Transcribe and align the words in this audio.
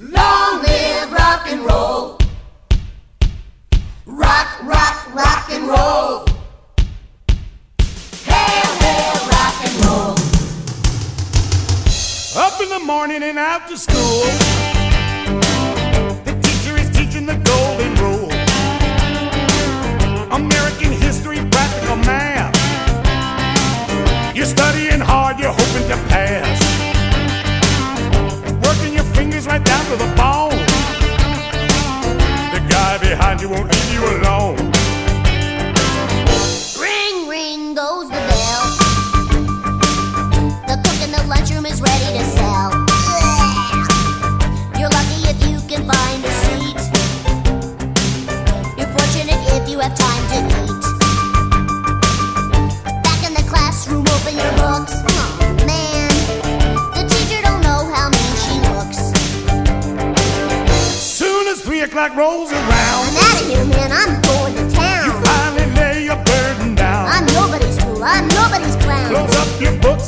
Long 0.00 0.62
live 0.62 1.12
rock 1.12 1.46
and 1.48 1.64
roll. 1.64 2.18
Rock, 4.04 4.62
rock, 4.64 5.14
rock 5.14 5.50
and 5.50 5.66
roll. 5.66 6.26
Hail, 8.24 8.70
hail, 8.84 9.14
rock 9.32 9.56
and 9.64 9.84
roll. 9.84 10.14
Up 12.36 12.60
in 12.60 12.68
the 12.68 12.80
morning 12.84 13.22
and 13.22 13.38
after 13.38 13.76
school, 13.78 14.24
the 16.24 16.38
teacher 16.42 16.76
is 16.76 16.90
teaching 16.90 17.24
the 17.24 17.38
golden 17.44 17.94
rule. 17.96 18.30
American 20.32 20.92
history, 20.92 21.38
practical 21.50 21.96
math. 21.96 22.54
You're 24.36 24.44
studying 24.44 25.00
hard, 25.00 25.40
you're 25.40 25.50
hoping 25.50 25.88
to 25.88 25.96
pass. 26.08 26.67
Behind 33.38 33.40
you 33.40 33.48
won't 33.48 33.70
leave 33.72 33.92
you 33.92 34.02
alone. 34.18 34.56
Ring, 36.80 37.28
ring 37.28 37.74
goes 37.74 38.08
the 38.08 38.14
bell. 38.14 38.64
The 40.66 40.76
cook 40.84 41.00
in 41.02 41.10
the 41.12 41.22
lunchroom 41.28 41.66
is 41.66 41.80
ready 41.80 42.18
to 42.18 42.24
sell. 42.24 42.70
You're 44.78 44.90
lucky 44.90 45.28
if 45.28 45.38
you 45.46 45.60
can 45.68 45.86
find 45.86 46.24
a 46.24 46.30
seat. 46.42 46.78
You're 48.76 48.92
fortunate 48.96 49.40
if 49.56 49.68
you 49.68 49.78
have 49.80 49.94
time 49.96 50.24
to 50.32 50.38
eat. 50.64 50.84
Back 53.02 53.20
in 53.26 53.34
the 53.34 53.44
classroom, 53.48 54.06
open 54.06 54.34
your 54.36 54.52
books. 54.56 54.92
Oh 54.94 55.54
man, 55.66 56.10
the 56.94 57.04
teacher 57.08 57.42
don't 57.42 57.62
know 57.62 57.84
how 57.92 58.08
mean 58.10 58.34
she 58.44 58.60
looks. 58.74 59.00
Soon 61.00 61.46
as 61.48 61.60
three 61.62 61.80
o'clock 61.80 62.14
rolls 62.16 62.52
around, 62.52 62.67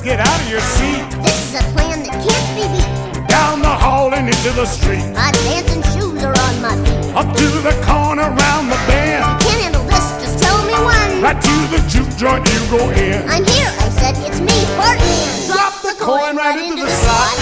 get 0.02 0.18
out 0.20 0.40
of 0.40 0.48
your 0.48 0.60
seat. 0.60 1.04
This 1.20 1.52
is 1.52 1.60
a 1.60 1.64
plan 1.76 2.00
that 2.08 2.16
can't 2.24 2.50
be 2.56 2.64
beat. 2.72 3.28
Down 3.28 3.60
the 3.60 3.68
hall 3.68 4.14
and 4.14 4.28
into 4.28 4.50
the 4.56 4.64
street. 4.64 5.04
My 5.12 5.30
dancing 5.44 5.84
shoes 5.92 6.24
are 6.24 6.32
on 6.32 6.54
my 6.64 6.72
feet. 6.84 7.12
Up 7.12 7.28
to 7.36 7.46
the 7.60 7.74
corner, 7.84 8.32
round 8.32 8.72
the 8.72 8.80
bend. 8.88 9.20
You 9.20 9.50
Can't 9.50 9.60
handle 9.60 9.84
this, 9.84 10.06
just 10.24 10.40
tell 10.40 10.56
me 10.64 10.72
when. 10.72 11.20
Right 11.20 11.36
to 11.36 11.54
the 11.68 11.80
juke 11.84 12.08
joint 12.16 12.48
you 12.48 12.60
go 12.72 12.80
in. 12.96 13.20
I'm 13.28 13.44
here, 13.44 13.68
I 13.68 13.88
said, 14.00 14.16
it's 14.24 14.40
me, 14.40 14.56
Portman. 14.78 15.20
Drop 15.52 15.74
the 15.84 15.94
coin 16.00 16.36
right 16.36 16.56
into 16.56 16.88
the 16.88 16.96
slot. 17.04 17.36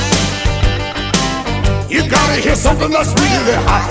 You 1.87 2.03
gotta 2.11 2.43
hear 2.43 2.57
something 2.57 2.91
that's 2.91 3.15
really 3.23 3.59
hot. 3.71 3.87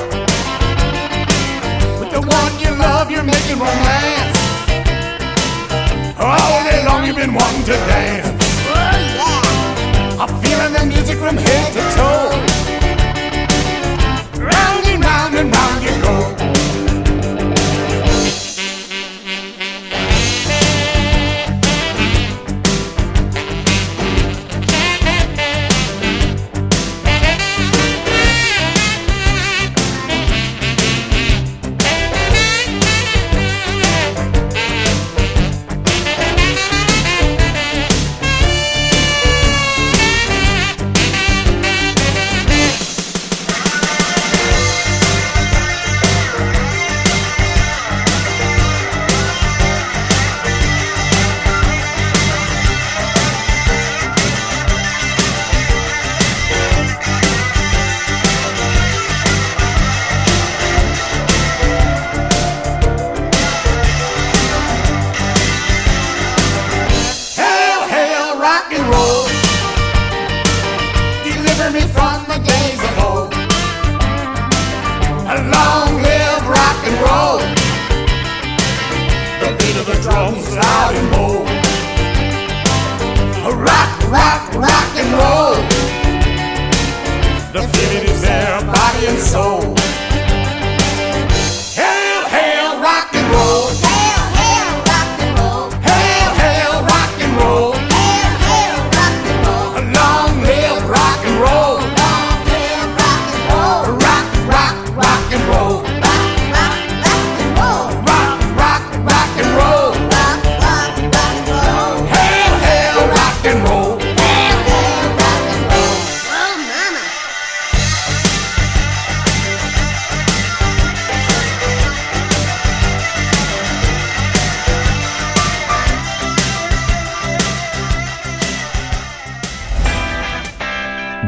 With 2.04 2.12
the 2.12 2.20
one 2.20 2.52
you 2.60 2.72
love, 2.76 3.10
you're 3.12 3.24
making 3.24 3.60
romance. 3.64 4.36
All 6.20 6.64
day 6.68 6.84
long 6.84 7.06
you've 7.06 7.16
been 7.16 7.34
wanting 7.34 7.64
to 7.64 7.78
dance. 7.88 8.37
Feeling 10.68 10.82
the 10.82 10.96
music 10.96 11.18
from 11.18 11.38
head 11.38 11.74
to 11.74 11.80
toe. 11.96 12.30
Round 14.44 14.86
and 14.86 15.02
round 15.02 15.36
and 15.36 15.50
round 15.56 15.84
you 15.84 16.02
go. 16.02 16.37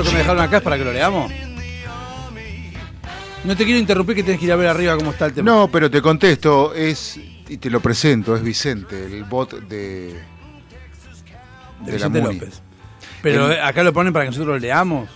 Esto 0.00 0.10
que 0.10 0.12
me 0.12 0.18
dejaron 0.18 0.42
acá 0.42 0.58
es 0.58 0.62
para 0.62 0.76
que 0.78 0.84
lo 0.84 0.92
leamos. 0.92 1.30
No 3.44 3.56
te 3.56 3.64
quiero 3.64 3.80
interrumpir 3.80 4.16
que 4.16 4.22
tienes 4.22 4.38
que 4.38 4.46
ir 4.46 4.52
a 4.52 4.56
ver 4.56 4.68
arriba 4.68 4.96
cómo 4.96 5.12
está 5.12 5.26
el 5.26 5.32
tema. 5.32 5.50
No, 5.50 5.68
pero 5.70 5.90
te 5.90 6.02
contesto, 6.02 6.74
es 6.74 7.18
y 7.48 7.56
te 7.56 7.70
lo 7.70 7.80
presento, 7.80 8.36
es 8.36 8.42
Vicente, 8.42 9.06
el 9.06 9.24
bot 9.24 9.52
de, 9.66 10.14
de 11.80 11.86
de 11.86 11.92
Vicente. 11.92 12.20
López. 12.20 12.62
Pero 13.22 13.50
El- 13.50 13.60
acá 13.62 13.82
lo 13.82 13.92
ponen 13.92 14.12
para 14.12 14.24
que 14.26 14.30
nosotros 14.30 14.54
lo 14.54 14.58
leamos. 14.58 15.08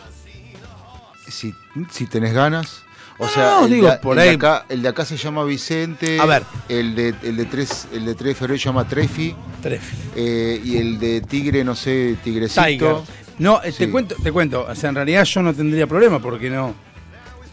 Si, 1.28 1.52
si 1.90 2.06
tenés 2.06 2.32
ganas. 2.32 2.82
O 3.18 3.28
sea, 3.28 3.58
No, 3.60 3.66
el, 3.66 3.72
digo, 3.72 3.90
de, 3.90 3.98
por 3.98 4.18
el 4.18 4.24
de 4.24 4.30
ahí. 4.30 4.34
acá, 4.36 4.66
el 4.68 4.82
de 4.82 4.88
acá 4.88 5.04
se 5.04 5.16
llama 5.16 5.44
Vicente. 5.44 6.18
A 6.18 6.26
ver. 6.26 6.42
El 6.68 6.94
de, 6.96 7.14
el 7.22 7.36
de 7.36 7.44
3 7.44 7.88
el 7.92 8.04
de 8.06 8.14
3 8.14 8.28
de 8.28 8.34
febrero 8.34 8.58
se 8.58 8.64
llama 8.64 8.88
Trefi. 8.88 9.34
Trefi. 9.62 9.96
eh, 10.16 10.60
y 10.64 10.76
el 10.78 10.98
de 10.98 11.20
Tigre, 11.20 11.62
no 11.62 11.74
sé, 11.76 12.16
Tigrecito. 12.24 12.64
Tiger. 12.64 13.23
No, 13.38 13.62
eh, 13.62 13.72
Sí. 13.72 13.86
te 13.86 13.90
cuento, 13.90 14.14
te 14.22 14.30
cuento. 14.32 14.66
O 14.68 14.74
sea, 14.74 14.90
en 14.90 14.96
realidad 14.96 15.24
yo 15.24 15.42
no 15.42 15.52
tendría 15.54 15.86
problema 15.86 16.20
porque 16.20 16.50
no. 16.50 16.74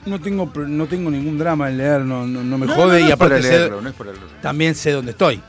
No 0.05 0.19
tengo, 0.19 0.51
no 0.67 0.87
tengo 0.87 1.11
ningún 1.11 1.37
drama 1.37 1.69
en 1.69 1.77
leer, 1.77 2.01
no, 2.01 2.25
no, 2.25 2.43
no 2.43 2.57
me 2.57 2.65
No, 2.65 2.73
jode 2.73 3.01
y 3.01 3.11
aparte 3.11 3.39
leerlo, 3.39 3.81
también 4.41 4.73
sé 4.73 4.91
dónde 4.93 5.11
estoy. 5.11 5.39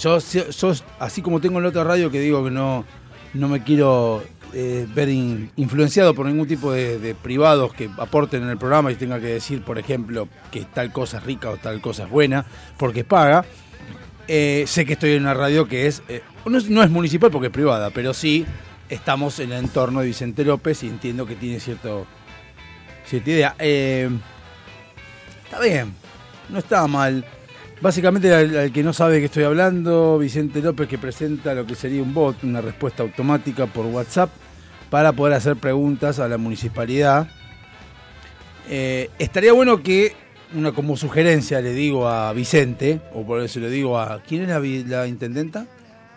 Yo, 0.00 0.18
yo, 0.18 0.72
así 0.98 1.20
como 1.20 1.40
tengo 1.40 1.58
en 1.58 1.64
la 1.64 1.68
otra 1.68 1.84
radio 1.84 2.10
que 2.10 2.18
digo 2.20 2.42
que 2.42 2.50
no, 2.50 2.86
no 3.34 3.48
me 3.48 3.62
quiero 3.62 4.24
eh, 4.54 4.86
ver 4.94 5.10
in- 5.10 5.50
influenciado 5.56 6.14
por 6.14 6.24
ningún 6.24 6.46
tipo 6.48 6.72
de, 6.72 6.98
de 6.98 7.14
privados 7.14 7.74
que 7.74 7.90
aporten 7.98 8.44
en 8.44 8.48
el 8.48 8.56
programa 8.56 8.90
y 8.90 8.94
tenga 8.94 9.20
que 9.20 9.26
decir, 9.26 9.60
por 9.62 9.78
ejemplo, 9.78 10.26
que 10.50 10.64
tal 10.64 10.90
cosa 10.90 11.18
es 11.18 11.24
rica 11.24 11.50
o 11.50 11.58
tal 11.58 11.82
cosa 11.82 12.04
es 12.04 12.10
buena, 12.10 12.46
porque 12.78 13.04
paga. 13.04 13.44
Eh, 14.26 14.64
sé 14.66 14.86
que 14.86 14.94
estoy 14.94 15.12
en 15.12 15.22
una 15.22 15.34
radio 15.34 15.66
que 15.68 15.86
es, 15.86 16.02
eh, 16.08 16.22
no 16.46 16.56
es, 16.58 16.68
no 16.70 16.82
es 16.82 16.88
municipal 16.90 17.30
porque 17.30 17.48
es 17.48 17.52
privada, 17.52 17.90
pero 17.90 18.14
sí 18.14 18.46
estamos 18.88 19.38
en 19.40 19.52
el 19.52 19.58
entorno 19.64 20.00
de 20.00 20.06
Vicente 20.06 20.44
López 20.44 20.82
y 20.82 20.88
entiendo 20.88 21.26
que 21.26 21.36
tiene 21.36 21.60
cierto, 21.60 22.06
cierta 23.06 23.30
idea. 23.30 23.54
Eh, 23.58 24.08
está 25.44 25.60
bien, 25.60 25.94
no 26.48 26.58
está 26.58 26.86
mal. 26.86 27.24
Básicamente, 27.80 28.34
al, 28.34 28.72
que 28.72 28.82
no 28.82 28.92
sabe 28.92 29.14
de 29.14 29.20
qué 29.20 29.26
estoy 29.26 29.44
hablando, 29.44 30.18
Vicente 30.18 30.60
López 30.60 30.88
que 30.88 30.98
presenta 30.98 31.54
lo 31.54 31.66
que 31.66 31.74
sería 31.74 32.02
un 32.02 32.12
bot, 32.12 32.42
una 32.42 32.60
respuesta 32.60 33.02
automática 33.02 33.66
por 33.66 33.86
WhatsApp 33.86 34.30
para 34.90 35.12
poder 35.12 35.34
hacer 35.34 35.56
preguntas 35.56 36.18
a 36.18 36.28
la 36.28 36.38
municipalidad. 36.38 37.28
Eh, 38.68 39.10
estaría 39.18 39.52
bueno 39.52 39.82
que, 39.82 40.16
una 40.54 40.72
como 40.72 40.96
sugerencia, 40.96 41.60
le 41.60 41.72
digo 41.72 42.08
a 42.08 42.32
Vicente, 42.32 43.00
o 43.12 43.24
por 43.24 43.40
eso 43.40 43.60
le 43.60 43.70
digo 43.70 43.98
a. 43.98 44.22
¿Quién 44.22 44.42
es 44.42 44.48
la, 44.48 44.60
la 44.98 45.06
intendenta? 45.06 45.66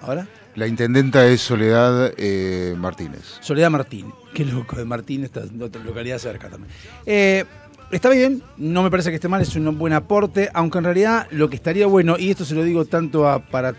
¿Ahora? 0.01 0.27
La 0.55 0.67
intendenta 0.67 1.25
es 1.27 1.41
Soledad 1.41 2.13
eh, 2.17 2.75
Martínez. 2.77 3.37
Soledad 3.39 3.69
Martín. 3.71 4.11
Qué 4.33 4.43
loco 4.45 4.75
de 4.75 4.85
Martín, 4.85 5.23
esta 5.23 5.41
otra 5.61 5.83
localidad 5.83 6.17
cerca 6.19 6.49
también. 6.49 6.71
Eh, 7.05 7.45
está 7.91 8.09
bien, 8.09 8.43
no 8.57 8.83
me 8.83 8.91
parece 8.91 9.09
que 9.09 9.15
esté 9.15 9.27
mal, 9.27 9.41
es 9.41 9.55
un 9.55 9.77
buen 9.77 9.93
aporte, 9.93 10.49
aunque 10.53 10.77
en 10.79 10.83
realidad 10.85 11.27
lo 11.31 11.49
que 11.49 11.55
estaría 11.55 11.87
bueno, 11.87 12.17
y 12.17 12.29
esto 12.31 12.43
se 12.45 12.53
lo 12.55 12.63
digo 12.63 12.85
tanto 12.85 13.29
a, 13.29 13.39
para 13.39 13.75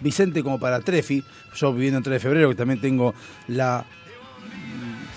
Vicente 0.00 0.42
como 0.42 0.58
para 0.58 0.80
Trefi, 0.80 1.22
yo 1.54 1.72
viviendo 1.72 1.98
en 1.98 2.04
3 2.04 2.14
de 2.14 2.20
febrero, 2.20 2.48
que 2.48 2.54
también 2.56 2.80
tengo 2.80 3.14
la 3.48 3.84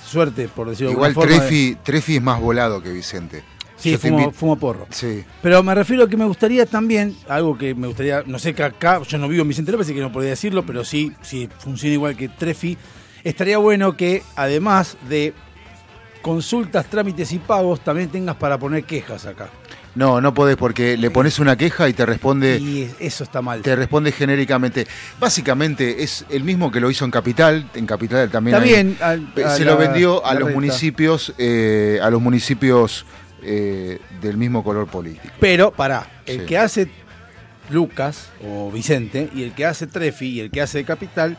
suerte, 0.06 0.48
por 0.48 0.70
decirlo 0.70 0.90
de 0.90 0.94
Igual 0.94 1.10
alguna 1.12 1.28
forma. 1.28 1.44
de- 1.44 1.50
Trefi, 1.50 1.78
Trefi 1.84 2.16
es 2.18 2.22
más 2.22 2.40
volado 2.40 2.82
que 2.82 2.92
Vicente. 2.92 3.44
Sí, 3.80 3.98
fumo, 3.98 4.32
fumo 4.32 4.58
porro. 4.58 4.88
Sí. 4.92 5.24
Pero 5.42 5.64
me 5.64 5.74
refiero 5.76 6.04
a 6.04 6.10
que 6.10 6.18
me 6.18 6.26
gustaría 6.26 6.66
también, 6.66 7.16
algo 7.28 7.58
que 7.58 7.74
me 7.76 7.88
gustaría, 7.88 8.24
no 8.26 8.38
sé 8.40 8.54
que 8.54 8.64
acá, 8.64 9.02
yo 9.08 9.18
no 9.18 9.28
vivo 9.28 9.42
en 9.44 9.48
Vicente 9.50 9.72
López, 9.72 9.88
así 9.88 9.94
que 9.96 10.02
no 10.02 10.12
podría 10.12 10.32
decirlo, 10.32 10.66
pero 10.66 10.84
sí, 10.84 11.14
si 11.22 11.48
funciona 11.60 11.94
igual 11.94 12.16
que 12.18 12.30
Trefi, 12.30 12.78
estaría 13.24 13.58
bueno 13.58 13.96
que 13.98 14.24
además 14.36 14.98
de 15.10 15.34
consultas, 16.22 16.86
trámites 16.88 17.32
y 17.32 17.40
pagos, 17.40 17.80
también 17.82 18.10
tengas 18.10 18.36
para 18.36 18.58
poner 18.58 18.84
quejas 18.84 19.26
acá. 19.26 19.50
No, 19.96 20.22
no 20.22 20.34
podés 20.36 20.56
porque 20.56 20.98
le 20.98 21.10
pones 21.10 21.40
una 21.40 21.58
queja 21.58 21.90
y 21.90 21.94
te 21.94 22.06
responde 22.06 22.60
Y 22.60 22.84
es- 22.84 22.96
eso 23.00 23.24
está 23.24 23.42
mal. 23.42 23.62
te 23.64 23.76
responde 23.76 24.12
genéricamente. 24.12 24.86
Básicamente 25.20 26.04
es 26.04 26.26
el 26.30 26.44
mismo 26.44 26.72
que 26.72 26.80
lo 26.80 26.92
hizo 26.92 27.06
en 27.06 27.12
Capital, 27.12 27.68
en 27.74 27.86
Capital 27.88 28.30
también. 28.30 28.56
Está 28.92 29.10
hay- 29.10 29.28
Eh, 29.36 29.44
a 29.44 29.50
se 29.56 29.66
la- 29.66 29.72
lo 29.72 29.78
vendió 29.78 30.24
a 30.26 30.34
la 30.36 30.42
los 30.42 30.50
renta. 30.50 30.62
municipios, 30.62 31.34
eh, 31.40 32.00
a 32.04 32.10
los 32.12 32.22
municipios 32.22 33.06
eh, 33.44 34.00
del 34.22 34.38
mismo 34.38 34.64
color 34.64 34.88
político. 34.88 35.34
Pero, 35.40 35.72
pará, 35.72 36.22
el 36.26 36.42
Sí. 36.42 36.46
que 36.46 36.58
hace 36.58 36.90
Lucas 37.70 38.30
o 38.44 38.72
Vicente 38.72 39.30
y 39.36 39.44
el 39.44 39.54
que 39.54 39.66
hace 39.66 39.88
Trefi 39.88 40.28
y 40.28 40.40
el 40.40 40.52
que 40.52 40.62
hace 40.62 40.84
Capital 40.84 41.38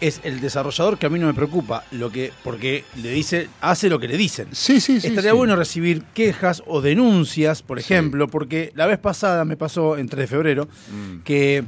es 0.00 0.20
el 0.24 0.40
desarrollador 0.40 0.96
que 0.98 1.06
a 1.06 1.10
mí 1.10 1.18
no 1.18 1.26
me 1.26 1.34
preocupa, 1.34 1.84
lo 1.90 2.10
que 2.10 2.32
porque 2.42 2.84
le 2.96 3.10
dice, 3.10 3.48
hace 3.60 3.88
lo 3.90 3.98
que 3.98 4.08
le 4.08 4.16
dicen. 4.16 4.48
Sí, 4.52 4.80
sí, 4.80 4.98
sí. 5.00 5.08
Estaría 5.08 5.32
sí. 5.32 5.36
bueno 5.36 5.56
recibir 5.56 6.04
quejas 6.14 6.62
o 6.66 6.80
denuncias, 6.80 7.62
por 7.62 7.78
Sí. 7.82 7.92
ejemplo, 7.92 8.26
porque 8.28 8.72
la 8.74 8.86
vez 8.86 8.98
pasada 8.98 9.44
me 9.44 9.56
pasó 9.58 9.98
en 9.98 10.08
3 10.08 10.20
de 10.22 10.26
febrero 10.26 10.68
Mm. 10.90 11.20
que 11.22 11.64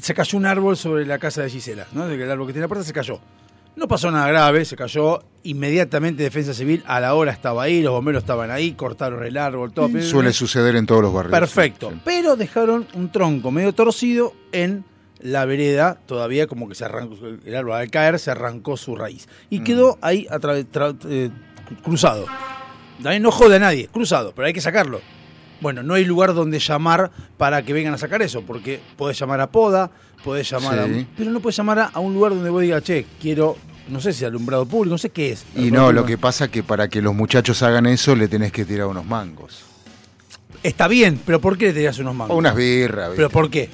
se 0.00 0.12
cayó 0.12 0.36
un 0.36 0.44
árbol 0.46 0.76
sobre 0.76 1.06
la 1.06 1.18
casa 1.18 1.42
de 1.42 1.48
Gisela, 1.50 1.86
¿no? 1.92 2.06
El 2.06 2.30
árbol 2.30 2.46
que 2.46 2.52
tiene 2.52 2.64
la 2.64 2.68
puerta 2.68 2.84
se 2.84 2.92
cayó. 2.92 3.20
No 3.76 3.88
pasó 3.88 4.10
nada 4.10 4.28
grave, 4.28 4.64
se 4.64 4.76
cayó 4.76 5.22
inmediatamente 5.42 6.22
Defensa 6.22 6.54
Civil, 6.54 6.82
a 6.86 7.00
la 7.00 7.14
hora 7.14 7.32
estaba 7.32 7.64
ahí, 7.64 7.82
los 7.82 7.92
bomberos 7.92 8.22
estaban 8.22 8.50
ahí, 8.50 8.72
cortaron 8.72 9.24
el 9.24 9.36
árbol, 9.36 9.72
todo. 9.72 9.88
Sí, 9.88 10.02
Suele 10.02 10.32
suceder 10.32 10.76
en 10.76 10.86
todos 10.86 11.02
los 11.02 11.12
barrios. 11.12 11.32
Perfecto. 11.38 11.90
Sí. 11.90 12.00
Pero 12.04 12.36
dejaron 12.36 12.86
un 12.94 13.10
tronco 13.10 13.50
medio 13.50 13.72
torcido 13.74 14.32
en 14.52 14.84
la 15.20 15.44
vereda, 15.44 15.98
todavía 16.06 16.46
como 16.46 16.68
que 16.68 16.74
se 16.74 16.84
arrancó, 16.84 17.16
el 17.44 17.54
árbol 17.56 17.72
al 17.74 17.90
caer 17.90 18.18
se 18.18 18.30
arrancó 18.30 18.76
su 18.76 18.94
raíz. 18.94 19.28
Y 19.50 19.60
Mm. 19.60 19.64
quedó 19.64 19.98
ahí 20.02 20.26
a 20.30 20.38
través- 20.38 20.66
tra- 20.70 20.96
eh, 21.08 21.30
cruzado. 21.82 22.26
También 23.02 23.22
no 23.22 23.30
jode 23.32 23.56
a 23.56 23.58
nadie, 23.58 23.88
cruzado, 23.88 24.32
pero 24.36 24.46
hay 24.46 24.52
que 24.52 24.60
sacarlo. 24.60 25.00
Bueno, 25.60 25.82
no 25.82 25.94
hay 25.94 26.04
lugar 26.04 26.34
donde 26.34 26.58
llamar 26.58 27.10
para 27.38 27.62
que 27.62 27.72
vengan 27.72 27.94
a 27.94 27.98
sacar 27.98 28.22
eso, 28.22 28.42
porque 28.42 28.80
podés 28.96 29.18
llamar 29.18 29.40
a 29.40 29.50
Poda, 29.50 29.90
podés 30.24 30.50
llamar 30.50 30.78
a... 30.78 30.86
Sí. 30.86 31.06
Pero 31.16 31.30
no 31.30 31.40
podés 31.40 31.56
llamar 31.56 31.90
a, 31.92 32.00
un 32.00 32.14
lugar 32.14 32.32
donde 32.34 32.50
vos 32.50 32.62
digas, 32.62 32.82
che, 32.82 33.06
quiero, 33.20 33.56
no 33.88 34.00
sé 34.00 34.12
si 34.12 34.24
alumbrado 34.24 34.66
público, 34.66 34.94
no 34.94 34.98
sé 34.98 35.10
qué 35.10 35.32
es. 35.32 35.44
Y 35.54 35.70
no, 35.70 35.92
lo 35.92 36.04
que 36.06 36.18
pasa 36.18 36.48
que 36.48 36.62
para 36.62 36.88
que 36.88 37.02
los 37.02 37.14
muchachos 37.14 37.62
hagan 37.62 37.86
eso 37.86 38.16
le 38.16 38.26
tenés 38.26 38.50
que 38.50 38.64
tirar 38.64 38.86
unos 38.86 39.04
mangos. 39.04 39.60
Está 40.62 40.88
bien, 40.88 41.20
pero 41.26 41.40
¿por 41.40 41.58
qué 41.58 41.66
le 41.66 41.72
tenías 41.74 41.98
unos 41.98 42.14
mangos? 42.14 42.34
O 42.34 42.38
unas 42.38 42.56
birras. 42.56 43.10
¿Pero 43.14 43.28
por 43.30 43.50
qué? 43.50 43.68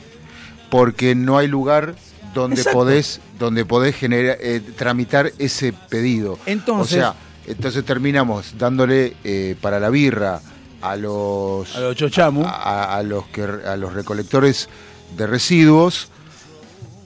porque 0.71 1.17
no 1.17 1.37
hay 1.37 1.49
lugar 1.49 1.97
donde 2.33 2.59
Exacto. 2.61 2.79
podés 2.79 3.21
donde 3.41 3.65
podés 3.65 3.97
generar 3.97 4.39
eh, 4.41 4.61
tramitar 4.77 5.33
ese 5.39 5.73
pedido. 5.73 6.39
Entonces- 6.47 6.97
o 6.99 7.01
sea, 7.01 7.15
entonces 7.49 7.85
terminamos 7.85 8.55
dándole 8.57 9.17
eh, 9.25 9.57
para 9.61 9.81
la 9.81 9.91
birra 9.91 10.41
a 10.81 10.95
los 10.95 11.75
A 11.75 11.81
los 11.81 11.97
chochamu. 11.97 12.45
a, 12.45 12.97
a 12.97 13.03
los 13.03 13.27
que 13.27 13.43
a 13.43 13.77
los 13.77 13.95
recolectores 13.95 14.69
de 15.17 15.27
residuos 15.27 16.09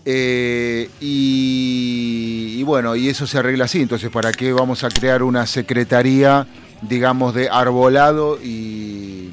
eh, 0.04 0.90
y, 1.00 2.56
y 2.58 2.62
bueno 2.62 2.96
y 2.96 3.08
eso 3.08 3.26
se 3.26 3.38
arregla 3.38 3.64
así. 3.64 3.80
Entonces, 3.80 4.10
¿para 4.10 4.32
qué 4.32 4.52
vamos 4.52 4.84
a 4.84 4.88
crear 4.88 5.22
una 5.22 5.46
secretaría, 5.46 6.46
digamos, 6.82 7.34
de 7.34 7.48
arbolado 7.48 8.38
y 8.42 9.30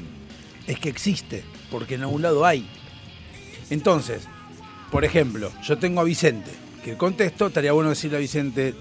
es 0.66 0.78
que 0.78 0.88
existe, 0.88 1.44
porque 1.70 1.94
en 1.96 2.02
algún 2.02 2.22
lado 2.22 2.44
hay. 2.44 2.66
Entonces, 3.70 4.22
por 4.90 5.04
ejemplo, 5.04 5.50
yo 5.62 5.78
tengo 5.78 6.00
a 6.00 6.04
Vicente, 6.04 6.50
que 6.84 6.96
contesto, 6.96 7.48
estaría 7.48 7.72
bueno 7.72 7.90
decirle 7.90 8.18
a 8.18 8.20
Vicente, 8.20 8.74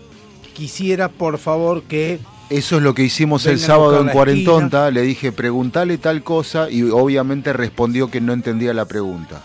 quisiera 0.53 1.09
por 1.09 1.37
favor 1.37 1.83
que... 1.83 2.19
Eso 2.49 2.77
es 2.77 2.83
lo 2.83 2.93
que 2.93 3.03
hicimos 3.03 3.45
el 3.45 3.59
sábado 3.59 4.01
en 4.01 4.09
Cuarentonta. 4.09 4.91
Le 4.91 5.01
dije, 5.03 5.31
preguntale 5.31 5.97
tal 5.97 6.21
cosa 6.21 6.69
y 6.69 6.83
obviamente 6.83 7.53
respondió 7.53 8.11
que 8.11 8.19
no 8.19 8.33
entendía 8.33 8.73
la 8.73 8.85
pregunta. 8.85 9.41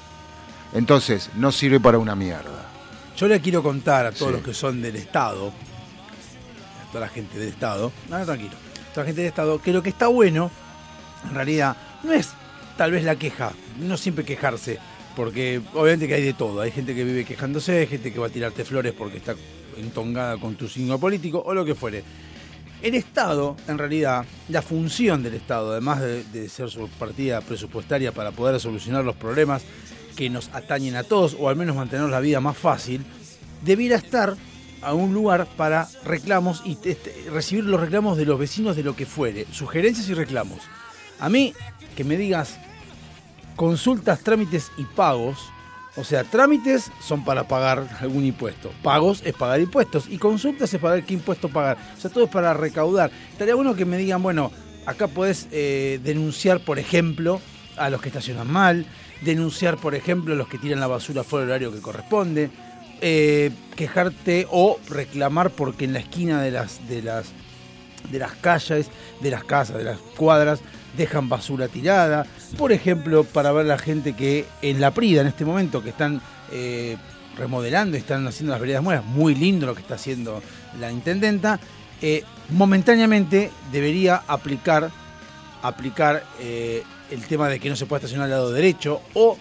Entonces, 0.73 1.31
no 1.37 1.53
sirve 1.53 1.81
para 1.81 1.99
una 1.99 2.15
mierda. 2.15 2.67
Yo 3.17 3.29
le 3.29 3.41
quiero 3.41 3.63
contar 3.63 4.07
a 4.07 4.13
todos 4.13 4.29
Sí. 4.33 4.37
los 4.37 4.43
que 4.45 4.55
son 4.55 4.83
del 4.83 4.97
Estado, 4.97 5.49
a 5.49 6.93
toda 6.93 7.07
la 7.07 7.09
gente 7.09 7.39
del 7.39 7.49
Estado, 7.49 7.91
no, 8.11 8.19
no, 8.19 8.25
tranquilo, 8.27 8.53
toda 8.93 9.05
la 9.05 9.07
gente 9.07 9.21
del 9.23 9.29
Estado, 9.29 9.61
que 9.63 9.73
lo 9.73 9.83
que 9.83 9.89
está 9.91 10.09
bueno, 10.09 10.51
en 11.29 11.35
realidad, 11.35 11.77
no 12.03 12.13
es 12.13 12.31
tal 12.77 12.91
vez 12.93 13.05
la 13.05 13.17
queja, 13.17 13.53
no 13.81 13.97
siempre 13.97 14.25
quejarse, 14.25 14.79
porque 15.15 15.63
obviamente 15.73 16.07
que 16.09 16.15
hay 16.15 16.23
de 16.23 16.35
todo, 16.35 16.61
hay 16.61 16.71
gente 16.71 16.95
que 16.95 17.05
vive 17.05 17.25
quejándose, 17.25 17.79
hay 17.79 17.87
gente 17.87 18.13
que 18.13 18.19
va 18.19 18.27
a 18.27 18.31
tirarte 18.31 18.65
flores 18.67 18.93
porque 18.93 19.17
está 19.17 19.35
entongada 19.79 20.37
con 20.37 20.57
tu 20.57 20.69
signo 20.69 20.99
político 20.99 21.43
o 21.45 21.55
lo 21.55 21.65
que 21.65 21.75
fuere. 21.75 22.05
El 22.83 22.95
Estado, 22.95 23.57
en 23.67 23.79
realidad, 23.79 24.27
la 24.51 24.61
función 24.61 25.23
del 25.23 25.33
Estado, 25.35 25.73
además 25.73 26.03
de, 26.03 26.23
de 26.25 26.49
ser 26.51 26.69
su 26.69 26.87
partida 26.91 27.41
presupuestaria 27.41 28.13
para 28.13 28.31
poder 28.33 28.61
solucionar 28.61 29.05
los 29.05 29.17
problemas 29.17 29.63
que 30.17 30.31
nos 30.31 30.49
atañen 30.53 30.97
a 30.97 31.05
todos, 31.05 31.37
o 31.39 31.49
al 31.49 31.57
menos 31.57 31.77
mantener 31.77 32.09
la 32.09 32.21
vida 32.21 32.41
más 32.41 32.57
fácil, 32.57 33.05
debiera 33.65 33.97
estar 33.97 34.37
a 34.83 34.95
un 34.95 35.15
lugar 35.15 35.47
para 35.57 35.89
reclamos 36.05 36.63
y 36.65 36.79
recibir 37.31 37.65
los 37.65 37.81
reclamos 37.81 38.17
de 38.17 38.25
los 38.25 38.39
vecinos 38.39 38.77
de 38.77 38.83
lo 38.83 38.97
que 38.97 39.07
fuere, 39.07 39.47
sugerencias 39.53 40.09
y 40.09 40.15
reclamos. 40.15 40.61
A 41.19 41.29
mí, 41.29 41.55
que 41.97 42.05
me 42.05 42.17
digas 42.17 42.59
consultas, 43.57 44.21
trámites 44.21 44.71
y 44.77 44.85
pagos, 44.85 45.39
o 45.97 46.05
sea, 46.05 46.25
trámites 46.25 46.91
son 47.01 47.25
para 47.25 47.49
pagar 47.49 47.89
algún 48.01 48.25
impuesto, 48.25 48.71
pagos 48.83 49.23
es 49.25 49.33
pagar 49.33 49.61
impuestos 49.61 50.07
y 50.09 50.19
consultas 50.19 50.73
es 50.73 50.81
pagar 50.81 51.05
qué 51.05 51.15
impuesto 51.15 51.49
pagar. 51.49 51.79
O 51.97 52.01
sea, 52.01 52.11
todo 52.11 52.25
es 52.25 52.31
para 52.31 52.53
recaudar. 52.53 53.11
Estaría 53.33 53.55
bueno 53.55 53.75
que 53.75 53.87
me 53.87 53.97
digan, 53.97 54.23
bueno, 54.23 54.53
acá 54.85 55.09
podés 55.09 55.49
eh, 55.53 55.99
denunciar, 56.05 56.61
por 56.61 56.79
ejemplo, 56.79 57.41
a 57.79 57.89
los 57.89 58.01
que 58.01 58.09
estacionan 58.09 58.51
mal, 58.51 58.87
denunciar, 59.23 59.77
por 59.77 59.95
ejemplo, 59.95 60.35
a 60.35 60.37
los 60.37 60.49
que 60.49 60.59
tiran 60.59 60.81
la 60.81 60.87
basura 60.87 61.25
fuera 61.25 61.45
del 61.45 61.51
horario 61.51 61.73
que 61.73 61.81
corresponde, 61.81 62.51
eh, 63.01 63.51
quejarte 63.75 64.47
o 64.51 64.79
reclamar 64.89 65.51
porque 65.51 65.85
en 65.85 65.93
la 65.93 65.99
esquina 65.99 66.41
de 66.43 66.51
las, 66.51 66.89
de 66.89 67.03
las 67.03 67.33
de 68.11 68.19
las 68.19 68.33
calles, 68.35 68.89
de 69.21 69.31
las 69.31 69.45
casas, 69.45 69.79
de 69.79 69.85
las 69.85 69.99
cuadras, 70.17 70.61
dejan 70.97 71.29
basura 71.29 71.69
tirada. 71.69 72.27
Por 72.57 72.73
ejemplo, 72.73 73.25
para 73.25 73.53
ver 73.53 73.67
la 73.67 73.79
gente 73.79 74.15
que 74.15 74.47
en 74.63 74.81
la 74.81 74.93
Prida 74.93 75.21
en 75.21 75.27
este 75.27 75.45
momento, 75.45 75.83
que 75.83 75.91
están 75.91 76.21
eh, 76.53 76.97
remodelando 77.37 77.97
están 77.97 78.27
haciendo 78.27 78.53
las 78.53 78.61
veredas 78.61 78.83
nuevas. 78.83 79.05
Muy 79.05 79.35
lindo 79.35 79.67
lo 79.67 79.75
que 79.75 79.83
está 79.83 79.95
haciendo 79.95 80.43
la 80.81 80.91
intendenta. 80.91 81.61
Eh, 82.01 82.25
momentáneamente 82.51 83.51
debería 83.73 84.23
aplicar, 84.27 84.91
aplicar 85.63 86.25
eh, 86.41 86.83
el 87.11 87.25
tema 87.27 87.49
de 87.49 87.61
que 87.61 87.69
no 87.69 87.77
se 87.77 87.87
puede 87.87 88.01
estacionar 88.01 88.25
al 88.25 88.31
lado 88.31 88.53
derecho 88.53 89.01
o 89.15 89.37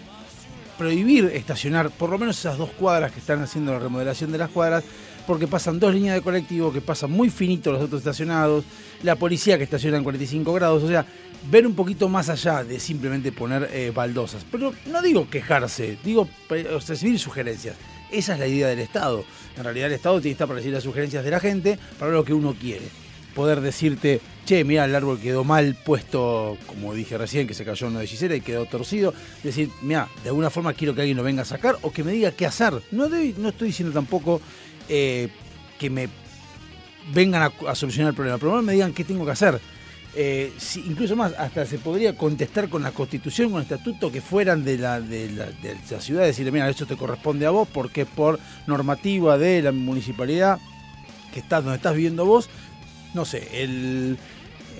prohibir 0.76 1.30
estacionar 1.34 1.90
por 1.90 2.10
lo 2.10 2.18
menos 2.18 2.38
esas 2.38 2.58
dos 2.58 2.70
cuadras 2.70 3.12
que 3.12 3.20
están 3.20 3.42
haciendo 3.42 3.72
la 3.72 3.78
remodelación 3.78 4.30
de 4.30 4.38
las 4.38 4.50
cuadras, 4.50 4.84
porque 5.26 5.48
pasan 5.48 5.80
dos 5.80 5.92
líneas 5.92 6.14
de 6.14 6.22
colectivo 6.22 6.72
que 6.72 6.80
pasan 6.80 7.10
muy 7.10 7.30
finito 7.30 7.72
los 7.72 7.82
otros 7.82 8.00
estacionados, 8.00 8.64
la 9.02 9.16
policía 9.16 9.58
que 9.58 9.64
estaciona 9.64 9.96
en 9.96 10.04
45 10.04 10.52
grados, 10.52 10.82
o 10.82 10.88
sea, 10.88 11.04
ver 11.50 11.66
un 11.66 11.74
poquito 11.74 12.08
más 12.08 12.28
allá 12.28 12.64
de 12.64 12.78
simplemente 12.78 13.32
poner 13.32 13.68
eh, 13.72 13.92
baldosas. 13.94 14.44
Pero 14.50 14.72
no 14.86 15.02
digo 15.02 15.28
quejarse, 15.28 15.98
digo 16.04 16.28
sea, 16.48 16.94
recibir 16.94 17.18
sugerencias. 17.18 17.76
Esa 18.10 18.34
es 18.34 18.38
la 18.38 18.46
idea 18.46 18.68
del 18.68 18.78
Estado. 18.78 19.24
En 19.56 19.64
realidad 19.64 19.88
el 19.88 19.94
Estado 19.94 20.20
tiene 20.20 20.30
que 20.30 20.32
estar 20.32 20.46
para 20.46 20.58
recibir 20.58 20.74
las 20.74 20.84
sugerencias 20.84 21.24
de 21.24 21.30
la 21.30 21.40
gente 21.40 21.78
para 21.98 22.12
lo 22.12 22.24
que 22.24 22.32
uno 22.32 22.54
quiere. 22.54 22.86
Poder 23.34 23.60
decirte, 23.60 24.20
che, 24.46 24.64
mira, 24.64 24.84
el 24.84 24.94
árbol 24.94 25.18
quedó 25.20 25.44
mal 25.44 25.74
puesto, 25.74 26.56
como 26.66 26.94
dije 26.94 27.18
recién, 27.18 27.46
que 27.46 27.52
se 27.52 27.64
cayó 27.64 27.88
uno 27.88 27.98
de 27.98 28.06
Gisela 28.06 28.36
y 28.36 28.40
quedó 28.40 28.64
torcido. 28.64 29.12
Decir, 29.42 29.68
mira, 29.82 30.08
de 30.22 30.28
alguna 30.30 30.50
forma 30.50 30.72
quiero 30.72 30.94
que 30.94 31.02
alguien 31.02 31.16
lo 31.16 31.24
venga 31.24 31.42
a 31.42 31.44
sacar 31.44 31.76
o 31.82 31.92
que 31.92 32.04
me 32.04 32.12
diga 32.12 32.30
qué 32.30 32.46
hacer. 32.46 32.80
No, 32.92 33.06
estoy 33.06 33.68
diciendo 33.68 33.92
tampoco 33.92 34.40
eh, 34.88 35.28
que 35.78 35.90
me 35.90 36.08
vengan 37.12 37.50
a, 37.66 37.74
solucionar 37.74 38.10
el 38.10 38.14
problema, 38.14 38.38
pero 38.38 38.62
me 38.62 38.72
digan 38.72 38.94
qué 38.94 39.04
tengo 39.04 39.26
que 39.26 39.32
hacer. 39.32 39.60
Eh, 40.14 40.52
incluso 40.76 41.16
más, 41.16 41.34
hasta 41.36 41.66
se 41.66 41.78
podría 41.78 42.16
contestar 42.16 42.68
con 42.68 42.82
la 42.82 42.92
constitución, 42.92 43.50
con 43.50 43.58
el 43.58 43.64
estatuto 43.64 44.10
que 44.10 44.20
fueran 44.20 44.64
de 44.64 44.78
la, 44.78 45.00
de 45.00 45.28
la, 45.30 45.46
de 45.46 45.76
la 45.90 46.00
ciudad, 46.00 46.22
decirle, 46.22 46.52
mira, 46.52 46.68
esto 46.70 46.86
te 46.86 46.96
corresponde 46.96 47.44
a 47.46 47.50
vos 47.50 47.68
porque 47.70 48.02
es 48.02 48.08
por 48.08 48.38
normativa 48.66 49.36
de 49.36 49.60
la 49.60 49.72
municipalidad 49.72 50.58
que 51.36 51.40
estás 51.40 51.62
donde 51.62 51.76
estás 51.76 51.94
viviendo 51.94 52.24
vos, 52.24 52.48
no 53.16 53.24
sé, 53.24 53.48
el, 53.64 54.16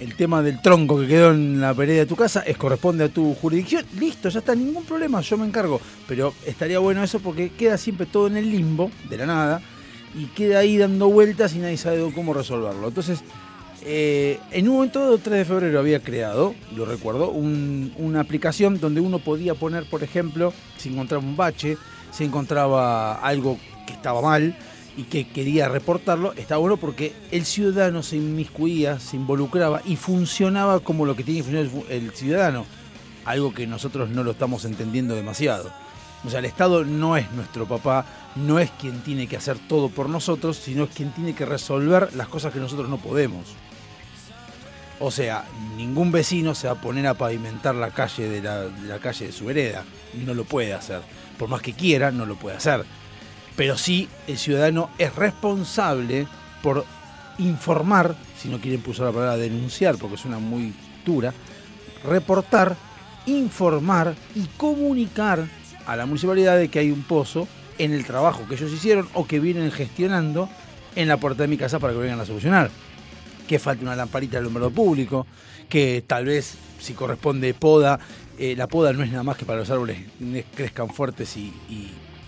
el 0.01 0.15
tema 0.15 0.43
del 0.43 0.61
tronco 0.63 1.01
que 1.01 1.07
quedó 1.09 1.33
en 1.33 1.61
la 1.61 1.73
vereda 1.73 2.01
de 2.01 2.07
tu 2.07 2.15
casa 2.15 2.41
es 2.47 2.57
corresponde 2.57 3.05
a 3.05 3.09
tu 3.09 3.35
jurisdicción, 3.35 3.85
listo, 3.99 4.29
ya 4.29 4.39
está, 4.41 4.55
ningún 4.55 4.85
problema, 4.85 5.21
yo 5.23 5.37
me 5.39 5.47
encargo. 5.47 5.81
Pero 6.07 6.35
estaría 6.47 6.79
bueno 6.79 7.03
eso 7.03 7.19
porque 7.19 7.51
queda 7.51 7.79
siempre 7.79 8.07
todo 8.07 8.27
en 8.29 8.37
el 8.37 8.49
limbo, 8.51 8.91
de 9.11 9.17
la 9.17 9.27
nada, 9.27 9.63
y 10.15 10.27
queda 10.27 10.59
ahí 10.61 10.77
dando 10.77 11.09
vueltas 11.09 11.55
y 11.55 11.59
nadie 11.59 11.77
sabe 11.79 12.09
cómo 12.15 12.33
resolverlo. 12.35 12.89
Entonces, 12.89 13.21
eh, 13.83 14.39
en 14.53 14.69
un 14.69 14.75
momento, 14.77 15.19
3 15.19 15.39
de 15.39 15.45
febrero, 15.45 15.79
había 15.79 16.01
creado, 16.01 16.55
lo 16.77 16.85
recuerdo, 16.85 17.31
un- 17.31 17.93
una 17.99 18.21
aplicación 18.21 18.79
donde 18.81 19.01
uno 19.01 19.19
podía 19.19 19.55
poner, 19.55 19.89
por 19.89 20.03
ejemplo, 20.03 20.53
si 20.77 20.91
encontraba 20.91 21.25
un 21.25 21.37
bache, 21.37 21.77
si 22.13 22.25
encontraba 22.25 23.15
algo 23.15 23.59
que 23.87 23.93
estaba 23.93 24.21
mal 24.23 24.55
y 24.97 25.05
que 25.05 25.29
quería 25.29 25.69
reportarlo, 25.69 26.33
estaba 26.35 26.59
bueno 26.61 26.77
porque 26.77 27.13
el 27.31 27.45
ciudadano 27.45 28.03
se 28.03 28.17
inmiscuía, 28.17 28.99
se 28.99 29.17
involucraba 29.17 29.83
y 29.85 29.97
funcionaba 29.97 30.81
como 30.81 31.05
lo 31.05 31.15
que 31.15 31.23
tiene 31.25 31.41
que 31.41 31.45
funcionar 31.45 31.65
el 31.65 31.71
fu- 31.71 31.87
el 31.91 32.11
ciudadano, 32.13 32.65
algo 33.25 33.53
que 33.53 33.67
nosotros 33.67 34.09
no 34.09 34.25
lo 34.25 34.31
estamos 34.33 34.65
entendiendo 34.65 35.15
demasiado. 35.15 35.71
O 36.25 36.31
sea, 36.31 36.39
el 36.39 36.47
Estado 36.47 36.85
no 36.85 37.17
es 37.17 37.31
nuestro 37.33 37.67
papá, 37.67 38.07
no 38.37 38.59
es 38.59 38.71
quien 38.73 39.01
tiene 39.03 39.27
que 39.27 39.37
hacer 39.37 39.59
todo 39.69 39.91
por 39.91 40.09
nosotros, 40.09 40.57
sino 40.57 40.85
es 40.85 40.91
quien 40.91 41.11
tiene 41.13 41.35
que 41.35 41.45
resolver 41.45 42.15
las 42.17 42.29
cosas 42.29 42.53
que 42.53 42.59
nosotros 42.59 42.89
no 42.89 42.97
podemos. 42.97 43.45
O 44.99 45.11
sea, 45.11 45.45
ningún 45.77 46.11
vecino 46.11 46.55
se 46.55 46.69
va 46.69 46.73
a 46.73 46.81
poner 46.81 47.07
a 47.07 47.15
pavimentar 47.15 47.75
la 47.75 47.91
calle 47.91 48.29
de 48.31 48.43
la, 48.43 48.61
de 48.63 48.89
la 48.89 48.99
calle 48.99 49.27
de 49.27 49.33
su 49.33 49.45
vereda. 49.45 49.85
No 50.25 50.33
lo 50.33 50.45
puede 50.45 50.73
hacer. 50.73 51.03
Por 51.39 51.51
más 51.51 51.61
que 51.61 51.75
quiera, 51.75 52.11
no 52.11 52.25
lo 52.25 52.35
puede 52.37 52.57
hacer. 52.57 52.83
Pero 53.57 53.79
sí, 53.79 54.09
el 54.27 54.37
ciudadano 54.39 54.91
es 54.99 55.15
responsable 55.15 56.27
por 56.63 56.85
informar, 57.39 58.15
si 58.41 58.49
no 58.49 58.59
quieren 58.61 58.83
usar 58.87 59.07
la 59.07 59.13
palabra 59.13 59.37
denunciar, 59.37 59.97
porque 59.97 60.17
suena 60.17 60.39
muy 60.39 60.75
dura, 61.05 61.33
reportar, 62.05 62.77
informar 63.27 64.15
y 64.35 64.45
comunicar 64.57 65.47
a 65.87 65.97
la 65.97 66.07
municipalidad 66.07 66.57
de 66.59 66.69
que 66.69 66.79
hay 66.81 66.91
un 66.91 67.03
pozo 67.03 67.49
en 67.79 67.93
el 67.93 68.05
trabajo 68.05 68.47
que 68.49 68.55
ellos 68.55 68.73
hicieron 68.73 69.09
o 69.15 69.27
que 69.27 69.41
vienen 69.41 69.71
gestionando 69.71 70.49
en 70.95 71.09
la 71.09 71.17
puerta 71.19 71.43
de 71.43 71.49
mi 71.49 71.57
casa 71.57 71.79
para 71.79 71.93
que 71.93 71.99
vengan 72.01 72.21
a 72.21 72.25
solucionar. 72.27 72.71
Que 73.47 73.59
falta 73.59 73.83
una 73.83 73.95
lamparita 73.97 74.33
de 74.33 74.39
alumbrado 74.41 74.71
público, 74.71 75.27
que 75.69 76.03
tal 76.07 76.25
vez 76.25 76.57
si 76.81 76.95
corresponde 76.95 77.55
poda, 77.55 77.99
eh, 78.39 78.55
la 78.57 78.67
poda 78.67 78.93
no 78.93 79.03
es 79.03 79.11
nada 79.11 79.23
más 79.23 79.37
que 79.37 79.45
para 79.45 79.61
los 79.61 79.71
árboles 79.71 79.99
crezcan 80.55 80.89
fuertes 80.91 81.37
y- 81.37 81.53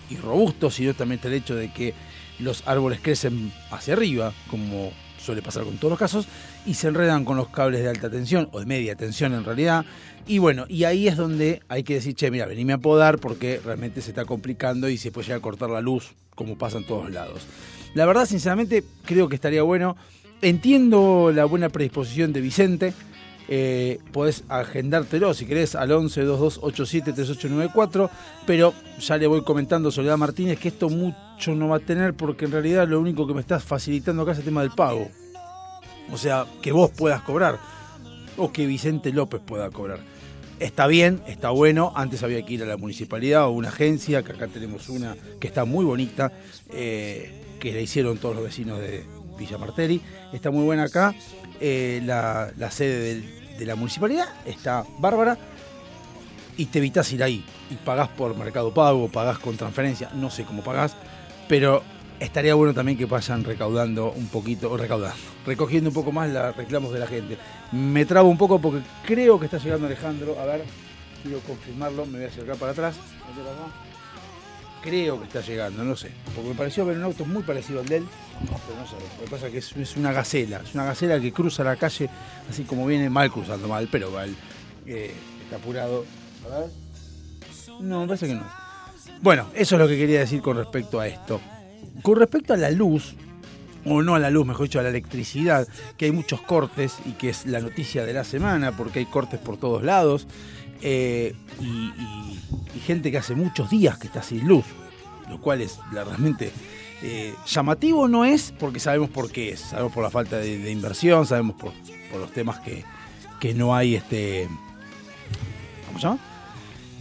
y 0.09 0.17
robustos, 0.17 0.75
sino 0.75 0.93
también 0.93 1.17
está 1.17 1.27
el 1.27 1.35
hecho 1.35 1.55
de 1.55 1.71
que 1.71 1.93
los 2.39 2.63
árboles 2.67 2.99
crecen 3.01 3.51
hacia 3.71 3.93
arriba, 3.93 4.33
como 4.49 4.91
suele 5.19 5.41
pasar 5.41 5.63
con 5.63 5.77
todos 5.77 5.91
los 5.91 5.99
casos, 5.99 6.27
y 6.65 6.73
se 6.73 6.87
enredan 6.87 7.25
con 7.25 7.37
los 7.37 7.49
cables 7.49 7.81
de 7.81 7.89
alta 7.89 8.09
tensión, 8.09 8.49
o 8.51 8.59
de 8.59 8.65
media 8.65 8.95
tensión 8.95 9.33
en 9.33 9.43
realidad, 9.43 9.85
y 10.27 10.37
bueno, 10.37 10.65
y 10.69 10.83
ahí 10.83 11.07
es 11.07 11.17
donde 11.17 11.61
hay 11.69 11.83
que 11.83 11.95
decir, 11.95 12.13
che, 12.13 12.29
mira, 12.29 12.45
venime 12.45 12.73
a 12.73 12.77
podar 12.77 13.17
porque 13.17 13.59
realmente 13.63 14.01
se 14.01 14.11
está 14.11 14.25
complicando 14.25 14.87
y 14.87 14.97
se 14.97 15.11
puede 15.11 15.25
llegar 15.25 15.39
a 15.39 15.41
cortar 15.41 15.69
la 15.71 15.81
luz, 15.81 16.13
como 16.35 16.57
pasa 16.57 16.77
en 16.77 16.85
todos 16.85 17.09
lados. 17.09 17.47
La 17.95 18.05
verdad, 18.05 18.27
sinceramente, 18.27 18.83
creo 19.05 19.27
que 19.27 19.35
estaría 19.35 19.63
bueno. 19.63 19.97
Entiendo 20.41 21.31
la 21.33 21.45
buena 21.45 21.69
predisposición 21.69 22.31
de 22.31 22.41
Vicente. 22.41 22.93
Eh, 23.51 23.97
podés 24.13 24.43
agendártelo 24.47 25.33
si 25.33 25.47
querés 25.47 25.73
al 25.73 25.91
11 25.91 26.21
2287 26.21 27.13
3894. 27.13 28.09
Pero 28.45 28.73
ya 28.99 29.17
le 29.17 29.25
voy 29.27 29.43
comentando 29.43 29.89
Soledad 29.91 30.17
Martínez 30.17 30.59
que 30.59 30.67
esto 30.67 30.87
mucho 30.89 31.55
no 31.55 31.67
va 31.69 31.77
a 31.77 31.79
tener 31.79 32.13
porque 32.13 32.45
en 32.45 32.51
realidad 32.51 32.87
lo 32.87 32.99
único 32.99 33.25
que 33.25 33.33
me 33.33 33.41
estás 33.41 33.63
facilitando 33.63 34.21
acá 34.21 34.33
es 34.33 34.37
el 34.39 34.45
tema 34.45 34.61
del 34.61 34.71
pago. 34.71 35.09
O 36.11 36.17
sea, 36.17 36.45
que 36.61 36.71
vos 36.71 36.91
puedas 36.91 37.21
cobrar 37.21 37.57
o 38.37 38.51
que 38.51 38.65
Vicente 38.67 39.11
López 39.11 39.41
pueda 39.45 39.69
cobrar. 39.71 39.99
Está 40.59 40.87
bien, 40.87 41.21
está 41.27 41.49
bueno. 41.51 41.91
Antes 41.95 42.21
había 42.21 42.45
que 42.45 42.53
ir 42.55 42.63
a 42.63 42.65
la 42.65 42.77
municipalidad 42.77 43.45
o 43.47 43.51
una 43.51 43.69
agencia, 43.69 44.23
que 44.23 44.33
acá 44.33 44.47
tenemos 44.47 44.89
una 44.89 45.15
que 45.39 45.47
está 45.47 45.65
muy 45.65 45.85
bonita, 45.85 46.31
eh, 46.71 47.31
que 47.59 47.71
la 47.73 47.79
hicieron 47.79 48.17
todos 48.17 48.35
los 48.35 48.43
vecinos 48.43 48.79
de 48.79 49.05
Villa 49.37 49.57
Martelli. 49.57 50.01
Está 50.33 50.51
muy 50.51 50.63
buena 50.65 50.83
acá. 50.83 51.15
Eh, 51.61 52.01
la, 52.05 52.51
la 52.57 52.71
sede 52.71 52.99
del- 52.99 53.38
de 53.59 53.65
la 53.65 53.75
municipalidad 53.75 54.29
está 54.45 54.85
bárbara 54.97 55.37
y 56.57 56.65
te 56.65 56.79
evitas 56.79 57.11
ir 57.13 57.23
ahí. 57.23 57.45
Y 57.69 57.75
pagás 57.75 58.07
por 58.09 58.35
Mercado 58.35 58.73
Pago, 58.73 59.09
pagás 59.09 59.37
con 59.37 59.55
transferencia, 59.57 60.09
no 60.13 60.31
sé 60.31 60.45
cómo 60.45 60.63
pagás, 60.63 60.95
pero 61.47 61.83
estaría 62.19 62.53
bueno 62.55 62.73
también 62.73 62.97
que 62.97 63.05
vayan 63.05 63.43
recaudando 63.43 64.11
un 64.11 64.27
poquito, 64.27 64.71
o 64.71 64.77
recaudando, 64.77 65.15
recogiendo 65.45 65.89
un 65.89 65.93
poco 65.93 66.11
más 66.11 66.29
los 66.29 66.55
reclamos 66.55 66.91
de 66.91 66.99
la 66.99 67.07
gente. 67.07 67.37
Me 67.71 68.05
trabo 68.05 68.29
un 68.29 68.37
poco 68.37 68.59
porque 68.59 68.81
creo 69.05 69.39
que 69.39 69.45
está 69.45 69.57
llegando 69.57 69.87
Alejandro. 69.87 70.39
A 70.39 70.45
ver, 70.45 70.63
quiero 71.23 71.39
confirmarlo, 71.41 72.05
me 72.05 72.19
voy 72.19 72.25
a 72.25 72.29
acercar 72.29 72.55
para 72.55 72.71
atrás. 72.71 72.95
Creo 74.81 75.19
que 75.19 75.25
está 75.25 75.41
llegando, 75.41 75.83
no 75.83 75.95
sé. 75.95 76.11
Porque 76.33 76.49
me 76.49 76.55
pareció 76.55 76.85
ver 76.85 76.97
un 76.97 77.03
auto 77.03 77.25
muy 77.25 77.43
parecido 77.43 77.81
al 77.81 77.87
de 77.87 77.97
él, 77.97 78.05
pero 78.45 78.79
no 78.79 78.87
sé. 78.87 78.95
Lo 79.19 79.25
que 79.25 79.31
pasa 79.31 79.47
es 79.47 79.51
que 79.73 79.81
es, 79.81 79.95
una 79.97 80.11
gacela. 80.11 80.61
Es 80.63 80.73
una 80.73 80.85
gacela 80.85 81.19
que 81.19 81.31
cruza 81.31 81.63
la 81.63 81.75
calle 81.75 82.09
así 82.49 82.63
como 82.63 82.85
viene, 82.85 83.09
mal 83.09 83.31
cruzando 83.31 83.67
mal, 83.67 83.87
pero 83.91 84.11
mal. 84.11 84.35
Eh, 84.85 85.13
está 85.43 85.57
apurado. 85.57 86.05
A 86.45 86.59
ver. 86.59 86.69
No, 87.81 88.01
me 88.01 88.07
parece 88.07 88.27
que 88.27 88.35
no. 88.35 88.43
Bueno, 89.21 89.47
eso 89.53 89.75
es 89.75 89.81
lo 89.81 89.87
que 89.87 89.97
quería 89.97 90.19
decir 90.19 90.41
con 90.41 90.57
respecto 90.57 90.99
a 90.99 91.07
esto. 91.07 91.39
Con 92.01 92.17
respecto 92.17 92.53
a 92.53 92.57
la 92.57 92.71
luz, 92.71 93.15
o 93.85 94.01
no 94.01 94.15
a 94.15 94.19
la 94.19 94.29
luz, 94.29 94.45
mejor 94.45 94.67
dicho, 94.67 94.79
a 94.79 94.83
la 94.83 94.89
electricidad, 94.89 95.67
que 95.97 96.05
hay 96.05 96.11
muchos 96.11 96.41
cortes 96.41 96.95
y 97.05 97.11
que 97.11 97.29
es 97.29 97.45
la 97.45 97.59
noticia 97.59 98.05
de 98.05 98.13
la 98.13 98.23
semana, 98.23 98.75
porque 98.75 98.99
hay 98.99 99.05
cortes 99.05 99.39
por 99.39 99.57
todos 99.57 99.83
lados, 99.83 100.27
eh, 100.81 101.35
y, 101.59 101.65
y- 101.65 102.39
y 102.75 102.79
gente 102.79 103.11
que 103.11 103.17
hace 103.17 103.35
muchos 103.35 103.69
días 103.69 103.97
que 103.97 104.07
está 104.07 104.23
sin 104.23 104.47
luz, 104.47 104.65
lo 105.29 105.41
cual 105.41 105.61
es 105.61 105.79
la- 105.91 106.03
realmente 106.05 106.51
eh, 107.01 107.33
llamativo 107.45 108.07
no 108.07 108.25
es 108.25 108.53
porque 108.59 108.79
sabemos 108.79 109.09
por 109.09 109.31
qué 109.31 109.51
es, 109.51 109.59
sabemos 109.59 109.93
por 109.93 110.03
la 110.03 110.09
falta 110.09 110.37
de, 110.37 110.57
de 110.57 110.71
inversión, 110.71 111.25
sabemos 111.25 111.55
por, 111.55 111.71
por 112.11 112.19
los 112.19 112.31
temas 112.31 112.59
que, 112.59 112.83
que 113.39 113.53
no 113.53 113.75
hay 113.75 113.95
este... 113.95 114.47
¿Cómo 115.87 115.99
se 115.99 116.07
llama? 116.07 116.19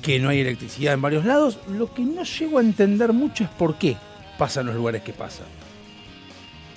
que 0.02 0.18
no 0.18 0.28
hay 0.28 0.40
electricidad 0.40 0.94
en 0.94 1.02
varios 1.02 1.24
lados. 1.24 1.58
Lo 1.68 1.92
que 1.92 2.02
no 2.02 2.22
llego 2.22 2.58
a 2.58 2.62
entender 2.62 3.12
mucho 3.12 3.44
es 3.44 3.50
por 3.50 3.76
qué 3.76 3.96
pasa 4.38 4.60
en 4.60 4.66
los 4.66 4.76
lugares 4.76 5.02
que 5.02 5.12
pasa. 5.12 5.42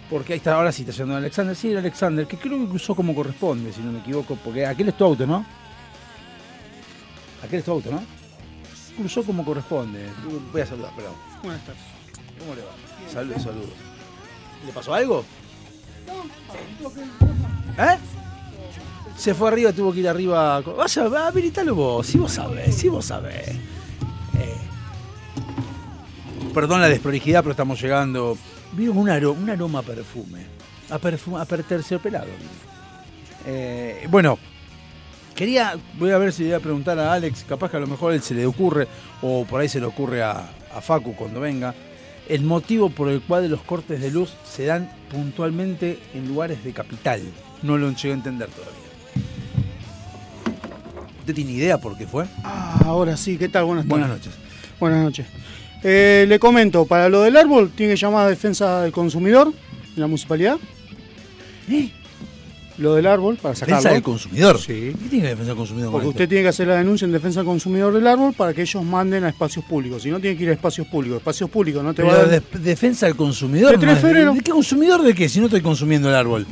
Porque 0.10 0.34
ahí 0.34 0.38
está, 0.38 0.56
ahora 0.56 0.72
sí 0.72 0.82
está 0.82 0.92
llegando 0.92 1.16
Alexander. 1.16 1.56
Sí, 1.56 1.72
era 1.72 1.80
Alexander, 1.80 2.28
que 2.28 2.38
creo 2.38 2.60
que 2.60 2.68
cruzó 2.68 2.96
como 2.96 3.16
corresponde, 3.16 3.72
si 3.72 3.82
no 3.82 3.92
me 3.92 4.00
equivoco. 4.00 4.38
Porque 4.44 4.66
aquel 4.66 4.90
es 4.90 4.98
tu 4.98 5.06
auto, 5.06 5.26
¿no? 5.26 5.46
Aquel 7.44 7.60
es 7.60 7.66
tu 7.66 7.72
auto, 7.72 7.92
¿no? 7.92 8.04
Cruzó 8.98 9.24
como 9.24 9.46
corresponde. 9.46 10.10
Voy 10.52 10.62
a 10.62 10.66
saludar, 10.66 10.94
perdón. 10.96 11.14
Buenas 11.42 11.66
tardes. 11.66 11.82
¿Cómo 12.38 12.54
le 12.56 12.62
va? 12.62 12.81
Saludos, 13.12 13.42
saludos. 13.44 13.70
¿Le 14.66 14.72
pasó 14.72 14.94
algo? 14.94 15.26
¿Eh? 17.78 17.98
Se 19.18 19.34
fue 19.34 19.50
arriba, 19.50 19.72
tuvo 19.74 19.92
que 19.94 20.00
ir 20.00 20.08
arriba. 20.08 20.62
Vaya, 20.62 21.08
va, 21.08 21.28
habilitalo 21.28 21.76
vos, 21.76 22.08
si 22.08 22.18
vos 22.18 22.32
sabés, 22.32 22.76
si 22.76 22.88
vos 22.90 23.06
sabés. 23.06 23.50
Eh. 23.50 24.58
Perdón 26.54 26.82
la 26.82 26.90
desprolijidad, 26.90 27.42
pero 27.42 27.52
estamos 27.52 27.82
llegando. 27.82 28.38
Vieron 28.74 28.98
un, 28.98 29.08
aro- 29.10 29.34
un 29.36 29.50
aroma 29.50 29.80
a 29.80 29.84
perfume. 29.84 30.46
A, 30.90 30.98
perfume, 30.98 31.40
a 31.42 31.46
terciopelado. 31.46 32.28
Eh, 33.46 34.08
bueno, 34.10 34.38
quería. 35.36 35.78
Voy 35.98 36.12
a 36.12 36.18
ver 36.18 36.34
si 36.34 36.44
le 36.44 36.50
voy 36.50 36.58
a 36.58 36.60
preguntar 36.62 36.98
a 37.00 37.14
Alex. 37.14 37.44
Capaz 37.48 37.70
que 37.72 37.78
a 37.78 37.80
lo 37.82 37.88
mejor 37.88 38.14
él 38.14 38.22
se 38.22 38.34
le 38.34 38.46
ocurre, 38.46 38.88
o 39.22 39.46
por 39.46 39.62
ahí 39.62 39.70
se 39.70 39.80
le 39.80 39.86
ocurre 39.86 40.24
a, 40.24 40.50
a 40.76 40.82
Facu 40.82 41.16
cuando 41.16 41.40
venga. 41.40 41.74
El 42.32 42.44
motivo 42.44 42.90
por 42.90 43.10
el 43.10 43.20
cual 43.20 43.50
los 43.50 43.60
cortes 43.60 44.00
de 44.00 44.10
luz 44.10 44.32
se 44.46 44.64
dan 44.64 44.90
puntualmente 45.10 46.00
en 46.14 46.30
lugares 46.30 46.64
de 46.64 46.72
capital. 46.72 47.20
No 47.62 47.78
lo 47.78 47.92
llegué 47.92 48.12
a 48.12 48.14
entender 48.14 48.48
todavía. 48.48 48.80
¿Usted 51.20 51.36
tiene 51.36 51.52
idea 51.52 51.78
por 51.78 51.98
qué 51.98 52.08
fue? 52.08 52.24
Ah, 52.46 52.80
ahora 52.86 53.18
sí, 53.18 53.38
¿qué 53.38 53.50
tal? 53.50 53.66
Buenas 53.66 53.86
tardes. 53.86 53.90
Buenas 53.90 54.18
noches. 54.18 54.34
Buenas 54.80 55.04
noches. 55.04 55.28
Eh, 55.84 56.26
le 56.26 56.40
comento, 56.40 56.86
para 56.86 57.10
lo 57.10 57.22
del 57.22 57.36
árbol 57.36 57.70
tiene 57.76 57.96
que 57.96 58.00
llamar 58.00 58.28
a 58.28 58.30
defensa 58.30 58.82
del 58.82 58.94
consumidor 58.94 59.52
en 59.94 60.00
la 60.00 60.08
municipalidad. 60.08 60.56
¿Eh? 61.70 61.92
Lo 62.82 62.96
del 62.96 63.06
árbol, 63.06 63.38
para 63.40 63.54
sacarlo. 63.54 63.76
Defensa 63.78 63.94
del 63.94 64.02
consumidor. 64.04 64.58
Sí. 64.60 64.94
¿Qué 65.04 65.10
tiene 65.10 65.24
que 65.26 65.30
defensa 65.30 65.50
del 65.50 65.58
consumidor? 65.58 65.92
Porque 65.92 66.06
con 66.06 66.10
usted 66.10 66.24
esto? 66.24 66.30
tiene 66.30 66.44
que 66.44 66.50
hacer 66.50 66.68
la 66.68 66.76
denuncia 66.78 67.06
en 67.06 67.12
defensa 67.12 67.40
del 67.42 67.46
consumidor 67.48 67.94
del 67.94 68.08
árbol 68.08 68.34
para 68.34 68.54
que 68.54 68.62
ellos 68.64 68.84
manden 68.84 69.24
a 69.24 69.30
espacios 69.30 69.64
públicos. 69.66 70.02
Si 70.02 70.10
no, 70.10 70.20
tiene 70.20 70.36
que 70.36 70.44
ir 70.44 70.50
a 70.50 70.54
espacios 70.54 70.88
públicos. 70.88 71.18
Espacios 71.20 71.50
públicos 71.50 71.84
no 71.84 71.94
te 71.94 72.02
va 72.02 72.10
a 72.14 72.16
Pero 72.18 72.28
dar... 72.32 72.42
de- 72.42 72.60
defensa 72.60 73.06
del 73.06 73.16
consumidor. 73.16 73.78
De. 73.80 73.86
¿De 73.86 74.42
qué 74.44 74.52
consumidor 74.52 75.04
de 75.04 75.14
qué? 75.14 75.30
Si 75.30 75.40
no 75.40 75.46
estoy 75.46 75.62
consumiendo 75.62 76.10
el 76.10 76.16
árbol. 76.16 76.48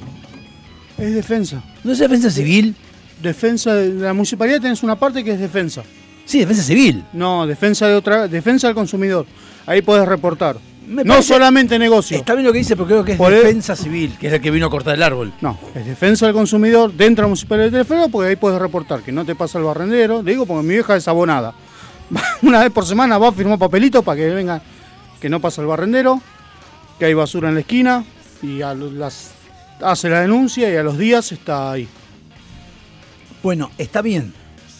Es 0.97 1.15
defensa. 1.15 1.63
¿No 1.83 1.91
es 1.93 1.97
defensa 1.99 2.29
civil? 2.29 2.75
Defensa 3.23 3.73
de 3.73 3.93
la 3.95 4.13
municipalidad 4.13 4.61
tenés 4.61 4.83
una 4.83 4.97
parte 4.97 5.23
que 5.23 5.31
es 5.31 5.39
defensa. 5.39 5.83
Sí, 6.25 6.39
defensa 6.39 6.61
civil. 6.63 7.03
No, 7.13 7.47
defensa 7.47 7.87
de 7.87 7.95
otra, 7.95 8.27
defensa 8.27 8.67
del 8.67 8.75
consumidor. 8.75 9.25
Ahí 9.65 9.81
podés 9.81 10.07
reportar. 10.07 10.57
Me 10.89 11.03
no 11.03 11.13
parece- 11.13 11.27
solamente 11.33 11.77
negocio. 11.79 12.17
Está 12.17 12.33
bien 12.33 12.45
lo 12.47 12.51
que 12.51 12.57
dice, 12.59 12.75
pero 12.75 12.87
creo 12.87 13.05
que 13.05 13.11
es 13.13 13.17
Por 13.17 13.31
el- 13.31 13.41
defensa 13.43 13.75
civil, 13.75 14.17
que 14.19 14.27
es 14.27 14.33
el 14.33 14.41
que 14.41 14.49
vino 14.51 14.65
a 14.65 14.69
cortar 14.69 14.95
el 14.95 15.03
árbol. 15.03 15.31
No, 15.39 15.57
es 15.75 15.85
defensa 15.85 16.25
del 16.25 16.33
consumidor 16.35 16.91
dentro 16.93 17.21
de 17.21 17.25
la 17.25 17.27
municipalidad 17.29 17.65
de 17.67 17.71
Telefero 17.71 18.09
porque 18.09 18.29
ahí 18.29 18.35
puedes 18.35 18.59
reportar 18.59 19.01
que 19.01 19.11
no 19.11 19.23
te 19.23 19.35
pasa 19.35 19.59
el 19.59 19.65
barrendero. 19.65 20.23
Le 20.23 20.31
digo 20.31 20.45
porque 20.45 20.63
mi 20.67 20.73
vieja 20.73 20.95
es 20.95 21.07
abonada. 21.07 21.53
Una 22.41 22.61
vez 22.61 22.71
por 22.71 22.85
semana 22.85 23.17
va 23.19 23.27
a 23.29 23.31
firmar 23.31 23.59
papelito 23.59 24.01
para 24.01 24.17
que 24.17 24.29
venga 24.31 24.61
que 25.21 25.29
no 25.29 25.39
pasa 25.39 25.61
el 25.61 25.67
barrendero, 25.67 26.21
que 26.97 27.05
hay 27.05 27.13
basura 27.13 27.49
en 27.49 27.55
la 27.55 27.61
esquina 27.61 28.03
y 28.41 28.61
a 28.63 28.73
lo- 28.73 28.89
las, 28.89 29.31
hace 29.81 30.09
la 30.09 30.21
denuncia 30.21 30.71
y 30.71 30.75
a 30.75 30.81
los 30.81 30.97
días 30.97 31.31
está 31.31 31.71
ahí. 31.71 31.87
Bueno, 33.43 33.69
está 33.77 34.01
bien. 34.01 34.33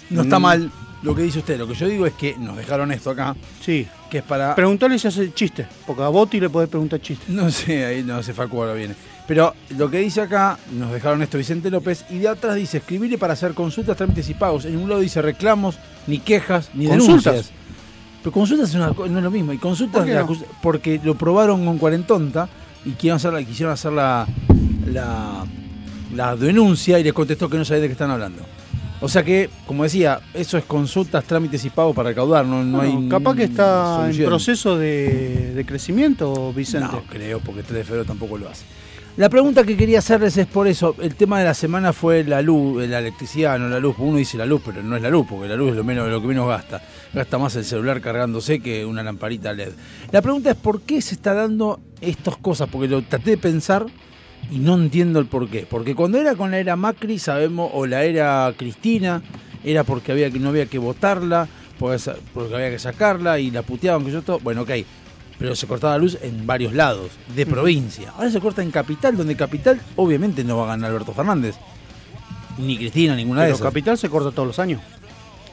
No 0.10 0.24
está 0.24 0.40
Mm. 0.40 0.42
mal 0.42 0.72
lo 1.04 1.16
que 1.16 1.22
dice 1.24 1.40
usted. 1.40 1.58
Lo 1.58 1.68
que 1.68 1.74
yo 1.76 1.88
digo 1.88 2.06
es 2.06 2.14
que 2.14 2.36
nos 2.38 2.58
dejaron 2.58 2.92
esto 2.92 3.10
acá, 3.12 3.36
Sí. 3.64 3.88
que 4.10 4.20
es 4.20 4.24
para... 4.24 4.56
Preguntale 4.56 4.98
si 5.00 5.08
hace 5.08 5.34
chiste, 5.34 5.66
porque 5.88 6.04
a 6.04 6.08
Boti 6.10 6.40
le 6.40 6.50
podés 6.50 6.70
preguntar 6.70 7.02
chiste. 7.02 7.26
No 7.30 7.50
sé, 7.52 7.86
ahí 7.86 8.04
no 8.04 8.22
sé 8.24 8.34
Facu 8.34 8.62
ahora 8.62 8.74
viene. 8.74 8.96
Pero 9.28 9.54
lo 9.78 9.90
que 9.92 10.00
dice 10.00 10.22
acá, 10.22 10.58
nos 10.72 10.92
dejaron 10.92 11.22
esto 11.22 11.38
Vicente 11.38 11.70
López, 11.70 12.04
y 12.10 12.18
de 12.18 12.28
atrás 12.30 12.56
dice, 12.56 12.78
escribirle 12.78 13.18
para 13.18 13.34
hacer 13.34 13.54
consultas, 13.54 13.96
trámites 13.96 14.28
y 14.30 14.34
pagos. 14.34 14.66
En 14.66 14.74
ningún 14.74 14.90
lado 14.90 15.02
dice 15.02 15.22
reclamos, 15.22 15.78
ni 16.08 16.18
quejas, 16.20 16.72
ni 16.74 16.88
Consultas. 16.88 17.24
denuncias. 17.26 17.52
Pero 18.24 18.32
consultas 18.34 18.70
es 18.70 18.76
una 18.76 18.88
no 18.90 19.18
es 19.18 19.24
lo 19.24 19.32
mismo. 19.32 19.54
Y 19.54 19.58
consultas 19.60 20.04
¿Por 20.06 20.38
no? 20.38 20.46
porque 20.62 21.00
lo 21.04 21.16
probaron 21.16 21.64
con 21.66 21.78
cuarentonta 21.78 22.50
y 22.84 22.92
quisieron 22.92 23.18
hacer 23.18 23.32
la, 23.34 23.44
quisieron 23.44 23.72
hacer 23.74 23.94
la, 23.94 24.28
la, 24.92 25.46
la 26.16 26.36
denuncia 26.36 27.00
y 27.00 27.04
les 27.04 27.14
contestó 27.14 27.48
que 27.50 27.58
no 27.58 27.64
sabía 27.64 27.82
de 27.84 27.88
qué 27.88 27.92
están 27.94 28.12
hablando. 28.12 28.42
O 29.02 29.08
sea 29.08 29.24
que, 29.24 29.50
como 29.66 29.84
decía, 29.84 30.20
eso 30.34 30.58
es 30.58 30.66
consultas, 30.66 31.24
trámites 31.24 31.64
y 31.64 31.70
pagos 31.70 31.96
para 31.96 32.10
recaudar, 32.10 32.46
no, 32.46 32.64
no 32.64 32.80
Bueno, 32.80 33.00
hay 33.00 33.10
capaz 33.10 33.36
que 33.36 33.44
está 33.44 33.98
solución. 34.02 34.24
en 34.24 34.30
proceso 34.30 34.78
de, 34.78 35.54
de 35.54 35.66
crecimiento, 35.66 36.52
Vicente. 36.54 36.90
No, 36.92 37.04
creo, 37.10 37.40
porque 37.40 37.64
3 37.64 37.78
de 37.78 37.84
febrero 37.86 38.06
tampoco 38.06 38.38
lo 38.38 38.50
hace. 38.50 38.66
La 39.18 39.28
pregunta 39.28 39.64
que 39.66 39.76
quería 39.76 40.00
hacerles 40.00 40.38
es 40.38 40.48
por 40.48 40.68
eso. 40.68 40.96
El 41.02 41.16
tema 41.16 41.40
de 41.40 41.46
la 41.46 41.54
semana 41.54 41.92
fue 41.92 42.24
la 42.24 42.42
luz, 42.42 42.88
la 42.88 43.00
electricidad, 43.00 43.60
no 43.60 43.68
la 43.68 43.80
luz. 43.80 43.96
Uno 44.00 44.18
dice 44.18 44.38
la 44.38 44.46
luz, 44.46 44.62
pero 44.66 44.82
no 44.82 44.96
es 44.96 45.02
la 45.02 45.10
luz, 45.10 45.28
porque 45.30 45.48
la 45.50 45.56
luz 45.56 45.72
es 45.72 45.76
lo 45.76 45.84
menos 45.84 46.08
lo 46.10 46.22
que 46.22 46.28
menos 46.28 46.48
gasta. 46.48 46.82
Gasta 47.14 47.38
más 47.38 47.54
el 47.58 47.66
celular 47.66 48.00
cargándose 48.00 48.62
que 48.62 48.86
una 48.86 49.04
lamparita 49.04 49.52
LED. 49.52 49.72
La 50.12 50.22
pregunta 50.22 50.52
es 50.52 50.56
por 50.56 50.82
qué 50.84 51.02
se 51.02 51.16
está 51.16 51.34
dando 51.34 51.82
estas 52.00 52.38
cosas, 52.38 52.70
porque 52.72 52.88
lo 52.88 53.02
traté 53.02 53.32
de 53.32 53.38
pensar 53.38 53.86
y 54.52 54.60
no 54.60 54.76
entiendo 54.76 55.20
el 55.20 55.26
por 55.26 55.50
qué. 55.50 55.68
Porque 55.70 55.96
cuando 55.96 56.18
era 56.18 56.36
con 56.36 56.52
la 56.52 56.60
era 56.60 56.76
Macri, 56.76 57.20
sabemos, 57.20 57.72
o 57.74 57.86
la 57.86 58.04
era 58.04 58.52
Cristina, 58.58 59.22
era 59.64 59.84
porque 59.84 60.12
había 60.12 60.32
que 60.32 60.40
no 60.40 60.50
había 60.50 60.66
que 60.66 60.80
votarla, 60.80 61.48
porque, 61.78 62.12
había 62.54 62.70
que 62.70 62.80
sacarla 62.80 63.40
y 63.40 63.52
la 63.52 63.62
puteaban 63.62 64.06
que 64.06 64.12
yo 64.12 64.22
todo. 64.22 64.40
Bueno, 64.40 64.62
ok. 64.62 64.72
Pero 65.38 65.56
se 65.56 65.68
cortaba 65.68 65.94
la 65.94 66.00
luz 66.00 66.18
en 66.22 66.46
varios 66.46 66.74
lados, 66.74 67.12
de 67.34 67.46
provincia. 67.46 68.12
Ahora 68.18 68.30
se 68.30 68.42
corta 68.42 68.62
en 68.62 68.72
Capital, 68.72 69.16
donde 69.16 69.38
Capital 69.38 69.80
obviamente 69.96 70.44
no 70.44 70.58
va 70.58 70.66
a 70.66 70.68
ganar 70.68 70.92
Alberto 70.92 71.14
Fernández. 71.14 71.56
Ni 72.58 72.78
Cristina, 72.78 73.16
ninguna 73.16 73.42
de 73.42 73.48
Pero 73.48 73.56
esas. 73.56 73.68
Capital 73.68 73.98
se 73.98 74.10
corta 74.10 74.32
todos 74.32 74.48
los 74.48 74.60
años. 74.60 74.82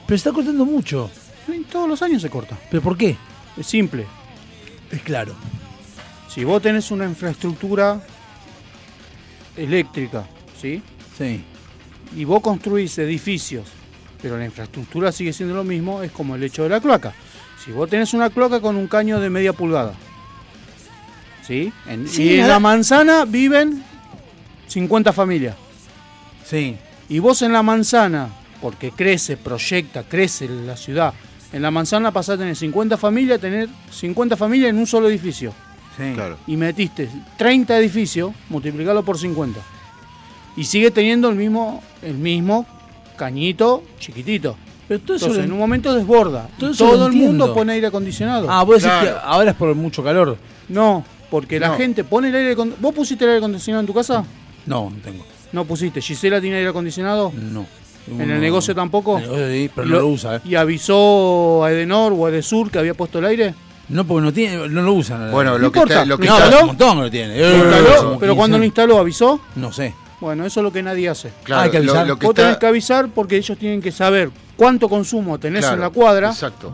Pero 0.07 0.09
se 0.09 0.29
está 0.29 0.33
cortando 0.33 0.65
mucho. 0.65 1.09
Todos 1.71 1.89
los 1.89 2.03
años 2.03 2.21
se 2.21 2.29
corta. 2.29 2.59
¿Pero 2.69 2.83
por 2.83 2.97
qué? 2.97 3.17
Es 3.57 3.67
simple. 3.69 4.07
Es 4.91 5.03
claro. 5.03 5.35
Si 6.29 6.43
vos 6.43 6.61
tenés 6.61 6.91
una 6.91 7.05
infraestructura 7.05 8.03
eléctrica, 9.57 10.25
¿sí? 10.61 10.83
Sí. 11.17 11.43
Y 12.15 12.25
vos 12.25 12.41
construís 12.41 12.97
edificios, 12.99 13.67
pero 14.23 14.37
la 14.39 14.45
infraestructura 14.45 15.13
sigue 15.13 15.33
siendo 15.33 15.55
lo 15.55 15.65
mismo, 15.65 16.03
es 16.03 16.11
como 16.13 16.35
el 16.37 16.43
hecho 16.45 16.63
de 16.63 16.69
la 16.71 16.81
cloaca. 16.81 17.13
Si 17.65 17.73
vos 17.73 17.89
tenés 17.91 18.15
una 18.15 18.31
cloaca 18.31 18.61
con 18.61 18.77
un 18.77 18.87
caño 18.87 19.19
de 19.21 19.29
media 19.31 19.53
pulgada, 19.53 19.95
¿sí? 21.47 21.73
En- 21.87 22.09
Sí, 22.09 22.23
y 22.25 22.41
en 22.41 22.49
la 22.49 22.59
manzana 22.61 23.25
viven 23.25 23.83
50 24.69 25.13
familias. 25.13 25.57
Sí. 26.45 26.77
Y 27.09 27.19
vos 27.19 27.43
en 27.43 27.53
la 27.53 27.63
manzana, 27.63 28.29
porque 28.61 28.91
crece, 28.91 29.37
proyecta, 29.37 30.03
crece 30.05 30.49
la 30.49 30.77
ciudad, 30.77 31.15
en 31.53 31.63
la 31.63 31.71
manzana 31.71 32.11
pasás 32.13 32.35
a 32.35 32.39
tener 32.39 32.57
50 32.57 32.97
familias, 32.97 33.39
a 33.39 33.41
tener 33.41 33.69
50 33.91 34.37
familias 34.37 34.71
en 34.71 34.79
un 34.79 34.87
solo 34.87 35.09
edificio. 35.09 35.53
Sí. 35.97 36.13
Claro. 36.15 36.37
y 36.47 36.57
metiste 36.57 37.09
30 37.39 37.79
edificios, 37.79 38.33
multiplicalo 38.51 39.03
por 39.03 39.19
50. 39.19 39.61
Y 40.57 40.65
sigue 40.65 40.91
teniendo 40.91 41.29
el 41.31 41.37
mismo, 41.37 41.83
el 42.03 42.15
mismo 42.15 42.67
cañito 43.17 43.83
chiquitito. 43.99 44.57
Pero 44.89 45.01
todo 45.01 45.17
eso 45.17 45.27
Entonces, 45.27 45.39
lo- 45.39 45.45
en 45.49 45.53
un 45.53 45.59
momento 45.59 45.95
desborda. 45.95 46.49
Todo 46.59 46.69
lo 46.97 47.07
el 47.07 47.13
entiendo. 47.13 47.47
mundo 47.47 47.55
pone 47.55 47.73
aire 47.73 47.87
acondicionado. 47.89 48.47
Ah, 48.51 48.63
vos 48.63 48.83
decís 48.83 48.97
que 49.03 49.11
ahora 49.25 49.51
es 49.51 49.57
por 49.57 49.75
mucho 49.75 50.03
calor. 50.05 50.37
No, 50.69 51.05
porque 51.31 51.59
la 51.59 51.77
gente 51.77 52.05
pone 52.05 52.29
el 52.29 52.35
aire 52.37 52.57
acon- 52.57 52.75
¿Vos 52.79 52.95
pusiste 52.95 53.25
el 53.25 53.31
aire 53.31 53.39
acondicionado 53.39 53.81
en 53.81 53.87
tu 53.87 53.95
casa? 53.95 54.25
No, 54.67 54.91
no 54.91 54.97
tengo. 55.03 55.25
No 55.53 55.65
pusiste. 55.65 56.01
¿Gisela 56.01 56.41
tiene 56.41 56.57
aire 56.57 56.69
acondicionado? 56.71 57.33
No. 57.35 57.67
¿En 58.09 58.31
el 58.31 58.41
negocio 58.41 58.73
tampoco? 58.75 59.19
En 59.19 59.25
el 59.25 59.31
negocio 59.31 59.51
sí, 59.53 59.71
pero 59.75 59.87
Y 59.87 59.91
no 59.91 59.97
lo- 59.97 60.03
lo 60.03 60.09
usa, 60.09 60.37
¿eh? 60.37 60.41
¿Y 60.45 60.55
avisó 60.55 61.65
a 61.65 61.73
Edenor 61.73 62.13
o 62.17 62.27
a 62.27 62.29
Edesur 62.31 62.71
que 62.71 62.79
había 62.79 62.95
puesto 62.95 63.19
el 63.19 63.25
aire? 63.25 63.55
No, 63.89 64.05
porque 64.07 64.23
no, 64.25 64.33
tiene, 64.33 64.69
no 64.69 64.83
lo 64.83 64.93
usan. 64.95 65.31
Bueno, 65.31 65.53
No 65.53 65.59
lo 65.59 65.73
que, 65.73 65.79
importa. 65.79 65.95
está, 65.95 66.05
lo 66.07 66.19
que 66.19 66.27
No, 66.27 66.39
está- 66.39 66.61
un 66.61 66.67
montón 66.67 66.97
que 66.97 67.03
lo 67.05 67.11
tiene. 67.11 67.39
Lo 67.39 67.45
Eh, 67.47 67.57
instaló, 67.57 67.97
como 67.97 68.19
pero 68.19 68.33
15. 68.33 68.37
cuando 68.37 68.59
lo 68.59 68.65
instaló, 68.65 68.99
¿avisó? 68.99 69.41
No 69.55 69.73
sé. 69.73 69.95
Bueno, 70.21 70.45
eso 70.47 70.61
es 70.61 70.65
lo 70.65 70.73
que 70.73 70.83
nadie 70.83 71.09
hace. 71.09 71.31
claro, 71.45 71.63
hay 71.63 71.71
que 71.71 71.77
avisar. 71.77 72.07
lo 72.07 72.19
que 72.19 72.27
Vos 72.27 72.33
está- 72.33 72.43
tenés 72.43 72.59
que 72.59 72.67
avisar 72.67 73.09
porque 73.15 73.37
ellos 73.37 73.57
tienen 73.59 73.81
que 73.83 73.93
saber 73.93 74.31
cuánto 74.57 74.89
consumo 74.89 75.39
tenés 75.39 75.61
claro, 75.61 75.75
en 75.75 75.81
la 75.83 75.91
cuadra 75.91 76.31
Exacto. 76.31 76.73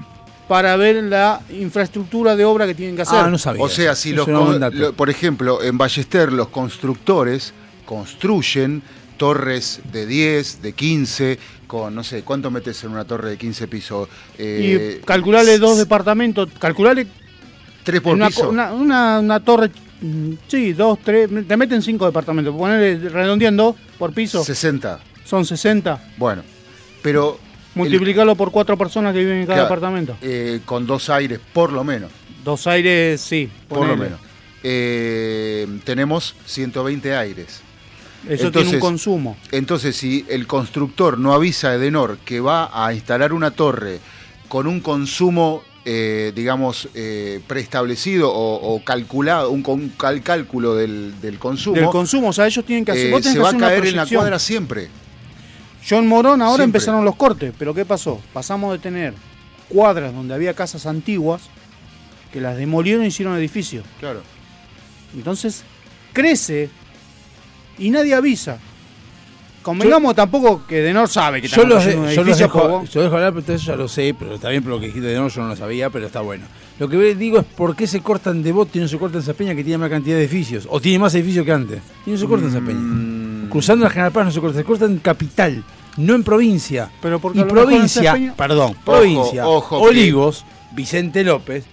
para 0.48 0.76
ver 0.76 1.02
la 1.04 1.40
infraestructura 1.50 2.36
de 2.36 2.44
obra 2.44 2.66
que 2.66 2.74
tienen 2.74 2.94
que 2.96 3.02
hacer. 3.02 3.18
Ah, 3.18 3.28
no 3.28 3.36
sabía. 3.38 3.62
O 3.62 3.68
sea, 3.68 3.94
si 3.96 4.12
los, 4.12 4.28
lo- 4.28 4.92
por 4.94 5.10
ejemplo, 5.10 5.62
en 5.62 5.76
Ballester 5.76 6.32
los 6.32 6.48
constructores 6.48 7.52
construyen 7.84 8.82
torres 9.16 9.80
de 9.92 10.06
10, 10.06 10.62
de 10.62 10.72
15, 10.72 11.38
con 11.72 11.94
no 11.94 12.04
sé, 12.04 12.22
¿cuánto 12.22 12.50
metes 12.50 12.84
en 12.84 12.90
una 12.90 13.06
torre 13.06 13.30
de 13.30 13.38
15 13.38 13.66
pisos? 13.66 14.06
Eh, 14.36 14.98
y 15.00 15.04
calcularle 15.06 15.56
dos 15.58 15.78
departamentos, 15.78 16.50
calcularle 16.58 17.06
Tres 17.82 18.02
por 18.02 18.12
una, 18.14 18.26
piso. 18.26 18.50
una, 18.50 18.74
una- 18.74 19.20
una 19.20 19.40
torre, 19.42 19.70
mm, 20.02 20.32
sí, 20.48 20.74
dos, 20.74 20.98
tres, 21.02 21.30
te 21.48 21.56
meten 21.56 21.80
cinco 21.80 22.04
departamentos, 22.04 22.54
ponerle 22.54 23.08
redondeando 23.08 23.74
por 23.98 24.12
piso, 24.12 24.44
60. 24.44 25.00
son 25.24 25.46
60, 25.46 26.12
Bueno, 26.18 26.42
pero 27.00 27.38
multiplicarlo 27.74 28.36
por 28.36 28.50
cuatro 28.52 28.76
personas 28.76 29.14
que 29.14 29.20
viven 29.20 29.38
en 29.38 29.46
cada 29.46 29.60
Claro. 29.66 29.68
departamento. 29.74 30.16
eh, 30.20 30.60
con 30.66 30.86
dos 30.86 31.08
aires, 31.08 31.40
por 31.54 31.72
lo 31.72 31.84
menos. 31.84 32.10
Dos 32.44 32.66
aires, 32.66 33.18
sí, 33.18 33.48
Por 33.66 33.86
lo 33.86 33.96
menos. 33.96 34.20
Eh, 34.62 35.66
tenemos 35.84 36.34
120 36.44 37.16
aires. 37.16 37.62
Eso 38.28 38.50
tiene 38.52 38.70
un 38.70 38.80
consumo. 38.80 39.36
Entonces, 39.50 39.96
si 39.96 40.24
el 40.28 40.46
constructor 40.46 41.18
no 41.18 41.32
avisa 41.32 41.70
a 41.70 41.74
Edenor 41.74 42.18
que 42.24 42.40
va 42.40 42.70
a 42.72 42.92
instalar 42.94 43.32
una 43.32 43.50
torre 43.50 43.98
con 44.48 44.66
un 44.66 44.80
consumo, 44.80 45.62
eh, 45.84 46.32
digamos, 46.34 46.88
eh, 46.94 47.40
preestablecido 47.46 48.30
o, 48.32 48.74
o 48.74 48.84
calculado, 48.84 49.50
un, 49.50 49.62
cal- 49.98 50.22
cálculo 50.22 50.74
del, 50.76 51.20
del 51.20 51.38
consumo, 51.38 51.76
Del 51.76 51.86
consumo, 51.90 52.28
o 52.28 52.32
sea, 52.32 52.46
ellos 52.46 52.64
tienen 52.64 52.84
que 52.84 52.92
hacer. 52.92 53.12
eh, 53.12 53.22
se 53.22 53.32
que 53.32 53.38
va 53.40 53.50
a 53.50 53.56
caer 53.56 53.86
en 53.86 53.96
la 53.96 54.06
cuadra 54.06 54.38
siempre. 54.38 54.88
Yo 55.84 55.98
en 55.98 56.06
Morón 56.06 56.40
ahora 56.42 56.58
Siempre. 56.62 56.78
empezaron 56.78 57.04
los 57.04 57.16
cortes, 57.16 57.52
pero 57.58 57.74
¿qué 57.74 57.84
pasó? 57.84 58.20
Pasamos 58.32 58.70
de 58.72 58.78
tener 58.78 59.14
cuadras 59.68 60.14
donde 60.14 60.32
había 60.32 60.54
casas 60.54 60.86
antiguas, 60.86 61.42
que 62.32 62.40
las 62.40 62.56
demolieron 62.56 63.04
y 63.04 63.08
hicieron 63.08 63.36
edificios. 63.36 63.84
Claro. 63.98 64.22
Entonces, 65.16 65.64
crece 66.12 66.70
y 67.78 67.90
nadie 67.90 68.14
avisa. 68.14 68.58
Convengamos 69.62 70.16
tampoco 70.16 70.66
que 70.66 70.80
Denor 70.82 71.08
sabe 71.08 71.40
que 71.40 71.46
Yo 71.46 71.64
los, 71.64 71.86
un 71.86 72.06
de- 72.06 72.14
yo 72.16 72.24
los 72.24 72.36
dejo, 72.36 72.84
yo 72.84 73.02
dejo 73.02 73.14
hablar, 73.14 73.32
pero 73.32 73.54
eso 73.56 73.64
ya 73.66 73.76
lo 73.76 73.86
sé, 73.86 74.12
pero 74.18 74.34
está 74.34 74.48
bien 74.48 74.60
por 74.64 74.72
lo 74.72 74.80
que 74.80 74.86
dijiste 74.86 75.06
de 75.06 75.14
no, 75.16 75.28
yo 75.28 75.40
no 75.42 75.48
lo 75.48 75.56
sabía, 75.56 75.88
pero 75.88 76.06
está 76.06 76.20
bueno. 76.20 76.46
Lo 76.80 76.88
que 76.88 77.14
digo 77.14 77.38
es 77.38 77.44
por 77.44 77.76
qué 77.76 77.86
se 77.86 78.00
cortan 78.00 78.42
Devoto 78.42 78.76
y 78.76 78.80
no 78.80 78.88
se 78.88 78.98
cortan 78.98 79.20
esa 79.20 79.34
peña 79.34 79.54
que 79.54 79.62
tiene 79.62 79.78
más 79.78 79.88
cantidad 79.88 80.16
de 80.16 80.22
edificios, 80.22 80.66
o 80.68 80.80
tiene 80.80 80.98
más 80.98 81.14
edificios 81.14 81.46
que 81.46 81.52
antes, 81.52 81.80
y 82.04 82.10
no 82.10 82.16
se 82.18 82.26
cortan 82.26 82.48
esa 82.48 82.60
Mm. 82.60 82.66
peña. 82.66 83.50
Cruzando 83.50 83.84
la 83.84 83.90
General 83.90 84.10
Paz 84.10 84.24
no 84.24 84.30
se 84.32 84.40
corta, 84.40 84.58
se 84.58 84.64
corta 84.64 84.84
en 84.86 84.98
capital, 84.98 85.62
no 85.96 86.14
en 86.16 86.24
provincia. 86.24 86.90
Pero 87.00 87.20
porque 87.20 87.38
y 87.40 87.44
provincia, 87.44 88.34
perdón, 88.36 88.74
provincia, 88.84 89.46
ojo 89.46 89.78
que- 89.80 89.86
Olivos, 89.86 90.44
Vicente 90.72 91.22
López, 91.22 91.64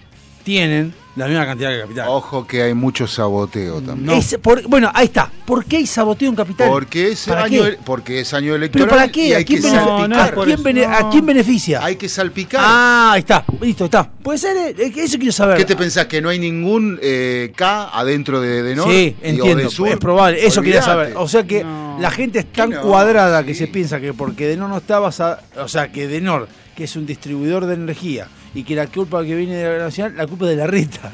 tienen 0.44 0.94
la 1.16 1.26
misma 1.26 1.44
cantidad 1.44 1.70
que 1.70 1.80
capital. 1.80 2.06
Ojo 2.08 2.46
que 2.46 2.62
hay 2.62 2.74
mucho 2.74 3.06
saboteo 3.06 3.80
también. 3.80 4.18
Es 4.18 4.38
por- 4.40 4.62
bueno, 4.68 4.90
ahí 4.94 5.06
está. 5.06 5.30
¿Por 5.44 5.64
qué 5.64 5.78
hay 5.78 5.86
saboteo 5.86 6.28
en 6.30 6.36
capital? 6.36 6.68
Porque 6.68 7.08
es, 7.12 7.24
¿Para 7.26 7.44
año, 7.44 7.64
qué? 7.64 7.78
porque 7.84 8.20
es 8.20 8.32
año 8.32 8.52
¿Pero 8.52 8.56
electoral 8.56 8.88
para 8.88 9.06
y 9.06 9.10
qué? 9.10 9.34
¿A 9.34 9.38
hay 9.38 9.44
quién, 9.44 9.62
No, 9.62 10.08
no 10.08 10.20
¿A 10.20 10.30
quién 10.30 10.50
eso, 10.50 10.62
bene- 10.62 10.86
no. 10.86 10.96
¿A 10.96 11.10
quién 11.10 11.26
beneficia? 11.26 11.84
Hay 11.84 11.96
que 11.96 12.08
salpicar. 12.08 12.60
Ah, 12.64 13.10
ahí 13.12 13.20
está, 13.20 13.44
listo, 13.60 13.86
está. 13.86 14.08
Puede 14.08 14.38
ser, 14.38 14.56
eh, 14.78 14.92
eso 14.96 15.18
quiero 15.18 15.32
saber. 15.32 15.56
¿Qué 15.56 15.64
te 15.64 15.74
pensás? 15.76 16.06
¿Que 16.06 16.22
no 16.22 16.28
hay 16.28 16.38
ningún 16.38 16.98
eh, 17.02 17.52
K 17.56 17.90
adentro 17.92 18.40
de, 18.40 18.62
de 18.62 18.74
Norte? 18.76 18.92
Sí, 18.92 19.16
entiendo, 19.20 19.68
es 19.68 19.96
probable, 19.98 20.46
eso 20.46 20.62
quería 20.62 20.82
saber. 20.82 21.14
O 21.16 21.26
sea 21.26 21.42
que 21.44 21.64
No. 21.64 21.96
la 22.00 22.10
gente 22.12 22.38
es 22.38 22.52
tan 22.52 22.70
no? 22.70 22.82
cuadrada 22.82 23.42
que 23.44 23.54
Sí. 23.54 23.60
se 23.60 23.66
piensa 23.66 24.00
que 24.00 24.14
porque 24.14 24.46
Denor 24.46 24.68
no 24.70 24.76
está 24.78 24.98
basada, 25.00 25.42
o 25.58 25.66
sea, 25.68 25.90
que 25.90 26.06
Denor, 26.06 26.48
que 26.76 26.84
es 26.84 26.94
un 26.96 27.04
distribuidor 27.04 27.66
de 27.66 27.74
energía, 27.74 28.28
y 28.54 28.62
que 28.64 28.74
la 28.74 28.86
culpa 28.86 29.24
que 29.24 29.34
viene 29.34 29.54
de 29.56 29.78
la 29.78 29.84
nacional, 29.84 30.16
la 30.16 30.26
culpa 30.26 30.44
es 30.46 30.50
de 30.50 30.56
la 30.56 30.66
Rita. 30.66 31.10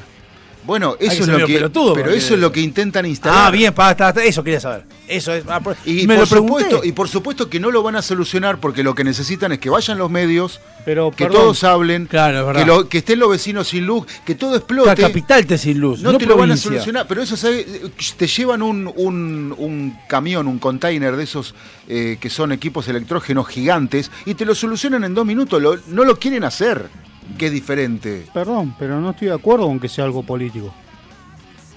Bueno, 0.65 0.97
eso 0.99 1.23
es 1.23 1.29
lo 1.29 1.47
que. 1.47 1.55
pelotudo 1.55 1.95
pero 1.95 2.11
eso 2.11 2.35
es 2.35 2.41
lo 2.41 2.51
que 2.51 2.61
intentan 2.61 3.07
instalar. 3.07 3.47
Ah, 3.47 3.51
bien, 3.53 3.73
pa, 3.73 3.93
está, 3.93 4.11
eso 4.25 4.43
quería 4.43 4.59
saber. 4.59 4.83
Eso 5.07 5.33
es. 5.33 5.45
ah, 5.47 5.61
por- 5.61 5.77
Y, 5.85 6.09
me 6.09 6.17
por 6.17 6.25
lo 6.25 6.29
pregunté. 6.29 6.65
supuesto, 6.65 6.85
y 6.85 6.91
por 6.91 7.09
supuesto 7.09 7.49
que 7.49 7.61
no 7.61 7.71
lo 7.71 7.85
van 7.85 7.95
a 7.95 8.03
solucionar 8.03 8.59
porque 8.59 8.83
lo 8.83 8.93
que 8.93 9.05
necesitan 9.05 9.53
es 9.53 9.61
que 9.61 9.71
vayan 9.71 9.97
los 9.97 10.11
medios, 10.11 10.59
Pero, 10.85 11.13
que 11.13 11.27
perdón, 11.27 11.41
todos 11.43 11.63
hablen, 11.63 12.07
Claro, 12.07 12.53
que, 12.53 12.65
lo- 12.65 12.89
que 12.89 12.99
estén 12.99 13.21
los 13.21 13.31
vecinos 13.31 13.69
sin 13.69 13.87
luz, 13.87 14.07
que 14.25 14.35
todo 14.35 14.57
explote. 14.57 14.89
la 14.89 14.97
capital 14.97 15.47
te 15.47 15.57
sin 15.57 15.79
luz, 15.79 16.01
no, 16.03 16.11
no, 16.11 16.19
te 16.19 16.27
lo 16.27 16.37
van 16.37 16.51
a 16.51 16.57
solucionar, 16.57 17.07
pero 17.07 17.23
eso 17.23 17.37
¿sabe? 17.37 17.65
te 18.17 18.27
llevan 18.27 18.61
un, 18.61 18.93
un- 18.97 19.55
un 19.57 19.97
camión, 20.09 20.49
un 20.49 20.59
container 20.59 21.15
de 21.15 21.23
esos 21.23 21.55
eh, 21.87 22.17
que 22.21 22.29
son 22.29 22.51
equipos 22.51 22.89
electrógenos 22.89 23.47
gigantes 23.47 24.11
y 24.25 24.35
te 24.35 24.45
lo 24.45 24.53
solucionan 24.57 25.05
en 25.05 25.15
dos 25.15 25.25
minutos. 25.25 25.63
Lo- 25.63 25.79
no 25.91 26.03
lo 26.03 26.19
quieren 26.19 26.43
hacer, 26.43 26.87
que 27.39 27.47
es 27.47 27.53
diferente. 27.53 28.27
Perdón, 28.33 28.75
pero 28.79 29.01
no 29.01 29.11
estoy 29.11 29.29
de 29.29 29.35
acuerdo 29.35 29.67
con 29.67 29.79
que 29.81 29.89
sea 29.89 30.05
algo 30.05 30.23
político. 30.23 30.73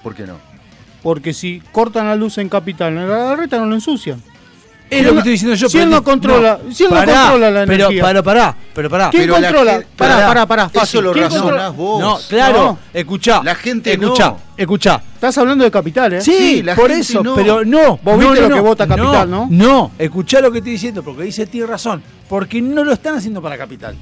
¿Por 0.02 0.14
qué 0.14 0.26
no? 0.26 0.38
Porque 1.02 1.32
si 1.32 1.62
cortan 1.72 2.06
la 2.06 2.16
luz 2.16 2.38
en 2.38 2.48
Capital, 2.48 2.96
en 2.96 3.08
la 3.08 3.36
reta 3.36 3.58
no 3.58 3.66
lo 3.66 3.74
ensucian. 3.74 4.22
Es 4.90 5.02
lo 5.04 5.10
que 5.10 5.14
no- 5.14 5.18
estoy 5.20 5.32
diciendo 5.32 5.54
yo. 5.54 5.68
si 5.68 5.78
él 5.78 5.88
no 5.88 6.02
controla- 6.02 6.58
si 6.72 6.82
él 6.82 6.90
no 6.90 6.96
controla 6.96 7.50
la 7.50 7.64
pero, 7.64 7.84
energía. 7.86 8.02
Pero 8.04 8.24
pará, 8.24 8.56
pero 8.74 8.90
pará. 8.90 9.10
¿Quién 9.10 9.22
Pero 9.22 9.34
controla? 9.34 9.72
gente- 9.74 9.86
Pará, 9.96 10.14
pará, 10.14 10.26
pará, 10.26 10.46
pará, 10.46 10.62
Eso 10.64 10.80
fácil. 10.80 11.04
lo 11.04 11.12
¿Quién 11.12 11.24
razonás 11.26 11.42
controla? 11.44 11.68
vos. 11.70 12.00
No, 12.00 12.18
claro, 12.28 12.58
No. 12.64 12.78
escuchá. 12.92 13.40
La 13.44 13.54
gente 13.54 13.92
escuchá, 13.92 14.26
no. 14.30 14.40
escuchá. 14.56 15.00
Estás 15.14 15.38
hablando 15.38 15.62
de 15.64 15.70
Capital, 15.70 16.14
¿eh? 16.14 16.20
Sí, 16.20 16.32
Sí, 16.36 16.62
la 16.64 16.74
por 16.74 16.88
gente 16.88 17.02
eso, 17.02 17.22
no. 17.22 17.36
pero 17.36 17.64
no. 17.64 17.98
Vos 18.02 18.18
no, 18.18 18.18
viste 18.18 18.34
no, 18.42 18.48
lo 18.48 18.48
que 18.48 18.60
no, 18.60 18.62
vota 18.64 18.86
Capital, 18.88 19.30
¿no? 19.30 19.46
No, 19.48 19.92
escuchá 19.96 20.40
lo 20.40 20.50
que 20.50 20.58
estoy 20.58 20.72
diciendo, 20.72 21.04
porque 21.04 21.22
dice 21.22 21.46
tiene 21.46 21.68
razón. 21.68 22.02
Porque 22.28 22.60
no 22.60 22.82
lo 22.82 22.92
están 22.92 23.14
haciendo 23.14 23.40
para 23.40 23.56
Capital. 23.56 23.94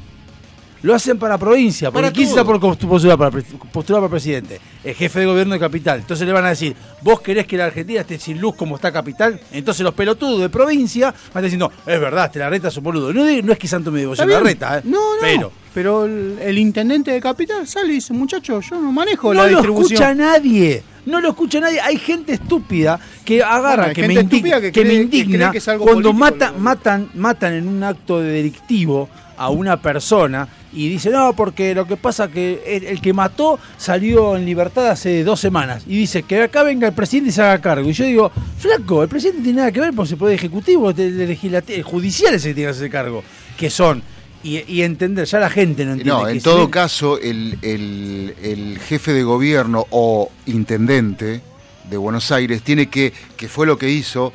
Lo 0.82 0.94
hacen 0.94 1.18
para 1.18 1.36
provincia, 1.38 1.90
porque 1.90 2.04
Para 2.04 2.12
¿quién 2.12 2.28
está 2.28 2.44
por 2.44 2.60
postular 2.60 3.18
para, 3.18 3.30
postular 3.72 4.00
para 4.02 4.10
presidente? 4.10 4.60
El 4.84 4.94
jefe 4.94 5.20
de 5.20 5.26
gobierno 5.26 5.54
de 5.54 5.60
Capital. 5.60 5.98
Entonces 5.98 6.26
le 6.26 6.32
van 6.32 6.44
a 6.44 6.50
decir, 6.50 6.76
vos 7.02 7.20
querés 7.20 7.46
que 7.46 7.56
la 7.56 7.64
Argentina 7.66 8.00
esté 8.00 8.18
sin 8.18 8.40
luz 8.40 8.54
como 8.54 8.76
está 8.76 8.92
Capital. 8.92 9.40
Entonces 9.50 9.82
los 9.82 9.92
pelotudos 9.94 10.40
de 10.40 10.48
provincia 10.48 11.06
van 11.06 11.14
a 11.14 11.26
estar 11.26 11.42
diciendo, 11.42 11.72
es 11.84 12.00
verdad, 12.00 12.30
te 12.30 12.38
la 12.38 12.48
reta 12.48 12.68
es 12.68 12.76
un 12.76 12.84
boludo. 12.84 13.12
No, 13.12 13.24
no 13.42 13.52
es 13.52 13.58
que 13.58 13.66
Santo 13.66 13.90
me 13.90 14.00
devoción 14.00 14.30
la 14.30 14.38
reta, 14.40 14.78
¿eh? 14.78 14.82
No, 14.84 14.98
no. 15.16 15.20
Pero 15.20 15.52
Pero 15.74 16.04
el, 16.04 16.38
el 16.40 16.58
intendente 16.58 17.10
de 17.10 17.20
Capital 17.20 17.66
sale 17.66 17.88
y 17.88 17.94
dice, 17.96 18.12
muchachos, 18.12 18.66
yo 18.70 18.80
no 18.80 18.92
manejo 18.92 19.34
no 19.34 19.40
la 19.42 19.46
lo 19.50 19.56
distribución. 19.58 19.92
escucha 20.02 20.14
nadie. 20.14 20.82
No 21.06 21.20
lo 21.20 21.30
escucha 21.30 21.58
nadie. 21.60 21.80
Hay 21.80 21.96
gente 21.96 22.34
estúpida 22.34 23.00
que 23.24 23.42
agarra, 23.42 23.86
Bueno, 23.86 23.94
que, 23.94 24.06
me 24.06 24.14
estúpida 24.14 24.56
indigna, 24.58 24.70
que 24.72 24.84
me 24.84 25.52
que 25.52 25.60
cuando 25.60 26.12
político, 26.12 26.12
mata, 26.14 26.50
lo- 26.52 26.58
matan, 26.58 27.10
matan 27.14 27.52
en 27.54 27.66
un 27.66 27.82
acto 27.82 28.20
de 28.20 28.30
delictivo 28.30 29.08
a 29.36 29.50
una 29.50 29.80
persona 29.80 30.46
y 30.72 30.88
dice, 30.88 31.10
no, 31.10 31.32
porque 31.34 31.74
lo 31.74 31.86
que 31.86 31.96
pasa 31.96 32.28
que 32.28 32.62
el, 32.66 32.84
el 32.84 33.00
que 33.00 33.12
mató 33.12 33.58
salió 33.78 34.36
en 34.36 34.44
libertad 34.44 34.88
hace 34.88 35.24
dos 35.24 35.40
semanas 35.40 35.84
y 35.86 35.96
dice 35.96 36.22
que 36.24 36.42
acá 36.42 36.62
venga 36.62 36.86
el 36.88 36.94
presidente 36.94 37.30
y 37.30 37.32
se 37.32 37.40
haga 37.42 37.60
cargo. 37.60 37.88
Y 37.88 37.92
yo 37.94 38.04
digo, 38.04 38.30
flaco, 38.58 39.02
el 39.02 39.08
presidente 39.08 39.38
no 39.38 39.44
tiene 39.44 39.58
nada 39.60 39.72
que 39.72 39.80
ver 39.80 39.94
con 39.94 40.06
el 40.06 40.16
poder 40.16 40.34
ejecutivo, 40.34 40.90
el, 40.90 41.18
legislativo, 41.28 41.76
el 41.78 41.82
judicial 41.84 42.34
es 42.34 42.44
el 42.44 42.50
que 42.50 42.54
tiene 42.56 42.66
que 42.66 42.70
hacerse 42.70 42.90
cargo. 42.90 43.24
Que 43.56 43.70
son, 43.70 44.02
y, 44.42 44.58
y 44.72 44.82
entender, 44.82 45.24
ya 45.26 45.38
la 45.40 45.50
gente 45.50 45.84
no 45.84 45.92
entiende. 45.92 46.12
No, 46.12 46.28
en 46.28 46.40
todo 46.40 46.70
caso, 46.70 47.18
el, 47.18 47.58
el- 47.62 48.34
el 48.42 48.78
jefe 48.78 49.12
de 49.12 49.22
gobierno 49.22 49.86
o 49.90 50.30
intendente 50.46 51.40
de 51.88 51.96
Buenos 51.96 52.30
Aires 52.30 52.60
tiene 52.62 52.88
que, 52.88 53.12
que 53.36 53.48
fue 53.48 53.66
lo 53.66 53.78
que 53.78 53.88
hizo, 53.90 54.32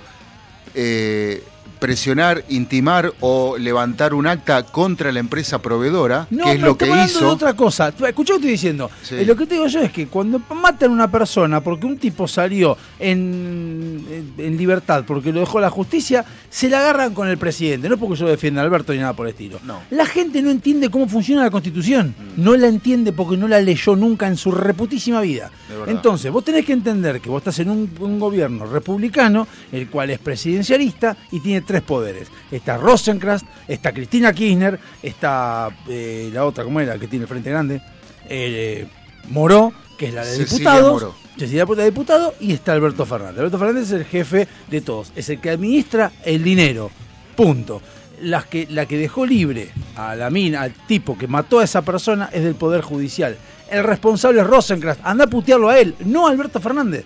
eh, 0.73 1.43
presionar, 1.83 2.45
intimar 2.47 3.11
o 3.19 3.57
levantar 3.57 4.13
un 4.13 4.25
acta 4.25 4.63
contra 4.63 5.11
la 5.11 5.19
empresa 5.19 5.61
provedora, 5.61 6.27
No, 6.29 6.45
que 6.45 6.53
es 6.53 6.61
lo 6.61 6.77
que 6.77 6.85
hablando 6.85 7.03
de 7.11 7.11
hizo. 7.11 7.29
otra 7.29 7.57
cosa. 7.57 7.89
Escucha 7.89 8.31
lo 8.31 8.39
que 8.39 8.45
estoy 8.45 8.51
diciendo. 8.51 8.89
Sí. 9.01 9.15
Eh, 9.15 9.25
lo 9.25 9.35
que 9.35 9.45
te 9.45 9.55
digo 9.55 9.67
yo 9.67 9.81
es 9.81 9.91
que 9.91 10.07
cuando 10.07 10.39
matan 10.55 10.91
a 10.91 10.93
una 10.93 11.11
persona 11.11 11.59
porque 11.59 11.85
un 11.85 11.97
tipo 11.97 12.25
salió 12.25 12.77
en, 12.97 14.01
libertad 14.37 15.03
porque 15.05 15.33
lo 15.33 15.41
dejó 15.41 15.59
la 15.59 15.69
justicia, 15.69 16.23
se 16.49 16.69
la 16.69 16.79
agarran 16.79 17.13
con 17.13 17.27
el 17.27 17.37
presidente. 17.37 17.89
No 17.89 17.95
es 17.95 17.99
porque 17.99 18.15
yo 18.15 18.27
defienda 18.29 18.61
a 18.61 18.63
Alberto 18.63 18.93
ni 18.93 18.99
nada 18.99 19.11
por 19.11 19.27
el 19.27 19.31
estilo. 19.31 19.59
No. 19.65 19.81
La 19.89 20.05
gente 20.05 20.41
no 20.41 20.51
entiende 20.51 20.89
cómo 20.89 21.09
funciona 21.09 21.43
la 21.43 21.51
constitución. 21.51 22.15
No 22.37 22.55
la 22.55 22.67
entiende 22.67 23.11
porque 23.11 23.35
no 23.35 23.49
la 23.49 23.59
leyó 23.59 23.97
nunca 23.97 24.27
en 24.27 24.37
su 24.37 24.51
reputísima 24.51 25.19
vida. 25.19 25.51
Entonces, 25.87 26.31
vos 26.31 26.45
tenés 26.45 26.65
que 26.65 26.71
entender 26.71 27.19
que 27.19 27.29
vos 27.29 27.41
estás 27.41 27.59
en 27.59 27.69
un, 27.69 27.89
un 27.99 28.19
gobierno 28.19 28.65
republicano, 28.67 29.49
el 29.69 29.89
cual 29.89 30.11
es 30.11 30.19
presidencialista 30.19 31.17
y 31.29 31.41
tiene 31.41 31.59
tres 31.59 31.72
poderes. 31.81 32.29
Está 32.51 32.77
Rosenkrantz, 32.77 33.43
está 33.67 33.91
Cristina 33.91 34.33
Kirchner, 34.33 34.79
está 35.01 35.69
eh, 35.87 36.29
la 36.33 36.45
otra, 36.45 36.63
¿cómo 36.63 36.79
era? 36.79 36.97
Que 36.97 37.07
tiene 37.07 37.23
el 37.23 37.29
Frente 37.29 37.49
Grande, 37.49 37.81
eh, 38.29 38.87
Moró, 39.29 39.73
que 39.97 40.07
es 40.07 40.13
la 40.13 40.25
de 40.25 40.37
diputados. 40.37 41.15
Cecilia 41.37 41.65
de 41.65 41.85
diputado, 41.85 42.35
y 42.39 42.53
está 42.53 42.73
Alberto 42.73 43.05
Fernández. 43.05 43.39
Alberto 43.39 43.57
Fernández 43.57 43.85
es 43.85 43.91
el 43.91 44.05
jefe 44.05 44.47
de 44.69 44.81
todos, 44.81 45.11
es 45.15 45.29
el 45.29 45.39
que 45.39 45.49
administra 45.49 46.11
el 46.23 46.43
dinero. 46.43 46.91
Punto. 47.35 47.81
Las 48.21 48.45
que, 48.45 48.67
la 48.69 48.85
que 48.85 48.97
dejó 48.97 49.25
libre 49.25 49.71
a 49.95 50.15
la 50.15 50.29
mina, 50.29 50.61
al 50.61 50.73
tipo 50.73 51.17
que 51.17 51.27
mató 51.27 51.59
a 51.59 51.63
esa 51.63 51.81
persona, 51.81 52.29
es 52.31 52.43
del 52.43 52.55
Poder 52.55 52.81
Judicial. 52.81 53.35
El 53.69 53.83
responsable 53.83 54.39
es 54.39 54.47
Rosenkrantz. 54.47 55.01
Anda 55.03 55.25
a 55.25 55.27
putearlo 55.27 55.69
a 55.69 55.79
él, 55.79 55.95
no 56.05 56.27
a 56.27 56.31
Alberto 56.31 56.61
Fernández. 56.61 57.03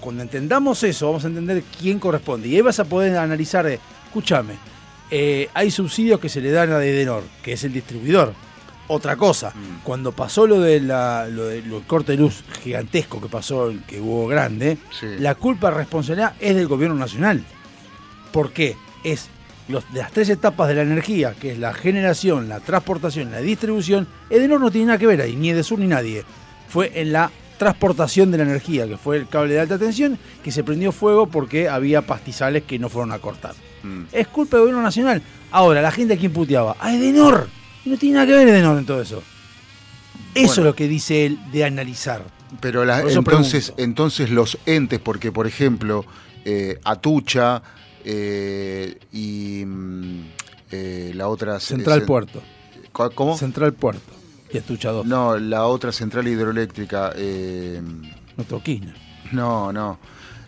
Cuando 0.00 0.22
entendamos 0.22 0.82
eso, 0.82 1.06
vamos 1.06 1.24
a 1.24 1.28
entender 1.28 1.62
quién 1.78 1.98
corresponde. 1.98 2.48
Y 2.48 2.56
ahí 2.56 2.62
vas 2.62 2.80
a 2.80 2.84
poder 2.84 3.16
analizar, 3.18 3.66
de, 3.66 3.78
escúchame, 4.06 4.54
eh, 5.10 5.48
hay 5.54 5.70
subsidios 5.70 6.18
que 6.20 6.28
se 6.28 6.40
le 6.40 6.50
dan 6.50 6.72
a 6.72 6.78
Dedenor, 6.78 7.22
que 7.42 7.52
es 7.52 7.64
el 7.64 7.72
distribuidor. 7.72 8.32
Otra 8.88 9.16
cosa, 9.16 9.52
cuando 9.82 10.12
pasó 10.12 10.46
lo 10.46 10.60
de 10.60 10.78
la, 10.80 11.26
lo 11.28 11.46
de- 11.46 11.60
lo 11.62 11.76
del 11.76 11.86
corte 11.86 12.12
de 12.12 12.18
luz 12.18 12.44
gigantesco 12.62 13.20
que 13.20 13.28
pasó, 13.28 13.72
que 13.86 14.00
hubo 14.00 14.28
grande, 14.28 14.78
Sí. 14.98 15.06
la 15.18 15.34
culpa 15.34 15.70
responsabilidad 15.72 16.34
es 16.38 16.54
del 16.54 16.68
gobierno 16.68 16.94
nacional. 16.96 17.42
¿Por 18.32 18.52
qué? 18.52 18.76
Es 19.02 19.28
los, 19.68 19.92
de 19.92 19.98
las 20.00 20.12
tres 20.12 20.28
etapas 20.28 20.68
de 20.68 20.76
la 20.76 20.82
energía, 20.82 21.34
que 21.34 21.52
es 21.52 21.58
la 21.58 21.74
generación, 21.74 22.48
la 22.48 22.60
transportación, 22.60 23.32
la 23.32 23.40
distribución, 23.40 24.06
Edenor 24.30 24.60
no 24.60 24.70
tiene 24.70 24.86
nada 24.88 24.98
que 24.98 25.06
ver 25.08 25.20
ahí, 25.20 25.34
ni 25.34 25.50
Edesur 25.50 25.80
ni 25.80 25.88
nadie. 25.88 26.24
Fue 26.68 26.92
en 27.00 27.12
la 27.12 27.32
transportación 27.58 28.30
de 28.30 28.38
la 28.38 28.44
energía, 28.44 28.86
que 28.86 28.96
fue 28.98 29.16
el 29.16 29.26
cable 29.28 29.54
de 29.54 29.60
alta 29.60 29.78
tensión, 29.78 30.16
que 30.44 30.52
se 30.52 30.62
prendió 30.62 30.92
fuego 30.92 31.26
porque 31.26 31.68
había 31.68 32.02
pastizales 32.02 32.62
que 32.64 32.78
no 32.78 32.88
fueron 32.88 33.10
a 33.12 33.18
cortar. 33.18 33.54
Mm. 33.82 34.02
Es 34.12 34.26
culpa 34.28 34.56
del 34.56 34.62
gobierno 34.64 34.82
nacional. 34.82 35.22
Ahora, 35.50 35.80
la 35.82 35.90
gente 35.90 36.14
a 36.14 36.16
quién 36.18 36.32
puteaba, 36.32 36.76
a 36.80 36.94
Edenor. 36.94 37.48
Y 37.84 37.90
no 37.90 37.96
tiene 37.96 38.14
nada 38.16 38.26
que 38.26 38.32
ver 38.32 38.48
Edenor 38.48 38.78
en 38.78 38.86
todo 38.86 39.00
eso. 39.00 39.22
Eso 40.34 40.46
Bueno. 40.46 40.52
es 40.52 40.58
lo 40.58 40.74
que 40.74 40.88
dice 40.88 41.26
él 41.26 41.38
de 41.52 41.64
analizar. 41.64 42.22
Pero 42.60 42.84
la- 42.84 43.00
entonces, 43.00 43.70
pregunto. 43.70 43.82
entonces 43.82 44.30
los 44.30 44.58
entes, 44.66 45.00
porque 45.00 45.32
por 45.32 45.46
ejemplo, 45.46 46.04
eh, 46.44 46.78
Atucha 46.84 47.62
eh, 48.04 48.98
y 49.12 49.64
mm, 49.66 50.20
eh, 50.70 51.12
la 51.14 51.28
otra... 51.28 51.58
Central 51.60 52.02
cen- 52.02 52.06
Puerto. 52.06 52.42
¿Cu- 52.92 53.10
¿Cómo? 53.14 53.36
Central 53.36 53.72
Puerto. 53.72 54.12
Y 54.52 54.58
Estucha 54.58 54.90
2. 54.90 55.06
No, 55.06 55.36
la 55.38 55.66
otra 55.66 55.90
central 55.92 56.28
hidroeléctrica. 56.28 57.12
eh, 57.16 57.80
Nuestro 58.36 58.62
Kirchner. 58.62 58.94
no, 59.32 59.72
no. 59.72 59.98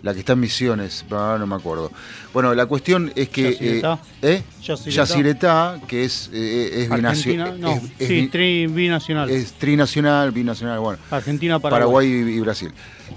La 0.02 0.14
que 0.14 0.20
está 0.20 0.34
en 0.34 0.40
Misiones, 0.40 1.04
ah, 1.10 1.36
no 1.40 1.46
me 1.48 1.56
acuerdo. 1.56 1.90
Bueno, 2.32 2.54
la 2.54 2.66
cuestión 2.66 3.10
es 3.16 3.28
que... 3.30 3.50
Yacyretá. 3.52 3.98
eh, 4.22 4.42
¿eh? 4.46 4.90
Yacyretá. 4.90 5.80
Que 5.88 6.04
es, 6.04 6.30
eh, 6.32 6.84
es, 6.84 6.90
Argentina, 6.90 7.46
binacio- 7.52 7.58
no, 7.58 7.72
es- 7.74 7.82
es 7.98 8.08
sí, 8.08 8.30
tri- 8.32 8.72
binacional. 8.72 9.28
es 9.30 9.52
trinacional, 9.54 10.30
binacional, 10.30 10.78
bueno. 10.78 10.98
Argentina, 11.10 11.58
Paraguay, 11.58 12.06
Paraguay. 12.08 12.32
y, 12.34 12.36
y 12.36 12.40
Brasil. 12.40 12.72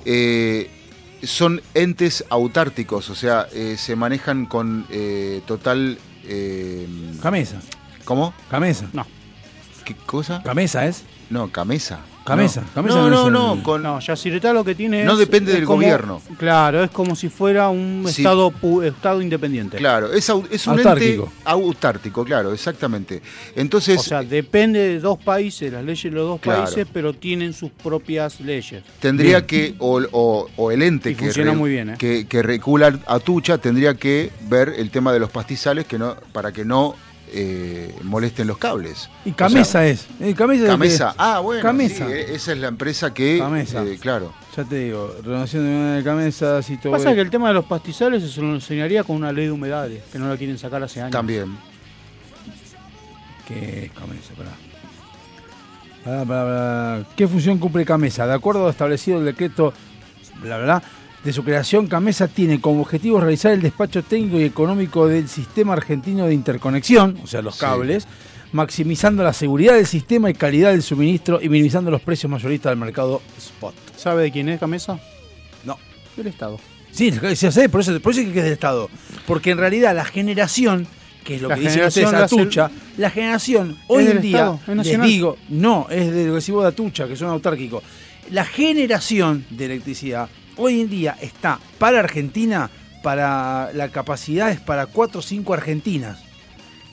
Eh, 0.06 0.70
son 1.24 1.62
entes 1.76 2.26
autárticos, 2.30 3.12
o 3.12 3.16
sea, 3.16 3.48
eh, 3.54 3.76
se 3.78 3.96
manejan 3.96 4.48
con 4.48 4.88
eh, 4.90 5.42
total... 5.46 6.00
eh, 6.26 6.88
Camesa. 7.22 7.62
¿Cómo? 8.06 8.34
Camesa. 8.50 8.88
No, 8.92 9.06
¿Qué 9.86 9.94
cosa? 10.08 10.42
Camesa 10.44 10.88
es. 10.88 11.04
No, 11.30 11.52
camesa. 11.52 12.00
Camesa, 12.24 12.62
No, 12.62 12.68
camesa 12.76 12.96
no, 12.98 13.10
no 13.10 13.10
no, 13.10 13.30
no, 13.32 13.54
el- 13.56 13.64
con- 13.64 13.82
no, 13.82 14.00
Yacyretá 14.00 14.54
lo 14.54 14.64
que 14.64 14.76
tiene 14.76 15.04
No 15.04 15.14
es- 15.14 15.18
depende 15.20 15.52
es 15.52 15.58
del 15.58 15.66
como- 15.66 15.78
gobierno. 15.78 16.22
Claro, 16.38 16.84
es 16.84 16.92
como 16.92 17.16
si 17.16 17.30
fuera 17.30 17.70
un 17.70 18.04
Sí. 18.08 18.22
estado 18.22 18.52
pu- 18.52 18.84
estado 18.86 19.22
independiente. 19.24 19.78
Claro, 19.78 20.14
es, 20.14 20.30
un 20.30 20.46
Autártico. 20.68 21.24
ente 21.24 21.36
autártico, 21.46 22.24
claro, 22.24 22.54
exactamente. 22.54 23.22
Entonces, 23.56 23.98
O 24.00 24.04
sea, 24.04 24.22
depende 24.24 24.80
de 24.80 25.00
dos 25.00 25.18
países, 25.18 25.74
las 25.74 25.84
leyes 25.84 26.04
de 26.04 26.12
los 26.12 26.28
dos 26.28 26.42
Claro. 26.42 26.64
países, 26.64 26.86
pero 26.94 27.14
tienen 27.14 27.54
sus 27.54 27.72
propias 27.72 28.40
leyes. 28.40 28.84
tendría 29.00 29.40
Bien. 29.42 29.48
que, 29.48 29.76
o, 29.80 30.00
o- 30.12 30.48
o 30.58 30.72
el 30.72 30.84
ente 30.84 31.12
Y 31.12 31.16
que, 31.16 31.26
funciona 31.26 31.54
muy 31.54 31.72
bien, 31.72 31.90
¿eh? 31.92 31.96
que, 31.98 32.28
que 32.28 32.44
regula 32.44 33.00
a 33.08 33.20
Tucha 33.20 33.58
tendría 33.58 33.96
que 33.96 34.32
ver 34.48 34.74
el 34.78 34.92
tema 34.92 35.12
de 35.12 35.20
los 35.20 35.32
pastizales 35.32 35.86
que 35.86 35.98
no, 35.98 36.16
para 36.32 36.52
que 36.52 36.64
no 36.66 36.96
eh, 37.34 37.96
molesten 38.04 38.48
los 38.48 38.58
cables. 38.58 39.10
Y 39.26 39.32
Camesa 39.32 39.62
O 39.62 39.66
sea, 39.66 39.88
es. 39.88 40.08
Eh, 40.20 40.34
Camesa, 40.36 40.76
es 40.84 41.16
ah, 41.18 41.40
bueno, 41.40 41.62
Camesa. 41.62 42.06
sí, 42.08 42.12
eh, 42.12 42.36
esa 42.36 42.52
es 42.52 42.58
la 42.58 42.68
empresa 42.68 43.14
que, 43.14 43.40
Camesa. 43.40 43.84
eh, 43.84 43.98
claro, 44.00 44.34
Ya 44.56 44.64
te 44.64 44.76
digo, 44.78 45.16
renovación 45.24 45.96
de 45.98 46.04
Camesa, 46.04 46.62
si 46.62 46.78
todo. 46.78 46.92
Pasa 46.92 47.14
que 47.14 47.22
el 47.22 47.30
tema 47.30 47.48
de 47.48 47.54
los 47.54 47.66
pastizales 47.66 48.30
se 48.30 48.42
lo 48.42 48.54
enseñaría 48.54 49.04
con 49.04 49.16
una 49.16 49.32
ley 49.32 49.46
de 49.46 49.52
humedades, 49.52 50.04
que 50.12 50.20
no 50.20 50.28
la 50.28 50.38
quieren 50.38 50.58
sacar 50.58 50.84
hace 50.84 51.00
años. 51.02 51.12
también. 51.12 51.58
¿Qué 53.48 53.86
es 53.86 53.92
Camesa? 53.92 54.34
Pará. 54.38 54.52
Pará, 56.04 56.26
pará, 56.26 56.44
pará. 56.44 57.16
¿Qué 57.16 57.28
función 57.28 57.58
cumple 57.58 57.86
Camesa? 57.86 58.28
De 58.28 58.34
acuerdo 58.34 58.68
a 58.68 58.72
establecido 58.72 59.20
el 59.20 59.26
decreto, 59.26 59.74
bla, 60.42 60.58
bla, 60.58 60.66
bla, 60.66 60.84
de 61.24 61.34
su 61.34 61.44
creación, 61.44 61.88
Camesa 61.88 62.28
tiene 62.28 62.60
como 62.60 62.82
objetivo 62.82 63.20
realizar 63.20 63.52
el 63.52 63.62
despacho 63.62 64.02
técnico 64.04 64.40
y 64.40 64.44
económico 64.44 65.08
del 65.08 65.28
sistema 65.28 65.74
argentino 65.74 66.26
de 66.26 66.34
interconexión, 66.34 67.20
o 67.24 67.28
sea, 67.28 67.42
los 67.42 67.56
Sí. 67.56 67.62
cables, 67.62 68.08
maximizando 68.54 69.24
la 69.24 69.34
seguridad 69.34 69.76
del 69.76 69.86
sistema 69.86 70.30
y 70.30 70.34
calidad 70.34 70.72
del 70.72 70.82
suministro 70.82 71.40
y 71.42 71.48
minimizando 71.50 71.92
los 71.92 72.02
precios 72.02 72.30
mayoristas 72.30 72.72
del 72.72 72.80
mercado 72.80 73.22
spot. 73.38 73.74
¿Sabe 73.96 74.24
de 74.24 74.32
quién 74.32 74.50
es 74.50 74.60
Camesa? 74.60 75.00
No. 75.64 75.78
Del 76.18 76.28
Estado. 76.28 76.60
Sí, 76.92 77.12
sí, 77.36 77.52
sé, 77.52 77.70
por 77.70 77.82
eso, 77.82 77.98
por 78.02 78.12
eso 78.12 78.22
es 78.22 78.28
que 78.34 78.40
es 78.40 78.44
del 78.44 78.54
Estado. 78.54 78.90
Porque 79.26 79.52
en 79.52 79.60
realidad 79.60 79.96
la 79.96 80.04
generación, 80.04 80.86
que 81.24 81.36
es 81.36 81.42
lo 81.42 81.48
La 81.50 81.56
que 81.56 81.62
dicen 81.62 81.74
generación 81.76 82.06
ustedes 82.06 82.20
la 82.20 82.26
hace- 82.26 82.36
Atucha, 82.42 82.72
la 82.98 83.10
generación 83.12 83.78
hoy 83.88 84.08
en 84.08 84.22
día, 84.22 84.60
les 84.68 85.02
digo, 85.04 85.38
no, 85.50 85.88
es 85.90 86.12
del 86.12 86.34
recibo 86.34 86.62
de 86.64 86.68
Atucha, 86.70 87.08
que 87.08 87.16
son 87.16 87.30
autárquicos. 87.30 87.84
La 88.32 88.44
generación 88.44 89.46
de 89.52 89.66
electricidad 89.66 90.28
hoy 90.58 90.82
en 90.82 90.90
día 90.90 91.18
está 91.22 91.60
para 91.80 92.00
Argentina, 92.00 92.70
para 93.04 93.72
la 93.74 93.90
capacidad 93.90 94.52
es 94.52 94.60
para 94.60 94.86
4 94.86 95.20
o 95.20 95.22
5 95.24 95.54
argentinas. 95.54 96.20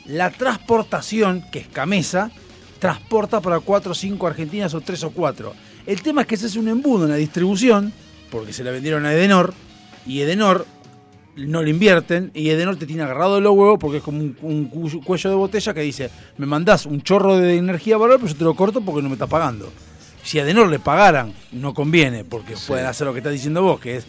La 0.06 0.30
transportación, 0.30 1.44
que 1.52 1.58
es 1.60 1.68
Camesa, 1.68 2.30
transporta 2.78 3.40
para 3.40 3.60
4 3.60 3.92
o 3.92 3.94
5 3.94 4.26
argentinas 4.26 4.72
o 4.74 4.80
3 4.80 5.04
o 5.04 5.10
4. 5.10 5.52
El 5.86 6.00
tema 6.02 6.22
es 6.22 6.26
que 6.26 6.36
se 6.36 6.46
hace 6.46 6.58
un 6.58 6.68
embudo 6.68 7.04
en 7.04 7.10
la 7.10 7.16
distribución, 7.16 7.92
porque 8.30 8.52
se 8.52 8.64
la 8.64 8.70
vendieron 8.70 9.04
a 9.06 9.12
Edenor, 9.12 9.52
y 10.06 10.20
Edenor 10.20 10.66
no 11.36 11.62
lo 11.62 11.68
invierten, 11.68 12.30
y 12.34 12.50
Edenor 12.50 12.76
te 12.76 12.86
tiene 12.86 13.02
agarrado 13.02 13.40
los 13.40 13.52
huevos 13.54 13.78
porque 13.78 13.98
es 13.98 14.02
como 14.02 14.18
un, 14.18 14.36
un 14.42 14.64
cu- 14.66 15.02
cuello 15.04 15.30
de 15.30 15.36
botella 15.36 15.72
que 15.74 15.80
dice, 15.82 16.10
me 16.36 16.46
mandás 16.46 16.84
un 16.86 17.00
chorro 17.02 17.36
de 17.36 17.56
energía 17.56 17.96
bárbara, 17.96 18.18
pero 18.18 18.32
yo 18.32 18.36
te 18.38 18.44
lo 18.44 18.54
corto 18.54 18.80
porque 18.80 19.02
no 19.02 19.08
me 19.08 19.14
estás 19.14 19.28
pagando. 19.28 19.70
Si 20.28 20.38
a 20.38 20.42
Edenor 20.42 20.68
le 20.68 20.78
pagaran, 20.78 21.32
no 21.52 21.72
conviene, 21.72 22.22
porque 22.22 22.54
pueden 22.66 22.84
hacer 22.84 23.06
lo 23.06 23.14
que 23.14 23.20
estás 23.20 23.32
diciendo 23.32 23.62
vos, 23.62 23.80
que 23.80 23.96
es 23.96 24.04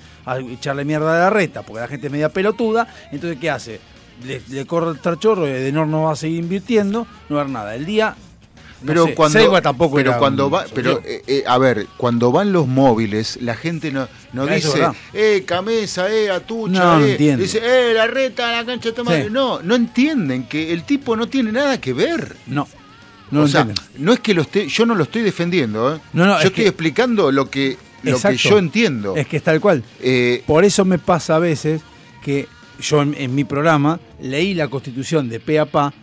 echarle 0.51 0.84
mierda 0.84 1.15
a 1.15 1.19
la 1.19 1.29
reta, 1.29 1.62
porque 1.62 1.79
la 1.79 1.88
gente 1.88 2.08
es 2.08 2.12
media 2.12 2.27
pelotuda, 2.27 2.93
entonces 3.13 3.39
¿qué 3.39 3.49
hace? 3.49 3.79
Le, 4.25 4.41
le 4.49 4.65
corre 4.65 4.91
el 4.91 4.99
trachorro, 4.99 5.47
Edenor 5.47 5.88
no 5.88 6.03
va 6.03 6.12
a 6.12 6.15
seguir 6.17 6.39
invirtiendo, 6.39 7.08
no 7.29 7.36
va 7.38 7.41
a 7.41 7.43
haber 7.45 7.53
nada. 7.53 7.73
El 7.73 7.86
día... 7.86 8.17
no 8.82 8.88
Pero 8.88 9.05
sé, 9.05 9.15
cuando, 9.15 9.62
tampoco 9.62 9.95
pero 9.95 10.17
cuando 10.17 10.47
un 10.47 10.53
va, 10.55 10.65
pero 10.75 11.01
eh, 11.05 11.23
eh, 11.25 11.43
a 11.47 11.58
ver, 11.58 11.88
cuando 11.95 12.34
van 12.34 12.51
los 12.51 12.67
móviles, 12.67 13.39
la 13.41 13.55
gente 13.55 13.89
no, 13.89 14.10
no 14.34 14.45
dice, 14.45 14.89
eh, 15.13 15.43
camesa, 15.45 16.12
eh, 16.13 16.29
atucha, 16.29 16.79
No, 16.84 16.99
no 16.99 17.05
eh, 17.05 17.12
entiende. 17.12 17.43
dice, 17.43 17.62
eh, 17.63 17.93
la 17.93 18.08
reta, 18.08 18.51
la 18.51 18.65
cancha 18.65 18.91
de. 18.91 19.23
Sí. 19.23 19.29
No, 19.32 19.62
no 19.62 19.73
entienden 19.73 20.47
que 20.47 20.73
el 20.73 20.84
tipo 20.84 21.15
no 21.15 21.27
tiene 21.29 21.53
nada 21.53 21.79
que 21.79 21.93
ver. 21.93 22.36
No, 22.45 22.67
no 23.32 23.42
o 23.44 23.48
sea, 23.48 23.62
entienden. 23.62 23.86
no 24.06 24.13
es 24.13 24.20
que 24.20 24.34
lo 24.34 24.42
esté, 24.42 24.68
yo 24.68 24.86
no 24.86 24.96
lo 24.96 25.04
estoy 25.04 25.22
defendiendo, 25.22 25.96
¿eh? 25.96 26.00
No, 26.13 26.26
no, 26.26 26.34
yo 26.34 26.39
es 26.39 26.46
estoy 26.46 26.63
que- 26.63 26.70
explicando 26.70 27.32
lo 27.32 27.50
que, 27.50 27.78
lo 28.04 28.04
que 28.04 28.10
Exacto. 28.12 28.50
yo 28.50 28.58
entiendo. 28.58 29.15
Es 29.15 29.28
que 29.28 29.38
es 29.38 29.44
tal 29.44 29.60
cual. 29.60 29.84
Eh, 30.02 30.44
Por 30.48 30.63
eso 30.63 30.86
me 30.86 30.98
pasa 31.00 31.36
a 31.36 31.39
veces 31.39 31.82
que 32.24 32.48
yo 32.82 33.02
en, 33.02 33.13
en 33.18 33.36
mi 33.36 33.44
programa 33.44 34.00
leí 34.22 34.54
la 34.54 34.68
constitución 34.68 35.28
de 35.30 35.39
pe 35.39 35.60
a 35.60 35.65
pa 35.65 35.94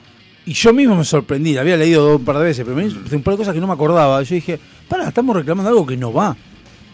y 0.45 0.53
yo 0.53 0.73
mismo 0.73 0.95
me 0.95 1.05
sorprendí, 1.05 1.55
la 1.55 1.62
había 1.62 1.77
leído 1.77 2.17
un 2.17 2.25
par 2.25 2.39
de 2.39 2.45
veces, 2.45 2.65
pero 2.65 2.77
me 2.77 2.87
hizo 2.87 2.99
un 3.17 3.23
par 3.23 3.35
de 3.35 3.39
cosas 3.39 3.53
que 3.55 3.61
no 3.61 3.67
me 3.67 3.73
acordaba. 3.73 4.23
Yo 4.23 4.35
dije, 4.35 4.61
para, 4.89 5.09
estamos 5.09 5.35
reclamando 5.35 5.71
algo 5.71 5.85
que 5.87 5.97
no 5.97 6.12
va. 6.12 6.37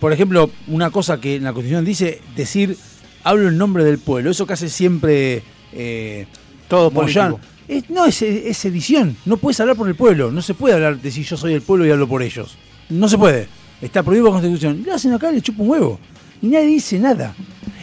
Por 0.01 0.13
ejemplo, 0.13 0.51
una 0.69 0.91
cosa 0.91 1.21
que 1.21 1.37
en 1.37 1.45
la 1.45 1.53
constitución 1.53 1.85
dice, 1.85 2.21
decir, 2.35 2.77
hablo 3.25 3.49
en 3.49 3.59
nombre 3.59 3.85
del 3.85 3.99
pueblo, 3.99 4.31
eso 4.31 4.47
que 4.47 4.55
hace 4.55 4.69
siempre 4.71 5.43
eh, 5.73 6.27
Todo 6.69 6.91
Moyano. 6.91 7.37
político. 7.37 7.52
Es- 7.69 7.89
no, 7.91 8.05
es, 8.07 8.21
es 8.23 8.65
edición, 8.65 9.17
no 9.25 9.37
puedes 9.37 9.59
hablar 9.61 9.77
por 9.77 9.89
el 9.89 9.95
pueblo, 9.95 10.31
no 10.31 10.43
se 10.43 10.55
puede 10.55 10.75
hablar 10.75 11.01
de 11.01 11.11
si 11.11 11.23
yo 11.23 11.37
soy 11.37 11.55
el 11.55 11.63
pueblo 11.63 11.87
y 11.87 11.91
hablo 11.91 12.09
por 12.09 12.23
ellos. 12.23 12.57
No 12.91 13.09
se 13.09 13.17
puede. 13.19 13.49
Está 13.81 14.03
prohibido 14.03 14.27
por 14.27 14.35
constitución. 14.41 14.83
Lo 14.87 14.95
hacen 14.95 15.13
acá, 15.13 15.31
le 15.33 15.41
chupa 15.41 15.63
un 15.63 15.71
huevo. 15.71 15.99
Y 16.41 16.49
nadie 16.49 16.67
dice 16.67 16.99
nada. 16.99 17.35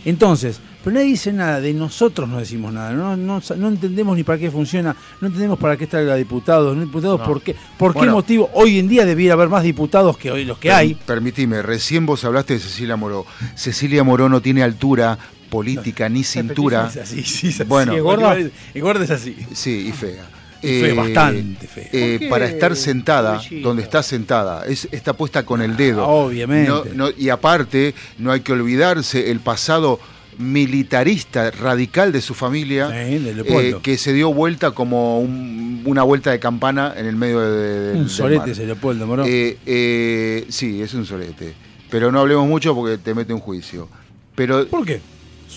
Entonces, 0.06 0.60
pero 0.84 0.94
nadie 0.94 1.08
dice 1.08 1.34
nada, 1.34 1.60
de 1.60 1.74
nosotros 1.74 2.28
no 2.30 2.40
decimos 2.40 2.72
nada, 2.72 2.92
no, 2.94 3.18
no, 3.18 3.42
no 3.58 3.68
entendemos 3.68 4.16
ni 4.16 4.24
para 4.24 4.40
qué 4.40 4.50
funciona, 4.50 4.96
no 5.20 5.28
entendemos 5.28 5.60
para 5.60 5.76
qué 5.76 5.84
está 5.84 6.00
la 6.02 6.16
diputados, 6.16 6.76
no 6.76 6.84
diputados 6.86 7.20
por 7.22 7.42
qué, 7.42 7.54
por 7.78 7.94
qué 7.94 8.06
motivo 8.12 8.50
hoy 8.54 8.80
en 8.80 8.88
día 8.88 9.06
debiera 9.06 9.34
haber 9.34 9.50
más 9.50 9.64
diputados 9.64 10.18
que 10.18 10.32
hoy 10.32 10.46
los 10.46 10.58
que 10.58 10.72
hay. 10.72 10.94
Permitime, 10.94 11.62
recién 11.62 12.06
vos 12.06 12.24
hablaste 12.24 12.54
de 12.54 12.60
Cecilia 12.60 12.96
Moró. 12.96 13.26
Cecilia 13.56 14.06
Moró 14.06 14.30
no 14.30 14.42
tiene 14.42 14.64
altura 14.64 15.18
política 15.50 16.08
ni 16.10 16.24
cintura. 16.24 16.88
Es 16.90 16.98
así, 16.98 17.24
sí, 17.24 17.48
es 17.50 17.56
así. 17.62 17.64
Bueno. 17.70 17.94
¿Y 17.94 17.98
¿Y 17.98 18.00
gorda? 18.00 18.38
Y 18.74 18.80
gorda 18.80 19.04
es 19.04 19.12
así. 19.12 19.36
Sí, 19.54 19.88
y 19.90 19.92
fea. 19.92 20.30
Y 20.62 20.82
fea, 20.82 20.94
bastante 20.94 21.68
fea. 21.68 21.90
eh, 21.94 22.12
¿Por 22.12 22.20
qué, 22.20 22.28
para 22.30 22.46
estar 22.46 22.76
sentada 22.76 23.42
donde 23.62 23.82
está 23.82 24.04
sentada, 24.04 24.66
es, 24.66 24.88
está 24.92 25.14
puesta 25.14 25.46
con 25.46 25.62
el 25.62 25.78
dedo. 25.78 26.04
Ah, 26.04 26.08
obviamente. 26.08 26.70
No- 26.70 26.84
no- 26.94 27.10
y 27.18 27.30
aparte, 27.30 27.94
no 28.18 28.32
hay 28.32 28.42
que 28.42 28.52
olvidarse 28.52 29.32
el 29.32 29.40
pasado 29.40 30.00
militarista 30.38 31.52
radical 31.52 32.12
de 32.12 32.22
su 32.22 32.34
familia, 32.34 32.88
Sí, 32.90 33.20
de 33.20 33.34
Leopoldo. 33.36 33.78
eh, 33.78 33.80
que 33.82 33.98
se 33.98 34.12
dio 34.14 34.34
vuelta 34.34 34.72
como 34.72 35.20
un- 35.22 35.84
una 35.86 36.04
vuelta 36.04 36.32
de 36.32 36.40
campana 36.40 36.94
en 36.98 37.06
el 37.06 37.16
medio 37.16 37.40
de, 37.40 37.52
de- 37.52 37.80
del 37.90 37.98
Un 37.98 38.10
solete 38.10 38.40
mar. 38.40 38.50
ese 38.50 38.66
Leopoldo, 38.66 39.08
moro. 39.08 39.24
Eh, 39.26 39.58
eh, 39.66 40.46
sí, 40.50 40.82
es 40.82 40.94
un 40.94 41.06
solete. 41.06 41.54
Pero 41.90 42.12
no 42.12 42.20
hablemos 42.20 42.48
mucho 42.48 42.76
porque 42.76 42.98
te 42.98 43.14
mete 43.14 43.34
un 43.34 43.40
juicio. 43.40 43.88
Pero 44.36 44.68
¿Por 44.68 44.86
qué? 44.86 45.00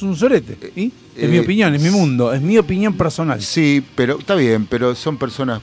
Es 0.02 0.08
un 0.08 0.16
sorete. 0.16 0.56
¿Y? 0.74 0.86
Es 1.16 1.24
eh, 1.24 1.28
mi 1.28 1.38
opinión, 1.38 1.72
es 1.74 1.80
mi 1.80 1.90
mundo, 1.90 2.32
es 2.32 2.42
mi 2.42 2.58
opinión 2.58 2.96
personal. 2.96 3.40
Sí, 3.40 3.84
pero 3.94 4.18
está 4.18 4.34
bien, 4.34 4.66
pero 4.66 4.94
son 4.96 5.16
personas 5.16 5.60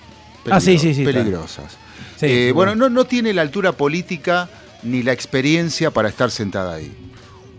Ah, 0.49 0.61
sí, 0.61 0.77
sí, 0.79 0.93
sí, 0.93 1.03
peligrosas. 1.03 1.73
Sí, 2.17 2.25
Eh, 2.25 2.45
sí, 2.47 2.51
bueno, 2.53 2.73
no, 2.75 2.89
no 2.89 3.03
tiene 3.05 3.33
la 3.33 3.41
altura 3.41 3.73
política 3.73 4.49
ni 4.83 5.03
la 5.03 5.11
experiencia 5.11 5.91
para 5.91 6.07
estar 6.07 6.31
sentada 6.31 6.75
ahí. 6.75 6.91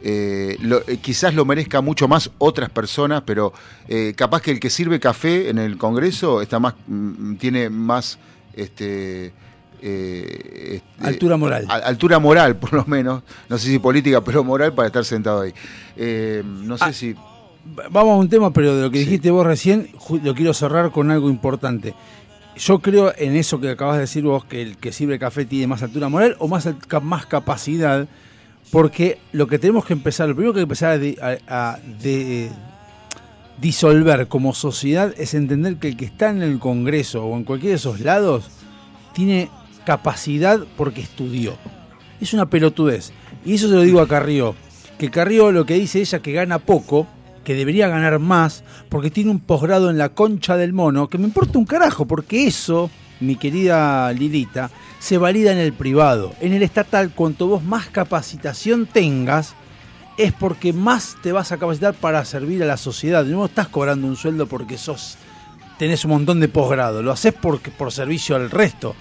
Eh, 0.03 0.57
lo- 0.63 0.81
eh, 0.89 0.97
quizás 0.97 1.35
lo 1.35 1.45
merezca 1.45 1.83
mucho 1.83 2.09
más 2.09 2.31
otras 2.39 2.71
personas, 2.71 3.23
pero 3.27 3.53
eh, 3.87 4.15
capaz 4.17 4.41
que 4.41 4.51
el 4.53 4.59
que 4.61 4.71
sirve 4.71 4.99
café 4.99 5.51
en 5.51 5.59
el 5.59 5.77
Congreso 5.77 6.41
está 6.41 6.59
más, 6.59 6.73
mm, 6.87 7.35
tiene 7.35 7.69
más 7.69 8.19
este, 8.55 9.33
eh, 9.83 10.81
este, 10.99 11.07
Altura 11.07 11.37
moral. 11.37 11.67
a- 11.69 11.75
altura 11.77 12.19
moral, 12.19 12.57
por 12.57 12.73
lo 12.73 12.85
menos. 12.87 13.23
No 13.49 13.59
sé 13.59 13.69
si 13.69 13.79
política, 13.79 14.21
pero 14.23 14.45
moral 14.45 14.73
para 14.75 14.87
estar 14.89 15.05
sentado 15.05 15.41
ahí. 15.43 15.53
Eh, 15.97 16.43
no 16.45 16.77
sé 16.79 16.85
Ah, 16.85 16.93
si. 16.93 17.15
Vamos 17.91 18.13
a 18.13 18.17
un 18.17 18.29
tema, 18.29 18.53
pero 18.53 18.75
de 18.75 18.83
lo 18.83 18.91
que 18.91 18.99
Sí. 18.99 19.05
dijiste 19.05 19.31
vos 19.31 19.47
recién, 19.47 19.91
lo 20.23 20.35
quiero 20.35 20.55
cerrar 20.55 20.91
con 20.93 21.11
algo 21.11 21.29
importante. 21.29 21.95
Yo 22.57 22.79
creo 22.81 23.13
en 23.17 23.37
eso 23.37 23.61
que 23.61 23.71
acabas 23.71 23.97
de 23.97 24.01
decir 24.03 24.23
vos, 24.25 24.45
que 24.45 24.61
el 24.63 24.77
que 24.77 24.93
sirve 24.93 25.19
café 25.19 25.45
tiene 25.45 25.67
más 25.67 25.83
altura 25.83 26.09
moral 26.09 26.37
o 26.39 26.49
más, 26.49 26.69
más 27.03 27.27
capacidad, 27.27 28.07
porque 28.73 29.19
lo 29.33 29.47
que 29.47 29.59
tenemos 29.59 29.85
que 29.85 29.93
empezar, 29.93 30.29
lo 30.29 30.35
primero 30.35 30.53
que 30.55 30.61
hay 30.61 30.63
que 30.63 30.69
empezar 30.69 30.91
a, 30.93 30.99
di- 30.99 31.17
a- 31.21 31.39
a 31.73 31.79
de- 32.03 32.51
disolver 33.61 34.27
como 34.29 34.55
sociedad 34.55 35.13
es 35.19 35.35
entender 35.35 35.77
que 35.77 35.89
el 35.89 35.97
que 35.97 36.07
está 36.07 36.31
en 36.31 36.43
el 36.43 36.59
Congreso 36.59 37.25
o 37.27 37.37
en 37.37 37.45
cualquiera 37.45 37.73
de 37.73 37.77
esos 37.77 38.01
lados 38.01 38.45
tiene 39.13 39.51
capacidad 39.85 40.61
porque 40.77 41.01
estudió. 41.01 41.57
Es 42.21 42.35
una 42.35 42.51
pelotudez. 42.51 43.13
Y 43.45 43.55
eso 43.55 43.69
se 43.69 43.75
lo 43.75 43.83
digo 43.83 44.01
a 44.01 44.09
Carrió. 44.09 44.55
que 44.99 45.11
Carrió 45.11 45.51
lo 45.51 45.65
que 45.65 45.75
dice 45.75 46.01
ella 46.01 46.21
que 46.21 46.33
gana 46.33 46.59
poco, 46.59 47.07
que 47.45 47.55
debería 47.55 47.89
ganar 47.89 48.19
más, 48.19 48.65
porque 48.89 49.11
tiene 49.11 49.31
un 49.31 49.41
posgrado 49.41 49.91
en 49.91 49.99
la 49.99 50.11
concha 50.11 50.57
del 50.57 50.73
mono, 50.73 51.09
que 51.09 51.19
me 51.19 51.25
importa 51.25 51.59
un 51.59 51.65
carajo, 51.65 52.07
porque 52.07 52.47
eso, 52.47 52.91
mi 53.21 53.37
querida 53.37 54.13
Lilita, 54.13 54.71
se 54.99 55.17
valida 55.17 55.53
en 55.53 55.59
el 55.59 55.73
privado. 55.73 56.35
En 56.41 56.53
el 56.53 56.63
estatal, 56.63 57.13
cuanto 57.15 57.47
vos 57.47 57.65
más 57.65 57.89
capacitación 57.89 58.87
tengas, 58.87 59.55
es 60.19 60.35
porque 60.35 60.75
más 60.75 61.17
te 61.23 61.33
vas 61.33 61.51
a 61.51 61.57
capacitar 61.57 61.95
para 61.95 62.25
servir 62.27 62.63
a 62.63 62.67
la 62.67 62.77
sociedad. 62.77 63.25
No 63.25 63.47
estás 63.47 63.69
cobrando 63.69 64.07
un 64.07 64.17
sueldo 64.17 64.47
porque 64.47 64.77
sos 64.77 65.17
tenés 65.81 66.05
un 66.05 66.11
montón 66.11 66.41
de 66.41 66.49
posgrado, 66.49 67.03
lo 67.03 67.11
haces 67.11 67.33
porque, 67.33 67.71
por 67.71 67.91
servicio 67.91 68.37
al 68.37 68.51
resto. 68.51 68.95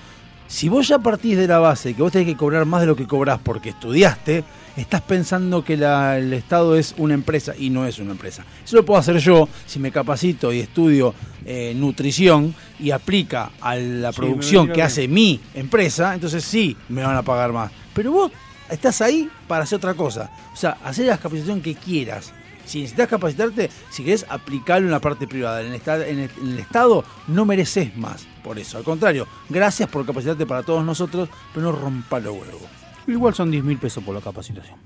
Si 0.50 0.68
vos 0.68 0.88
ya 0.88 0.98
partís 0.98 1.38
de 1.38 1.48
la 1.48 1.60
base 1.60 1.94
que 1.94 2.02
vos 2.02 2.12
tenés 2.12 2.28
que 2.28 2.36
cobrar 2.36 2.66
más 2.66 2.82
de 2.82 2.88
lo 2.88 2.96
que 2.96 3.06
cobrás 3.06 3.40
porque 3.40 3.70
estudiaste, 3.70 4.44
estás 4.76 5.02
pensando 5.02 5.64
que 5.64 5.78
la- 5.78 6.18
el 6.18 6.34
Estado 6.34 6.76
es 6.76 6.96
una 6.98 7.14
empresa 7.14 7.54
y 7.56 7.70
no 7.70 7.86
es 7.86 8.00
una 8.00 8.12
empresa. 8.14 8.44
Eso 8.66 8.76
lo 8.78 8.84
puedo 8.84 9.00
hacer 9.00 9.18
yo 9.20 9.48
si 9.68 9.78
me 9.80 9.92
capacito 9.92 10.52
y 10.52 10.60
estudio 10.60 11.14
eh, 11.46 11.74
nutrición 11.76 12.54
y 12.80 12.90
aplica 12.92 13.52
a 13.62 13.76
la 13.76 14.12
Sí, 14.12 14.18
producción 14.18 14.72
que 14.74 14.82
hace 14.84 15.08
mi 15.08 15.40
empresa, 15.54 16.14
entonces 16.16 16.44
sí 16.44 16.76
me 16.90 17.04
van 17.04 17.16
a 17.16 17.22
pagar 17.24 17.54
más. 17.54 17.72
Pero 17.94 18.12
vos 18.12 18.32
estás 18.70 19.02
ahí 19.02 19.30
para 19.48 19.64
hacer 19.64 19.78
otra 19.78 19.94
cosa. 19.94 20.30
O 20.54 20.56
sea, 20.58 20.78
hacer 20.84 21.06
la 21.06 21.18
capacitación 21.18 21.62
que 21.62 21.76
quieras. 21.76 22.34
Si 22.70 22.82
necesitas 22.82 23.08
capacitarte, 23.08 23.72
si 23.90 24.04
querés 24.04 24.28
aplicarlo 24.30 24.86
en 24.88 24.92
la 24.92 25.00
parte 25.02 25.26
privada, 25.28 25.62
en 25.62 25.70
el, 25.70 25.74
esta- 25.74 26.08
en 26.08 26.20
el- 26.20 26.30
en 26.40 26.50
el 26.52 26.60
Estado, 26.60 27.04
no 27.28 27.44
mereces 27.44 27.98
más 27.98 28.28
por 28.44 28.60
eso. 28.60 28.78
Al 28.78 28.84
contrario, 28.84 29.28
gracias 29.50 29.90
por 29.90 30.06
capacitarte 30.06 30.46
para 30.46 30.62
todos 30.62 30.86
nosotros, 30.86 31.30
pero 31.52 31.66
no 31.66 31.72
rompa 31.72 32.20
los 32.20 32.34
huevos. 32.34 32.62
Igual 33.08 33.34
son 33.34 33.50
10 33.50 33.64
mil 33.64 33.80
pesos 33.80 34.04
por 34.04 34.14
la 34.14 34.22
capacitación. 34.22 34.78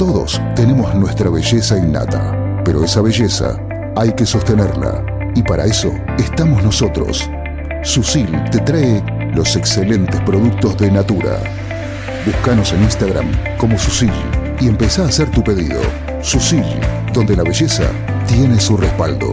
todos 0.00 0.40
tenemos 0.56 0.94
nuestra 0.94 1.28
belleza 1.28 1.76
innata, 1.76 2.34
pero 2.64 2.82
esa 2.82 3.02
belleza 3.02 3.58
hay 3.94 4.10
que 4.14 4.24
sostenerla 4.24 5.04
y 5.34 5.42
para 5.42 5.66
eso 5.66 5.92
estamos 6.18 6.64
nosotros. 6.64 7.28
Susil 7.82 8.26
te 8.50 8.60
trae 8.60 9.04
los 9.34 9.56
excelentes 9.56 10.18
productos 10.22 10.78
de 10.78 10.90
Natura. 10.90 11.38
Búscanos 12.24 12.72
en 12.72 12.84
Instagram 12.84 13.30
como 13.58 13.78
Susil 13.78 14.14
y 14.58 14.68
empezá 14.68 15.02
a 15.02 15.08
hacer 15.08 15.30
tu 15.32 15.44
pedido. 15.44 15.82
Susil, 16.22 16.64
donde 17.12 17.36
la 17.36 17.42
belleza 17.42 17.84
tiene 18.26 18.58
su 18.58 18.78
respaldo. 18.78 19.30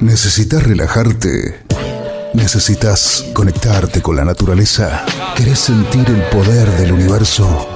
¿Necesitas 0.00 0.64
relajarte? 0.64 1.60
¿Necesitas 2.34 3.26
conectarte 3.32 4.02
con 4.02 4.16
la 4.16 4.24
naturaleza? 4.24 5.04
¿Querés 5.36 5.60
sentir 5.60 6.04
el 6.08 6.22
poder 6.36 6.68
del 6.72 6.90
universo? 6.90 7.75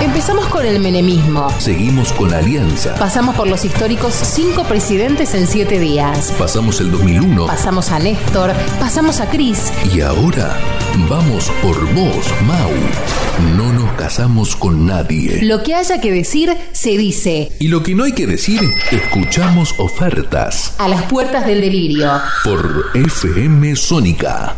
Empezamos 0.00 0.46
con 0.46 0.64
el 0.64 0.80
menemismo. 0.80 1.50
Seguimos 1.58 2.10
con 2.14 2.30
la 2.30 2.38
alianza. 2.38 2.94
Pasamos 2.94 3.36
por 3.36 3.46
los 3.46 3.66
históricos 3.66 4.14
cinco 4.14 4.64
presidentes 4.64 5.34
en 5.34 5.46
siete 5.46 5.78
días. 5.78 6.32
Pasamos 6.38 6.80
el 6.80 6.90
2001. 6.90 7.46
Pasamos 7.46 7.90
a 7.90 7.98
Néstor, 7.98 8.54
pasamos 8.78 9.20
a 9.20 9.28
Cris. 9.28 9.70
Y 9.94 10.00
ahora 10.00 10.56
vamos 11.06 11.52
por 11.62 11.78
vos, 11.94 12.26
Mau. 12.46 12.70
No 13.56 13.74
nos 13.74 13.92
casamos 13.92 14.56
con 14.56 14.86
nadie. 14.86 15.42
Lo 15.42 15.62
que 15.62 15.74
haya 15.74 16.00
que 16.00 16.10
decir, 16.12 16.56
se 16.72 16.96
dice. 16.96 17.52
Y 17.58 17.68
lo 17.68 17.82
que 17.82 17.94
no 17.94 18.04
hay 18.04 18.12
que 18.12 18.26
decir, 18.26 18.62
escuchamos 18.90 19.74
ofertas. 19.78 20.76
A 20.78 20.88
las 20.88 21.02
puertas 21.02 21.44
del 21.44 21.60
delirio. 21.60 22.10
Por 22.42 22.86
FM 22.94 23.76
Sónica. 23.76 24.56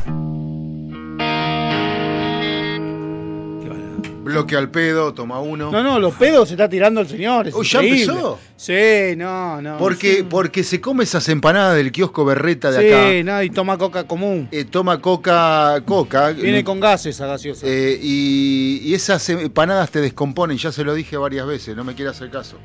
Bloque 4.33 4.57
al 4.57 4.71
pedo, 4.71 5.15
toma 5.15 5.41
uno. 5.41 5.71
No, 5.71 5.83
no, 5.83 5.99
los 5.99 6.15
pedos 6.15 6.49
se 6.49 6.55
está 6.55 6.69
tirando 6.69 7.01
el 7.01 7.09
señor. 7.09 7.49
es 7.49 7.55
Uy, 7.55 7.67
¿ya 7.67 7.81
empezó? 7.81 8.39
Sí, 8.57 9.15
no, 9.17 9.61
no. 9.63 9.79
Porque, 9.79 10.25
porque 10.29 10.63
se 10.65 10.81
come 10.81 11.05
esas 11.05 11.29
empanadas 11.29 11.77
del 11.77 11.93
kiosco 11.93 12.25
Berreta 12.25 12.71
de 12.71 12.81
Sí, 12.89 12.93
acá. 12.93 13.33
no, 13.33 13.43
y 13.43 13.51
toma 13.51 13.79
coca 13.79 14.05
común. 14.07 14.49
Eh, 14.51 14.65
toma 14.65 15.01
coca, 15.01 15.83
coca. 15.85 16.31
Viene 16.31 16.65
con 16.65 16.81
gases 16.81 17.15
esa 17.17 17.27
gaseosa. 17.27 17.67
eh, 17.69 17.99
y, 18.03 18.81
y 18.85 18.95
esas 18.95 19.29
empanadas 19.31 19.91
te 19.91 20.01
descomponen, 20.01 20.57
ya 20.59 20.73
se 20.73 20.85
lo 20.85 20.95
dije 20.95 21.17
varias 21.17 21.47
veces, 21.47 21.77
no 21.77 21.85
me 21.85 21.95
quiere 21.95 22.11
hacer 22.11 22.31
caso. 22.31 22.57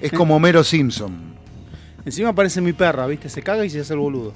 Es 0.00 0.12
como 0.12 0.38
Mero 0.38 0.62
Simpson. 0.62 1.34
Encima 2.04 2.32
parece 2.34 2.60
mi 2.60 2.72
perra, 2.72 3.06
¿viste? 3.06 3.28
Se 3.28 3.42
caga 3.42 3.64
y 3.64 3.70
se 3.70 3.80
hace 3.80 3.92
el 3.94 3.98
boludo. 3.98 4.32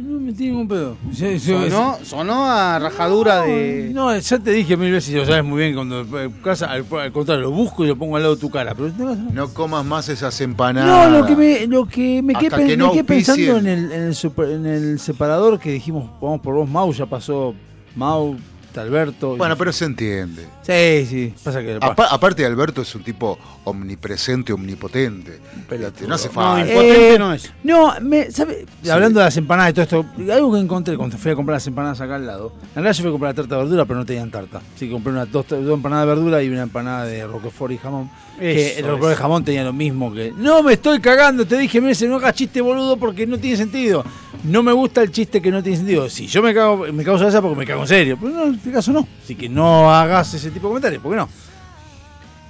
No 0.00 0.20
me 0.20 0.32
tiene 0.32 0.52
ningún 0.52 0.68
pedo. 0.68 0.96
Sí, 1.12 1.38
sí, 1.38 1.52
Sonó, 1.52 1.98
sonó 2.04 2.44
a 2.46 2.78
rajadura 2.78 3.42
de. 3.42 3.90
No, 3.92 4.16
ya 4.16 4.38
te 4.38 4.50
dije 4.52 4.76
mil 4.76 4.92
veces, 4.92 5.12
y 5.12 5.16
lo 5.16 5.26
sabes 5.26 5.44
muy 5.44 5.60
bien, 5.62 5.74
cuando 5.74 6.02
eh, 6.20 6.30
casa, 6.42 6.66
al, 6.70 6.84
al 6.90 7.12
contrario, 7.12 7.42
lo 7.42 7.50
busco 7.50 7.84
y 7.84 7.88
lo 7.88 7.96
pongo 7.96 8.16
al 8.16 8.22
lado 8.22 8.34
de 8.36 8.40
tu 8.40 8.50
cara. 8.50 8.74
Pero 8.74 8.92
no, 9.32 9.48
comas 9.52 9.84
más 9.84 10.08
esas 10.08 10.40
empanadas. 10.40 11.10
No, 11.10 11.18
lo 11.20 11.26
que 11.26 11.36
me, 11.36 11.66
lo 11.66 11.86
que 11.86 12.22
me 12.22 12.34
quedé, 12.34 12.66
que 12.66 12.76
no 12.76 12.86
me 12.88 12.92
quedé 12.92 13.04
pensando 13.04 13.56
en 13.58 13.66
el, 13.66 13.92
en, 13.92 14.02
el 14.02 14.14
super- 14.14 14.50
en 14.50 14.66
el 14.66 14.98
separador 15.00 15.58
que 15.58 15.72
dijimos, 15.72 16.10
vamos 16.20 16.40
por 16.40 16.54
vos, 16.54 16.68
Mau, 16.68 16.92
ya 16.92 17.06
pasó 17.06 17.54
Mau, 17.96 18.36
Alberto. 18.78 19.36
Bueno, 19.36 19.56
pero 19.56 19.72
se 19.72 19.84
entiende. 19.84 20.46
Sí, 20.62 21.06
sí, 21.08 21.34
pasa 21.42 21.60
que... 21.62 21.78
Apa- 21.80 22.08
aparte, 22.10 22.44
Alberto 22.44 22.82
es 22.82 22.94
un 22.94 23.02
tipo 23.02 23.38
omnipresente, 23.64 24.52
omnipotente. 24.52 25.38
Pelotudo. 25.68 25.88
Este, 25.88 26.06
no 26.06 26.14
hace 26.14 26.28
No, 26.28 26.34
falta. 26.34 26.68
impotente 26.68 27.14
Eh, 27.14 27.18
no 27.18 27.32
es. 27.32 27.52
No, 27.64 27.94
me, 28.00 28.30
¿sabe? 28.30 28.66
hablando 28.90 29.20
de 29.20 29.24
las 29.26 29.36
empanadas 29.36 29.70
y 29.70 29.74
todo 29.74 29.82
esto, 29.84 30.06
algo 30.32 30.52
que 30.52 30.60
encontré 30.60 30.96
cuando 30.96 31.16
fui 31.16 31.30
a 31.30 31.34
comprar 31.36 31.56
las 31.56 31.66
empanadas 31.66 32.00
acá 32.00 32.16
al 32.16 32.26
lado. 32.26 32.52
En 32.70 32.74
realidad 32.82 32.92
yo 32.92 33.02
fui 33.02 33.08
a 33.08 33.12
comprar 33.12 33.30
la 33.32 33.34
tarta 33.36 33.54
de 33.56 33.62
verdura, 33.62 33.84
pero 33.84 33.98
no 34.00 34.06
tenían 34.06 34.30
tarta. 34.30 34.60
Así 34.74 34.86
que 34.86 34.92
compré 34.92 35.12
una, 35.12 35.24
dos, 35.26 35.46
dos 35.48 35.74
empanadas 35.74 36.06
de 36.06 36.14
verdura 36.14 36.42
y 36.42 36.48
una 36.48 36.62
empanada 36.62 37.04
de 37.04 37.26
roquefort 37.26 37.72
y 37.72 37.78
jamón. 37.78 38.10
que 38.38 38.70
Eso 38.70 38.80
el 38.80 38.86
roquefort 38.86 39.10
y 39.10 39.14
es. 39.14 39.18
jamón 39.18 39.44
tenía 39.44 39.64
lo 39.64 39.72
mismo 39.72 40.12
que... 40.12 40.32
No 40.36 40.62
me 40.62 40.74
estoy 40.74 41.00
cagando, 41.00 41.46
te 41.46 41.56
dije, 41.58 41.80
mire, 41.80 42.08
no 42.08 42.16
hagas 42.16 42.34
chiste 42.34 42.60
boludo 42.60 42.96
porque 42.96 43.26
no 43.26 43.38
tiene 43.38 43.56
sentido. 43.56 44.04
No 44.44 44.62
me 44.62 44.72
gusta 44.72 45.02
el 45.02 45.10
chiste 45.10 45.42
que 45.42 45.50
no 45.50 45.62
tiene 45.62 45.78
sentido. 45.78 46.08
Si 46.08 46.26
yo 46.26 46.42
me 46.42 46.54
cago, 46.54 46.86
me 46.92 47.02
causa 47.04 47.26
esa 47.28 47.42
porque 47.42 47.56
me 47.58 47.66
cago 47.66 47.82
en 47.82 47.88
serio. 47.88 48.16
Pero 48.20 48.32
no, 48.46 48.56
en 48.70 48.76
este 48.76 48.90
caso 48.90 48.92
no. 48.92 49.06
Así 49.22 49.34
que 49.34 49.48
no 49.48 49.90
hagas 49.92 50.32
ese 50.34 50.50
tipo 50.50 50.66
de 50.66 50.70
comentarios, 50.70 51.02
¿por 51.02 51.12
qué 51.12 51.16
no? 51.16 51.28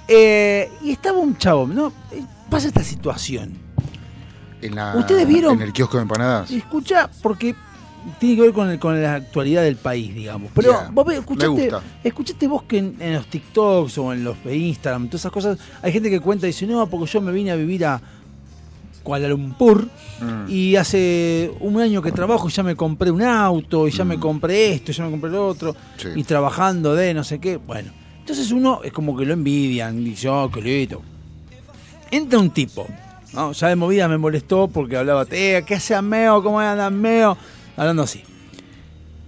Eh, 0.07 0.71
y 0.83 0.91
estaba 0.91 1.19
un 1.19 1.37
chavo, 1.37 1.67
¿no? 1.67 1.93
Eh, 2.11 2.23
Pasa 2.49 2.67
esta 2.67 2.83
situación. 2.83 3.53
En 4.61 4.73
la- 4.75 4.95
¿Ustedes 4.95 5.27
vieron? 5.27 5.53
En 5.53 5.61
el 5.61 5.71
kiosco 5.71 5.97
de 5.97 6.03
empanadas. 6.03 6.49
Escucha, 6.49 7.07
porque 7.21 7.53
tiene 8.19 8.35
que 8.37 8.41
ver 8.41 8.53
con, 8.53 8.69
el- 8.71 8.79
con 8.79 8.99
la 9.01 9.13
actualidad 9.15 9.61
del 9.61 9.75
país, 9.75 10.15
digamos. 10.15 10.51
Pero 10.55 10.71
Yeah, 10.71 10.89
vos 10.91 11.13
escuchaste, 11.13 11.71
escuchaste 12.03 12.47
vos 12.47 12.63
que 12.63 12.79
en, 12.79 12.95
en 12.99 13.13
los 13.13 13.27
TikToks 13.27 13.97
o 13.99 14.11
en 14.13 14.23
los 14.23 14.35
Instagram, 14.49 15.07
todas 15.09 15.21
esas 15.21 15.31
cosas, 15.31 15.59
hay 15.83 15.91
gente 15.91 16.09
que 16.09 16.19
cuenta 16.19 16.47
y 16.47 16.49
dice, 16.49 16.65
no, 16.65 16.87
porque 16.87 17.05
yo 17.05 17.21
me 17.21 17.31
vine 17.31 17.51
a 17.51 17.55
vivir 17.55 17.85
a 17.85 18.01
Kuala 19.09 19.27
Lumpur. 19.27 19.87
Mm. 20.21 20.49
Y 20.51 20.75
hace 20.75 21.51
un 21.61 21.81
año 21.81 21.99
que 21.99 22.11
trabajo 22.11 22.47
y 22.47 22.51
ya 22.51 22.61
me 22.61 22.75
compré 22.75 23.09
un 23.09 23.23
auto, 23.23 23.87
y 23.87 23.91
ya 23.91 24.05
me 24.05 24.17
Mm. 24.17 24.19
compré 24.19 24.71
esto, 24.73 24.91
y 24.91 24.93
ya 24.93 25.03
me 25.05 25.09
compré 25.09 25.31
lo 25.31 25.47
otro, 25.47 25.75
Sí. 25.97 26.09
y 26.15 26.23
trabajando 26.23 26.93
de 26.93 27.15
no 27.15 27.23
sé 27.23 27.39
qué. 27.39 27.57
Bueno, 27.57 27.89
entonces 28.19 28.51
uno 28.51 28.81
es 28.83 28.91
como 28.93 29.17
que 29.17 29.25
lo 29.25 29.33
envidian, 29.33 30.03
dice, 30.03 30.29
oh, 30.29 30.51
qué 30.51 30.61
lindo. 30.61 31.01
Entra 32.11 32.37
un 32.37 32.51
tipo, 32.51 32.85
¿no? 33.33 33.51
Ya 33.51 33.69
de 33.69 33.75
movida 33.75 34.07
me 34.07 34.19
molestó 34.19 34.67
porque 34.67 34.95
hablaba, 34.95 35.25
eh, 35.31 35.63
¿qué 35.65 35.73
hace 35.75 35.99
Meo? 36.03 36.43
¿Cómo 36.43 36.59
anda 36.59 36.87
Meo? 36.91 37.35
Hablando 37.75 38.03
así. 38.03 38.21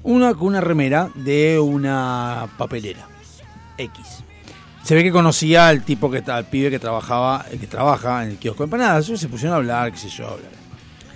Una 0.04 0.36
con 0.36 0.50
una 0.50 0.62
remera 0.62 1.10
de 1.16 1.60
una 1.60 2.48
papelera. 2.56 3.08
X. 3.80 4.21
Se 4.84 4.96
ve 4.96 5.04
que 5.04 5.12
conocía 5.12 5.68
al 5.68 5.84
tipo 5.84 6.10
que 6.10 6.24
al 6.26 6.46
pibe 6.46 6.70
que 6.70 6.80
trabajaba, 6.80 7.46
el 7.52 7.60
que 7.60 7.68
trabaja 7.68 8.24
en 8.24 8.32
el 8.32 8.38
kiosco 8.38 8.64
de 8.64 8.66
empanadas. 8.66 9.08
Ellos 9.08 9.20
se 9.20 9.30
pusieron 9.30 9.54
a 9.54 9.58
hablar, 9.58 9.92
qué 9.92 9.98
sé 9.98 10.10
yo, 10.10 10.28
hablar. 10.28 10.52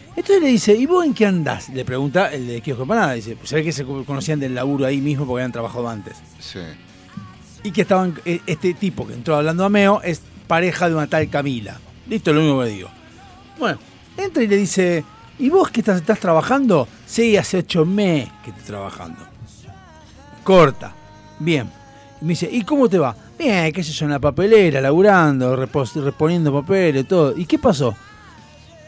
Entonces 0.10 0.42
le 0.42 0.50
dice, 0.50 0.74
¿y 0.74 0.86
vos 0.86 1.04
en 1.04 1.14
qué 1.14 1.26
andás? 1.26 1.70
Le 1.70 1.84
pregunta 1.84 2.32
el 2.32 2.48
de 2.48 2.62
kiosco 2.62 2.82
de 2.82 2.84
empanadas. 2.84 3.16
Dice, 3.16 3.36
pues 3.36 3.50
se 3.50 3.56
ve 3.56 3.64
que 3.64 3.72
se 3.72 3.84
conocían 3.84 4.40
del 4.40 4.54
laburo 4.54 4.86
ahí 4.86 5.02
mismo 5.02 5.26
porque 5.26 5.42
habían 5.42 5.52
trabajado 5.52 5.90
antes. 5.90 6.16
Sí. 6.40 6.60
Y 7.64 7.72
que 7.72 7.82
estaban, 7.82 8.16
eh, 8.24 8.40
este 8.46 8.76
tipo 8.76 9.08
que 9.08 9.14
entró 9.14 9.36
hablando 9.36 9.66
a 9.66 9.70
Meo 9.70 10.02
es 10.04 10.22
pareja 10.48 10.88
de 10.88 10.96
una 10.96 11.08
tal 11.08 11.28
Camila. 11.30 11.80
Listo, 12.08 12.32
lo 12.32 12.42
único 12.42 12.62
que 12.62 12.70
digo. 12.70 12.90
Bueno, 13.58 13.80
entra 14.16 14.44
y 14.44 14.48
le 14.48 14.58
dice, 14.58 15.04
¿y 15.40 15.50
vos 15.50 15.72
qué 15.72 15.82
estás, 15.82 15.98
estás 15.98 16.20
trabajando? 16.20 16.88
Sí, 17.06 17.36
hace 17.36 17.58
ocho 17.58 17.84
meses 17.84 18.32
que 18.44 18.52
estoy 18.52 18.66
trabajando. 18.66 19.20
Corta. 20.44 20.94
Bien. 21.40 21.70
Y 22.22 22.26
me 22.26 22.30
dice, 22.30 22.48
¿y 22.50 22.62
cómo 22.62 22.88
te 22.88 23.00
va? 23.00 23.16
Bien, 23.38 23.72
qué 23.74 23.84
sé 23.84 23.92
yo, 23.92 24.06
en 24.06 24.12
la 24.12 24.20
papelera, 24.20 24.80
laburando, 24.80 25.56
reponiendo 25.56 26.54
papeles, 26.54 27.08
todo. 27.08 27.38
¿Y 27.38 27.46
qué 27.46 27.60
pasó? 27.60 27.96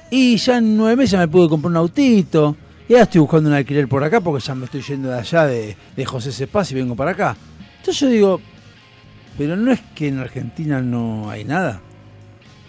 Y 0.10 0.38
ya 0.38 0.58
en 0.58 0.78
nueve 0.78 0.96
meses 0.96 1.20
me 1.20 1.28
pude 1.28 1.50
comprar 1.50 1.72
un 1.72 1.78
autito. 1.78 2.56
Y 2.88 2.94
ahora 2.94 3.04
estoy 3.04 3.20
buscando 3.20 3.50
un 3.50 3.56
alquiler 3.56 3.88
por 3.88 4.04
acá 4.04 4.22
porque 4.22 4.46
ya 4.46 4.56
me 4.56 4.66
estoy 4.66 4.82
yendo 4.82 5.10
de 5.10 5.20
allá 5.20 5.46
de, 5.46 5.76
de 5.96 6.06
José 6.06 6.32
Cepaz 6.32 6.72
y 6.72 6.76
vengo 6.76 6.96
para 6.96 7.12
acá. 7.12 7.36
Entonces 7.80 8.00
yo 8.00 8.08
digo, 8.08 8.42
pero 9.38 9.58
no 9.58 9.72
es 9.72 9.82
que 9.94 10.08
en 10.08 10.20
Argentina 10.20 10.82
no 10.82 11.30
hay 11.30 11.44
nada. 11.44 11.82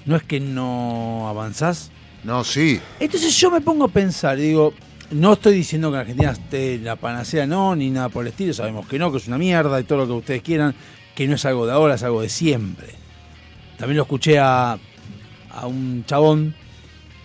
No 0.04 0.16
es 0.16 0.24
que 0.24 0.40
no 0.40 1.28
avanzás. 1.28 1.92
No, 2.24 2.42
sí. 2.42 2.80
Entonces 2.98 3.36
yo 3.38 3.50
me 3.50 3.60
pongo 3.60 3.84
a 3.84 3.88
pensar, 3.88 4.36
digo, 4.36 4.74
no 5.12 5.34
estoy 5.34 5.54
diciendo 5.54 5.90
que 5.90 5.96
en 5.96 6.00
Argentina 6.00 6.30
esté 6.32 6.78
la 6.78 6.96
panacea, 6.96 7.46
no, 7.46 7.76
ni 7.76 7.90
nada 7.90 8.08
por 8.08 8.24
el 8.24 8.28
estilo, 8.28 8.52
sabemos 8.52 8.86
que 8.86 8.98
no, 8.98 9.10
que 9.12 9.18
es 9.18 9.28
una 9.28 9.38
mierda 9.38 9.80
y 9.80 9.84
todo 9.84 9.98
lo 9.98 10.06
que 10.06 10.12
ustedes 10.12 10.42
quieran, 10.42 10.74
que 11.18 11.26
no 11.26 11.34
es 11.34 11.44
algo 11.44 11.66
de 11.66 11.72
ahora, 11.72 11.96
es 11.96 12.04
algo 12.04 12.22
de 12.22 12.28
siempre. 12.28 12.86
También 13.76 13.96
lo 13.96 14.04
escuché 14.04 14.38
a, 14.38 14.78
a 15.50 15.66
un 15.66 16.04
chabón, 16.06 16.54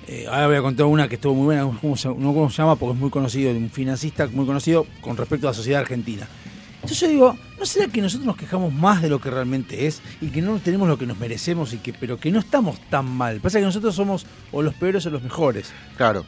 eh, 0.08 0.26
ahora 0.28 0.48
voy 0.48 0.56
a 0.56 0.62
contar 0.64 0.88
una 0.88 1.08
que 1.08 1.14
estuvo 1.14 1.36
muy 1.36 1.46
buena, 1.46 1.70
¿cómo 1.80 1.96
se, 1.96 2.08
no 2.08 2.34
cómo 2.34 2.50
se 2.50 2.58
llama, 2.58 2.76
porque 2.76 2.96
es 2.96 3.00
muy 3.00 3.12
conocido, 3.12 3.52
un 3.52 3.70
financista 3.70 4.28
muy 4.34 4.48
conocido 4.48 4.88
con 5.00 5.16
respecto 5.16 5.48
a 5.48 5.52
la 5.52 5.54
sociedad 5.54 5.82
argentina. 5.82 6.28
Entonces 6.78 7.02
yo 7.02 7.08
digo, 7.08 7.38
¿no 7.60 7.66
será 7.68 7.88
que 7.88 8.02
nosotros 8.02 8.26
nos 8.26 8.36
quejamos 8.36 8.74
más 8.74 9.04
de 9.04 9.10
lo 9.10 9.22
que 9.22 9.30
realmente 9.30 9.86
es 9.86 10.02
y 10.22 10.30
que 10.30 10.42
no 10.42 10.58
tenemos 10.58 10.88
lo 10.88 10.98
que 10.98 11.06
nos 11.06 11.20
merecemos 11.20 11.72
y 11.74 11.78
que 11.78 11.94
pero 11.94 12.20
que 12.20 12.32
no 12.32 12.40
estamos 12.40 12.80
tan 12.90 13.06
mal? 13.06 13.42
Pasa 13.42 13.60
que 13.60 13.66
nosotros 13.66 13.94
somos 13.94 14.26
o 14.52 14.64
los 14.64 14.74
peores 14.74 15.06
o 15.06 15.12
los 15.12 15.22
mejores. 15.22 15.72
Claro. 15.98 16.26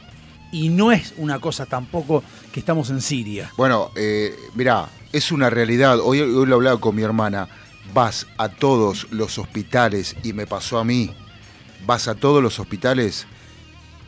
Y 0.52 0.68
no 0.68 0.92
es 0.92 1.14
una 1.16 1.40
cosa 1.40 1.66
tampoco 1.66 2.22
que 2.52 2.60
estamos 2.60 2.90
en 2.90 3.00
Siria. 3.00 3.50
Bueno, 3.56 3.90
eh, 3.96 4.32
mirá, 4.54 4.88
es 5.12 5.32
una 5.32 5.50
realidad. 5.50 5.98
Hoy, 6.00 6.20
hoy 6.20 6.46
lo 6.46 6.54
he 6.54 6.54
hablado 6.54 6.80
con 6.80 6.94
mi 6.94 7.02
hermana. 7.02 7.48
Vas 7.92 8.26
a 8.38 8.48
todos 8.48 9.08
los 9.10 9.38
hospitales, 9.38 10.14
y 10.22 10.32
me 10.32 10.46
pasó 10.46 10.78
a 10.78 10.84
mí, 10.84 11.12
vas 11.86 12.08
a 12.08 12.14
todos 12.14 12.42
los 12.42 12.58
hospitales 12.58 13.26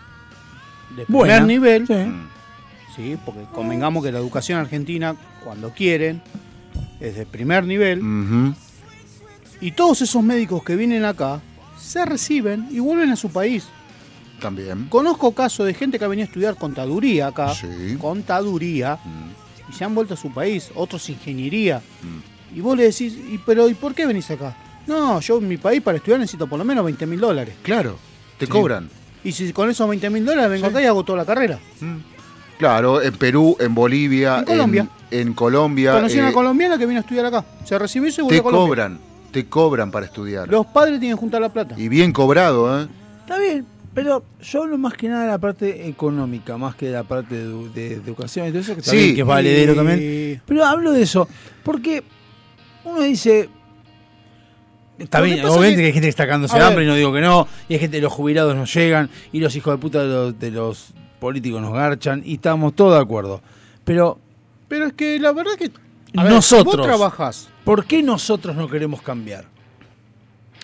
de 0.96 1.04
primer 1.04 1.08
Buena. 1.08 1.40
nivel, 1.40 1.86
Sí. 1.86 1.92
Mm. 1.94 2.28
¿sí? 2.96 3.18
porque 3.24 3.44
convengamos 3.52 4.02
que 4.04 4.10
la 4.12 4.18
educación 4.18 4.58
argentina, 4.58 5.14
cuando 5.44 5.70
quieren, 5.70 6.22
es 7.00 7.14
de 7.16 7.26
primer 7.26 7.64
nivel, 7.64 8.00
y 9.60 9.72
todos 9.72 10.00
esos 10.02 10.22
médicos 10.22 10.62
que 10.62 10.76
vienen 10.76 11.04
acá 11.04 11.40
se 11.78 12.04
reciben 12.04 12.68
y 12.70 12.78
vuelven 12.80 13.10
a 13.10 13.16
su 13.16 13.28
país. 13.30 13.66
También. 14.40 14.86
Conozco 14.88 15.32
casos 15.32 15.66
de 15.66 15.72
gente 15.74 15.98
que 15.98 16.04
ha 16.04 16.08
venido 16.08 16.24
a 16.24 16.28
estudiar 16.28 16.56
contaduría 16.56 17.28
acá, 17.28 17.54
Sí. 17.54 17.96
contaduría, 17.98 18.98
Mm. 19.04 19.70
y 19.70 19.72
se 19.74 19.84
han 19.84 19.94
vuelto 19.94 20.14
a 20.14 20.16
su 20.16 20.30
país, 20.32 20.70
otros 20.74 21.08
ingeniería. 21.10 21.82
Y 22.56 22.60
vos 22.60 22.76
le 22.76 22.84
decís, 22.84 23.12
¿y, 23.30 23.38
pero 23.44 23.68
¿y 23.68 23.74
por 23.74 23.94
qué 23.94 24.06
venís 24.06 24.30
acá? 24.30 24.56
No, 24.86 25.20
yo 25.20 25.38
en 25.38 25.46
mi 25.46 25.56
país 25.58 25.82
para 25.82 25.98
estudiar 25.98 26.18
necesito 26.20 26.46
por 26.46 26.58
lo 26.58 26.64
menos 26.64 26.84
20 26.84 27.06
mil 27.06 27.20
dólares. 27.20 27.54
Claro, 27.62 27.96
te 28.38 28.46
cobran. 28.46 28.88
Y 29.22 29.32
si 29.32 29.52
con 29.52 29.68
esos 29.68 29.88
20 29.88 30.08
mil 30.10 30.24
dólares 30.24 30.50
vengo 30.50 30.66
acá 30.68 30.80
y 30.80 30.86
hago 30.86 31.04
toda 31.04 31.18
la 31.18 31.24
carrera. 31.26 31.58
Claro, 32.58 33.02
en 33.02 33.12
Perú, 33.14 33.56
en 33.60 33.74
Bolivia, 33.74 34.38
En 34.38 34.44
Colombia. 34.44 34.88
en, 35.10 35.28
en 35.28 35.34
Colombia. 35.34 35.92
Conocí 35.92 36.14
a 36.16 36.20
eh, 36.20 36.22
una 36.22 36.32
colombiana 36.32 36.78
que 36.78 36.86
vino 36.86 36.98
a 36.98 37.02
estudiar 37.02 37.26
acá. 37.26 37.44
Se 37.64 37.78
recibió 37.78 38.08
y 38.08 38.12
se 38.12 38.22
volvió 38.22 38.36
te 38.36 38.40
a 38.40 38.42
Colombia. 38.44 38.66
cobran, 38.68 38.98
te 39.32 39.46
cobran 39.46 39.90
para 39.90 40.06
estudiar. 40.06 40.48
Los 40.48 40.64
padres 40.66 40.98
tienen 40.98 41.16
que 41.16 41.20
juntar 41.20 41.42
la 41.42 41.50
plata. 41.50 41.74
Y 41.78 41.88
bien 41.88 42.12
cobrado, 42.12 42.80
¿eh? 42.82 42.88
Está 43.20 43.38
bien, 43.38 43.66
pero 43.92 44.24
yo 44.40 44.62
hablo 44.62 44.78
más 44.78 44.94
que 44.94 45.08
nada 45.08 45.24
de 45.24 45.28
la 45.32 45.38
parte 45.38 45.86
económica, 45.88 46.56
más 46.56 46.74
que 46.76 46.86
de 46.86 46.92
la 46.92 47.02
parte 47.02 47.34
de, 47.34 47.44
edu- 47.52 47.70
de 47.72 47.92
educación 47.94 48.46
y 48.46 48.50
todo 48.50 48.60
eso, 48.60 48.72
que, 48.74 48.80
está 48.80 48.92
Sí. 48.92 48.96
bien, 48.98 49.14
que 49.16 49.20
es 49.20 49.26
valedero 49.26 49.72
Y- 49.72 49.76
también. 49.76 50.42
Pero 50.46 50.64
hablo 50.64 50.92
de 50.92 51.02
eso, 51.02 51.28
porque 51.62 52.02
uno 52.86 53.02
dice... 53.02 53.48
Está 54.98 55.20
bien, 55.20 55.44
obviamente 55.44 55.76
que- 55.76 55.82
que 55.82 55.86
hay 55.88 55.92
gente 55.92 56.06
que 56.06 56.10
está 56.10 56.24
cagándose 56.24 56.56
A 56.56 56.58
de 56.60 56.64
hambre 56.64 56.84
y 56.84 56.86
ver. 56.86 56.94
no 56.94 56.96
digo 56.98 57.12
que 57.12 57.20
no, 57.20 57.46
y 57.68 57.74
hay 57.74 57.80
gente, 57.80 58.00
los 58.00 58.10
jubilados 58.12 58.56
no 58.56 58.64
llegan, 58.64 59.10
y 59.30 59.40
los 59.40 59.54
hijos 59.54 59.74
de 59.74 59.78
puta 59.78 60.02
de 60.02 60.08
los, 60.08 60.38
de 60.38 60.50
los 60.50 60.94
políticos 61.20 61.60
nos 61.60 61.74
garchan, 61.74 62.22
y 62.24 62.34
estamos 62.34 62.74
todos 62.74 62.94
de 62.94 63.00
acuerdo. 63.02 63.42
Pero, 63.84 64.18
Pero 64.68 64.86
es 64.86 64.94
que 64.94 65.18
la 65.20 65.32
verdad 65.32 65.52
que... 65.58 65.70
a 66.16 66.22
ver, 66.24 66.32
nosotros, 66.32 66.76
vos 66.76 66.86
trabajás 66.86 67.50
¿por 67.64 67.84
qué 67.84 68.02
nosotros 68.02 68.56
no 68.56 68.68
queremos 68.68 69.02
cambiar? 69.02 69.44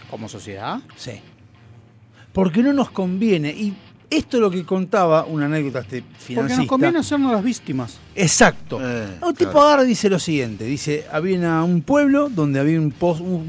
como 0.08 0.28
sociedad. 0.28 0.80
Sí. 0.96 1.20
Porque 2.32 2.62
no 2.62 2.72
nos 2.72 2.90
conviene. 2.90 3.50
Y 3.50 3.74
esto 4.16 4.36
es 4.36 4.40
lo 4.40 4.50
que 4.50 4.64
contaba 4.64 5.24
una 5.24 5.46
anécdota 5.46 5.80
este 5.80 6.02
financista. 6.02 6.34
Porque 6.42 6.56
nos 6.56 6.66
conviene 6.66 6.98
hacernos 6.98 7.32
las 7.32 7.42
víctimas. 7.42 7.98
Exacto. 8.14 8.78
Eh, 8.82 9.18
un 9.22 9.34
tipo 9.34 9.52
claro. 9.52 9.66
agarra 9.66 9.84
y 9.84 9.88
dice 9.88 10.08
lo 10.10 10.18
siguiente. 10.18 10.64
Dice, 10.64 11.06
había 11.10 11.38
una- 11.38 11.64
un 11.64 11.82
pueblo 11.82 12.28
donde 12.28 12.60
había 12.60 12.78
un, 12.80 12.94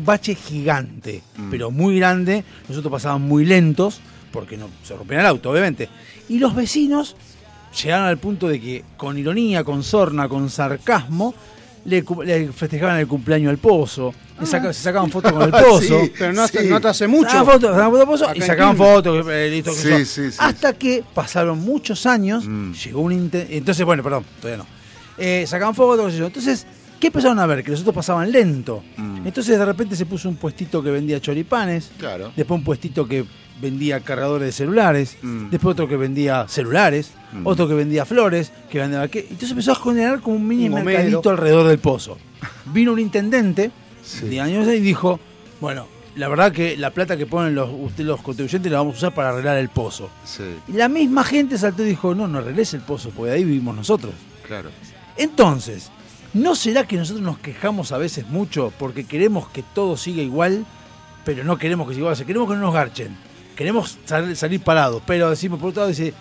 bache 0.05 0.35
gigante, 0.35 1.21
Mm. 1.37 1.49
pero 1.51 1.71
muy 1.71 1.97
grande. 1.97 2.43
Nosotros 2.69 2.91
pasábamos 2.91 3.27
muy 3.27 3.45
lentos, 3.45 3.99
porque 4.31 4.57
no 4.57 4.67
se 4.83 4.95
rompía 4.95 5.19
el 5.19 5.25
auto, 5.25 5.51
obviamente. 5.51 5.89
Y 6.29 6.39
los 6.39 6.55
vecinos 6.55 7.15
llegaron 7.81 8.05
al 8.07 8.17
punto 8.17 8.47
de 8.47 8.59
que, 8.61 8.83
con 8.97 9.17
ironía, 9.17 9.63
con 9.63 9.83
sorna, 9.83 10.27
con 10.29 10.49
sarcasmo, 10.49 11.33
le, 11.85 12.03
le 12.25 12.51
festejaban 12.51 12.99
el 12.99 13.07
cumpleaños 13.07 13.49
al 13.49 13.57
pozo. 13.57 14.13
Le 14.39 14.45
saca- 14.47 14.73
se 14.73 14.81
sacaban 14.83 15.09
fotos 15.11 15.31
con 15.31 15.41
el 15.43 15.51
pozo. 15.51 16.01
Sí, 16.01 16.11
Pero 16.17 16.33
no, 16.33 16.41
hace- 16.43 16.63
sí. 16.63 16.67
no 16.69 16.81
te 16.81 16.87
hace 16.87 17.07
mucho. 17.07 17.29
Sacaban 17.29 17.45
fotos, 17.45 17.69
sacaban 17.71 17.91
fotos 17.91 17.99
del 17.99 18.07
pozo 18.07 18.35
y 18.35 18.41
sacaban 18.41 18.77
fotos, 18.77 19.27
eh, 19.29 19.49
listo, 19.51 19.71
qué 19.71 20.05
Sí. 20.05 20.29
Hasta 20.39 20.73
que 20.73 21.03
pasaron 21.13 21.59
muchos 21.59 22.05
años, 22.05 22.45
Mm. 22.47 22.71
llegó 22.73 23.01
un 23.01 23.11
Entonces, 23.49 23.85
bueno, 23.85 24.01
perdón, 24.03 24.25
todavía 24.41 24.63
no. 24.63 24.69
Eh, 25.17 25.45
sacaban 25.47 25.75
fotos. 25.75 26.13
Entonces, 26.13 26.65
¿qué 27.03 27.07
empezaron 27.07 27.37
a 27.39 27.45
ver? 27.45 27.65
Que 27.65 27.71
los 27.71 27.81
otros 27.81 27.93
pasaban 27.93 28.31
lento. 28.31 28.81
Mm. 28.95 29.27
Entonces, 29.27 29.59
de 29.59 29.65
repente 29.65 29.93
se 29.97 30.05
puso 30.05 30.29
un 30.29 30.37
puestito 30.37 30.81
que 30.81 30.89
vendía 30.89 31.19
choripanes. 31.19 31.91
Claro. 31.97 32.31
Después 32.33 32.57
un 32.59 32.63
puestito 32.63 33.05
que 33.05 33.25
vendía 33.61 33.99
cargadores 33.99 34.45
de 34.45 34.51
celulares. 34.53 35.17
Mm. 35.21 35.49
Después 35.49 35.73
otro 35.73 35.89
que 35.89 35.97
vendía 35.97 36.45
celulares. 36.47 37.11
Mm. 37.33 37.45
Otro 37.45 37.67
que 37.67 37.73
vendía 37.73 38.05
flores. 38.05 38.53
Que 38.71 38.79
vendía. 38.79 39.03
Entonces 39.03 39.51
empezó 39.51 39.73
a 39.73 39.75
generar 39.75 40.21
como 40.21 40.37
un 40.37 40.47
mini 40.47 40.69
Un 40.69 40.81
mercadito 40.81 41.29
alrededor 41.29 41.67
del 41.67 41.79
pozo. 41.79 42.17
Vino 42.73 42.93
un 42.93 42.99
intendente 42.99 43.69
Sí. 44.01 44.27
de 44.29 44.39
años 44.39 44.65
y 44.69 44.79
dijo, 44.79 45.19
bueno, 45.59 45.87
la 46.15 46.29
verdad 46.29 46.53
que 46.53 46.77
la 46.77 46.91
plata 46.91 47.17
que 47.17 47.25
ponen 47.25 47.53
los, 47.55 47.69
usted, 47.69 48.05
los 48.05 48.21
contribuyentes 48.21 48.71
la 48.71 48.77
vamos 48.77 48.95
a 48.95 48.97
usar 48.97 49.13
para 49.13 49.29
arreglar 49.31 49.57
el 49.57 49.67
pozo. 49.67 50.09
Sí, 50.23 50.43
Y 50.69 50.73
la 50.73 50.87
misma 50.87 51.25
gente 51.25 51.57
saltó 51.57 51.83
y 51.83 51.87
dijo, 51.89 52.15
no, 52.15 52.29
no 52.29 52.37
arregles 52.39 52.73
el 52.73 52.81
pozo, 52.81 53.09
porque 53.11 53.31
ahí 53.33 53.43
vivimos 53.43 53.75
nosotros. 53.75 54.13
claro. 54.47 54.69
Entonces, 55.15 55.91
¿no 56.33 56.55
será 56.55 56.85
que 56.87 56.97
nosotros 56.97 57.23
nos 57.23 57.37
quejamos 57.39 57.91
a 57.91 57.97
veces 57.97 58.27
mucho 58.27 58.71
porque 58.77 59.05
queremos 59.05 59.47
que 59.49 59.63
todo 59.63 59.97
siga 59.97 60.21
igual, 60.21 60.65
pero 61.25 61.43
no 61.43 61.57
queremos 61.57 61.87
que 61.87 61.93
siga 61.93 62.11
igual? 62.11 62.25
Queremos 62.25 62.49
que 62.49 62.55
no 62.55 62.61
nos 62.61 62.73
garchen. 62.73 63.15
Queremos 63.55 63.97
sal- 64.05 64.35
salir 64.35 64.61
parados, 64.61 65.01
pero 65.05 65.29
decimos 65.29 65.59
por 65.59 65.69
otro 65.69 65.81
lado, 65.81 65.89
dice, 65.89 66.13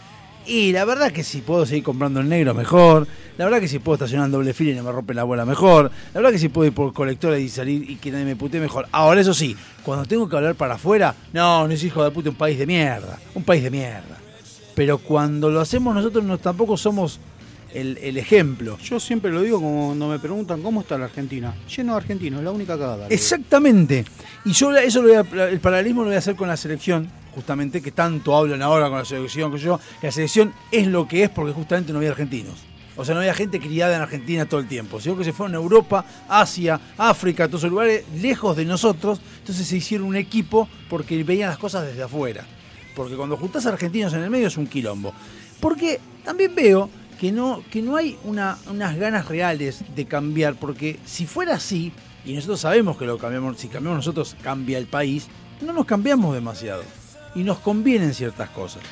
Y 0.44 0.72
la 0.72 0.84
verdad 0.84 1.12
que 1.12 1.22
si 1.22 1.40
puedo 1.40 1.64
seguir 1.64 1.84
comprando 1.84 2.18
el 2.20 2.28
negro, 2.28 2.52
mejor. 2.52 3.06
La 3.38 3.44
verdad 3.44 3.60
que 3.60 3.68
si 3.68 3.78
puedo 3.78 3.94
estacionar 3.94 4.26
en 4.26 4.32
doble 4.32 4.52
fila 4.52 4.72
y 4.72 4.74
no 4.74 4.82
me 4.82 4.90
rompe 4.90 5.14
la 5.14 5.22
bola, 5.22 5.46
mejor. 5.46 5.90
La 6.12 6.20
verdad 6.20 6.32
que 6.32 6.38
si 6.40 6.48
puedo 6.48 6.66
ir 6.66 6.74
por 6.74 6.92
colectora 6.92 7.38
y 7.38 7.48
salir 7.48 7.88
y 7.88 7.94
que 7.94 8.10
nadie 8.10 8.24
me 8.24 8.34
putee, 8.34 8.60
mejor. 8.60 8.88
Ahora, 8.90 9.20
eso 9.20 9.34
sí, 9.34 9.56
cuando 9.84 10.04
tengo 10.04 10.28
que 10.28 10.34
hablar 10.36 10.56
para 10.56 10.74
afuera, 10.74 11.14
no, 11.32 11.66
no 11.68 11.72
es 11.72 11.84
hijo 11.84 12.02
de 12.02 12.10
puta 12.10 12.30
un 12.30 12.34
país 12.36 12.58
de 12.58 12.66
mierda. 12.66 13.20
Un 13.36 13.44
país 13.44 13.62
de 13.62 13.70
mierda. 13.70 14.18
Pero 14.74 14.98
cuando 14.98 15.48
lo 15.48 15.60
hacemos 15.60 15.94
nosotros 15.94 16.24
no, 16.24 16.36
tampoco 16.38 16.76
somos 16.76 17.20
el, 17.74 17.98
el 17.98 18.16
ejemplo. 18.18 18.78
Yo 18.78 18.98
siempre 19.00 19.30
lo 19.32 19.40
digo 19.42 19.60
cuando 19.60 20.08
me 20.08 20.18
preguntan 20.18 20.62
cómo 20.62 20.80
está 20.82 20.96
la 20.98 21.06
Argentina. 21.06 21.54
Lleno 21.74 21.92
de 21.92 21.98
argentinos, 21.98 22.38
es 22.40 22.44
la 22.44 22.50
única 22.52 22.74
cagada. 22.74 22.96
le 22.96 23.02
digo. 23.04 23.14
Exactamente. 23.14 24.04
Y 24.44 24.52
yo 24.52 24.72
eso 24.76 25.02
lo 25.02 25.08
voy 25.08 25.16
a- 25.40 25.48
el 25.48 25.60
paralelismo 25.60 26.02
lo 26.02 26.08
voy 26.08 26.16
a 26.16 26.18
hacer 26.18 26.36
con 26.36 26.48
la 26.48 26.56
selección, 26.56 27.10
justamente, 27.34 27.80
que 27.80 27.92
tanto 27.92 28.36
hablan 28.36 28.62
ahora 28.62 28.88
con 28.88 28.98
la 28.98 29.04
selección, 29.04 29.52
que 29.52 29.58
yo, 29.58 29.78
la 30.02 30.10
selección 30.12 30.52
es 30.70 30.86
lo 30.86 31.06
que 31.08 31.24
es 31.24 31.30
porque 31.30 31.52
justamente 31.52 31.92
no 31.92 31.98
había 31.98 32.10
argentinos. 32.10 32.54
O 32.94 33.06
sea, 33.06 33.14
no 33.14 33.20
había 33.22 33.32
gente 33.32 33.58
criada 33.58 33.96
en 33.96 34.02
Argentina 34.02 34.44
todo 34.44 34.60
el 34.60 34.68
tiempo, 34.68 35.00
sino 35.00 35.16
que 35.16 35.24
se 35.24 35.32
fueron 35.32 35.54
a 35.54 35.58
Europa, 35.58 36.04
Asia, 36.28 36.78
África, 36.98 37.46
todos 37.48 37.60
esos 37.62 37.70
lugares 37.70 38.04
lejos 38.20 38.54
de 38.54 38.66
nosotros, 38.66 39.18
entonces 39.38 39.66
se 39.66 39.78
hicieron 39.78 40.06
un 40.08 40.16
equipo 40.16 40.68
porque 40.90 41.24
veían 41.24 41.48
las 41.48 41.56
cosas 41.58 41.86
desde 41.86 42.02
afuera. 42.02 42.44
Porque 42.94 43.16
cuando 43.16 43.38
juntás 43.38 43.64
argentinos 43.64 44.12
en 44.12 44.22
el 44.24 44.28
medio 44.28 44.48
es 44.48 44.58
un 44.58 44.66
quilombo. 44.66 45.14
Porque 45.58 45.98
también 46.22 46.54
veo 46.54 46.90
que 47.22 47.30
no, 47.30 47.62
que 47.70 47.82
no 47.82 47.94
hay 47.94 48.18
una- 48.24 48.58
unas 48.68 48.96
ganas 48.96 49.28
reales 49.28 49.84
de 49.94 50.06
cambiar, 50.06 50.56
porque 50.56 50.98
si 51.06 51.24
fuera 51.24 51.54
así, 51.54 51.92
y 52.26 52.32
nosotros 52.34 52.58
sabemos 52.58 52.96
que 52.98 53.04
lo 53.06 53.16
cambiamos, 53.16 53.58
si 53.58 53.68
cambiamos 53.68 53.98
nosotros 53.98 54.34
cambia 54.42 54.76
el 54.76 54.86
país, 54.88 55.28
no 55.60 55.72
nos 55.72 55.86
cambiamos 55.86 56.34
demasiado. 56.34 56.82
Y 57.36 57.44
nos 57.44 57.60
convienen 57.60 58.12
ciertas 58.12 58.50
cosas. 58.50 58.82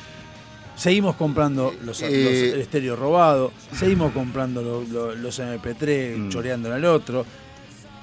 Seguimos 0.77 1.17
comprando 1.17 1.73
los, 1.83 2.01
Eh, 2.01 2.23
los- 2.23 2.53
el 2.55 2.61
estéreo 2.61 2.95
robado, 2.95 3.51
seguimos 3.77 4.13
comprando 4.13 4.61
lo- 4.61 4.83
lo- 4.83 5.13
los 5.13 5.37
MP3, 5.37 6.17
Mm. 6.17 6.29
choreándole 6.29 6.75
al 6.75 6.85
otro. 6.85 7.25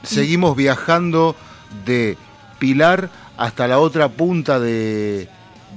Seguimos 0.03 0.55
viajando 0.55 1.35
de 1.87 2.19
Pilar 2.59 3.09
hasta 3.39 3.67
la 3.67 3.79
otra 3.79 4.11
punta 4.11 4.61
de, 4.61 5.27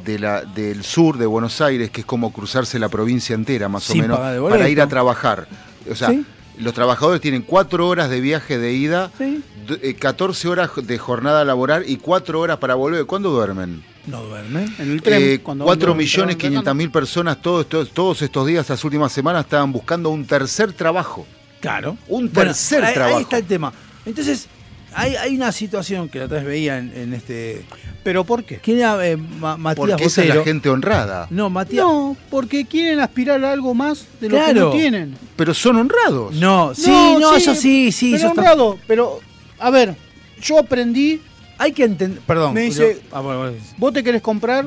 de 0.03 0.19
la, 0.19 0.41
del 0.41 0.83
sur 0.83 1.17
de 1.17 1.25
Buenos 1.25 1.61
Aires, 1.61 1.89
que 1.89 2.01
es 2.01 2.05
como 2.05 2.31
cruzarse 2.33 2.79
la 2.79 2.89
provincia 2.89 3.33
entera, 3.33 3.69
más 3.69 3.83
Sin 3.83 4.11
o 4.11 4.17
menos, 4.19 4.49
para 4.49 4.67
ir 4.69 4.81
a 4.81 4.87
trabajar. 4.87 5.47
O 5.89 5.95
sea, 5.95 6.09
Sí. 6.09 6.25
los 6.59 6.73
trabajadores 6.73 7.21
tienen 7.21 7.41
cuatro 7.41 7.87
horas 7.87 8.09
de 8.09 8.21
viaje 8.21 8.57
de 8.57 8.73
ida, 8.73 9.11
Sí. 9.17 9.43
d- 9.67 9.79
eh, 9.81 9.93
14 9.95 10.47
horas 10.47 10.71
de 10.75 10.97
jornada 10.97 11.43
laboral 11.45 11.83
y 11.87 11.97
cuatro 11.97 12.39
horas 12.39 12.57
para 12.57 12.75
volver. 12.75 13.05
¿Cuándo 13.05 13.29
duermen? 13.31 13.83
No 14.07 14.23
duermen. 14.23 14.73
En 14.79 14.91
el 14.91 15.01
tren, 15.01 15.21
Eh, 15.21 15.39
cuando 15.43 15.65
4 15.65 15.89
van- 15.91 15.97
millones 15.97 16.35
van 16.35 16.39
500 16.41 16.75
mil 16.75 16.89
personas 16.91 17.41
todos, 17.41 17.61
estos- 17.65 17.89
todos 17.91 18.21
estos 18.21 18.47
días, 18.47 18.61
estas 18.61 18.83
últimas 18.83 19.11
semanas, 19.11 19.45
estaban 19.45 19.71
buscando 19.71 20.09
un 20.09 20.25
tercer 20.25 20.73
trabajo. 20.73 21.25
Claro. 21.59 21.91
Un 22.07 22.21
Bueno, 22.33 22.49
tercer 22.49 22.83
ahí, 22.83 22.93
trabajo. 22.95 23.17
Ahí 23.17 23.23
está 23.23 23.37
el 23.37 23.45
tema. 23.45 23.71
Entonces, 24.05 24.47
hay, 24.93 25.15
hay 25.15 25.35
una 25.35 25.51
situación 25.51 26.09
que 26.09 26.19
la 26.19 26.25
otra 26.25 26.37
vez 26.37 26.45
veía 26.47 26.77
en, 26.77 26.91
en 26.95 27.13
este. 27.13 27.63
¿Pero 28.03 28.23
por 28.23 28.43
qué? 28.43 28.57
¿Quién 28.57 28.79
era 28.79 29.07
eh, 29.07 29.15
Ma- 29.15 29.57
Matías 29.57 29.87
Porque 29.89 30.03
esa 30.05 30.23
es 30.23 30.35
la 30.35 30.43
gente 30.43 30.69
honrada. 30.69 31.27
No, 31.29 31.49
Matías. 31.49 31.83
No, 31.85 32.17
porque 32.29 32.65
quieren 32.65 32.99
aspirar 32.99 33.43
a 33.45 33.51
algo 33.51 33.73
más 33.73 34.05
de 34.19 34.29
lo 34.29 34.43
que 34.45 34.53
no 34.53 34.71
tienen. 34.71 35.15
Pero 35.35 35.53
son 35.53 35.77
honrados. 35.77 36.33
No, 36.35 36.73
sí, 36.73 36.89
no, 36.89 37.35
eso 37.35 37.53
sí, 37.55 37.91
sí. 37.91 38.11
Pero 38.11 38.17
eso 38.17 38.27
está- 38.29 38.41
honrado, 38.41 38.79
pero 38.87 39.19
a 39.59 39.69
ver, 39.69 39.95
yo 40.41 40.59
aprendí, 40.59 41.21
Hay 41.59 41.73
que 41.73 41.83
entender. 41.83 42.19
Perdón. 42.25 42.55
Me 42.55 42.61
dice- 42.61 42.95
yo- 42.95 43.01
ah, 43.15 43.21
bueno, 43.21 43.39
bueno. 43.41 43.57
vos 43.77 43.93
te 43.93 44.03
querés 44.03 44.21
comprar 44.23 44.65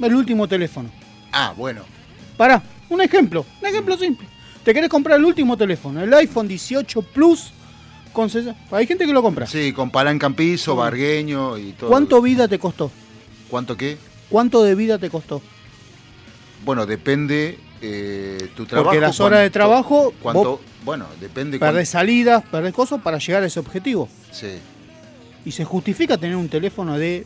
el 0.00 0.14
último 0.14 0.46
teléfono. 0.46 0.88
Ah, 1.32 1.52
bueno. 1.56 1.82
Pará, 2.36 2.62
un 2.88 3.00
ejemplo, 3.00 3.44
un 3.60 3.66
ejemplo 3.68 3.98
simple. 3.98 4.26
Te 4.62 4.72
querés 4.72 4.88
comprar 4.88 5.18
el 5.18 5.24
último 5.24 5.56
teléfono, 5.56 6.00
el 6.00 6.12
iPhone 6.14 6.46
18 6.46 7.02
Plus 7.02 7.52
con 8.12 8.28
Hay 8.72 8.86
gente 8.86 9.06
que 9.06 9.12
lo 9.12 9.22
compra. 9.22 9.46
Sí, 9.46 9.72
con 9.72 9.90
palanca 9.90 10.26
en 10.26 10.34
piso, 10.34 10.76
bargueño 10.76 11.58
y 11.58 11.72
todo. 11.72 11.88
¿Cuánto 11.90 12.20
vida 12.20 12.48
te 12.48 12.58
costó? 12.58 12.90
¿Cuánto 13.48 13.76
qué? 13.76 13.98
¿Cuánto 14.28 14.62
de 14.62 14.74
vida 14.74 14.98
te 14.98 15.10
costó? 15.10 15.40
Bueno, 16.64 16.86
depende 16.86 17.58
eh, 17.82 18.48
tu 18.54 18.66
trabajo. 18.66 18.90
Porque 18.90 19.00
las 19.00 19.18
horas 19.20 19.40
de 19.40 19.50
trabajo, 19.50 20.12
cuánto- 20.22 20.42
vos 20.50 20.60
bueno, 20.84 21.06
depende. 21.20 21.58
perdés 21.58 21.88
salidas, 21.90 22.42
perdés 22.50 22.72
cosas 22.74 23.00
para 23.02 23.18
llegar 23.18 23.42
a 23.42 23.46
ese 23.46 23.60
objetivo. 23.60 24.08
sí. 24.30 24.58
¿Y 25.42 25.52
se 25.52 25.64
justifica 25.64 26.18
tener 26.18 26.36
un 26.36 26.50
teléfono 26.50 26.98
de 26.98 27.24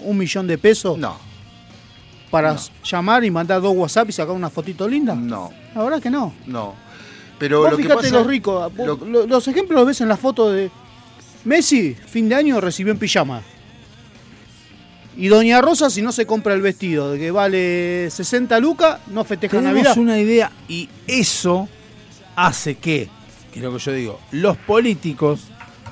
un 0.00 0.18
millón 0.18 0.46
de 0.46 0.58
pesos 0.58 0.98
No, 0.98 1.16
para 2.30 2.52
no. 2.52 2.60
llamar 2.84 3.24
y 3.24 3.30
mandar 3.30 3.62
dos 3.62 3.74
WhatsApp 3.74 4.10
y 4.10 4.12
sacar 4.12 4.34
una 4.34 4.50
fotito 4.50 4.86
linda? 4.86 5.14
no, 5.14 5.50
La 5.74 5.82
verdad 5.82 6.02
que 6.02 6.10
no. 6.10 6.34
no. 6.46 6.74
Pero 7.38 7.60
Vos 7.60 7.70
lo 7.72 7.76
que 7.76 7.82
fíjate 7.84 8.02
pasa. 8.04 8.14
los 8.14 8.26
ricos. 8.26 8.74
vos- 8.74 8.86
lo- 8.86 9.06
lo- 9.06 9.26
los 9.26 9.48
ejemplos 9.48 9.78
los 9.78 9.86
ves 9.86 10.00
en 10.00 10.08
la 10.08 10.16
foto 10.16 10.50
de 10.50 10.70
Messi, 11.44 11.94
fin 11.94 12.28
de 12.28 12.34
año 12.34 12.60
recibió 12.60 12.92
en 12.92 12.98
pijama. 12.98 13.42
Y 15.18 15.28
Doña 15.28 15.62
Rosa, 15.62 15.88
si 15.88 16.02
no 16.02 16.12
se 16.12 16.26
compra 16.26 16.52
el 16.54 16.60
vestido 16.60 17.12
de 17.12 17.18
que 17.18 17.30
vale 17.30 18.08
60 18.10 18.58
lucas, 18.60 19.00
no 19.08 19.24
festeja 19.24 19.56
Tenemos 19.58 19.76
Navidad. 19.82 19.98
una 19.98 20.18
idea 20.18 20.52
y 20.68 20.88
eso 21.06 21.68
hace 22.34 22.74
que, 22.76 23.08
que 23.52 23.58
es 23.60 23.64
lo 23.64 23.72
que 23.72 23.78
yo 23.78 23.92
digo, 23.92 24.20
los 24.32 24.58
políticos 24.58 25.40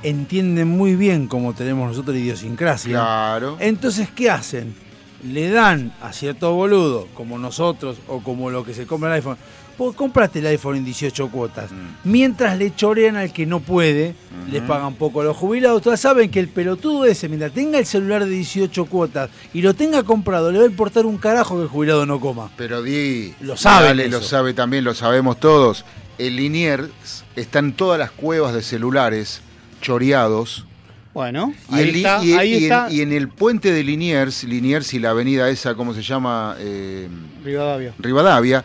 entienden 0.03 0.69
muy 0.69 0.95
bien 0.97 1.27
cómo 1.27 1.55
tenemos 1.55 1.89
nosotros 1.89 2.15
la 2.17 2.21
idiosincrasia. 2.21 2.91
Claro. 2.93 3.57
Entonces, 3.61 4.11
¿qué 4.15 4.29
hacen? 4.29 4.75
Le 5.23 5.49
dan 5.51 5.95
a 6.03 6.13
cierto 6.13 6.53
boludo, 6.53 7.09
como 7.15 7.39
nosotros 7.39 7.97
o 8.09 8.21
como 8.23 8.51
lo 8.51 8.63
que 8.63 8.75
se 8.75 8.87
compra 8.87 9.09
el 9.09 9.15
iPhone, 9.15 9.39
pues 9.77 9.95
compraste 9.97 10.39
el 10.39 10.47
iPhone 10.47 10.77
en 10.77 10.85
18 10.85 11.29
cuotas. 11.31 11.71
Mm. 11.73 12.09
Mientras 12.11 12.57
le 12.59 12.75
chorean 12.75 13.17
al 13.17 13.33
que 13.33 13.47
no 13.47 13.61
puede, 13.61 14.15
les 14.51 14.63
pagan 14.63 14.95
poco 14.95 15.21
a 15.21 15.25
los 15.25 15.37
jubilados. 15.37 15.83
Todos 15.83 15.99
saben 16.01 16.31
que 16.31 16.41
el 16.41 16.49
pelotudo 16.49 17.05
ese, 17.05 17.29
mientras 17.29 17.53
tenga 17.53 17.79
el 17.79 17.87
celular 17.87 18.25
de 18.25 18.31
18 18.31 18.85
cuotas 18.87 19.31
y 19.53 19.63
lo 19.63 19.75
tenga 19.75 20.03
comprado, 20.03 20.51
le 20.53 20.59
va 20.59 20.65
a 20.65 20.69
importar 20.69 21.07
un 21.07 21.17
carajo 21.19 21.57
que 21.57 21.63
el 21.63 21.69
jubilado 21.69 22.07
no 22.07 22.21
coma. 22.21 22.51
Pero 22.57 22.83
Di. 22.83 23.35
Lo 23.41 23.55
Dale, 23.55 24.07
eso. 24.07 24.19
lo 24.19 24.23
sabe 24.23 24.55
también, 24.55 24.85
lo 24.85 24.95
sabemos 24.95 25.39
todos. 25.41 25.85
El 26.19 26.37
Liniers 26.37 27.25
está 27.37 27.59
en 27.59 27.73
todas 27.73 27.99
las 27.99 28.11
cuevas 28.11 28.55
de 28.55 28.63
celulares 28.63 29.41
choreados. 29.81 30.67
Bueno, 31.13 31.55
Y, 31.71 31.75
ahí 31.77 31.89
el 31.91 31.97
está. 31.97 32.25
y- 32.25 32.33
ahí 32.33 32.51
y 32.53 32.57
en, 32.57 32.63
está. 32.65 32.89
y 32.91 33.01
en 33.01 33.13
el 33.13 33.29
puente 33.29 33.71
de 33.73 33.85
Liniers, 33.85 34.43
Liniers 34.45 34.93
y 34.95 34.99
la 34.99 35.11
avenida 35.11 35.49
esa, 35.49 35.77
¿cómo 35.77 35.95
se 35.95 36.03
llama? 36.03 36.57
Eh, 36.59 37.09
Rivadavia. 37.45 37.95
Rivadavia, 38.01 38.65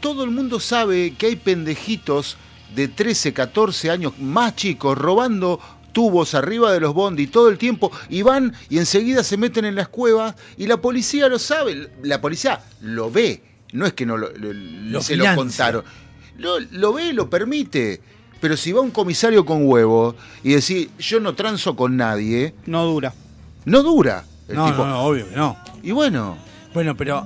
todo 0.00 0.24
el 0.24 0.30
mundo 0.30 0.60
sabe 0.60 1.14
que 1.16 1.26
hay 1.26 1.36
pendejitos 1.36 2.36
de 2.74 2.88
13, 2.88 3.32
14 3.32 3.90
años 3.90 4.18
más 4.18 4.56
chicos 4.56 4.96
robando 4.96 5.60
tubos 5.92 6.34
arriba 6.34 6.72
de 6.72 6.80
los 6.80 6.94
bondi 6.94 7.26
todo 7.26 7.50
el 7.50 7.58
tiempo 7.58 7.92
y 8.08 8.22
van 8.22 8.54
y 8.70 8.78
enseguida 8.78 9.22
se 9.22 9.36
meten 9.36 9.66
en 9.66 9.74
las 9.74 9.88
cuevas 9.88 10.34
y 10.56 10.66
la 10.66 10.78
policía 10.80 11.28
lo 11.28 11.38
sabe, 11.38 11.90
la 12.02 12.20
policía 12.22 12.60
lo 12.80 13.10
ve, 13.10 13.42
no 13.72 13.84
es 13.84 13.92
que 13.92 14.06
no 14.06 14.16
lo, 14.16 14.30
lo- 14.32 14.52
Lo 14.54 15.02
se 15.02 15.16
lo 15.16 15.24
contaron, 15.34 15.84
lo, 16.38 16.58
lo 16.60 16.92
ve, 16.94 17.12
lo 17.12 17.28
permite. 17.28 18.00
Pero 18.40 18.56
si 18.56 18.72
va 18.72 18.80
un 18.80 18.90
comisario 18.90 19.44
con 19.44 19.68
huevo 19.68 20.16
y 20.42 20.54
decir, 20.54 20.90
yo 20.98 21.20
no 21.20 21.34
transo 21.34 21.76
con 21.76 21.96
nadie, 21.96 22.54
No 22.66 22.84
dura. 22.86 23.14
no 23.66 23.82
dura. 23.84 24.24
El 24.48 24.56
No, 24.56 24.66
tipo. 24.66 24.78
no, 24.78 24.86
no, 24.90 25.00
obvio 25.04 25.28
que 25.28 25.36
no. 25.36 25.56
Y 25.82 25.92
bueno, 25.92 26.36
Bueno, 26.74 26.96
pero 26.96 27.24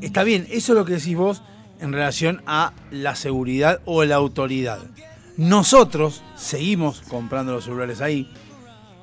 está 0.00 0.22
bien, 0.24 0.46
eso 0.50 0.72
es 0.72 0.78
lo 0.78 0.84
que 0.86 0.94
decís 0.94 1.16
vos 1.16 1.42
en 1.84 1.92
relación 1.92 2.42
a 2.46 2.72
la 2.90 3.14
seguridad 3.14 3.80
o 3.84 4.04
la 4.04 4.16
autoridad. 4.16 4.78
Nosotros 5.36 6.22
seguimos 6.36 7.02
comprando 7.08 7.52
los 7.52 7.64
celulares 7.64 8.00
ahí. 8.00 8.32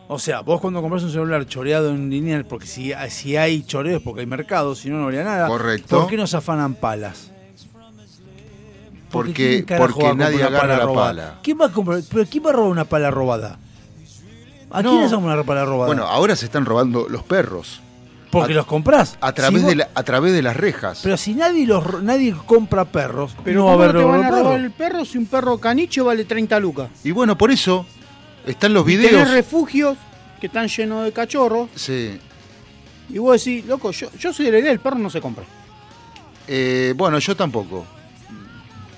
O 0.08 0.20
sea, 0.20 0.42
vos 0.42 0.60
cuando 0.60 0.82
compras 0.82 1.04
un 1.04 1.12
celular 1.12 1.46
choreado 1.46 1.90
en 1.92 2.10
lineal, 2.10 2.46
porque 2.46 2.68
si, 2.68 2.92
si 3.10 3.38
hay 3.38 3.64
choreo 3.64 3.98
es 3.98 4.04
porque 4.04 4.22
hay 4.22 4.28
mercado, 4.28 4.76
si 4.76 4.90
no, 4.90 4.98
no 4.98 5.06
habría 5.06 5.24
nada. 5.24 5.48
Correcto. 5.48 6.00
¿Por 6.02 6.10
qué 6.10 6.18
nos 6.18 6.34
afanan 6.34 6.76
palas? 6.76 7.32
porque, 9.10 9.66
¿quién 9.68 9.78
porque 9.80 10.14
nadie 10.16 10.38
una 10.38 10.48
agarra 10.48 10.78
la 10.78 10.86
robada? 10.86 11.08
pala. 11.08 11.40
¿Quién 11.44 11.58
va 11.60 11.66
a 11.66 11.72
comprar? 11.72 12.02
¿Pero 12.10 12.26
quién 12.30 12.46
va 12.46 12.50
a 12.50 12.54
robar 12.54 12.72
una 12.72 12.86
pala 12.86 13.12
robada? 13.12 13.58
¿A 14.70 14.82
No. 14.82 14.92
quién 14.92 15.04
es 15.04 15.12
una 15.12 15.44
pala 15.44 15.66
robada? 15.66 15.88
Bueno, 15.88 16.06
ahora 16.08 16.36
se 16.38 16.46
están 16.46 16.66
robando 16.66 17.08
los 17.10 17.24
perros. 17.24 17.82
Porque 18.32 18.54
a- 18.54 18.56
los 18.56 18.66
comprás. 18.66 19.18
A 19.22 19.34
través, 19.34 19.60
Si 19.60 19.66
vos- 19.66 19.70
de, 19.70 19.76
la- 19.76 19.90
a 19.94 20.04
través 20.04 20.34
de 20.34 20.42
las 20.42 20.56
rejas. 20.56 21.02
Pero 21.04 21.18
si 21.18 21.34
nadie 21.36 21.66
los 21.68 21.84
ro- 21.86 22.02
nadie 22.02 22.34
compra 22.46 22.86
perros, 22.86 23.36
Pero 23.44 23.60
no 23.60 23.66
va 23.66 23.72
a 23.72 23.76
¿cómo 23.76 23.84
haber 23.84 23.96
no 23.96 24.00
te 24.02 24.06
van 24.06 24.24
a 24.24 24.30
robar 24.42 24.60
el 24.60 24.72
perro 24.72 25.06
si 25.06 25.18
un 25.18 25.26
perro 25.28 25.58
caniche 25.60 26.02
vale 26.02 26.26
30 26.26 26.60
lucas? 26.60 26.90
Y 27.04 27.12
bueno, 27.12 27.38
por 27.38 27.52
eso 27.52 27.86
están 28.46 28.74
los 28.74 28.84
Y 28.88 28.96
videos. 28.98 29.12
tenés 29.12 29.32
refugios 29.32 29.98
que 30.40 30.48
están 30.48 30.68
llenos 30.68 31.04
de 31.06 31.12
cachorros 31.12 31.70
Sí. 31.76 32.18
y 33.10 33.18
vos 33.20 33.44
decís, 33.44 33.66
loco, 33.66 33.92
yo, 33.92 34.10
yo 34.18 34.34
soy 34.34 34.46
de 34.48 34.52
la 34.54 34.60
idea, 34.60 34.72
el 34.72 34.80
perro 34.80 34.98
no 34.98 35.10
se 35.10 35.22
compra. 35.22 35.44
Eh, 36.48 36.94
bueno, 36.98 37.20
yo 37.20 37.36
tampoco. 37.36 37.86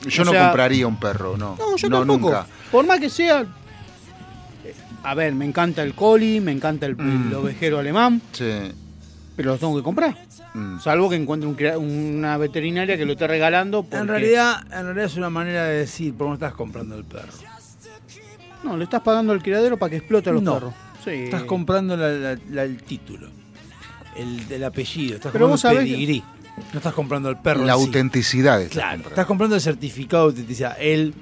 Yo 0.08 0.22
O 0.24 0.26
no 0.26 0.32
sea- 0.32 0.46
compraría 0.48 0.86
un 0.88 0.98
perro, 1.00 1.38
no. 1.38 1.56
No, 1.58 1.76
yo 1.78 1.90
tampoco. 1.90 2.20
nunca. 2.28 2.46
Por 2.72 2.86
más 2.86 3.00
que 3.00 3.10
sea... 3.10 3.42
eh, 3.42 4.74
A 5.04 5.14
ver, 5.16 5.34
me 5.34 5.46
encanta 5.46 5.82
el 5.84 5.94
coli, 5.94 6.40
me 6.40 6.52
encanta 6.52 6.86
el, 6.86 6.96
Mm. 6.96 7.28
el 7.28 7.34
ovejero 7.36 7.80
alemán, 7.80 8.22
Sí. 8.32 8.72
Pero 9.36 9.52
los 9.52 9.60
tengo 9.60 9.76
que 9.76 9.82
comprar. 9.84 10.16
Mm. 10.54 10.80
Salvo 10.80 11.10
que 11.10 11.16
encuentre 11.16 11.48
un 11.76 12.16
una 12.18 12.38
veterinaria 12.38 12.98
que 12.98 13.06
lo 13.06 13.14
esté 13.14 13.28
regalando. 13.28 13.86
En 13.92 14.08
realidad, 14.08 14.62
en 14.66 14.84
realidad 14.86 15.06
es 15.06 15.16
una 15.18 15.30
manera 15.32 15.66
de 15.66 15.80
decir, 15.80 16.14
¿por 16.14 16.28
qué 16.28 16.30
no 16.30 16.34
estás 16.36 16.54
comprando 16.54 16.96
el 16.96 17.04
perro? 17.04 17.32
No, 18.64 18.78
le 18.78 18.84
estás 18.86 19.02
pagando 19.02 19.34
al 19.34 19.42
criadero 19.42 19.78
para 19.78 19.90
que 19.90 19.98
explote 19.98 20.30
a 20.30 20.34
los 20.34 20.44
No. 20.44 20.54
perros. 20.54 20.74
Sí. 21.04 21.10
Estás 21.12 21.44
comprando 21.44 21.98
la- 21.98 22.10
la- 22.10 22.38
la- 22.52 22.64
el 22.64 22.82
título, 22.84 23.28
el, 24.16 24.40
el 24.50 24.64
apellido, 24.64 25.16
estás 25.16 25.32
Pero 25.34 25.50
comprando 25.50 25.80
el 25.82 25.86
que- 25.88 25.94
pedigrí. 25.94 26.24
No 26.72 26.78
estás 26.78 26.94
comprando 26.94 27.30
el 27.30 27.38
perro. 27.38 27.66
La 27.66 27.74
sí. 27.76 27.82
autenticidad 27.82 28.62
está 28.62 28.74
Claro, 28.74 28.90
comprando. 28.92 29.10
estás 29.10 29.26
comprando 29.26 29.56
el 29.56 29.62
certificado 29.62 30.24
de 30.26 30.30
autenticidad, 30.30 30.78
el, 30.80 31.14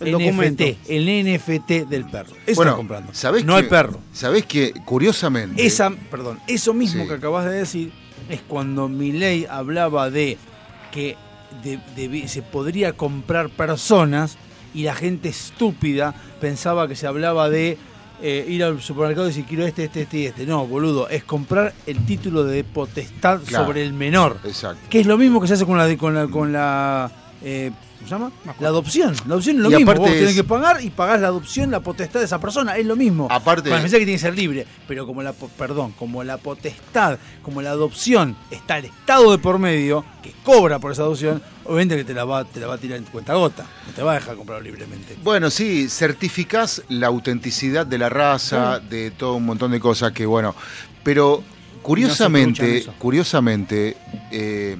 El 0.00 0.14
NFT, 0.14 0.24
documento. 0.24 0.64
el 0.88 1.24
NFT 1.24 1.70
del 1.88 2.04
perro. 2.06 2.32
Eso 2.46 2.56
Bueno, 2.56 2.76
comprando. 2.76 3.12
¿sabés 3.14 3.44
no 3.44 3.54
que- 3.56 3.60
el 3.60 3.68
perro. 3.68 4.00
¿Sabés 4.12 4.46
que, 4.46 4.72
curiosamente... 4.84 5.64
Esa, 5.66 5.90
perdón, 6.10 6.38
eso 6.46 6.72
mismo 6.74 7.02
Sí. 7.02 7.08
que 7.08 7.14
acabas 7.14 7.44
de 7.46 7.52
decir 7.52 7.92
es 8.28 8.40
cuando 8.46 8.88
Milei 8.88 9.46
hablaba 9.48 10.10
de 10.10 10.36
que 10.92 11.16
de- 11.62 11.80
de- 11.96 12.28
se 12.28 12.42
podría 12.42 12.92
comprar 12.92 13.48
personas 13.50 14.36
y 14.74 14.82
la 14.82 14.94
gente 14.94 15.28
estúpida 15.30 16.14
pensaba 16.40 16.86
que 16.88 16.94
se 16.96 17.06
hablaba 17.06 17.48
de 17.50 17.78
eh, 18.20 18.44
ir 18.48 18.64
al 18.64 18.82
supermercado 18.82 19.28
y 19.28 19.30
decir 19.30 19.44
quiero 19.48 19.64
este, 19.64 19.84
este, 19.84 20.02
este 20.02 20.18
y 20.18 20.26
este. 20.26 20.44
No, 20.44 20.66
boludo, 20.66 21.08
es 21.08 21.22
comprar 21.22 21.72
el 21.86 22.04
título 22.04 22.42
de 22.42 22.64
potestad 22.64 23.40
Claro. 23.46 23.66
sobre 23.66 23.82
el 23.84 23.92
menor. 23.92 24.40
Exacto. 24.44 24.80
Que 24.90 24.98
es 25.00 25.06
lo 25.06 25.16
mismo 25.16 25.40
que 25.40 25.46
se 25.46 25.54
hace 25.54 25.64
con 25.64 25.78
la 25.78 25.86
de- 25.86 25.96
con 25.96 26.14
la, 26.14 26.26
con 26.26 26.52
la 26.52 27.10
eh, 27.42 27.70
¿cómo 27.70 27.87
se 28.04 28.10
llama? 28.10 28.30
La 28.60 28.68
adopción. 28.68 29.14
La 29.26 29.34
adopción 29.34 29.56
es 29.56 29.62
lo 29.62 29.70
Y 29.70 29.76
mismo. 29.76 29.90
aparte 29.90 30.08
Vos 30.08 30.16
tenés 30.16 30.30
es- 30.30 30.36
que 30.36 30.44
pagar 30.44 30.82
y 30.84 30.90
pagás 30.90 31.20
la 31.20 31.28
adopción, 31.28 31.70
la 31.70 31.80
potestad 31.80 32.20
de 32.20 32.26
esa 32.26 32.40
persona. 32.40 32.76
Es 32.76 32.86
lo 32.86 32.96
mismo. 32.96 33.28
Aparte- 33.30 33.68
Bueno, 33.68 33.82
pensé 33.82 33.98
que 33.98 34.04
tiene 34.04 34.18
que 34.18 34.22
ser 34.26 34.34
libre, 34.36 34.66
pero 34.86 35.06
como 35.06 35.22
la 35.22 35.32
perdón, 35.32 35.92
como 35.98 36.22
la 36.24 36.36
potestad, 36.38 37.18
como 37.42 37.62
la 37.62 37.70
adopción 37.70 38.36
está 38.50 38.78
el 38.78 38.86
Estado 38.86 39.30
de 39.32 39.38
por 39.38 39.58
medio 39.58 40.04
que 40.22 40.32
cobra 40.44 40.78
por 40.78 40.92
esa 40.92 41.02
adopción, 41.02 41.42
obviamente 41.64 41.96
que 41.96 42.04
te 42.04 42.14
la 42.14 42.24
va, 42.24 42.44
te 42.44 42.60
la 42.60 42.66
va 42.66 42.74
a 42.74 42.78
tirar 42.78 42.98
en 42.98 43.04
cuenta 43.04 43.34
gota. 43.34 43.66
No 43.86 43.92
te 43.92 44.02
va 44.02 44.12
a 44.12 44.14
dejar 44.14 44.36
comprarlo 44.36 44.64
libremente. 44.64 45.16
Bueno, 45.22 45.50
sí, 45.50 45.88
certificás 45.88 46.82
la 46.88 47.08
autenticidad 47.08 47.86
de 47.86 47.98
la 47.98 48.08
raza, 48.08 48.80
de 48.80 49.10
todo 49.10 49.34
un 49.34 49.46
montón 49.46 49.70
de 49.72 49.80
cosas 49.80 50.12
que, 50.12 50.24
bueno, 50.26 50.54
pero 51.02 51.42
curiosamente, 51.82 52.84
curiosamente, 52.98 53.96
eh, 54.30 54.76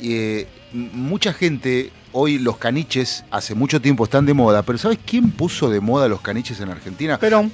eh, 0.00 0.46
mucha 0.72 1.32
gente, 1.32 1.90
hoy 2.20 2.38
los 2.40 2.56
caniches 2.56 3.24
hace 3.30 3.54
mucho 3.54 3.80
tiempo 3.80 4.02
están 4.04 4.26
de 4.26 4.34
moda, 4.34 4.62
pero 4.62 4.76
¿sabes 4.76 4.98
quién 5.06 5.30
puso 5.30 5.70
de 5.70 5.80
moda 5.80 6.08
los 6.08 6.20
caniches 6.20 6.58
en 6.60 6.68
Argentina? 6.68 7.16
Perón. 7.18 7.52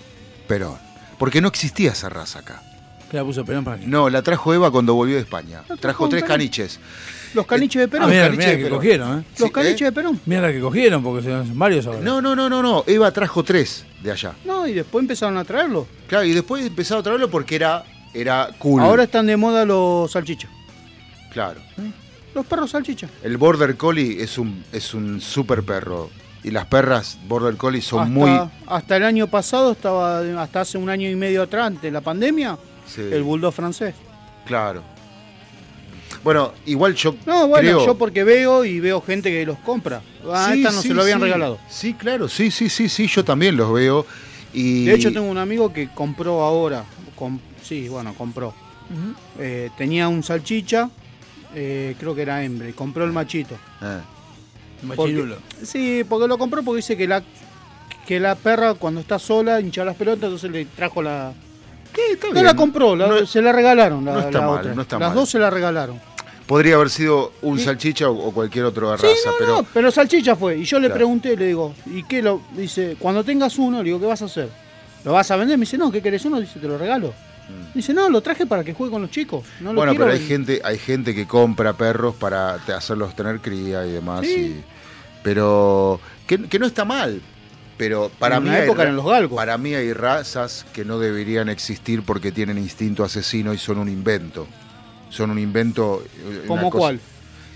Perón. 0.49 0.77
Porque 1.19 1.41
no 1.43 1.49
existía 1.49 1.93
esa 1.93 2.09
raza 2.09 2.39
acá. 2.39 2.63
¿Qué 3.11 3.19
la 3.19 3.25
puso 3.25 3.45
Perón 3.45 3.63
para 3.65 3.79
qué? 3.79 3.87
No, 3.87 4.09
la 4.09 4.23
trajo 4.23 4.55
Eva 4.55 4.71
cuando 4.71 4.95
volvió 4.95 5.17
de 5.17 5.21
España. 5.21 5.61
trajo 5.67 5.77
Trajo 5.81 6.09
tres 6.09 6.25
caniches. 6.25 6.81
Los 7.35 7.47
caniches 7.47 7.81
de 7.81 7.85
Ah, 7.85 7.91
Perón. 7.91 8.11
mira, 8.11 8.25
caniche 8.25 8.39
mira 8.47 8.57
que 8.57 8.63
Perón. 8.65 8.79
cogieron, 8.79 9.19
¿eh? 9.19 9.25
los 9.39 9.49
Sí, 9.49 9.53
caniches 9.53 9.83
¿eh? 9.83 9.85
de 9.85 9.93
Perón. 9.93 10.21
Mira 10.25 10.41
la 10.41 10.53
que 10.53 10.61
cogieron, 10.61 11.03
porque 11.03 11.23
son 11.29 11.59
varios 11.59 11.87
ahora. 11.87 12.01
No, 12.01 12.23
no, 12.23 12.35
no, 12.35 12.49
no, 12.49 12.63
no. 12.63 12.85
Eva 12.87 13.11
trajo 13.13 13.43
tres 13.45 13.85
de 14.03 14.13
allá. 14.13 14.33
No, 14.47 14.67
y 14.67 14.73
después 14.73 15.03
empezaron 15.03 15.37
a 15.37 15.45
traerlo. 15.45 15.87
Claro, 16.09 16.25
y 16.25 16.33
después 16.33 16.65
empezaron 16.65 17.01
a 17.01 17.05
traerlo 17.05 17.31
porque 17.31 17.57
era, 17.57 17.85
era 18.15 18.49
cool. 18.59 18.81
Ahora 18.83 19.03
están 19.05 19.27
de 19.27 19.37
moda 19.37 19.65
los 19.67 20.11
salchichas. 20.11 20.51
Claro. 21.33 21.61
Los 22.35 22.47
perros 22.47 22.71
salchichas. 22.71 23.11
El 23.23 23.37
Border 23.37 23.77
Collie 23.77 24.23
es 24.23 24.39
un, 24.39 24.65
es 24.73 24.93
un 24.95 25.21
super 25.21 25.63
perro. 25.63 26.11
Y 26.43 26.51
las 26.51 26.67
perras 26.67 27.17
Border 27.27 27.57
Collie 27.57 27.81
son 27.81 28.01
hasta, 28.01 28.13
muy. 28.13 28.51
hasta 28.67 28.97
el 28.97 29.05
año 29.05 29.29
pasado, 29.29 29.73
estaba 29.73 30.19
hasta 30.43 30.61
hace 30.63 30.77
un 30.77 30.91
año 30.91 31.09
y 31.09 31.17
medio 31.17 31.43
atrás, 31.43 31.69
antes 31.69 31.83
de 31.83 31.91
la 31.91 32.01
pandemia, 32.03 32.59
Sí, 32.87 33.01
el 33.01 33.23
bulldog 33.23 33.55
francés. 33.55 33.95
claro. 34.45 34.83
Bueno, 36.23 36.53
igual 36.65 36.95
yo. 36.95 37.15
No, 37.27 37.49
bueno, 37.49 37.69
creo- 37.69 37.87
yo 37.87 37.99
porque 37.99 38.25
veo 38.25 38.65
y 38.65 38.81
veo 38.81 39.01
gente 39.03 39.31
que 39.31 39.45
los 39.45 39.59
compra. 39.59 40.01
Ah, 40.31 40.51
Sí, 40.53 40.59
esta 40.61 40.73
no 40.73 40.81
sí, 40.81 40.89
se 40.89 40.95
lo 40.95 41.03
habían 41.03 41.19
sí. 41.19 41.25
regalado. 41.25 41.59
Sí, 41.69 41.95
claro, 41.95 42.29
sí, 42.29 42.51
sí, 42.51 42.69
sí, 42.71 42.89
sí, 42.89 43.07
yo 43.07 43.25
también 43.25 43.57
los 43.57 43.71
veo. 43.73 44.07
Y... 44.55 44.87
De 44.87 44.95
hecho, 44.95 45.13
tengo 45.13 45.27
un 45.29 45.37
amigo 45.39 45.73
que 45.73 45.89
compró 45.89 46.43
ahora. 46.43 46.85
com- 47.15 47.39
sí, 47.63 47.89
bueno, 47.89 48.15
compró. 48.15 48.55
Eh, 49.39 49.71
tenía 49.77 50.09
un 50.09 50.23
salchicha, 50.23 50.89
eh, 51.55 51.95
creo 51.99 52.15
que 52.15 52.23
era 52.23 52.43
hembra, 52.43 52.69
y 52.69 52.73
compró 52.73 53.05
el 53.05 53.13
machito. 53.13 53.57
Ah, 53.81 54.01
Machirulo. 54.83 55.37
Porque- 55.37 55.67
sí, 55.67 56.05
porque 56.09 56.29
lo 56.29 56.37
compró 56.39 56.63
porque 56.63 56.77
dice 56.79 56.97
que 56.97 57.07
la 57.09 57.23
que 58.07 58.21
la 58.21 58.35
perra 58.35 58.75
cuando 58.75 59.01
está 59.01 59.19
sola 59.19 59.61
hincha 59.61 59.83
las 59.85 59.97
pelotas, 59.97 60.25
entonces 60.25 60.51
le 60.51 60.67
trajo 60.67 61.01
la... 61.01 61.33
¿Qué? 61.91 62.13
Está 62.13 62.27
No 62.27 62.33
bien. 62.35 62.45
la 62.45 62.55
compró, 62.55 62.95
la- 62.95 63.07
No- 63.07 63.25
se 63.27 63.41
la 63.41 63.51
regalaron. 63.51 64.05
La, 64.05 64.13
no 64.13 64.19
está 64.21 64.41
la 64.41 64.47
mal, 64.47 64.59
otra. 64.59 64.75
no 64.75 64.83
está 64.83 64.99
Las 64.99 65.09
mal. 65.09 65.17
dos 65.17 65.29
se 65.31 65.39
la 65.39 65.49
regalaron. 65.49 65.99
Podría 66.47 66.75
haber 66.75 66.91
sido 66.91 67.33
un 67.41 67.59
Sí. 67.59 67.65
salchicha 67.65 68.11
o, 68.11 68.29
o 68.29 68.33
cualquier 68.35 68.67
otra 68.67 68.99
Sí, 68.99 69.07
raza, 69.07 69.31
no, 69.31 69.33
pero. 69.39 69.57
no, 69.63 69.67
pero 69.73 69.91
salchicha 69.91 70.37
fue. 70.37 70.59
Y 70.59 70.65
yo 70.65 70.79
le 70.79 70.89
Claro. 70.89 70.99
pregunté, 70.99 71.35
le 71.35 71.47
digo, 71.47 71.75
¿y 71.87 72.03
qué 72.03 72.21
lo? 72.21 72.43
Dice, 72.55 72.97
cuando 72.99 73.25
tengas 73.25 73.57
uno, 73.59 73.79
le 73.79 73.85
digo, 73.85 73.99
¿qué 74.01 74.07
vas 74.07 74.21
a 74.21 74.27
hacer? 74.27 74.51
¿Lo 75.03 75.13
vas 75.15 75.31
a 75.31 75.37
vender? 75.37 75.57
Me 75.57 75.63
dice, 75.63 75.79
no, 75.79 75.91
¿qué 75.91 76.03
querés 76.03 76.23
uno? 76.27 76.39
Dice, 76.41 76.59
te 76.61 76.69
lo 76.69 76.77
regalo. 76.77 77.15
Dice, 77.75 77.93
no, 77.93 78.09
lo 78.09 78.21
traje 78.23 78.47
para 78.47 78.63
que 78.65 78.73
juegue 78.73 78.93
con 78.93 79.03
los 79.03 79.11
chicos. 79.11 79.45
No 79.61 79.67
lo 79.67 79.73
Mm. 79.73 79.77
bueno, 79.77 79.93
quiero 79.93 80.05
pero 80.07 80.17
hay 80.17 80.27
gente, 80.27 80.61
hay 80.65 80.79
gente 80.79 81.15
que 81.15 81.27
compra 81.27 81.73
perros 81.75 82.15
para 82.15 82.55
hacerlos 82.55 83.15
tener 83.17 83.41
cría 83.41 83.87
y 83.87 83.93
demás. 83.93 84.21
Sí. 84.27 84.35
y- 84.59 84.65
pero 85.23 86.01
que, 86.27 86.39
que 86.49 86.59
no 86.59 86.67
está 86.67 86.85
mal. 86.85 87.21
Pero 87.79 88.11
para 88.19 88.37
En 88.37 88.45
mí 88.45 88.51
hay 88.51 88.63
época 88.65 88.83
eran 88.83 88.95
los 88.95 89.07
galgos. 89.07 89.35
Para 89.37 89.59
mí 89.59 89.75
hay 89.75 89.93
razas 89.95 90.65
que 90.73 90.85
no 90.85 90.99
deberían 90.99 91.49
existir 91.49 92.03
porque 92.03 92.31
tienen 92.31 92.57
instinto 92.59 93.03
asesino 93.03 93.53
y 93.55 93.59
son 93.59 93.79
un 93.79 93.89
invento. 93.89 94.47
Son 95.11 95.31
un 95.31 95.39
invento. 95.39 96.05
eh, 96.19 96.45
¿Cómo 96.47 96.71
cosa- 96.71 96.79
cuál? 96.79 97.01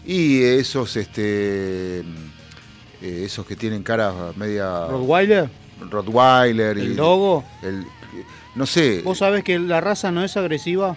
Y 0.05 0.43
esos, 0.43 0.97
este, 0.97 2.01
eh, 2.01 2.05
esos 3.03 3.47
que 3.47 3.55
tienen 3.55 3.83
cara 3.83 4.13
media 4.35 4.87
Rottweiler, 4.87 5.49
Rottweiler 5.91 6.79
y 6.79 6.81
el 6.83 6.97
dogo. 6.97 7.45
el- 7.63 7.85
no 8.55 8.67
sé. 8.67 9.03
¿Vos 9.03 9.19
sabés 9.19 9.45
que 9.45 9.59
la 9.59 9.81
raza 9.81 10.11
no 10.11 10.25
es 10.25 10.37
agresiva? 10.37 10.97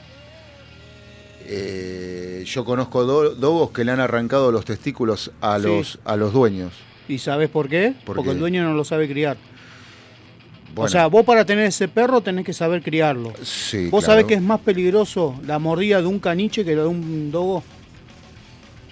Eh, 1.46 2.44
yo 2.46 2.64
conozco 2.66 3.04
do- 3.04 3.36
dogos 3.36 3.72
que 3.72 3.84
le 3.84 3.92
han 3.92 4.00
arrancado 4.00 4.52
los 4.52 4.64
testículos 4.66 5.32
a 5.42 5.60
Sí. 5.60 5.66
los 5.68 6.00
a 6.06 6.16
los 6.16 6.34
dueños. 6.34 6.72
¿Y 7.08 7.18
sabés 7.18 7.50
por 7.50 7.68
qué? 7.68 7.94
¿Por 8.06 8.16
Porque 8.18 8.30
qué? 8.30 8.34
el 8.34 8.40
dueño 8.40 8.64
no 8.64 8.74
lo 8.74 8.84
sabe 8.84 9.08
criar. 9.10 9.38
Bueno, 10.74 10.86
O 10.86 10.88
sea, 10.88 11.08
vos 11.08 11.26
para 11.26 11.44
tener 11.44 11.66
ese 11.66 11.90
perro 11.90 12.22
tenés 12.22 12.46
que 12.46 12.54
saber 12.54 12.82
criarlo. 12.82 13.34
sí, 13.44 13.90
¿Vos 13.90 14.06
claro. 14.06 14.14
sabés 14.22 14.26
que 14.26 14.36
es 14.36 14.42
más 14.42 14.62
peligroso 14.62 15.36
la 15.46 15.60
mordida 15.60 16.00
de 16.00 16.08
un 16.08 16.20
caniche 16.20 16.64
que 16.64 16.76
la 16.76 16.84
de 16.84 16.88
un 16.88 17.32
dogo? 17.32 17.64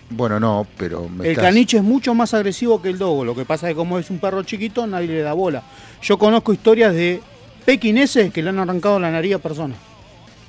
Bueno, 0.10 0.40
no, 0.40 0.68
pero 0.76 1.08
me 1.08 1.24
El 1.26 1.32
estás- 1.32 1.46
caniche 1.46 1.78
es 1.78 1.84
mucho 1.84 2.14
más 2.16 2.34
agresivo 2.34 2.82
que 2.82 2.90
el 2.90 2.98
dogo. 2.98 3.24
Lo 3.24 3.36
que 3.36 3.46
pasa 3.46 3.68
es 3.70 3.74
que 3.74 3.78
como 3.78 3.98
es 4.00 4.10
un 4.10 4.20
perro 4.20 4.44
chiquito, 4.44 4.86
nadie 4.88 5.08
le 5.08 5.22
da 5.22 5.34
bola. 5.34 5.64
Yo 6.02 6.18
conozco 6.18 6.52
historias 6.52 6.94
de 6.94 7.22
pequineses 7.70 8.34
que 8.34 8.42
le 8.42 8.50
han 8.50 8.58
arrancado 8.58 9.00
la 9.00 9.12
nariz 9.12 9.36
a 9.36 9.38
personas. 9.38 9.78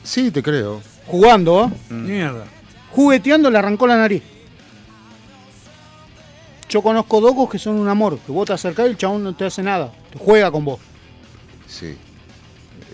Sí, 0.03 0.31
te 0.31 0.43
creo. 0.43 0.81
Jugando, 1.07 1.65
¿eh? 1.67 1.93
Mm. 1.93 2.07
Mierda. 2.07 2.45
Jugueteando 2.93 3.51
le 3.51 3.59
arrancó 3.59 3.87
la 3.87 3.99
nariz. 3.99 4.23
Yo 6.71 6.81
conozco 6.81 7.21
dogos 7.21 7.51
que 7.51 7.59
son 7.59 7.75
un 7.77 7.89
amor, 7.89 8.19
que 8.25 8.33
vos 8.33 8.47
te 8.47 8.55
acercás 8.55 8.87
y 8.87 8.91
el 8.91 8.97
chabón 8.97 9.23
no 9.23 9.35
te 9.35 9.45
hace 9.45 9.63
nada, 9.63 9.93
te 10.11 10.19
juega 10.19 10.51
con 10.51 10.65
vos. 10.65 10.81
Sí. 11.67 11.95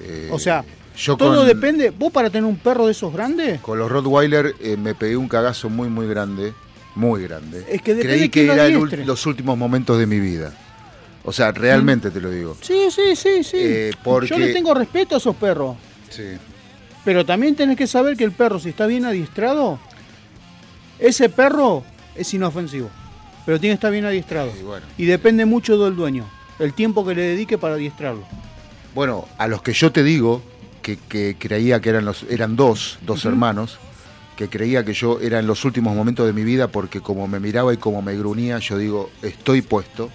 Eh, 0.02 0.28
O 0.32 0.40
sea, 0.40 0.64
yo 0.96 1.16
todo 1.16 1.36
con, 1.36 1.46
depende. 1.46 1.90
Vos 1.90 2.10
para 2.10 2.28
tener 2.28 2.48
un 2.48 2.56
perro 2.56 2.86
de 2.86 2.92
esos 2.92 3.12
grandes, 3.12 3.60
con 3.60 3.78
los 3.78 3.88
Rottweiler 3.88 4.56
eh, 4.60 4.76
me 4.76 4.96
pegué 4.96 5.16
un 5.16 5.28
cagazo 5.28 5.68
muy, 5.68 5.88
muy 5.88 6.08
grande. 6.08 6.52
Muy 6.96 7.22
grande. 7.22 7.64
Es 7.68 7.82
que 7.82 7.94
depende 7.94 8.16
Creí 8.16 8.28
que 8.30 8.44
lo 8.44 8.54
eran 8.54 9.06
los 9.06 9.26
últimos 9.26 9.56
momentos 9.56 9.98
de 9.98 10.06
mi 10.06 10.18
vida. 10.18 10.52
O 11.28 11.32
sea, 11.32 11.50
realmente 11.52 12.10
te 12.10 12.20
lo 12.20 12.30
digo. 12.30 12.56
sí, 12.62 12.86
sí, 12.90 13.14
sí, 13.16 13.42
sí. 13.44 13.56
Eh, 13.60 13.90
porque- 14.02 14.28
Yo 14.28 14.38
le 14.38 14.52
tengo 14.52 14.72
respeto 14.72 15.16
a 15.16 15.18
esos 15.18 15.34
perros. 15.36 15.76
Sí. 16.08 16.22
Pero 17.04 17.26
también 17.26 17.54
tenés 17.56 17.76
que 17.76 17.86
saber 17.86 18.16
que 18.16 18.24
el 18.24 18.32
perro, 18.32 18.58
si 18.60 18.68
está 18.70 18.86
bien 18.86 19.04
adiestrado, 19.04 19.78
ese 20.98 21.28
perro 21.28 21.84
es 22.14 22.32
inofensivo. 22.32 22.90
Pero 23.44 23.60
tiene 23.60 23.74
que 23.74 23.78
estar 23.78 23.92
bien 23.92 24.04
adiestrado. 24.04 24.52
Y 24.58 24.62
bueno. 24.62 24.86
Y 24.98 25.04
depende 25.04 25.44
mucho 25.44 25.76
del 25.78 25.94
dueño. 25.94 26.24
El 26.58 26.72
tiempo 26.72 27.04
que 27.06 27.14
le 27.14 27.22
dedique 27.22 27.58
para 27.58 27.74
adiestrarlo. 27.74 28.24
Bueno, 28.94 29.26
a 29.38 29.46
los 29.46 29.62
que 29.62 29.72
yo 29.72 29.92
te 29.92 30.02
digo, 30.02 30.42
que, 30.82 30.96
que 30.96 31.36
creía 31.38 31.80
que 31.80 31.90
eran 31.90 32.04
los, 32.04 32.24
eran 32.30 32.56
dos, 32.56 32.98
dos 33.02 33.24
hermanos, 33.24 33.78
que 34.36 34.48
creía 34.48 34.84
que 34.84 34.94
yo 34.94 35.20
era 35.20 35.38
en 35.38 35.46
los 35.46 35.64
últimos 35.64 35.94
momentos 35.94 36.26
de 36.26 36.32
mi 36.32 36.44
vida 36.44 36.68
porque 36.68 37.00
como 37.00 37.26
me 37.28 37.40
miraba 37.40 37.74
y 37.74 37.76
como 37.76 38.00
me 38.02 38.16
gruñía, 38.16 38.58
yo 38.58 38.78
digo, 38.78 39.10
estoy 39.22 39.62
puesto 39.62 40.10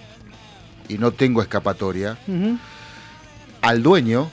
y 0.92 0.98
no 0.98 1.12
tengo 1.12 1.40
escapatoria. 1.42 2.18
Al 3.62 3.82
dueño 3.82 4.30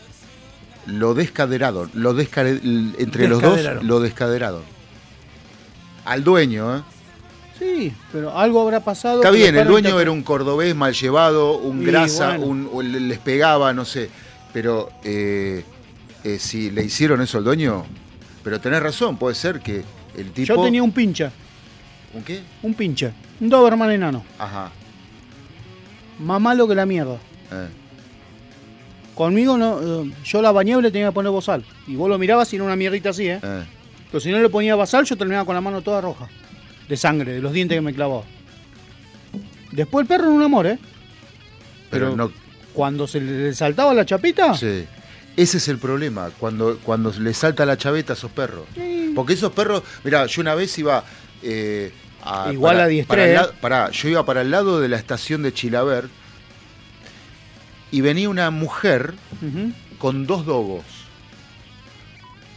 lo 0.87 1.13
descaderaron, 1.13 1.89
lo 1.93 2.13
descare- 2.13 2.59
entre 2.97 3.27
los 3.27 3.41
dos 3.41 3.59
lo 3.83 3.99
descaderaron. 3.99 4.61
Al 6.05 6.23
dueño, 6.23 6.77
¿eh? 6.77 6.81
Sí, 7.59 7.93
pero 8.11 8.37
algo 8.37 8.61
habrá 8.61 8.79
pasado. 8.79 9.17
Está 9.17 9.31
bien, 9.31 9.55
el 9.57 9.67
dueño 9.67 9.99
era 9.99 10.11
un 10.11 10.23
cordobés 10.23 10.73
mal 10.75 10.93
llevado, 10.93 11.57
un 11.57 11.83
grasa, 11.83 12.37
bueno. 12.37 12.69
un, 12.71 13.07
les 13.09 13.19
pegaba, 13.19 13.73
no 13.73 13.83
sé. 13.85 14.09
Pero 14.53 14.89
eh, 15.03 15.63
eh, 16.23 16.37
si 16.39 16.71
le 16.71 16.83
hicieron 16.83 17.21
eso 17.21 17.37
al 17.37 17.43
dueño, 17.43 17.85
Pero 18.43 18.59
tenés 18.61 18.81
razón, 18.81 19.17
puede 19.17 19.35
ser 19.35 19.59
que 19.59 19.83
el 20.17 20.31
tipo. 20.31 20.55
Yo 20.55 20.63
tenía 20.63 20.81
un 20.81 20.91
pincha, 20.93 21.31
¿Un 22.13 22.23
qué? 22.23 22.41
un 22.63 22.73
pincha, 22.73 23.11
un 23.41 23.49
Doberman 23.49 23.91
enano, 23.91 24.23
Ajá. 24.39 24.71
Más 26.19 26.39
malo 26.41 26.67
que 26.67 26.75
la 26.75 26.85
mierda. 26.85 27.15
eh. 27.51 27.67
Conmigo 29.15 29.57
no, 29.57 30.03
eh, 30.03 30.11
yo 30.23 30.41
la 30.41 30.51
bañaba 30.51 30.79
y 30.79 30.83
le 30.83 30.91
tenía 30.91 31.07
que 31.07 31.13
poner 31.13 31.31
bozal. 31.31 31.63
Y 31.87 31.95
vos 31.95 32.09
lo 32.09 32.17
mirabas 32.17 32.51
y 32.53 32.55
era 32.55 32.63
una 32.65 32.75
mierdita 32.77 33.09
así, 33.09 33.27
¿eh? 33.27 33.39
eh. 33.43 33.63
Pero 34.09 34.21
si 34.21 34.31
no 34.31 34.39
le 34.39 34.49
ponía 34.49 34.75
basal, 34.75 35.03
yo 35.05 35.17
terminaba 35.17 35.45
con 35.45 35.55
la 35.55 35.61
mano 35.61 35.81
toda 35.81 35.99
roja. 36.01 36.29
De 36.87 36.95
sangre, 36.95 37.33
de 37.33 37.41
los 37.41 37.51
dientes 37.51 37.75
que 37.75 37.81
me 37.81 37.93
clavaba. 37.93 38.23
Después 39.71 40.03
el 40.03 40.07
perro 40.07 40.23
era 40.25 40.31
un 40.33 40.41
amor, 40.41 40.67
¿eh? 40.67 40.79
Pero, 41.89 42.11
Pero- 42.11 42.15
no. 42.15 42.31
Cuando 42.73 43.07
se 43.07 43.19
le 43.19 43.53
saltaba 43.53 43.93
la 43.93 44.05
chapita, 44.05 44.53
Sí. 44.55 44.85
Ese 45.35 45.57
es 45.57 45.67
el 45.69 45.77
problema, 45.79 46.31
cuando, 46.37 46.77
cuando 46.83 47.11
le 47.11 47.33
salta 47.33 47.65
la 47.65 47.77
chaveta 47.77 48.13
a 48.13 48.15
esos 48.15 48.31
perros. 48.31 48.65
Porque 49.15 49.33
esos 49.33 49.51
perros, 49.53 49.83
mira, 50.03 50.25
yo 50.25 50.41
una 50.41 50.53
vez 50.53 50.77
iba 50.79 51.03
eh, 51.41 51.91
a, 52.23 52.49
Igual 52.51 52.75
para, 52.75 52.85
a 52.85 52.87
diestré, 52.87 53.07
para 53.07 53.23
el 53.25 53.29
¿eh? 53.31 53.33
lado- 53.35 53.53
pará, 53.61 53.91
yo 53.91 54.09
iba 54.09 54.25
para 54.25 54.41
el 54.41 54.51
lado 54.51 54.79
de 54.79 54.87
la 54.89 54.97
estación 54.97 55.41
de 55.43 55.53
Chilaver 55.53 56.09
y 57.91 58.01
venía 58.01 58.29
una 58.29 58.51
mujer 58.51 59.13
con 59.97 60.27
dos 60.27 60.45
dogos. 60.45 60.83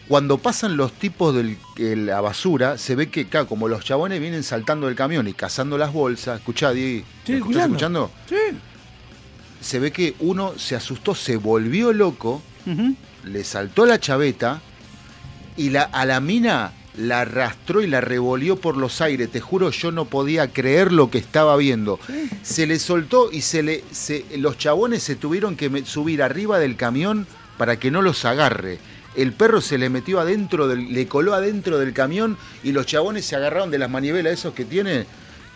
Cuando 0.09 0.37
pasan 0.39 0.77
los 0.77 0.93
tipos 0.93 1.35
de 1.35 1.57
la 1.97 2.21
basura, 2.21 2.77
se 2.77 2.95
ve 2.97 3.09
que, 3.09 3.29
claro, 3.29 3.47
como 3.47 3.69
los 3.69 3.85
chabones 3.85 4.21
vienen 4.21 4.43
saltando 4.43 4.87
del 4.89 4.97
camión 4.97 5.27
y 5.29 5.33
cazando 5.33 5.79
las 5.79 5.93
bolsas, 5.93 6.39
escuchá, 6.41 6.73
Diego, 6.73 7.07
Sí, 7.25 7.33
¿me 7.33 7.39
estás 7.39 7.65
escuchando. 7.67 8.11
Sí. 8.29 8.37
Se 9.61 9.79
ve 9.79 9.91
que 9.93 10.15
uno 10.19 10.55
se 10.59 10.75
asustó, 10.77 11.15
se 11.15 11.37
volvió 11.37 11.93
loco, 11.93 12.43
le 13.25 13.45
saltó 13.45 13.87
la 13.87 13.99
chaveta 14.01 14.61
y 15.57 15.71
la, 15.71 15.85
a 15.85 16.05
la 16.05 16.21
mina 16.21 16.73
la 16.97 17.23
arrastró 17.23 17.81
y 17.83 17.87
la 17.87 18.01
revolvió 18.01 18.57
por 18.57 18.77
los 18.77 19.01
aires. 19.01 19.31
Te 19.31 19.41
juro, 19.41 19.71
yo 19.71 19.93
no 19.93 20.05
podía 20.05 20.49
creer 20.53 20.93
lo 20.93 21.11
que 21.11 21.19
estaba 21.19 21.57
viendo. 21.57 21.99
Se 22.43 22.67
le 22.67 22.79
soltó 22.79 23.31
y 23.33 23.41
se 23.41 23.63
le, 23.63 23.83
se- 23.93 24.25
los 24.39 24.59
chabones 24.59 25.03
se 25.03 25.17
tuvieron 25.17 25.57
que 25.57 25.85
subir 25.87 26.23
arriba 26.23 26.59
del 26.59 26.77
camión 26.77 27.27
para 27.57 27.79
que 27.79 27.91
no 27.91 28.03
los 28.03 28.25
agarre. 28.25 28.79
El 29.15 29.33
perro 29.33 29.61
se 29.61 29.79
le 29.79 29.91
metió 29.91 30.21
adentro, 30.21 30.69
del, 30.69 30.93
le 30.93 31.07
coló 31.07 31.35
adentro 31.35 31.79
del 31.79 31.93
camión 31.93 32.37
y 32.65 32.73
los 32.73 32.87
chabones 32.87 33.25
se 33.27 33.37
agarraron 33.37 33.71
de 33.71 33.79
las 33.79 33.91
manivelas 33.91 34.33
esos 34.35 34.55
que 34.55 34.65
tiene 34.65 35.07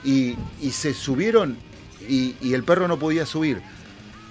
y, 0.04 0.34
y 0.62 0.70
se 0.72 0.92
subieron 0.94 1.56
y, 2.08 2.34
y 2.40 2.52
el 2.54 2.64
perro 2.64 2.86
no 2.88 2.98
podía 2.98 3.24
subir. 3.26 3.60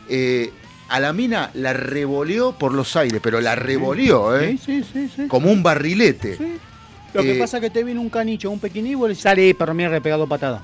Eh, 0.09 0.51
a 0.89 0.99
la 0.99 1.13
mina 1.13 1.49
la 1.55 1.73
revoleó 1.73 2.51
por 2.51 2.71
los 2.73 2.95
aires, 2.95 3.19
pero 3.23 3.41
la 3.41 3.55
revoleó, 3.55 4.39
¿eh? 4.39 4.57
Sí, 4.63 4.83
sí, 4.83 4.89
sí, 4.93 5.09
sí. 5.15 5.27
Como 5.27 5.51
un 5.51 5.63
barrilete. 5.63 6.37
Lo 7.15 7.21
que 7.23 7.35
Eh, 7.37 7.39
pasa 7.39 7.57
es 7.57 7.61
que 7.61 7.69
te 7.69 7.83
viene 7.83 7.99
un 7.99 8.09
canicho, 8.09 8.51
un 8.51 8.59
pequeñivo 8.59 9.09
y 9.09 9.15
sale 9.15 9.53
perro 9.55 9.73
mierda 9.73 9.99
pegado 10.01 10.27
patada. 10.27 10.61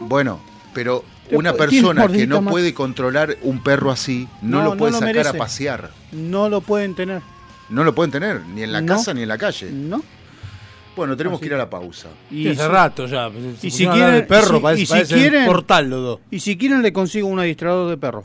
Bueno, 0.00 0.40
pero 0.74 1.04
una 1.30 1.52
persona 1.52 2.06
que 2.08 2.26
no 2.26 2.42
más. 2.42 2.52
puede 2.52 2.74
controlar 2.74 3.36
un 3.42 3.62
perro 3.62 3.90
así, 3.90 4.26
no, 4.42 4.58
No, 4.58 4.64
lo 4.64 4.70
no 4.70 4.76
puede 4.76 4.92
lo 4.92 4.98
sacar 4.98 5.14
merece. 5.14 5.36
a 5.36 5.38
pasear. 5.38 5.90
No 6.12 6.48
lo 6.48 6.60
pueden 6.60 6.94
tener. 6.94 7.22
No 7.70 7.84
lo 7.84 7.94
pueden 7.94 8.10
tener, 8.10 8.40
ni 8.54 8.62
en 8.62 8.72
la 8.72 8.80
No. 8.80 8.94
casa 8.94 9.14
ni 9.14 9.22
en 9.22 9.28
la 9.28 9.38
calle. 9.38 9.70
¿No? 9.70 10.02
Bueno, 10.96 11.16
tenemos 11.16 11.38
Así. 11.38 11.42
que 11.42 11.46
ir 11.46 11.54
a 11.54 11.58
la 11.58 11.70
pausa. 11.70 12.08
Y 12.30 12.48
hace 12.48 12.68
rato 12.68 13.06
ya. 13.06 13.28
Se 13.60 13.66
y 13.66 13.70
si 13.70 13.86
quieren- 13.86 14.14
del 14.14 14.26
perro, 14.26 14.54
y 14.54 14.56
si- 14.58 14.62
parece, 14.62 14.82
y 14.82 14.86
si 14.86 14.92
parece 14.92 15.14
quieren- 15.14 15.46
portal 15.46 15.90
los 15.90 16.02
dos. 16.02 16.20
Y 16.30 16.40
si 16.40 16.56
quieren 16.56 16.82
le 16.82 16.92
consigo 16.92 17.26
un 17.28 17.38
adiestrador 17.40 17.88
de 17.90 17.96
perro. 17.96 18.24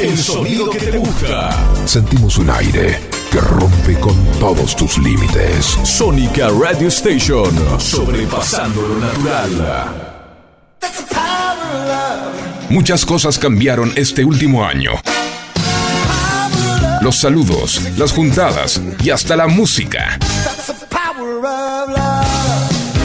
El 0.00 0.16
sonido 0.16 0.70
que 0.70 0.78
te 0.78 0.96
gusta. 0.96 1.50
Sentimos 1.84 2.38
un 2.38 2.48
aire 2.50 3.00
que 3.32 3.40
rompe 3.40 3.98
con 3.98 4.14
todos 4.38 4.76
tus 4.76 4.96
límites. 4.98 5.76
Sónica 5.82 6.48
Radio 6.50 6.86
Station. 6.86 7.50
Sobrepasando 7.80 8.80
lo 8.82 8.98
natural. 9.00 10.14
Muchas 12.70 13.04
cosas 13.04 13.40
cambiaron 13.40 13.92
este 13.96 14.24
último 14.24 14.64
año. 14.64 14.92
Los 17.00 17.16
saludos, 17.16 17.82
las 17.96 18.12
juntadas 18.12 18.80
y 19.02 19.10
hasta 19.10 19.34
la 19.34 19.48
música. 19.48 20.16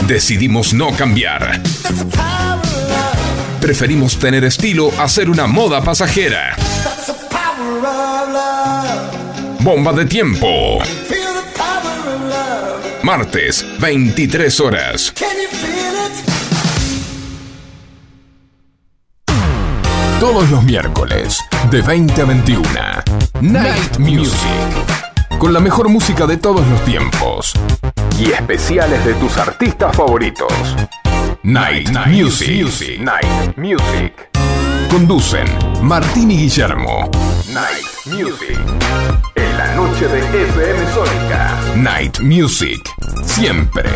Decidimos 0.06 0.72
no 0.72 0.94
cambiar. 0.94 1.60
Preferimos 3.64 4.18
tener 4.18 4.44
estilo 4.44 4.90
a 4.98 5.08
ser 5.08 5.30
una 5.30 5.46
moda 5.46 5.82
pasajera. 5.82 6.54
Bomba 9.60 9.94
de 9.94 10.04
tiempo. 10.04 10.80
Martes, 13.02 13.64
23 13.80 14.60
horas. 14.60 15.14
Todos 20.20 20.50
los 20.50 20.62
miércoles, 20.62 21.38
de 21.70 21.80
20 21.80 22.20
a 22.20 22.24
21. 22.26 22.68
Night 23.40 23.96
Music. 23.96 25.38
Con 25.38 25.54
la 25.54 25.60
mejor 25.60 25.88
música 25.88 26.26
de 26.26 26.36
todos 26.36 26.66
los 26.68 26.84
tiempos. 26.84 27.54
Y 28.18 28.30
especiales 28.30 29.02
de 29.06 29.14
tus 29.14 29.38
artistas 29.38 29.96
favoritos. 29.96 30.52
Night, 31.46 31.90
Music. 32.06 33.00
Night 33.00 33.54
Music. 33.58 34.30
Conducen 34.90 35.46
Martín 35.82 36.30
y 36.30 36.38
Guillermo. 36.38 37.10
Night 37.52 37.84
Music. 38.06 38.58
En 39.34 39.58
la 39.58 39.74
noche 39.74 40.08
de 40.08 40.20
FM 40.20 40.92
Sónica. 40.94 41.60
Night 41.76 42.20
Music. 42.20 42.80
Siempre. 43.26 43.90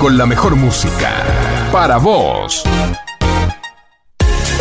Con 0.00 0.18
la 0.18 0.26
mejor 0.26 0.56
música. 0.56 1.12
Para 1.70 1.98
vos. 1.98 2.64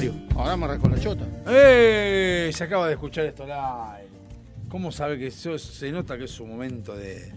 Contrario. 0.00 0.14
Ahora 0.36 0.56
me 0.56 0.66
rasco 0.66 0.88
la 0.88 0.98
chota. 0.98 1.24
¡Eh! 1.48 2.50
Se 2.52 2.64
acaba 2.64 2.86
de 2.86 2.94
escuchar 2.94 3.24
esto 3.26 3.44
al 3.44 3.50
aire. 3.52 4.08
¿Cómo 4.68 4.90
sabe 4.90 5.18
que 5.18 5.28
eso- 5.28 5.58
se 5.58 5.92
nota 5.92 6.18
que 6.18 6.24
es 6.24 6.30
su 6.30 6.44
momento 6.46 6.96
de, 6.96 7.32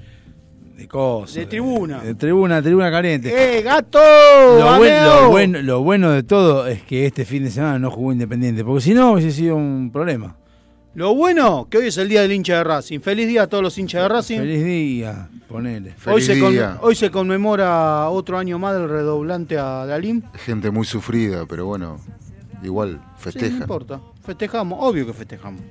de 0.76 0.88
cosas? 0.88 1.36
De 1.36 1.46
tribuna. 1.46 2.00
De, 2.02 2.16
tribuna, 2.16 2.62
tribuna 2.62 2.90
caliente. 2.90 3.60
¡Eh, 3.60 3.62
gato! 3.62 4.00
Lo, 4.00 4.78
buen- 4.78 4.94
¡Ameo! 4.94 5.22
lo 5.24 5.30
bueno, 5.30 5.62
lo 5.62 5.84
bueno 5.84 6.12
de 6.12 6.24
todo 6.24 6.68
es 6.68 6.82
que 6.84 7.06
este 7.06 7.26
fin 7.26 7.44
de 7.44 7.52
semana 7.52 7.78
no 7.78 7.92
jugó 7.92 8.12
Independiente, 8.12 8.64
porque 8.66 8.82
si 8.82 8.94
no 8.94 9.12
hubiese 9.14 9.32
sido 9.32 9.56
un 9.56 9.92
problema. 9.92 10.36
Lo 10.96 11.14
bueno, 11.14 11.68
que 11.70 11.78
hoy 11.78 11.88
es 11.88 11.98
el 12.00 12.10
día 12.10 12.24
del 12.24 12.32
hincha 12.32 12.56
de 12.58 12.64
Racing. 12.64 13.02
Feliz 13.02 13.28
día 13.28 13.44
a 13.44 13.48
todos 13.48 13.64
los 13.64 13.78
hinchas 13.78 14.02
de 14.02 14.10
Racing. 14.10 14.40
Feliz 14.40 14.66
día, 14.66 15.30
ponele. 15.48 15.94
Hoy 16.08 16.24
se, 16.24 16.40
con- 16.40 16.56
hoy 16.82 16.96
se 16.96 17.12
conmemora 17.12 18.10
otro 18.10 18.40
año 18.40 18.58
más 18.58 18.74
del 18.74 18.90
redoblante 18.90 19.60
a 19.60 19.86
Dalim. 19.86 20.24
Gente 20.44 20.72
muy 20.72 20.88
sufrida, 20.88 21.46
pero 21.48 21.68
bueno, 21.68 22.00
igual 22.64 23.02
Sí, 23.20 23.40
no 23.40 23.48
importa. 23.58 24.00
Festejamos, 24.22 24.80
obvio 24.82 25.06
que 25.06 25.14
festejamos. 25.14 25.62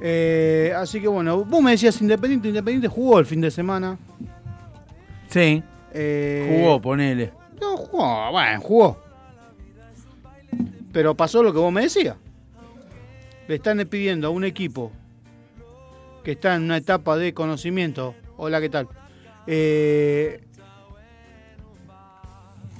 Eh, 0.00 0.72
así 0.76 1.00
que 1.00 1.06
bueno, 1.06 1.44
vos 1.44 1.62
me 1.62 1.70
decías 1.70 2.00
Independiente, 2.00 2.48
Independiente 2.48 2.88
jugó 2.88 3.18
el 3.20 3.26
fin 3.26 3.40
de 3.40 3.50
semana. 3.50 3.96
Sí. 5.28 5.62
Eh, 5.92 6.58
Jugó, 6.60 6.80
ponele. 6.80 7.32
No, 7.60 7.76
jugó, 7.76 8.30
bueno, 8.32 8.60
jugó. 8.60 8.98
Pero 10.92 11.14
pasó 11.16 11.42
lo 11.42 11.52
que 11.52 11.58
vos 11.58 11.72
me 11.72 11.82
decías. 11.82 12.16
Le 13.48 13.54
están 13.56 13.78
pidiendo 13.88 14.28
a 14.28 14.30
un 14.30 14.44
equipo 14.44 14.90
que 16.24 16.32
está 16.32 16.54
en 16.54 16.64
una 16.64 16.76
etapa 16.76 17.16
de 17.16 17.32
conocimiento. 17.32 18.14
Hola, 18.36 18.60
¿qué 18.60 18.68
tal? 18.68 18.88
Eh, 19.46 20.44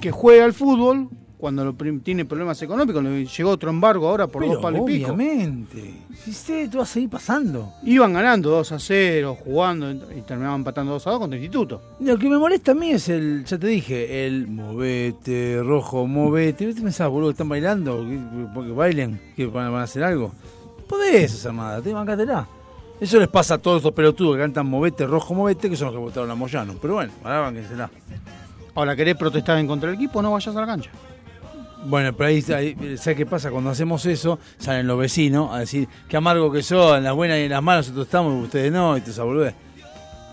que 0.01 0.11
juegue 0.11 0.43
al 0.43 0.53
fútbol 0.53 1.09
cuando 1.43 1.64
lo 1.64 1.74
tiene 2.05 2.24
problemas 2.24 2.62
económicos. 2.62 3.03
Le 3.03 3.26
llegó 3.26 3.51
otro 3.51 3.68
embargo 3.68 4.09
ahora 4.09 4.28
por 4.28 4.43
Pero 4.43 4.55
dos 4.55 4.62
palos 4.62 4.82
y 4.82 4.93
pico. 4.99 5.11
obviamente. 5.12 5.95
Si 6.22 6.32
sé, 6.32 6.68
tú 6.68 6.78
vas 6.78 6.88
a 6.88 6.93
seguir 6.95 7.11
pasando. 7.11 7.72
Iban 7.82 8.12
ganando 8.12 8.49
2 8.51 8.70
a 8.70 8.78
0, 8.78 9.36
jugando 9.43 9.90
y 9.90 10.20
terminaban 10.20 10.61
empatando 10.61 10.93
2 10.93 11.05
a 11.05 11.11
2 11.11 11.18
contra 11.18 11.36
el 11.36 11.43
Instituto. 11.43 11.82
Lo 11.99 12.16
que 12.16 12.28
me 12.28 12.38
molesta 12.38 12.70
a 12.70 12.74
mí 12.76 12.93
es 12.93 13.09
el, 13.09 13.45
ya 13.45 13.59
te 13.59 13.66
dije, 13.66 14.24
el 14.24 14.47
movete, 14.47 15.61
rojo, 15.64 16.07
movete. 16.07 16.64
¿Viste 16.64 16.80
pensás, 16.80 17.08
boludo, 17.11 17.30
que 17.30 17.33
están 17.33 17.49
bailando? 17.49 18.07
¿Que- 18.08 18.46
¿Porque 18.54 18.71
bailen? 18.71 19.21
¿Que 19.34 19.46
van, 19.46 19.72
van 19.72 19.80
a 19.80 19.84
hacer 19.84 20.04
algo? 20.04 20.33
Podés 20.88 21.34
hacer 21.34 21.53
nada, 21.54 21.83
te 21.83 21.92
bancátela. 21.92 22.46
Eso 23.00 23.18
les 23.18 23.26
pasa 23.29 23.54
a 23.54 23.58
todos 23.58 23.79
estos 23.79 23.92
pelotudos 23.95 24.37
que 24.37 24.42
cantan 24.42 24.66
movete, 24.66 25.08
rojo, 25.08 25.34
movete, 25.34 25.68
que 25.68 25.75
son 25.75 25.87
los 25.87 25.95
que 25.95 26.00
votaron 26.00 26.30
a 26.30 26.37
Moyano. 26.37 26.75
Pero 26.80 26.95
bueno, 26.95 27.12
ahora 27.25 27.41
banquensela. 27.41 27.91
Ahora, 28.76 28.95
¿querés 28.95 29.16
protestar 29.16 29.58
en 29.58 29.66
contra 29.66 29.88
del 29.91 29.96
equipo? 29.99 30.22
No 30.22 30.30
vayas 30.30 30.54
a 30.54 30.61
la 30.61 30.66
cancha. 30.66 30.91
Bueno, 31.87 32.13
pero 32.13 32.29
ahí, 32.29 32.45
ahí, 32.54 32.76
¿sabes 32.96 33.17
qué 33.17 33.26
pasa? 33.26 33.50
Cuando 33.50 33.71
hacemos 33.71 34.07
eso, 34.07 34.38
salen 34.59 34.87
los 34.87 34.99
vecinos 34.99 35.50
a 35.53 35.59
decir 35.61 35.88
qué 36.09 36.17
amargo 36.17 36.50
que 36.53 36.63
son, 36.63 36.99
en 36.99 37.04
las 37.04 37.14
buenas 37.14 37.38
y 37.38 37.42
en 37.42 37.50
las 37.50 37.63
malas 37.63 37.87
nosotros 37.87 38.07
estamos, 38.07 38.45
ustedes 38.45 38.71
no, 38.72 38.96
y 38.96 39.00
te 39.00 39.11
boludez. 39.21 39.54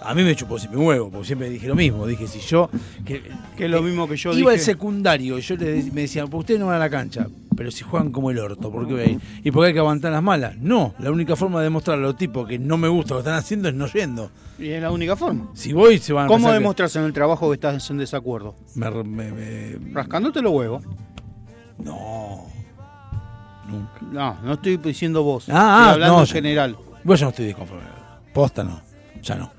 A 0.01 0.13
mí 0.13 0.23
me 0.23 0.33
chupó 0.33 0.57
siempre 0.57 0.79
un 0.79 0.87
huevo, 0.87 1.09
porque 1.11 1.27
siempre 1.27 1.49
dije 1.49 1.67
lo 1.67 1.75
mismo. 1.75 2.07
Dije, 2.07 2.25
si 2.25 2.39
yo. 2.39 2.69
Que, 3.05 3.21
Que 3.57 3.65
es 3.65 3.71
lo 3.71 3.81
mismo 3.81 4.07
que 4.07 4.15
yo 4.15 4.31
Iba 4.31 4.51
al 4.51 4.57
dije. 4.57 4.65
secundario, 4.71 5.37
y 5.37 5.41
yo 5.41 5.55
le, 5.57 5.65
de- 5.83 5.91
me 5.91 6.01
decían, 6.01 6.29
pues 6.29 6.39
ustedes 6.41 6.57
no 6.59 6.67
van 6.67 6.75
a 6.77 6.79
la 6.79 6.89
cancha, 6.89 7.27
pero 7.57 7.69
si 7.69 7.83
juegan 7.83 8.09
como 8.11 8.31
el 8.31 8.39
orto, 8.39 8.71
¿por 8.71 8.87
qué 8.87 9.11
ir? 9.11 9.19
¿Y 9.43 9.51
por 9.51 9.63
qué 9.63 9.67
hay 9.67 9.73
que 9.73 9.79
aguantar 9.79 10.13
las 10.13 10.23
malas? 10.23 10.55
No, 10.57 10.93
la 10.99 11.11
única 11.11 11.35
forma 11.35 11.59
de 11.59 11.65
demostrar 11.65 11.97
a 11.97 12.01
los 12.01 12.15
tipos 12.15 12.47
que 12.47 12.57
no 12.57 12.77
me 12.77 12.87
gusta 12.87 13.13
lo 13.15 13.19
que 13.19 13.27
están 13.27 13.39
haciendo 13.39 13.67
es 13.67 13.75
no 13.75 13.87
yendo. 13.87 14.31
Y 14.57 14.69
es 14.69 14.81
la 14.81 14.89
única 14.91 15.17
forma. 15.17 15.49
Si 15.53 15.73
voy, 15.73 15.97
se 15.97 16.13
van 16.13 16.25
a 16.25 16.27
¿Cómo 16.29 16.47
que- 16.47 16.53
demostras 16.53 16.95
en 16.95 17.03
el 17.03 17.11
trabajo 17.11 17.49
que 17.49 17.55
estás 17.55 17.89
en 17.89 17.97
desacuerdo? 17.97 18.55
Me, 18.75 18.89
me- 19.03 19.31
me- 19.33 19.93
Rascándote 19.93 20.41
los 20.41 20.53
huevos. 20.53 20.81
No. 21.83 22.45
Nunca. 23.67 23.99
No, 24.11 24.37
no 24.41 24.53
estoy 24.53 24.77
diciendo 24.77 25.23
vos. 25.23 25.47
Ah, 25.49 25.53
ah, 25.53 25.79
estoy 25.81 25.93
hablando 25.93 26.15
no, 26.15 26.21
en 26.21 26.27
general. 26.27 26.77
Vos 27.03 27.19
ya 27.19 27.25
no 27.25 27.29
estoy 27.29 27.45
disconforme. 27.45 27.83
Posta 28.33 28.63
no. 28.63 28.81
Ya 29.21 29.35
no. 29.35 29.51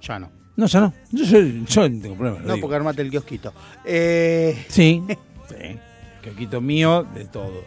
Ya 0.00 0.18
no. 0.18 0.30
No, 0.56 0.66
ya 0.66 0.80
no. 0.80 0.92
Yo, 1.12 1.24
yo, 1.24 1.38
yo 1.40 1.88
no 1.88 2.00
tengo 2.02 2.14
problema. 2.16 2.38
No, 2.40 2.54
digo. 2.54 2.60
porque 2.66 2.76
armate 2.76 3.02
el 3.02 3.10
kiosquito. 3.10 3.52
Eh, 3.84 4.64
Sí. 4.68 5.02
sí. 5.48 5.78
Que 6.22 6.30
quito 6.32 6.60
mío 6.60 7.04
de 7.14 7.24
todo. 7.26 7.62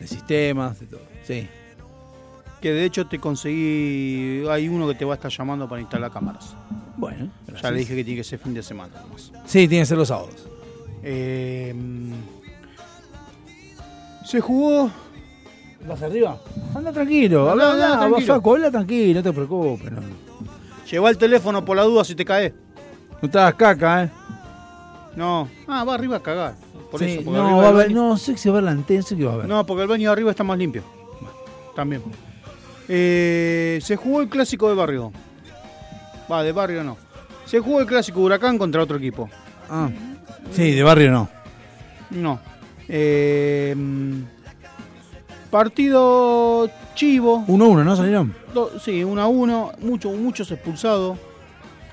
De 0.00 0.06
sistemas, 0.06 0.80
de 0.80 0.86
todo. 0.86 1.02
Sí. 1.24 1.46
que 2.60 2.72
de 2.72 2.84
hecho 2.84 3.06
te 3.06 3.18
conseguí. 3.18 4.44
Hay 4.48 4.68
uno 4.68 4.88
que 4.88 4.94
te 4.94 5.04
va 5.04 5.14
a 5.14 5.16
estar 5.16 5.30
llamando 5.30 5.68
para 5.68 5.80
instalar 5.82 6.10
cámaras. 6.10 6.54
Bueno. 6.96 7.30
Ya 7.60 7.70
le 7.70 7.78
dije 7.80 7.94
que 7.96 8.04
tiene 8.04 8.18
que 8.20 8.24
ser 8.24 8.38
fin 8.38 8.54
de 8.54 8.62
semana. 8.62 8.94
nomás. 9.02 9.32
Sí, 9.46 9.66
tiene 9.68 9.82
que 9.82 9.86
ser 9.86 9.98
los 9.98 10.08
sábados. 10.08 10.48
Eh, 11.02 11.74
se 14.32 14.40
jugó. 14.40 14.90
¿Vas 15.86 16.02
arriba? 16.02 16.38
Anda 16.74 16.90
tranquilo. 16.90 17.50
Habla, 17.50 17.72
Habla, 17.72 17.98
tranquilo. 17.98 18.34
Facu, 18.34 18.54
habla 18.54 18.70
tranquilo, 18.70 19.20
no 19.20 19.22
te 19.22 19.32
preocupes. 19.32 19.92
No, 19.92 20.00
Lleva 20.90 21.10
el 21.10 21.18
teléfono 21.18 21.62
por 21.64 21.76
la 21.76 21.82
duda 21.82 22.02
si 22.04 22.14
te 22.14 22.24
caes. 22.24 22.52
no 23.20 23.28
te 23.28 23.38
hagas 23.38 23.54
caca, 23.54 24.04
¿eh? 24.04 24.10
No. 25.16 25.48
Ah, 25.68 25.84
va 25.84 25.94
arriba 25.94 26.16
a 26.16 26.22
cagar. 26.22 26.54
Por 26.90 27.00
Sí, 27.00 27.18
eso, 27.20 27.30
no, 27.30 27.58
va 27.58 27.68
a 27.68 27.72
ver, 27.72 27.90
no, 27.92 28.16
sé 28.16 28.36
si 28.38 28.48
va 28.48 28.54
a 28.54 28.56
ver 28.56 28.64
la 28.64 28.70
antena, 28.70 29.02
sé 29.02 29.16
que 29.16 29.24
va 29.24 29.34
a 29.34 29.36
ver. 29.36 29.46
No, 29.48 29.66
porque 29.66 29.82
el 29.82 29.88
baño 29.88 30.08
de 30.08 30.12
arriba 30.12 30.30
está 30.30 30.44
más 30.44 30.56
limpio. 30.58 30.82
También. 31.76 32.02
Eh, 32.88 33.80
se 33.82 33.96
jugó 33.96 34.22
el 34.22 34.28
clásico 34.28 34.68
de 34.68 34.74
barrio. 34.74 35.12
Va, 36.30 36.42
de 36.42 36.52
barrio 36.52 36.82
no. 36.84 36.96
Se 37.44 37.60
jugó 37.60 37.80
el 37.80 37.86
clásico 37.86 38.20
Huracán 38.20 38.56
contra 38.56 38.82
otro 38.82 38.96
equipo. 38.96 39.28
Ah. 39.68 39.90
Sí, 40.52 40.70
de 40.72 40.82
barrio 40.82 41.10
no. 41.10 41.28
No. 42.10 42.51
Eh, 42.94 43.74
partido 45.50 46.68
chivo. 46.94 47.44
1-1, 47.48 47.84
¿no 47.84 47.96
salieron? 47.96 48.34
Do- 48.52 48.78
sí, 48.78 49.02
1 49.02 49.20
a 49.22 49.26
1. 49.26 49.72
Mucho, 49.80 50.10
muchos 50.10 50.50
expulsados. 50.50 51.16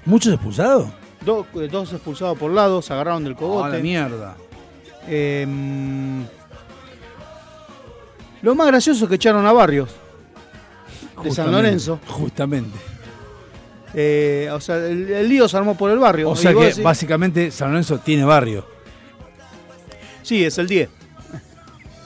¿Muchos 0.06 0.34
expulsados? 0.34 0.90
Do- 1.26 1.46
dos 1.72 1.94
expulsados 1.94 2.38
por 2.38 2.52
lado. 2.52 2.82
Se 2.82 2.92
agarraron 2.94 3.24
del 3.24 3.36
cogote. 3.36 3.68
Ah, 3.68 3.70
la 3.70 3.80
mierda. 3.80 4.36
Eh, 5.08 5.46
mm, 5.48 6.22
lo 8.42 8.56
más 8.56 8.68
gracioso 8.68 9.06
es 9.06 9.10
que 9.10 9.16
echaron 9.16 9.46
a 9.46 9.54
Barrios. 9.54 9.90
De 11.24 11.32
San 11.32 11.52
Lorenzo. 11.52 12.00
Justamente. 12.08 12.78
Eh, 13.94 14.50
o 14.54 14.60
sea, 14.62 14.78
el, 14.78 15.10
el 15.10 15.28
lío 15.28 15.48
se 15.50 15.58
armó 15.58 15.76
por 15.76 15.92
el 15.92 15.98
barrio. 16.00 16.30
O 16.30 16.36
sea 16.36 16.54
que 16.54 16.60
decís- 16.74 16.84
básicamente 16.84 17.52
San 17.52 17.70
Lorenzo 17.70 17.98
tiene 18.00 18.24
barrio. 18.24 18.66
Sí, 20.30 20.46
es 20.46 20.60
el 20.60 20.68
10. 20.68 20.90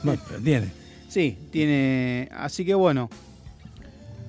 Bueno, 0.01 0.21
pero 0.25 0.39
tiene. 0.39 0.71
Sí, 1.09 1.37
tiene. 1.51 2.29
Así 2.31 2.63
que 2.63 2.73
bueno. 2.73 3.09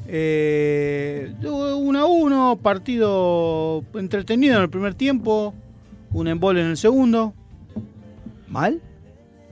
Eh, 0.08 1.32
1 1.40 1.98
a 2.00 2.04
1, 2.04 2.58
partido 2.60 3.84
entretenido 3.94 4.56
en 4.56 4.62
el 4.62 4.68
primer 4.68 4.94
tiempo. 4.94 5.54
Un 6.10 6.26
embole 6.26 6.62
en 6.62 6.70
el 6.70 6.76
segundo. 6.76 7.34
¿Mal? 8.48 8.82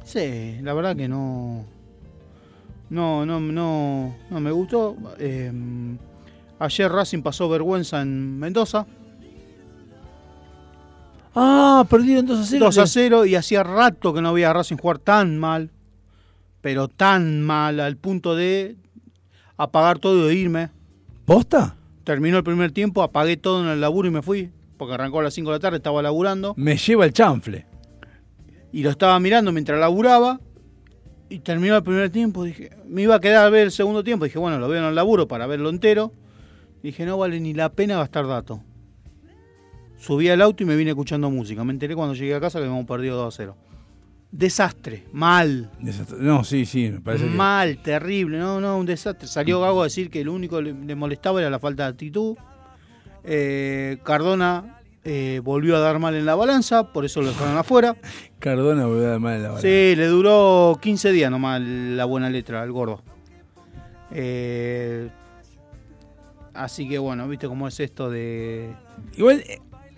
Sí, 0.02 0.58
la 0.60 0.74
verdad 0.74 0.96
que 0.96 1.06
no. 1.06 1.64
No, 2.90 3.24
no, 3.24 3.38
no, 3.38 4.16
no 4.28 4.40
me 4.40 4.50
gustó. 4.50 4.96
Eh, 5.20 5.52
ayer 6.58 6.90
Racing 6.90 7.22
pasó 7.22 7.48
vergüenza 7.48 8.02
en 8.02 8.40
Mendoza. 8.40 8.88
Ah, 11.34 11.84
perdieron 11.88 12.26
2 12.26 12.38
a 12.40 12.44
0. 12.44 12.64
2 12.66 12.78
a 12.78 12.86
0 12.86 13.26
y 13.26 13.34
hacía 13.34 13.62
rato 13.62 14.12
que 14.12 14.20
no 14.20 14.28
había 14.30 14.50
a 14.50 14.52
Racing 14.52 14.76
jugar 14.76 14.98
tan 14.98 15.38
mal, 15.38 15.70
pero 16.60 16.88
tan 16.88 17.42
mal 17.42 17.80
al 17.80 17.96
punto 17.96 18.34
de 18.36 18.76
apagar 19.56 19.98
todo 19.98 20.28
e 20.28 20.34
irme. 20.34 20.70
¿Posta? 21.24 21.76
Terminó 22.04 22.36
el 22.36 22.44
primer 22.44 22.72
tiempo, 22.72 23.02
apagué 23.02 23.36
todo 23.36 23.62
en 23.62 23.68
el 23.68 23.80
laburo 23.80 24.08
y 24.08 24.10
me 24.10 24.22
fui, 24.22 24.50
porque 24.76 24.94
arrancó 24.94 25.20
a 25.20 25.22
las 25.22 25.34
5 25.34 25.50
de 25.50 25.56
la 25.56 25.60
tarde, 25.60 25.76
estaba 25.78 26.02
laburando 26.02 26.54
Me 26.56 26.76
lleva 26.76 27.04
el 27.06 27.12
chanfle. 27.12 27.64
y 28.72 28.82
lo 28.82 28.90
estaba 28.90 29.18
mirando 29.20 29.52
mientras 29.52 29.78
laburaba 29.78 30.40
y 31.28 31.38
terminó 31.38 31.76
el 31.76 31.82
primer 31.82 32.10
tiempo, 32.10 32.44
dije, 32.44 32.70
me 32.86 33.02
iba 33.02 33.14
a 33.14 33.20
quedar 33.20 33.46
a 33.46 33.50
ver 33.50 33.62
el 33.66 33.72
segundo 33.72 34.04
tiempo, 34.04 34.26
dije, 34.26 34.38
bueno, 34.38 34.58
lo 34.58 34.68
veo 34.68 34.80
en 34.82 34.88
el 34.88 34.94
laburo 34.94 35.26
para 35.28 35.46
verlo 35.46 35.70
entero. 35.70 36.12
Dije, 36.82 37.06
no 37.06 37.16
vale 37.16 37.40
ni 37.40 37.54
la 37.54 37.70
pena 37.70 37.96
gastar 37.96 38.26
datos. 38.26 38.58
Subí 40.02 40.28
al 40.28 40.42
auto 40.42 40.64
y 40.64 40.66
me 40.66 40.74
vine 40.74 40.90
escuchando 40.90 41.30
música. 41.30 41.62
Me 41.62 41.72
enteré 41.72 41.94
cuando 41.94 42.14
llegué 42.14 42.34
a 42.34 42.40
casa 42.40 42.58
que 42.58 42.64
habíamos 42.64 42.86
perdido 42.86 43.16
2 43.18 43.32
a 43.32 43.36
0. 43.36 43.56
Desastre, 44.32 45.04
mal. 45.12 45.70
Desastre. 45.78 46.16
No, 46.18 46.42
sí, 46.42 46.66
sí, 46.66 46.90
me 46.90 47.00
parece 47.00 47.26
que. 47.26 47.30
Mal, 47.30 47.78
terrible, 47.78 48.36
no, 48.36 48.60
no, 48.60 48.78
un 48.78 48.84
desastre. 48.84 49.28
Salió 49.28 49.60
Gago 49.60 49.80
a 49.80 49.84
decir 49.84 50.10
que 50.10 50.24
lo 50.24 50.32
único 50.32 50.56
que 50.56 50.64
le, 50.64 50.72
le 50.72 50.94
molestaba 50.96 51.38
era 51.38 51.50
la 51.50 51.60
falta 51.60 51.84
de 51.84 51.90
actitud. 51.90 52.36
Eh, 53.22 53.98
Cardona 54.02 54.80
eh, 55.04 55.40
volvió 55.44 55.76
a 55.76 55.78
dar 55.78 56.00
mal 56.00 56.16
en 56.16 56.26
la 56.26 56.34
balanza, 56.34 56.92
por 56.92 57.04
eso 57.04 57.22
lo 57.22 57.28
dejaron 57.28 57.56
afuera. 57.56 57.96
Cardona 58.40 58.86
volvió 58.86 59.06
a 59.06 59.10
dar 59.10 59.20
mal 59.20 59.36
en 59.36 59.42
la 59.44 59.48
balanza. 59.50 59.68
Sí, 59.68 59.94
le 59.94 60.06
duró 60.06 60.80
15 60.82 61.12
días 61.12 61.30
nomás 61.30 61.60
la 61.60 62.06
buena 62.06 62.28
letra 62.28 62.60
al 62.60 62.72
gordo. 62.72 63.04
Eh, 64.10 65.10
así 66.54 66.88
que 66.88 66.98
bueno, 66.98 67.28
viste 67.28 67.46
cómo 67.46 67.68
es 67.68 67.78
esto 67.78 68.10
de... 68.10 68.74
Igual, 69.16 69.44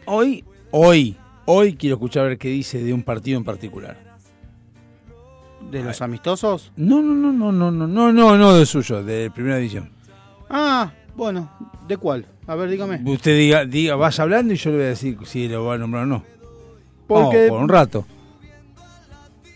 hoy, 0.06 0.44
hoy, 0.70 1.16
hoy 1.46 1.74
quiero 1.74 1.96
escuchar 1.96 2.24
a 2.24 2.28
ver 2.28 2.38
qué 2.38 2.48
dice 2.48 2.82
de 2.82 2.92
un 2.92 3.02
partido 3.02 3.38
en 3.38 3.44
particular. 3.44 3.96
¿De 5.70 5.82
los 5.82 6.00
amistosos? 6.02 6.72
No, 6.76 7.00
no, 7.02 7.14
no, 7.14 7.32
no, 7.32 7.50
no, 7.52 7.70
no, 7.70 7.86
no, 7.86 8.12
no, 8.12 8.36
no 8.36 8.54
de 8.54 8.66
suyo, 8.66 9.02
de 9.02 9.30
primera 9.30 9.56
división. 9.56 9.90
Ah, 10.48 10.92
bueno, 11.16 11.50
¿de 11.88 11.96
cuál? 11.96 12.26
A 12.46 12.54
ver, 12.54 12.68
dígame. 12.68 13.00
Usted 13.04 13.36
diga, 13.36 13.64
diga, 13.64 13.96
vaya 13.96 14.22
hablando 14.22 14.52
y 14.52 14.56
yo 14.56 14.70
le 14.70 14.76
voy 14.76 14.84
a 14.86 14.88
decir 14.90 15.16
si 15.24 15.48
lo 15.48 15.64
va 15.64 15.74
a 15.74 15.78
nombrar 15.78 16.04
o 16.04 16.06
no. 16.06 16.24
Porque- 17.06 17.36
Vamos, 17.36 17.48
por 17.50 17.60
un 17.62 17.68
rato. 17.68 18.06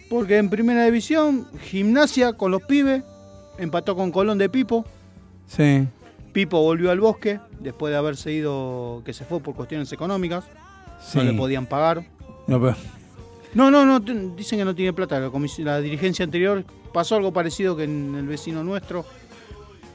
Porque 0.09 0.39
en 0.39 0.49
primera 0.49 0.85
división, 0.87 1.47
gimnasia 1.62 2.33
con 2.33 2.51
los 2.51 2.62
pibes, 2.62 3.03
empató 3.59 3.95
con 3.95 4.11
Colón 4.11 4.39
de 4.39 4.49
Pipo. 4.49 4.87
Sí. 5.47 5.87
Pipo 6.33 6.61
volvió 6.63 6.91
al 6.91 7.01
bosque 7.01 7.41
después 7.61 7.91
de 7.91 7.97
haberse 7.97 8.33
ido, 8.33 9.03
que 9.05 9.13
se 9.13 9.25
fue 9.25 9.41
por 9.41 9.55
cuestiones 9.55 9.93
económicas. 9.93 10.45
No 11.15 11.23
le 11.23 11.33
podían 11.33 11.67
pagar. 11.67 12.05
No, 12.47 12.61
pero, 12.61 12.77
No, 13.55 13.71
no, 13.71 13.85
no, 13.85 14.01
dicen 14.01 14.59
que 14.59 14.65
no 14.65 14.75
tiene 14.75 14.93
plata. 14.93 15.21
La 15.59 15.81
dirigencia 15.81 16.25
anterior 16.25 16.65
pasó 16.93 17.17
algo 17.17 17.33
parecido 17.33 17.77
que 17.77 17.85
en 17.85 18.15
el 18.15 18.27
vecino 18.27 18.65
nuestro, 18.65 19.05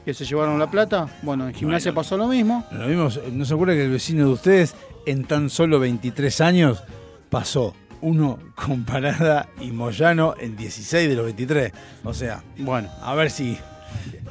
que 0.04 0.14
se 0.14 0.24
llevaron 0.24 0.58
la 0.58 0.70
plata. 0.70 1.08
Bueno, 1.22 1.48
en 1.48 1.54
gimnasia 1.54 1.92
pasó 1.92 2.16
lo 2.16 2.28
mismo. 2.28 2.64
lo 2.72 2.86
mismo, 2.86 3.08
¿no 3.32 3.44
se 3.44 3.54
acuerda 3.54 3.74
que 3.74 3.84
el 3.84 3.90
vecino 3.90 4.26
de 4.26 4.32
ustedes 4.32 4.74
en 5.06 5.24
tan 5.24 5.50
solo 5.50 5.78
23 5.78 6.40
años 6.40 6.82
pasó 7.30 7.74
uno 8.00 8.38
con 8.54 8.84
Parada 8.84 9.48
y 9.60 9.70
Moyano 9.70 10.34
en 10.38 10.56
16 10.56 11.08
de 11.08 11.14
los 11.14 11.24
23? 11.26 11.72
O 12.04 12.14
sea, 12.14 12.42
bueno, 12.58 12.88
a 13.02 13.14
ver 13.14 13.30
si... 13.30 13.58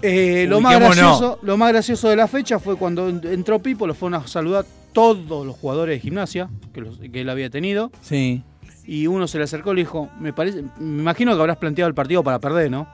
Eh, 0.02 0.45
lo, 0.49 0.60
más 0.60 0.77
gracioso, 0.80 1.40
lo 1.44 1.56
más 1.57 1.72
gracioso 1.72 2.10
de 2.10 2.15
la 2.18 2.27
fecha 2.27 2.60
fue 2.60 2.76
cuando 2.76 3.07
en- 3.07 3.22
entró 3.26 3.60
Pipo, 3.60 3.88
lo 3.88 3.94
fueron 3.94 4.22
a 4.22 4.27
saludar 4.27 4.65
todos 4.91 5.45
los 5.45 5.56
jugadores 5.56 5.95
de 5.95 5.99
gimnasia 6.02 6.49
que, 6.73 6.81
los- 6.81 6.98
que 6.99 7.22
él 7.22 7.30
había 7.30 7.49
tenido. 7.49 7.90
Sí. 8.02 8.44
Y 8.85 9.07
uno 9.07 9.27
se 9.27 9.38
le 9.38 9.45
acercó 9.45 9.72
y 9.72 9.76
le 9.77 9.81
dijo, 9.84 10.10
me 10.19 10.34
parece, 10.34 10.61
me 10.77 11.02
imagino 11.02 11.34
que 11.35 11.40
habrás 11.40 11.56
planteado 11.57 11.88
el 11.88 11.95
partido 11.95 12.22
para 12.23 12.40
perder, 12.40 12.69
¿no? 12.69 12.88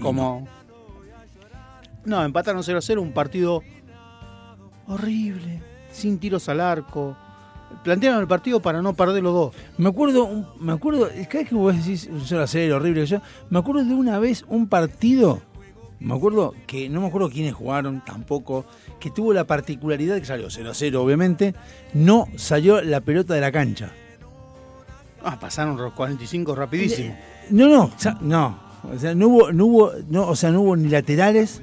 Como. 0.00 0.46
No, 2.04 2.24
empataron 2.24 2.62
0 2.62 2.78
a 2.78 2.82
0, 2.82 3.02
un 3.02 3.12
partido 3.12 3.62
horrible, 4.86 5.60
sin 5.90 6.18
tiros 6.18 6.48
al 6.48 6.60
arco. 6.60 7.16
Plantearon 7.82 8.20
el 8.20 8.26
partido 8.26 8.60
para 8.60 8.82
no 8.82 8.94
perder 8.94 9.22
los 9.22 9.32
dos. 9.32 9.54
Me 9.78 9.88
acuerdo, 9.88 10.54
me 10.58 10.72
acuerdo, 10.72 11.08
cada 11.08 11.40
vez 11.40 11.48
que 11.48 11.54
vos 11.54 11.76
decís 11.76 12.08
un 12.10 12.22
0 12.24 12.42
a 12.42 12.46
0 12.46 12.76
horrible, 12.76 13.06
yo, 13.06 13.20
me 13.50 13.58
acuerdo 13.58 13.84
de 13.84 13.94
una 13.94 14.18
vez 14.18 14.44
un 14.48 14.66
partido, 14.66 15.40
me 16.00 16.14
acuerdo 16.14 16.54
que 16.66 16.88
no 16.88 17.00
me 17.00 17.06
acuerdo 17.06 17.30
quiénes 17.30 17.54
jugaron 17.54 18.02
tampoco, 18.04 18.64
que 18.98 19.10
tuvo 19.10 19.32
la 19.32 19.46
particularidad 19.46 20.18
que 20.18 20.24
salió 20.24 20.50
0 20.50 20.70
a 20.70 20.74
0 20.74 21.02
obviamente, 21.02 21.54
no 21.94 22.28
salió 22.36 22.82
la 22.82 23.00
pelota 23.00 23.34
de 23.34 23.40
la 23.40 23.52
cancha. 23.52 23.92
Ah, 25.22 25.38
pasaron 25.38 25.76
los 25.76 25.92
45 25.92 26.54
rapidísimo. 26.54 27.16
No, 27.50 27.68
no, 27.68 27.90
no, 28.20 28.58
o 28.94 28.98
sea, 28.98 29.14
no 29.14 29.28
hubo, 29.28 29.52
no 29.52 29.66
hubo, 29.66 29.92
no, 30.08 30.28
o 30.28 30.36
sea, 30.36 30.50
no 30.50 30.60
hubo 30.60 30.76
ni 30.76 30.88
laterales, 30.88 31.62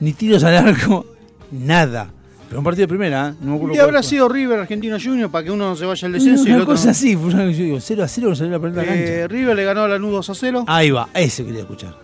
ni 0.00 0.12
tiros 0.12 0.44
al 0.44 0.56
arco, 0.56 1.06
nada. 1.50 2.10
Pero 2.52 2.60
un 2.60 2.64
partido 2.66 2.82
de 2.84 2.88
primera, 2.88 3.28
¿eh? 3.30 3.34
no 3.40 3.58
me 3.58 3.74
Y 3.74 3.78
habrá 3.78 4.02
sido 4.02 4.28
River 4.28 4.58
Argentino 4.60 4.98
Junior 5.02 5.30
para 5.30 5.42
que 5.42 5.50
uno 5.50 5.70
no 5.70 5.74
se 5.74 5.86
vaya 5.86 6.04
al 6.04 6.12
descenso 6.12 6.42
y 6.44 6.48
el 6.48 6.52
una 6.56 6.64
otro 6.64 6.74
cosa 6.74 6.90
así, 6.90 7.16
fue 7.16 7.28
una- 7.32 7.44
yo 7.50 7.64
digo, 7.64 7.80
0 7.80 8.04
a 8.04 8.08
0 8.08 8.28
no 8.28 8.36
salió 8.36 8.52
la 8.52 8.58
pelota 8.60 8.82
Eh, 8.82 8.86
cancha. 8.86 9.28
River 9.28 9.56
le 9.56 9.64
ganó 9.64 9.80
a 9.84 9.88
Lanús 9.88 10.12
2 10.12 10.28
a 10.28 10.34
0. 10.34 10.64
Ahí 10.68 10.90
va, 10.90 11.08
ese 11.14 11.46
quería 11.46 11.60
escuchar. 11.60 11.96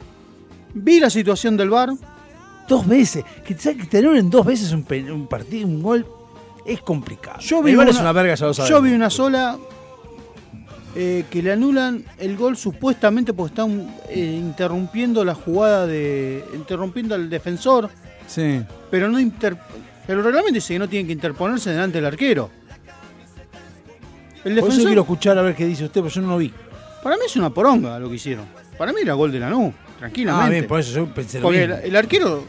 Vi 0.72 1.00
la 1.00 1.10
situación 1.10 1.54
del 1.58 1.68
bar. 1.68 1.90
Dos 2.66 2.86
veces. 2.88 3.24
Que, 3.44 3.58
¿sabes 3.58 3.78
que 3.82 3.86
te 3.88 3.98
anulen 3.98 4.30
dos 4.30 4.46
veces 4.46 4.72
un, 4.72 4.86
un 5.12 5.26
partido, 5.26 5.66
un 5.68 5.82
gol, 5.82 6.06
es 6.64 6.80
complicado. 6.80 7.40
Yo 7.40 7.62
vi 7.62 7.72
El 7.72 7.76
VAR 7.76 7.88
una, 7.88 7.94
es 7.96 8.00
una 8.00 8.12
verga, 8.12 8.34
ya 8.34 8.46
lo 8.46 8.52
yo 8.52 8.80
vi 8.82 8.92
una 8.92 9.10
sola 9.10 9.58
eh, 10.96 11.24
que 11.30 11.42
le 11.42 11.52
anulan 11.52 12.02
el 12.18 12.36
gol 12.36 12.56
supuestamente 12.56 13.32
porque 13.34 13.50
están 13.52 13.94
eh, 14.08 14.38
interrumpiendo 14.40 15.24
la 15.24 15.34
jugada 15.34 15.86
de. 15.86 16.42
interrumpiendo 16.54 17.14
al 17.14 17.28
defensor. 17.28 17.90
Sí. 18.26 18.60
Pero 18.90 19.08
no 19.08 19.18
inter- 19.20 19.56
el 20.08 20.24
reglamento 20.24 20.54
dice 20.54 20.74
que 20.74 20.78
no 20.78 20.88
tienen 20.88 21.06
que 21.06 21.12
interponerse 21.12 21.70
delante 21.70 21.98
del 21.98 22.06
arquero. 22.06 22.50
El 24.42 24.42
Por 24.42 24.50
eso 24.50 24.64
defensor, 24.64 24.86
quiero 24.86 25.02
escuchar 25.02 25.38
a 25.38 25.42
ver 25.42 25.54
qué 25.54 25.66
dice 25.66 25.84
usted, 25.84 26.00
porque 26.00 26.14
yo 26.14 26.22
no 26.22 26.28
lo 26.28 26.38
vi. 26.38 26.52
para 27.02 27.16
mí 27.16 27.22
es 27.26 27.36
una 27.36 27.50
poronga 27.50 27.98
lo 27.98 28.08
que 28.08 28.16
hicieron. 28.16 28.46
Para 28.78 28.92
mí 28.92 29.00
era 29.02 29.12
gol 29.14 29.30
de 29.30 29.40
Lanús, 29.40 29.74
tranquilamente. 29.98 30.46
Ah, 30.46 30.50
bien, 30.50 30.66
por 30.66 30.80
eso 30.80 30.92
yo 30.92 31.12
pensé 31.12 31.38
lo 31.38 31.44
Porque 31.44 31.64
el 31.64 31.94
arquero. 31.94 32.44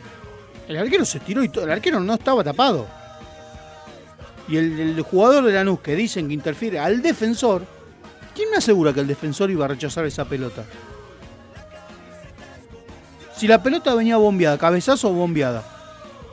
El 0.68 0.78
arquero 0.78 1.04
se 1.04 1.20
tiró 1.20 1.44
y 1.44 1.50
todo. 1.50 1.66
El 1.66 1.72
arquero 1.72 2.00
no 2.00 2.14
estaba 2.14 2.44
tapado. 2.44 2.88
Y 4.48 4.58
el, 4.58 4.80
el 4.80 5.02
jugador 5.02 5.44
de 5.44 5.52
Lanús 5.52 5.82
que 5.82 5.96
dicen 5.96 6.28
que 6.28 6.34
interfiere 6.34 6.80
al 6.80 7.02
defensor. 7.02 7.64
¿Quién 8.36 8.52
me 8.52 8.58
asegura 8.58 8.94
que 8.94 9.02
el 9.02 9.08
defensor 9.08 9.52
iba 9.52 9.66
a 9.66 9.68
rechazar 9.68 10.06
esa 10.06 10.24
pelota? 10.26 10.64
Si 13.36 13.48
la 13.48 13.62
pelota 13.62 13.94
venía 13.96 14.18
bombeada, 14.18 14.58
cabezazo 14.58 15.10
o 15.10 15.14
bombeada. 15.14 15.79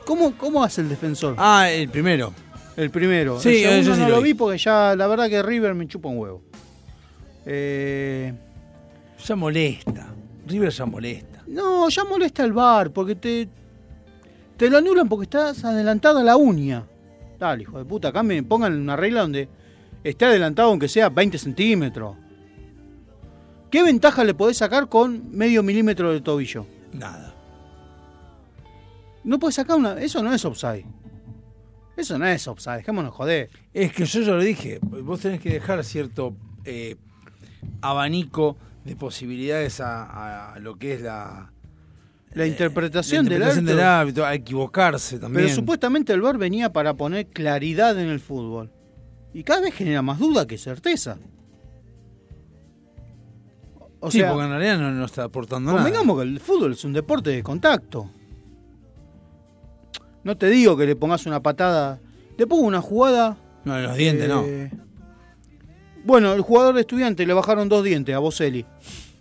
¿Cómo, 0.07 0.33
¿Cómo 0.37 0.63
hace 0.63 0.79
el 0.81 0.87
defensor? 0.89 1.35
Ah, 1.37 1.69
el 1.69 1.89
primero. 1.89 2.33
El 2.77 2.89
primero. 2.89 3.39
Sí, 3.39 3.63
el 3.63 3.83
segundo 3.83 3.95
sí 3.95 4.01
no 4.01 4.07
lo 4.09 4.15
lo 4.15 4.21
vi. 4.21 4.33
porque 4.33 4.57
ya 4.57 4.95
la 4.95 5.05
verdad 5.07 5.27
que 5.29 5.43
River 5.43 5.73
me 5.75 5.85
chupa 5.87 6.07
un 6.09 6.17
huevo. 6.17 6.41
Eh, 7.45 8.33
Ya 9.27 9.35
molesta. 9.35 10.07
River 10.47 10.69
ya 10.69 10.85
molesta. 10.85 11.43
No, 11.47 11.89
ya 11.89 12.03
molesta 12.05 12.43
el 12.45 12.53
bar, 12.53 12.91
porque 12.91 13.15
te, 13.15 13.49
te 14.55 14.69
lo 14.69 14.77
anulan 14.77 15.09
porque 15.09 15.23
estás 15.23 15.63
adelantada 15.65 16.21
a 16.21 16.23
la 16.23 16.37
uña. 16.37 16.85
Dale, 17.37 17.63
hijo 17.63 17.77
de 17.77 17.85
puta, 17.85 18.11
cambien, 18.13 18.45
pongan 18.45 18.73
una 18.79 18.95
regla 18.95 19.21
donde 19.21 19.49
esté 20.03 20.25
adelantado 20.25 20.69
aunque 20.69 20.87
sea 20.87 21.09
20 21.09 21.37
centímetros. 21.37 22.15
¿Qué 23.69 23.83
ventaja 23.83 24.23
le 24.23 24.33
podés 24.33 24.57
sacar 24.57 24.87
con 24.87 25.29
medio 25.35 25.61
milímetro 25.63 26.13
de 26.13 26.21
tobillo? 26.21 26.65
Nada. 26.93 27.26
No 29.27 29.39
puedes 29.39 29.55
sacar 29.55 29.75
una... 29.77 30.01
Eso 30.01 30.23
no 30.23 30.33
es 30.33 30.45
offside. 30.45 30.85
Eso 31.97 32.17
no 32.17 32.25
es 32.25 32.47
offside, 32.47 32.77
dejémonos 32.77 33.13
joder. 33.13 33.49
Es 33.73 33.91
que 33.91 34.05
yo 34.05 34.21
ya 34.21 34.31
lo 34.31 34.39
dije, 34.41 34.79
vos 34.81 35.19
tenés 35.19 35.41
que 35.41 35.49
dejar 35.49 35.83
cierto 35.83 36.33
eh, 36.63 36.95
abanico 37.81 38.55
de 38.85 38.95
posibilidades 38.95 39.81
a, 39.81 40.53
a 40.53 40.59
lo 40.59 40.77
que 40.77 40.93
es 40.93 41.01
la, 41.01 41.51
La 42.33 42.45
interpretación, 42.47 43.25
la 43.25 43.33
interpretación 43.33 43.65
del 43.65 43.75
del 43.75 43.85
árbitro. 43.85 44.25
a 44.25 44.33
equivocarse 44.33 45.19
también. 45.19 45.45
Pero 45.45 45.55
supuestamente 45.55 46.13
el 46.13 46.21
VAR 46.21 46.37
venía 46.37 46.71
para 46.71 46.93
poner 46.93 47.27
claridad 47.27 47.99
en 47.99 48.07
el 48.07 48.21
fútbol. 48.21 48.71
Y 49.33 49.43
cada 49.43 49.59
vez 49.61 49.73
genera 49.73 50.01
más 50.01 50.19
duda 50.19 50.47
que 50.47 50.57
certeza. 50.57 51.17
O 53.99 54.09
sí, 54.09 54.19
sea, 54.19 54.29
porque 54.31 54.45
en 54.45 54.51
realidad 54.51 54.77
no, 54.79 54.91
no 54.91 55.05
está 55.05 55.23
aportando 55.25 55.71
nada. 55.71 55.83
convengamos 55.83 56.17
que 56.17 56.29
el 56.29 56.39
fútbol 56.39 56.71
es 56.71 56.83
un 56.85 56.93
deporte 56.93 57.31
de 57.31 57.43
contacto. 57.43 58.11
No 60.27 60.35
te 60.37 60.47
digo 60.49 60.75
que 60.75 60.85
le 60.85 60.93
pongas 60.97 61.25
una 61.25 61.41
patada. 61.41 62.01
Le 62.37 62.45
pongo 62.45 62.63
una 62.67 62.81
jugada. 62.81 63.37
No, 63.63 63.77
en 63.77 63.83
los 63.83 63.95
dientes 63.95 64.27
no. 64.27 64.43
eh, 64.45 64.69
Bueno, 66.03 66.33
el 66.33 66.41
jugador 66.41 66.75
de 66.75 66.81
estudiante 66.81 67.25
le 67.25 67.33
bajaron 67.33 67.69
dos 67.69 67.81
dientes 67.81 68.13
a 68.13 68.19
Boselli. 68.19 68.65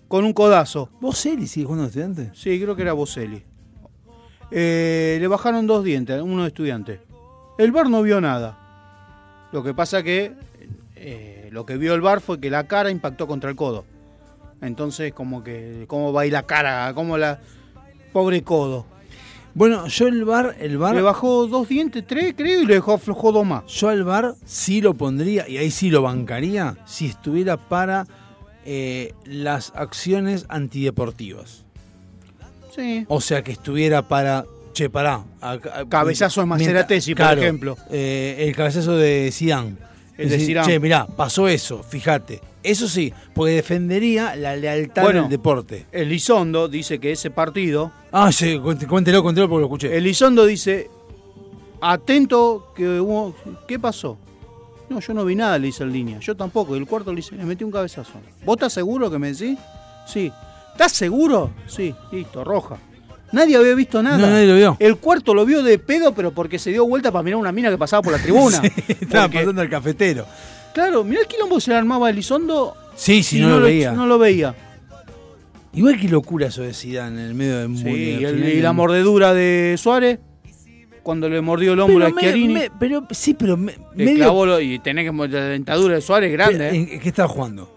Con 0.08 0.24
un 0.24 0.32
codazo. 0.32 0.90
¿Boselli 1.00 1.46
sigue 1.46 1.64
jugando 1.66 1.84
de 1.84 1.88
estudiante? 1.90 2.30
Sí, 2.34 2.60
creo 2.60 2.74
que 2.74 2.82
era 2.82 2.92
Boselli. 2.92 3.40
Eh, 4.50 5.18
le 5.20 5.28
bajaron 5.28 5.68
dos 5.68 5.84
dientes 5.84 6.18
a 6.18 6.24
uno 6.24 6.42
de 6.42 6.48
estudiante. 6.48 7.00
El 7.56 7.70
bar 7.70 7.88
no 7.88 8.02
vio 8.02 8.20
nada. 8.20 9.48
Lo 9.52 9.62
que 9.62 9.74
pasa 9.74 10.02
que 10.02 10.34
eh, 10.96 11.50
lo 11.52 11.64
que 11.64 11.76
vio 11.76 11.94
el 11.94 12.00
bar 12.00 12.20
fue 12.20 12.40
que 12.40 12.50
la 12.50 12.66
cara 12.66 12.90
impactó 12.90 13.28
contra 13.28 13.48
el 13.48 13.54
codo. 13.54 13.84
Entonces, 14.60 15.12
como 15.12 15.44
que, 15.44 15.84
¿cómo 15.86 16.12
va 16.12 16.22
ahí 16.22 16.30
la 16.32 16.42
cara? 16.42 16.92
¿Cómo 16.94 17.16
la. 17.16 17.38
Pobre 18.12 18.42
codo. 18.42 18.86
Bueno, 19.56 19.86
yo 19.86 20.06
el 20.06 20.24
bar, 20.26 20.54
el 20.60 20.76
bar. 20.76 20.94
Le 20.94 21.00
bajó 21.00 21.46
dos 21.46 21.66
dientes, 21.66 22.04
tres, 22.06 22.34
creo, 22.36 22.60
y 22.60 22.66
le 22.66 22.74
dejó 22.74 22.92
aflojó 22.92 23.32
dos 23.32 23.46
más. 23.46 23.64
Yo 23.68 23.88
al 23.88 24.04
bar 24.04 24.34
sí 24.44 24.82
lo 24.82 24.92
pondría, 24.92 25.48
y 25.48 25.56
ahí 25.56 25.70
sí 25.70 25.88
lo 25.88 26.02
bancaría, 26.02 26.76
si 26.84 27.06
estuviera 27.06 27.56
para 27.56 28.06
eh, 28.66 29.14
las 29.24 29.72
acciones 29.74 30.44
antideportivas. 30.50 31.64
Sí. 32.74 33.06
O 33.08 33.22
sea, 33.22 33.42
que 33.42 33.52
estuviera 33.52 34.06
para 34.06 34.44
che, 34.74 34.90
pará. 34.90 35.24
a- 35.40 35.52
a- 35.52 35.88
Cabezazo 35.88 36.42
de 36.42 36.46
Maceratesi, 36.48 37.14
por 37.14 37.38
ejemplo. 37.38 37.78
eh, 37.90 38.44
el 38.46 38.54
cabezazo 38.54 38.94
de 38.98 39.30
Zidane. 39.32 39.76
El 40.18 40.28
Decir. 40.30 40.58
Che, 40.64 40.80
mirá, 40.80 41.06
pasó 41.06 41.46
eso, 41.48 41.82
fíjate. 41.82 42.40
Eso 42.62 42.88
sí, 42.88 43.12
porque 43.34 43.52
defendería 43.54 44.34
la 44.34 44.56
lealtad 44.56 45.02
Bueno. 45.02 45.20
del 45.22 45.30
deporte. 45.30 45.86
Elizondo 45.92 46.68
dice 46.68 46.98
que 46.98 47.12
ese 47.12 47.30
partido. 47.30 47.92
Ah, 48.12 48.32
sí, 48.32 48.58
cuéntelo, 48.58 49.22
cuéntelo 49.22 49.48
porque 49.48 49.60
lo 49.60 49.66
escuché. 49.66 49.96
Elizondo 49.96 50.44
dice. 50.46 50.90
Atento 51.80 52.72
que 52.74 53.00
hubo. 53.00 53.34
¿Qué 53.68 53.78
pasó? 53.78 54.18
No, 54.88 55.00
yo 55.00 55.12
no 55.14 55.24
vi 55.24 55.34
nada, 55.34 55.58
le 55.58 55.66
dice 55.66 55.82
en 55.84 55.92
línea. 55.92 56.18
Yo 56.20 56.34
tampoco. 56.36 56.74
Y 56.74 56.78
el 56.78 56.86
cuarto 56.86 57.10
le 57.12 57.16
dice, 57.16 57.34
le 57.36 57.44
metí 57.44 57.64
un 57.64 57.70
cabezazo. 57.70 58.12
¿Vos 58.44 58.56
estás 58.56 58.72
seguro 58.72 59.10
que 59.10 59.18
me 59.18 59.32
decís? 59.32 59.58
Sí. 60.06 60.32
¿Estás 60.72 60.92
seguro? 60.92 61.50
Sí, 61.66 61.94
listo, 62.12 62.44
roja. 62.44 62.76
Nadie 63.32 63.56
había 63.56 63.74
visto 63.74 64.02
nada. 64.02 64.18
No, 64.18 64.28
nadie 64.28 64.46
lo 64.46 64.54
vio. 64.54 64.76
El 64.78 64.96
cuarto 64.96 65.34
lo 65.34 65.44
vio 65.44 65.62
de 65.62 65.78
pedo, 65.78 66.14
pero 66.14 66.30
porque 66.32 66.58
se 66.58 66.70
dio 66.70 66.86
vuelta 66.86 67.10
para 67.10 67.22
mirar 67.22 67.38
una 67.38 67.52
mina 67.52 67.70
que 67.70 67.78
pasaba 67.78 68.02
por 68.02 68.12
la 68.12 68.18
tribuna. 68.18 68.62
Estaba 68.88 69.24
Porque- 69.24 69.38
pasando 69.40 69.62
el 69.62 69.68
cafetero. 69.70 70.26
Claro, 70.72 71.02
mirá 71.04 71.22
el 71.22 71.26
quilombo 71.26 71.58
se 71.58 71.70
le 71.70 71.76
armaba 71.76 72.10
Elizondo. 72.10 72.74
Sí, 72.94 73.22
sí, 73.22 73.38
y 73.38 73.40
no, 73.40 73.58
lo 73.58 73.60
veía. 73.66 73.92
No 73.92 74.06
lo 74.06 74.18
veía. 74.18 74.54
Igual 75.74 76.00
que 76.00 76.08
locura 76.08 76.46
eso 76.46 76.62
de 76.62 76.72
Zidane 76.72 77.20
en 77.22 77.26
el 77.28 77.34
medio 77.34 77.58
del 77.58 77.76
Sí, 77.76 77.84
mundo. 77.84 77.98
y, 77.98 78.24
el- 78.24 78.48
y 78.48 78.60
la 78.60 78.72
mordedura 78.72 79.34
de 79.34 79.74
Suárez, 79.78 80.18
cuando 81.02 81.28
le 81.28 81.40
mordió 81.42 81.74
el 81.74 81.80
hombro 81.80 81.98
Pero 81.98 82.06
a 82.10 82.14
me- 82.14 82.20
Chiarini. 82.22 82.54
me- 82.54 82.70
pero 82.78 83.06
sí, 83.10 83.34
pero 83.34 83.56
me- 83.56 83.74
medio- 83.94 84.16
clavó 84.16 84.46
lo- 84.46 84.60
y 84.60 84.78
tenés 84.78 85.10
que 85.10 85.28
la 85.28 85.40
dentadura 85.46 85.94
de 85.96 86.00
Suárez 86.00 86.32
grande, 86.32 86.68
¿En- 86.70 86.74
¿eh? 86.74 86.88
en 86.94 87.00
¿Qué 87.00 87.08
estaba 87.08 87.28
jugando? 87.28 87.75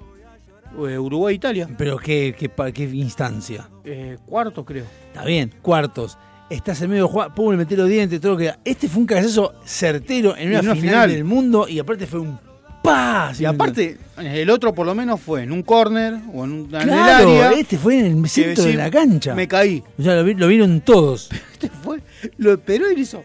Eh, 0.88 0.98
Uruguay-Italia. 0.98 1.68
Pero 1.78 1.98
qué, 1.98 2.36
qué, 2.38 2.50
qué 2.74 2.84
instancia. 2.84 3.70
Eh, 3.84 4.18
cuarto, 4.26 4.64
creo. 4.66 4.86
Está 5.08 5.26
bien, 5.26 5.54
cuartos. 5.62 6.18
Estás 6.50 6.82
en 6.82 6.90
medio 6.90 7.04
de 7.04 7.10
jugar, 7.12 7.36
pum, 7.36 7.56
le 7.56 7.76
los 7.78 7.88
dientes, 7.90 8.20
todo 8.20 8.32
lo 8.34 8.38
que. 8.38 8.54
Este 8.66 8.88
fue 8.88 9.02
un 9.02 9.06
cabezazo 9.08 9.54
certero 9.66 10.36
en 10.36 10.50
una, 10.50 10.60
En 10.60 10.66
una 10.66 10.76
final, 10.76 10.82
final. 10.94 11.12
del 11.12 11.24
mundo 11.24 11.68
y 11.68 11.78
aparte 11.80 12.08
fue 12.08 12.20
un 12.22 12.40
pa. 12.82 13.32
Y 13.38 13.46
aparte, 13.46 13.98
el 14.18 14.50
otro 14.50 14.74
por 14.74 14.86
lo 14.88 14.96
menos 14.96 15.20
fue 15.20 15.44
en 15.44 15.52
un 15.52 15.62
córner 15.62 16.16
o 16.34 16.46
en, 16.46 16.52
un, 16.52 16.66
Claro, 16.68 17.30
área. 17.30 17.52
este 17.52 17.78
fue 17.78 18.00
en 18.00 18.06
el 18.24 18.30
centro 18.30 18.64
de 18.64 18.74
la 18.74 18.90
cancha. 18.90 19.36
Me 19.36 19.48
caí. 19.48 19.84
O 20.00 20.02
sea, 20.02 20.16
lo, 20.16 20.24
vi- 20.24 20.34
lo 20.34 20.48
vieron 20.48 20.82
todos. 20.82 21.30
Este 21.60 21.70
fue, 21.70 22.00
lo 22.38 22.54
esperó 22.54 22.90
y 22.90 23.02
hizo 23.02 23.22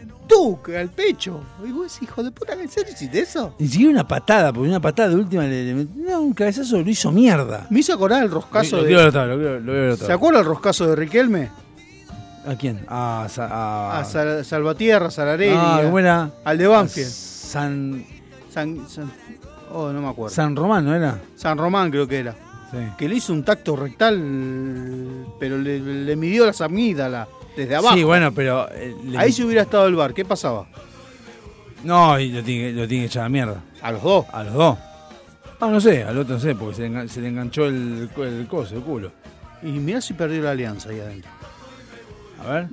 al 0.77 0.89
pecho. 0.89 1.41
Y 1.67 1.71
vos, 1.71 2.01
hijo 2.01 2.23
de 2.23 2.31
puta, 2.31 2.53
¿en 2.53 2.69
serio 2.69 2.93
hiciste 2.93 3.19
eso? 3.19 3.55
Ni 3.59 3.67
siquiera 3.67 3.91
una 3.91 4.07
patada, 4.07 4.51
porque 4.53 4.69
una 4.69 4.79
patada 4.79 5.09
de 5.09 5.15
última 5.15 5.43
le, 5.43 5.65
le 5.65 5.75
met- 5.83 5.93
no, 5.95 6.21
un 6.21 6.33
cabezazo 6.33 6.77
lo 6.81 6.89
hizo 6.89 7.11
mierda. 7.11 7.67
Me 7.69 7.79
hizo 7.79 7.93
acordar 7.93 8.23
el 8.23 8.31
roscazo 8.31 8.77
Lo- 8.77 8.81
lo 8.83 8.87
de. 8.87 8.93
quiero 8.95 9.05
lo 9.27 9.37
quiero- 9.37 9.59
lo 9.59 9.71
quiero 9.71 9.97
¿Se 9.97 10.11
acuerda 10.13 10.39
el 10.39 10.45
roscazo 10.45 10.87
de 10.87 10.95
Riquelme? 10.95 11.49
¿A 12.47 12.55
quién? 12.55 12.85
A, 12.87 13.27
Sa- 13.29 13.47
a- 13.51 13.99
A 13.99 14.05
Sal- 14.05 14.45
Salvatierra, 14.45 15.09
Sararelli. 15.09 15.55
Ah, 15.57 15.79
¿cómo 15.83 15.97
era? 15.99 16.29
Al 16.43 16.57
de 16.57 16.67
Banfield. 16.67 17.09
San, 17.09 18.05
San, 18.53 18.87
San- 18.87 19.11
oh, 19.73 19.91
no 19.91 20.01
me 20.01 20.09
acuerdo. 20.09 20.33
San 20.35 20.55
Román, 20.55 20.85
¿no 20.85 20.93
era? 20.95 21.19
San 21.35 21.57
Román 21.57 21.89
creo 21.89 22.07
que 22.07 22.19
era. 22.19 22.35
Sí. 22.71 22.77
Que 22.97 23.07
le 23.09 23.15
hizo 23.15 23.31
un 23.33 23.43
tacto 23.43 23.75
rectal, 23.75 25.25
pero 25.39 25.57
le, 25.57 25.79
le 25.79 26.15
midió 26.15 26.45
las 26.45 26.61
amígdalas 26.61 27.27
desde 27.55 27.75
abajo. 27.75 27.95
Sí, 27.95 28.03
bueno, 28.03 28.31
pero. 28.33 28.67
eh, 28.73 28.95
le- 29.05 29.17
Ahí 29.17 29.31
si 29.31 29.43
hubiera 29.43 29.61
estado 29.63 29.87
el 29.87 29.95
bar, 29.95 30.13
¿qué 30.13 30.25
pasaba? 30.25 30.67
No, 31.83 32.19
y 32.19 32.29
lo 32.31 32.43
tiene, 32.43 32.71
lo 32.71 32.87
tiene 32.87 33.03
que 33.03 33.07
echar 33.07 33.21
a 33.21 33.25
la 33.25 33.29
mierda. 33.29 33.63
A 33.81 33.91
los 33.91 34.01
dos. 34.01 34.25
A 34.33 34.43
los 34.43 34.53
dos. 34.53 34.77
Ah, 35.59 35.67
no 35.67 35.79
sé, 35.79 36.03
al 36.03 36.17
otro 36.17 36.35
no 36.35 36.39
sé, 36.41 36.53
porque 36.55 36.75
se 36.75 36.81
le, 36.83 36.89
engan- 36.89 37.07
se 37.07 37.21
le 37.21 37.27
enganchó 37.29 37.65
el, 37.65 38.09
el 38.17 38.47
coso, 38.47 38.75
el 38.75 38.81
culo. 38.81 39.11
Y 39.63 39.67
mirá 39.67 40.01
si 40.01 40.13
perdió 40.13 40.41
la 40.43 40.51
alianza 40.51 40.89
ahí 40.89 40.99
adentro. 40.99 41.31
A 42.45 42.51
ver. 42.53 42.67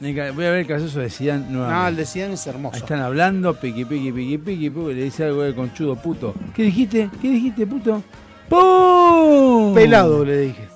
Voy 0.00 0.20
a 0.44 0.50
ver 0.50 0.54
el 0.60 0.66
caso 0.66 0.98
de 0.98 1.08
Zidane 1.08 1.46
nuevamente. 1.48 1.80
No, 1.82 1.88
el 1.88 1.96
de 1.96 2.06
Zidane 2.06 2.34
es 2.34 2.46
hermoso. 2.46 2.74
Ahí 2.76 2.80
están 2.82 3.00
hablando, 3.00 3.54
piqui, 3.54 3.84
piqui, 3.84 4.10
piqui, 4.12 4.38
piqui, 4.38 4.70
piqui, 4.70 4.94
le 4.94 5.04
dice 5.04 5.24
algo 5.24 5.42
de 5.42 5.54
conchudo 5.54 5.96
puto. 5.96 6.34
¿Qué 6.54 6.64
dijiste? 6.64 7.08
¿Qué 7.22 7.28
dijiste, 7.30 7.66
puto? 7.66 8.02
¡Pum! 8.48 9.74
Pelado, 9.74 10.24
le 10.24 10.38
dije. 10.38 10.68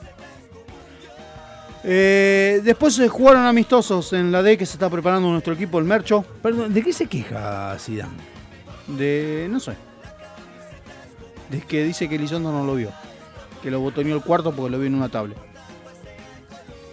Eh, 1.84 2.60
después 2.64 2.94
se 2.94 3.08
jugaron 3.08 3.46
amistosos 3.46 4.12
en 4.12 4.32
la 4.32 4.42
D 4.42 4.58
que 4.58 4.66
se 4.66 4.74
está 4.74 4.90
preparando 4.90 5.30
nuestro 5.30 5.54
equipo, 5.54 5.78
el 5.78 5.84
Mercho. 5.84 6.24
Perdón, 6.42 6.74
¿de 6.74 6.82
qué 6.82 6.92
se 6.92 7.06
queja 7.06 7.76
Zidane? 7.78 8.12
De. 8.86 9.46
no 9.50 9.60
sé. 9.60 9.72
De 11.50 11.60
que 11.60 11.84
dice 11.84 12.08
que 12.08 12.16
Elizondo 12.16 12.52
no 12.52 12.64
lo 12.64 12.74
vio. 12.74 12.90
Que 13.62 13.70
lo 13.70 13.80
botoneó 13.80 14.16
el 14.16 14.22
cuarto 14.22 14.52
porque 14.52 14.70
lo 14.70 14.78
vio 14.78 14.88
en 14.88 14.94
una 14.94 15.08
tablet. 15.08 15.38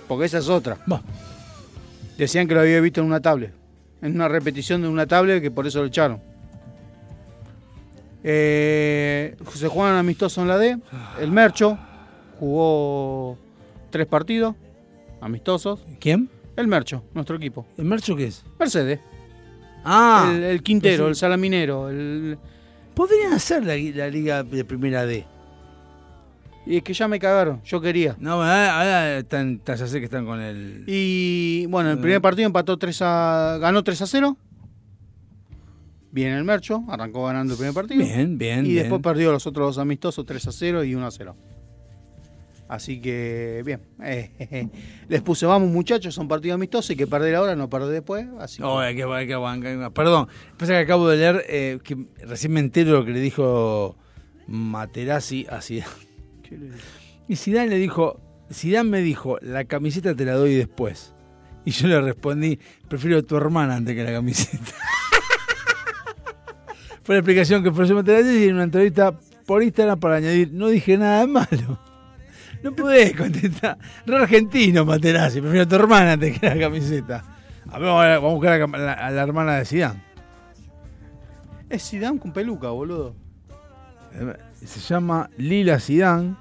Porque 0.07 0.25
esa 0.25 0.37
es 0.37 0.49
otra. 0.49 0.77
Decían 2.17 2.47
que 2.47 2.53
lo 2.53 2.61
había 2.61 2.79
visto 2.79 3.01
en 3.01 3.07
una 3.07 3.19
tablet. 3.19 3.53
En 4.01 4.15
una 4.15 4.27
repetición 4.27 4.81
de 4.81 4.87
una 4.87 5.07
tablet 5.07 5.41
que 5.41 5.51
por 5.51 5.65
eso 5.65 5.79
lo 5.79 5.87
echaron. 5.87 6.21
Eh, 8.23 9.35
se 9.53 9.67
juegan 9.67 9.97
amistosos 9.97 10.41
en 10.41 10.47
la 10.47 10.57
D. 10.57 10.77
El 11.19 11.31
Mercho 11.31 11.77
jugó 12.39 13.37
tres 13.89 14.07
partidos 14.07 14.55
amistosos. 15.25 15.81
¿Quién? 15.99 16.29
El 16.55 16.67
Mercho, 16.67 17.03
nuestro 17.13 17.35
equipo. 17.35 17.65
¿El 17.77 17.85
Mercho 17.85 18.15
qué 18.15 18.27
es? 18.27 18.45
Mercedes. 18.59 18.99
Ah, 19.83 20.31
el, 20.33 20.43
el 20.43 20.63
Quintero, 20.63 21.03
pues 21.05 21.09
el 21.09 21.15
Salaminero. 21.15 21.89
El... 21.89 22.37
podrían 22.93 23.33
hacer 23.33 23.65
la, 23.65 23.75
la 23.75 24.09
liga 24.09 24.43
de 24.43 24.63
primera 24.63 25.05
D. 25.05 25.25
Y 26.67 26.77
es 26.77 26.83
que 26.83 26.93
ya 26.93 27.07
me 27.07 27.19
cagaron, 27.19 27.61
yo 27.63 27.79
quería. 27.79 28.15
No, 28.19 28.33
ahora, 28.41 28.79
ahora 28.79 29.17
están, 29.19 29.61
ya 29.65 29.77
sé 29.77 29.99
que 29.99 30.05
están 30.05 30.25
con 30.25 30.39
el. 30.41 30.83
Y 30.87 31.67
bueno, 31.67 31.91
el 31.91 31.99
primer 31.99 32.21
partido 32.21 32.47
empató 32.47 32.77
3 32.77 33.01
a. 33.03 33.57
ganó 33.59 33.83
3 33.83 34.01
a 34.01 34.07
0. 34.07 34.37
Bien 36.11 36.31
el 36.33 36.43
Mercho, 36.45 36.83
arrancó 36.87 37.25
ganando 37.25 37.53
el 37.53 37.57
primer 37.57 37.73
partido. 37.75 38.03
Bien, 38.03 38.37
bien, 38.37 38.65
Y 38.65 38.69
bien. 38.69 38.83
después 38.83 39.01
perdió 39.01 39.31
los 39.31 39.45
otros 39.45 39.75
dos 39.75 39.77
amistosos 39.77 40.25
3 40.25 40.47
a 40.47 40.51
0 40.51 40.83
y 40.85 40.95
1 40.95 41.05
a 41.05 41.11
0. 41.11 41.35
Así 42.67 42.99
que, 42.99 43.61
bien. 43.65 43.81
Eh, 44.03 44.69
les 45.07 45.21
puse, 45.21 45.45
vamos 45.45 45.69
muchachos, 45.69 46.15
son 46.15 46.27
partidos 46.27 46.55
amistosos, 46.55 46.89
hay 46.91 46.95
que 46.95 47.05
perder 47.07 47.35
ahora, 47.35 47.55
no 47.55 47.69
perder 47.69 47.89
después. 47.89 48.25
Así 48.39 48.57
que- 48.57 48.63
Oh, 48.63 48.79
hay 48.79 48.95
que, 48.95 49.03
hay 49.03 49.27
que. 49.27 49.89
Perdón, 49.93 50.27
pasa 50.57 50.73
que 50.73 50.79
acabo 50.79 51.07
de 51.07 51.17
leer 51.17 51.43
eh, 51.47 51.79
que 51.83 51.95
recién 52.25 52.53
me 52.53 52.59
entero 52.59 52.93
lo 52.93 53.05
que 53.05 53.11
le 53.11 53.19
dijo 53.19 53.95
Materazzi 54.47 55.45
a 55.49 55.61
Zidane. 55.61 55.91
¿Qué 56.43 56.57
le 56.57 56.65
digo? 56.65 56.77
Y 57.27 57.35
Zidane 57.35 57.69
le 57.69 57.77
dijo, 57.77 58.19
Zidane 58.51 58.89
me 58.89 59.01
dijo, 59.01 59.37
la 59.41 59.65
camiseta 59.65 60.15
te 60.15 60.25
la 60.25 60.33
doy 60.33 60.55
después. 60.55 61.13
Y 61.65 61.71
yo 61.71 61.87
le 61.87 61.99
respondí, 62.01 62.59
prefiero 62.87 63.17
a 63.17 63.21
tu 63.23 63.35
hermana 63.37 63.75
antes 63.75 63.95
que 63.95 64.03
la 64.03 64.11
camiseta. 64.11 64.63
Fue 67.03 67.15
la 67.15 67.19
explicación 67.19 67.61
que 67.63 67.69
ofreció 67.69 67.95
Materazzi 67.95 68.45
en 68.47 68.55
una 68.55 68.63
entrevista 68.63 69.17
por 69.45 69.61
Instagram 69.61 69.99
para 69.99 70.15
añadir, 70.15 70.51
no 70.51 70.67
dije 70.69 70.97
nada 70.97 71.21
de 71.21 71.27
malo. 71.27 71.79
No 72.65 72.75
podés 72.75 73.15
contestar. 73.15 73.77
Re 74.07 74.17
argentino, 74.17 74.85
Materazzi, 74.85 75.39
prefiero 75.39 75.63
a 75.65 75.67
tu 75.67 75.75
hermana 75.75 76.13
antes 76.13 76.39
que 76.39 76.49
la 76.49 76.57
camiseta. 76.59 77.23
A 77.71 77.77
ver, 77.77 77.89
vamos 77.89 78.05
a 78.05 78.17
buscar 78.33 78.61
a 78.61 78.67
la, 78.67 78.93
a 78.93 79.11
la 79.11 79.21
hermana 79.21 79.55
de 79.57 79.65
Zidane. 79.65 80.03
Es 81.69 81.87
Zidane 81.87 82.19
con 82.19 82.31
peluca, 82.33 82.69
boludo. 82.69 83.15
Se 84.63 84.79
llama 84.79 85.29
Lila 85.37 85.79
Zidane. 85.79 86.35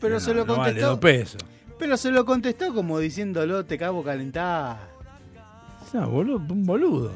Pero 0.00 0.14
No, 0.14 0.20
se 0.20 0.32
lo 0.34 0.44
no 0.46 0.54
contestó. 0.56 0.98
pesos. 1.00 1.42
Pero 1.78 1.96
se 1.98 2.10
lo 2.10 2.24
contestó 2.24 2.72
como 2.72 2.98
diciéndolo, 2.98 3.66
te 3.66 3.76
cago 3.76 4.02
calentar. 4.02 4.78
No, 5.92 6.08
boludo, 6.08 6.38
un 6.54 6.64
boludo. 6.64 7.12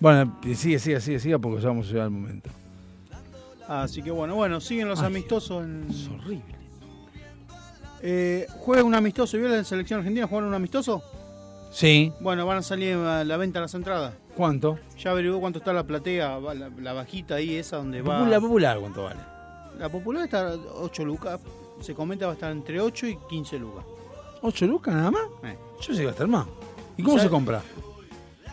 Bueno, 0.00 0.38
sigue, 0.54 0.78
sigue, 0.78 1.00
sigue, 1.00 1.20
sigue 1.20 1.38
porque 1.38 1.62
ya 1.62 1.68
vamos 1.68 1.86
a 1.86 1.88
llegar 1.88 2.04
al 2.04 2.10
momento. 2.10 2.50
Así 3.68 4.02
que 4.02 4.10
bueno, 4.10 4.34
bueno, 4.34 4.60
siguen 4.60 4.88
los 4.88 5.00
Ay, 5.00 5.06
amistosos 5.06 5.62
en. 5.62 5.86
Es 5.90 6.08
horrible. 6.08 6.56
Eh, 8.00 8.46
¿Juega 8.60 8.82
un 8.84 8.94
amistoso? 8.94 9.36
¿Vio 9.36 9.48
la 9.48 9.62
selección 9.62 9.98
argentina 9.98 10.26
jugar 10.26 10.44
un 10.44 10.54
amistoso? 10.54 11.02
Sí. 11.70 12.12
Bueno, 12.20 12.46
van 12.46 12.58
a 12.58 12.62
salir 12.62 12.94
a 12.96 13.24
la 13.24 13.36
venta 13.36 13.60
las 13.60 13.74
entradas. 13.74 14.14
¿Cuánto? 14.34 14.78
Ya 14.98 15.10
averiguó 15.10 15.38
cuánto 15.40 15.58
está 15.58 15.72
la 15.72 15.84
platea, 15.84 16.38
la, 16.38 16.70
la 16.70 16.92
bajita 16.94 17.34
ahí, 17.34 17.56
esa 17.56 17.76
donde 17.76 18.00
va. 18.00 18.26
La 18.26 18.40
popular, 18.40 18.78
¿cuánto 18.80 19.04
vale? 19.04 19.20
La 19.78 19.88
popular 19.88 20.24
está 20.24 20.54
8 20.80 21.04
lucas. 21.04 21.40
Se 21.80 21.94
comenta 21.94 22.26
va 22.26 22.32
a 22.32 22.34
estar 22.34 22.50
entre 22.50 22.80
8 22.80 23.06
y 23.06 23.18
15 23.28 23.58
lucas. 23.58 23.84
¿8 24.42 24.66
lucas 24.66 24.94
nada 24.94 25.10
más? 25.10 25.22
Eh. 25.44 25.56
Yo 25.80 25.92
sé 25.92 25.98
que 26.00 26.04
va 26.04 26.10
a 26.10 26.12
estar 26.12 26.26
más. 26.26 26.46
¿Y 26.96 27.02
cómo 27.02 27.18
se 27.18 27.28
compra? 27.28 27.62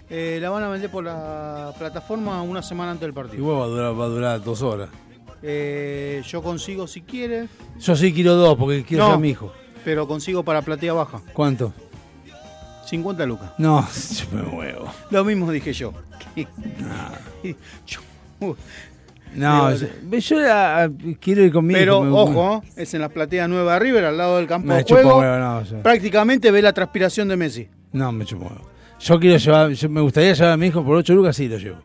Eh, 0.09 0.37
la 0.39 0.49
van 0.51 0.63
a 0.63 0.69
vender 0.69 0.91
por 0.91 1.03
la 1.03 1.73
plataforma 1.79 2.41
una 2.41 2.61
semana 2.61 2.91
antes 2.91 3.01
del 3.07 3.13
partido. 3.13 3.37
Igual 3.41 3.59
va 3.59 3.63
a 3.63 3.67
durar, 3.67 3.99
va 3.99 4.05
a 4.05 4.09
durar 4.09 4.43
dos 4.43 4.61
horas. 4.61 4.89
Eh, 5.47 6.23
yo 6.27 6.41
consigo 6.41 6.87
si 6.87 7.01
quiere, 7.01 7.47
Yo 7.79 7.95
sí 7.95 8.11
quiero 8.11 8.33
dos 8.33 8.57
porque 8.57 8.83
quiero 8.83 9.03
No. 9.03 9.09
ser 9.11 9.15
a 9.17 9.19
mi 9.19 9.29
hijo. 9.29 9.53
pero 9.83 10.07
consigo 10.07 10.43
para 10.43 10.63
platea 10.63 10.93
baja. 10.93 11.21
¿Cuánto? 11.33 11.71
50 12.87 13.25
lucas. 13.27 13.51
No, 13.59 13.87
yo 14.11 14.25
me 14.35 14.41
muevo. 14.41 14.91
Lo 15.11 15.23
mismo 15.23 15.51
dije 15.51 15.71
yo. 15.73 15.93
No, 19.35 19.71
yo, 19.75 19.87
yo 20.19 20.39
la- 20.39 20.89
quiero 21.19 21.43
ir 21.43 21.51
conmigo. 21.51 21.77
Pero 21.79 21.99
ojo, 21.99 22.63
es 22.75 22.93
en 22.93 23.01
la 23.01 23.09
platea 23.09 23.47
nueva 23.47 23.73
de 23.73 23.79
River, 23.79 24.05
al 24.05 24.17
lado 24.17 24.37
del 24.37 24.47
campo 24.47 24.67
Me 24.69 24.75
de 24.77 24.83
juego. 24.83 25.19
huevo, 25.19 25.37
no, 25.37 25.63
yo- 25.63 25.81
Prácticamente 25.83 26.51
ve 26.51 26.61
la 26.61 26.73
transpiración 26.73 27.27
de 27.27 27.35
Messi. 27.37 27.67
No, 27.91 28.11
me 28.11 28.25
chupo. 28.25 28.45
huevo. 28.45 28.69
Yo 28.99 29.19
quiero 29.19 29.37
llevar, 29.37 29.71
yo 29.71 29.89
me 29.89 30.01
gustaría 30.01 30.33
llevar 30.33 30.51
a 30.53 30.57
mi 30.57 30.67
hijo 30.67 30.83
por 30.83 30.95
8 30.97 31.13
lucas, 31.13 31.35
sí 31.35 31.47
lo 31.49 31.57
llevo. 31.57 31.77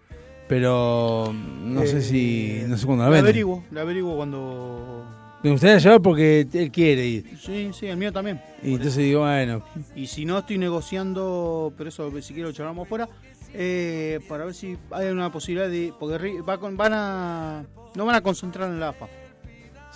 Pero 0.51 1.33
no 1.33 1.87
sé 1.87 2.03
si, 2.03 2.63
no 2.67 2.77
sé 2.77 2.85
cuándo 2.85 3.05
la 3.05 3.11
venden. 3.11 3.25
averiguo, 3.27 3.63
le 3.71 3.81
averiguo 3.81 4.17
cuando. 4.17 5.07
Me 5.45 5.53
gustaría 5.53 5.79
llevar 5.79 6.03
porque 6.03 6.47
él 6.53 6.73
quiere 6.73 7.07
ir. 7.07 7.39
Sí, 7.41 7.71
sí, 7.73 7.87
el 7.87 7.97
mío 7.97 8.13
también. 8.13 8.43
Y 8.61 8.73
entonces 8.73 8.97
digo, 8.97 9.21
bueno, 9.21 9.63
Y 9.95 10.09
si 10.09 10.25
no, 10.25 10.39
estoy 10.39 10.59
negociando, 10.59 11.73
pero 11.79 11.89
eso 11.89 12.11
si 12.21 12.35
quiero 12.35 12.49
lo 12.49 12.53
charlamos 12.55 12.89
fuera, 12.89 13.09
eh, 13.55 14.19
para 14.29 14.45
ver 14.45 14.55
si 14.55 14.77
hay 14.91 15.07
una 15.07 15.31
posibilidad 15.31 15.69
de. 15.71 15.95
Porque 15.99 16.43
va 16.43 16.59
con- 16.59 16.77
van 16.77 16.93
a. 16.95 17.65
No 17.95 18.05
van 18.05 18.17
a 18.17 18.21
concentrar 18.21 18.69
en 18.71 18.81
la 18.81 18.89
AFA. 18.89 19.07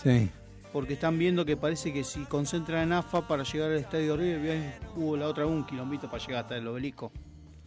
sí. 0.03 0.31
Porque 0.73 0.95
están 0.95 1.19
viendo 1.21 1.45
que 1.45 1.57
parece 1.57 1.93
que 1.93 2.03
si 2.03 2.25
concentran 2.25 2.83
en 2.83 2.93
AFA 2.95 3.29
para 3.29 3.45
llegar 3.45 3.71
al 3.71 3.77
estadio 3.79 4.17
River, 4.17 4.41
bien, 4.41 4.75
hubo 4.97 5.17
la 5.17 5.29
otra 5.29 5.47
un 5.47 5.65
kilombito 5.65 6.11
para 6.11 6.25
llegar 6.25 6.43
hasta 6.43 6.57
el 6.57 6.67
obelisco. 6.67 7.13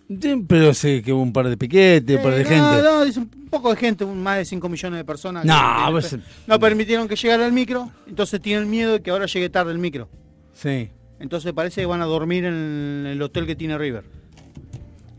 Sí, 0.10 0.46
Pero 0.48 0.74
sé 0.74 1.02
que 1.02 1.12
hubo 1.12 1.22
un 1.22 1.34
par 1.34 1.50
de 1.50 1.58
piquetes, 1.58 2.16
un 2.18 2.24
par 2.24 2.34
de 2.34 2.42
Eh, 2.42 2.44
no, 2.44 2.50
gente. 2.50 2.82
No, 2.84 3.04
dice 3.06 3.20
un 3.20 3.28
poco 3.50 3.70
de 3.72 3.76
gente, 3.76 4.06
un- 4.06 4.24
más 4.24 4.38
de 4.38 4.46
5 4.46 4.70
millones 4.70 5.00
de 5.00 5.04
personas. 5.06 5.44
No, 5.46 5.54
que- 5.88 5.92
pues- 5.92 6.18
no 6.48 6.60
permitieron 6.60 7.08
que 7.10 7.16
llegara 7.18 7.46
el 7.46 7.52
micro, 7.52 7.92
entonces 8.08 8.42
tienen 8.42 8.70
miedo 8.70 8.94
de 8.94 9.02
que 9.02 9.12
ahora 9.12 9.26
llegue 9.26 9.50
tarde 9.50 9.72
el 9.74 9.80
micro. 9.80 10.08
Sí. 10.54 10.90
Entonces 11.20 11.52
parece 11.52 11.82
que 11.82 11.86
van 11.88 12.02
a 12.02 12.06
dormir 12.06 12.46
en 12.46 13.06
el 13.08 13.22
hotel 13.22 13.46
que 13.46 13.56
tiene 13.56 13.78
River. 13.78 14.06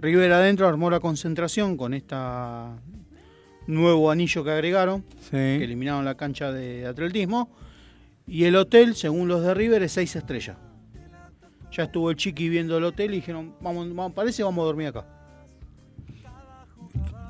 River 0.00 0.32
adentro 0.32 0.66
armó 0.68 0.90
la 0.90 1.00
concentración 1.00 1.76
con 1.76 1.92
esta 1.92 2.70
nuevo 3.66 4.10
anillo 4.10 4.42
que 4.44 4.50
agregaron, 4.52 5.04
que 5.30 5.64
eliminaron 5.64 6.04
la 6.04 6.14
cancha 6.14 6.50
de 6.52 6.86
atletismo. 6.86 7.50
Y 8.26 8.44
el 8.44 8.56
hotel, 8.56 8.94
según 8.94 9.28
los 9.28 9.42
de 9.42 9.52
River, 9.54 9.82
es 9.82 9.92
6 9.92 10.16
estrellas. 10.16 10.56
Ya 11.70 11.84
estuvo 11.84 12.10
el 12.10 12.16
chiqui 12.16 12.48
viendo 12.48 12.78
el 12.78 12.84
hotel 12.84 13.12
y 13.12 13.16
dijeron, 13.16 13.54
vamos, 13.60 13.88
vamos, 13.94 14.12
parece 14.12 14.38
que 14.38 14.44
vamos 14.44 14.62
a 14.62 14.66
dormir 14.66 14.88
acá. 14.88 15.06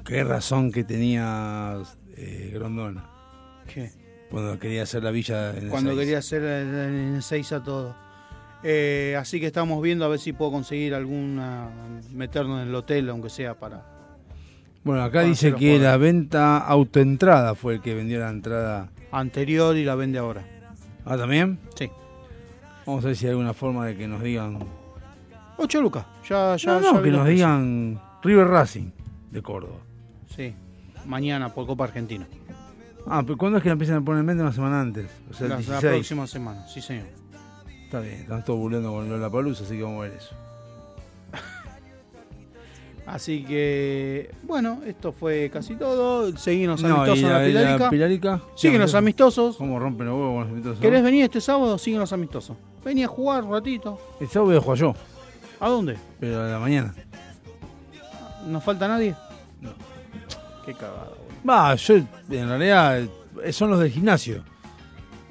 Qué 0.04 0.24
razón 0.24 0.72
que 0.72 0.84
tenía 0.84 1.82
eh, 2.16 2.50
Grondona. 2.54 3.04
¿Qué? 3.72 3.90
Cuando 4.30 4.58
quería 4.58 4.82
hacer 4.82 5.02
la 5.02 5.10
villa 5.10 5.50
en 5.50 5.64
el 5.64 5.70
Cuando 5.70 5.96
quería 5.96 6.18
hacer 6.18 6.42
en 6.42 7.14
el 7.16 7.22
6 7.22 7.52
a 7.52 7.62
todo. 7.62 7.94
Eh, 8.62 9.16
así 9.18 9.38
que 9.40 9.46
estamos 9.46 9.80
viendo 9.82 10.04
a 10.04 10.08
ver 10.08 10.18
si 10.18 10.32
puedo 10.32 10.50
conseguir 10.50 10.94
alguna, 10.94 11.70
meternos 12.12 12.62
en 12.62 12.68
el 12.68 12.74
hotel, 12.74 13.08
aunque 13.10 13.30
sea 13.30 13.54
para... 13.54 13.84
Bueno, 14.84 15.02
acá 15.02 15.22
dice 15.22 15.54
que 15.54 15.78
la 15.78 15.96
venta 15.96 16.58
autoentrada 16.58 17.54
fue 17.54 17.74
el 17.74 17.80
que 17.80 17.94
vendió 17.94 18.20
la 18.20 18.30
entrada. 18.30 18.90
Anterior 19.12 19.76
y 19.76 19.84
la 19.84 19.94
vende 19.94 20.18
ahora. 20.18 20.46
¿Ah, 21.04 21.16
también? 21.16 21.58
Sí. 21.74 21.90
Vamos 22.88 23.04
a 23.04 23.08
ver 23.08 23.16
si 23.16 23.26
hay 23.26 23.32
alguna 23.32 23.52
forma 23.52 23.84
de 23.84 23.94
que 23.98 24.08
nos 24.08 24.22
digan. 24.22 24.58
8 25.58 25.82
lucas. 25.82 26.06
Ya, 26.26 26.56
ya, 26.56 26.80
no, 26.80 26.80
no, 26.80 26.94
ya 26.94 27.02
que 27.02 27.10
nos 27.10 27.26
digan 27.28 28.00
River 28.22 28.48
Racing 28.48 28.90
de 29.30 29.42
Córdoba. 29.42 29.76
Sí. 30.34 30.54
Mañana 31.04 31.52
por 31.52 31.66
Copa 31.66 31.84
Argentina. 31.84 32.26
Ah, 33.06 33.22
pero 33.22 33.36
¿cuándo 33.36 33.58
es 33.58 33.62
que 33.62 33.68
la 33.68 33.74
empiezan 33.74 33.96
a 33.96 34.00
poner 34.00 34.20
en 34.20 34.26
venta 34.28 34.42
una 34.42 34.52
semana 34.54 34.80
antes? 34.80 35.06
O 35.30 35.34
sea, 35.34 35.44
el 35.48 35.50
la, 35.50 35.56
la 35.56 35.60
16. 35.60 35.92
próxima 35.92 36.26
semana, 36.26 36.66
sí 36.66 36.80
señor. 36.80 37.04
Está 37.84 38.00
bien, 38.00 38.14
están 38.20 38.42
todos 38.42 38.58
burlando 38.58 38.90
con 38.90 39.06
Lola 39.06 39.28
Palusa, 39.30 39.64
así 39.64 39.76
que 39.76 39.82
vamos 39.82 39.98
a 39.98 40.08
ver 40.08 40.12
eso. 40.16 40.34
Así 43.06 43.42
que, 43.44 44.30
bueno, 44.44 44.80
esto 44.86 45.12
fue 45.12 45.50
casi 45.52 45.76
todo. 45.76 46.34
Seguimos 46.38 46.82
No, 46.82 46.96
amistosos 47.02 47.18
en 47.24 47.30
la 47.54 47.62
la- 47.62 47.78
la 47.78 47.90
Pilarica. 47.90 48.40
Los 48.62 48.94
amistosos. 48.94 49.56
¿Cómo 49.56 49.78
rompen 49.78 50.06
los 50.06 50.14
huevos 50.16 50.32
con 50.32 50.40
los 50.40 50.50
amistosos? 50.52 50.78
¿Querés 50.80 51.02
venir 51.02 51.24
este 51.24 51.40
sábado? 51.42 51.76
Siguen 51.78 52.00
los 52.00 52.12
amistosos. 52.14 52.56
Vení 52.84 53.04
a 53.04 53.08
jugar 53.08 53.44
un 53.44 53.52
ratito. 53.52 53.98
El 54.20 54.28
sábado 54.28 54.46
voy 54.50 54.56
a 54.56 54.60
jugar 54.60 54.78
yo, 54.78 54.94
¿A 55.60 55.68
dónde? 55.68 55.96
pero 56.20 56.42
a 56.42 56.46
la 56.48 56.58
mañana. 56.58 56.94
¿Nos 58.46 58.62
falta 58.64 58.88
nadie? 58.88 59.14
No. 59.60 59.70
Qué 60.64 60.72
cagada. 60.74 61.10
Va, 61.48 61.74
yo 61.74 61.94
en 61.96 62.48
realidad 62.48 63.00
eh, 63.44 63.52
son 63.52 63.70
los 63.70 63.80
del 63.80 63.90
gimnasio. 63.90 64.42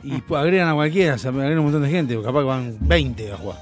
Y 0.04 0.14
Ah. 0.16 0.24
pues, 0.28 0.42
agregan 0.42 0.70
a 0.70 0.74
cualquiera, 0.76 1.16
o 1.16 1.18
sea, 1.18 1.32
me 1.32 1.40
agregan 1.42 1.60
un 1.60 1.66
montón 1.66 1.82
de 1.84 1.90
gente, 1.90 2.22
capaz 2.22 2.40
que 2.40 2.46
van 2.46 2.78
20 2.82 3.32
a 3.34 3.38
jugar. 3.38 3.58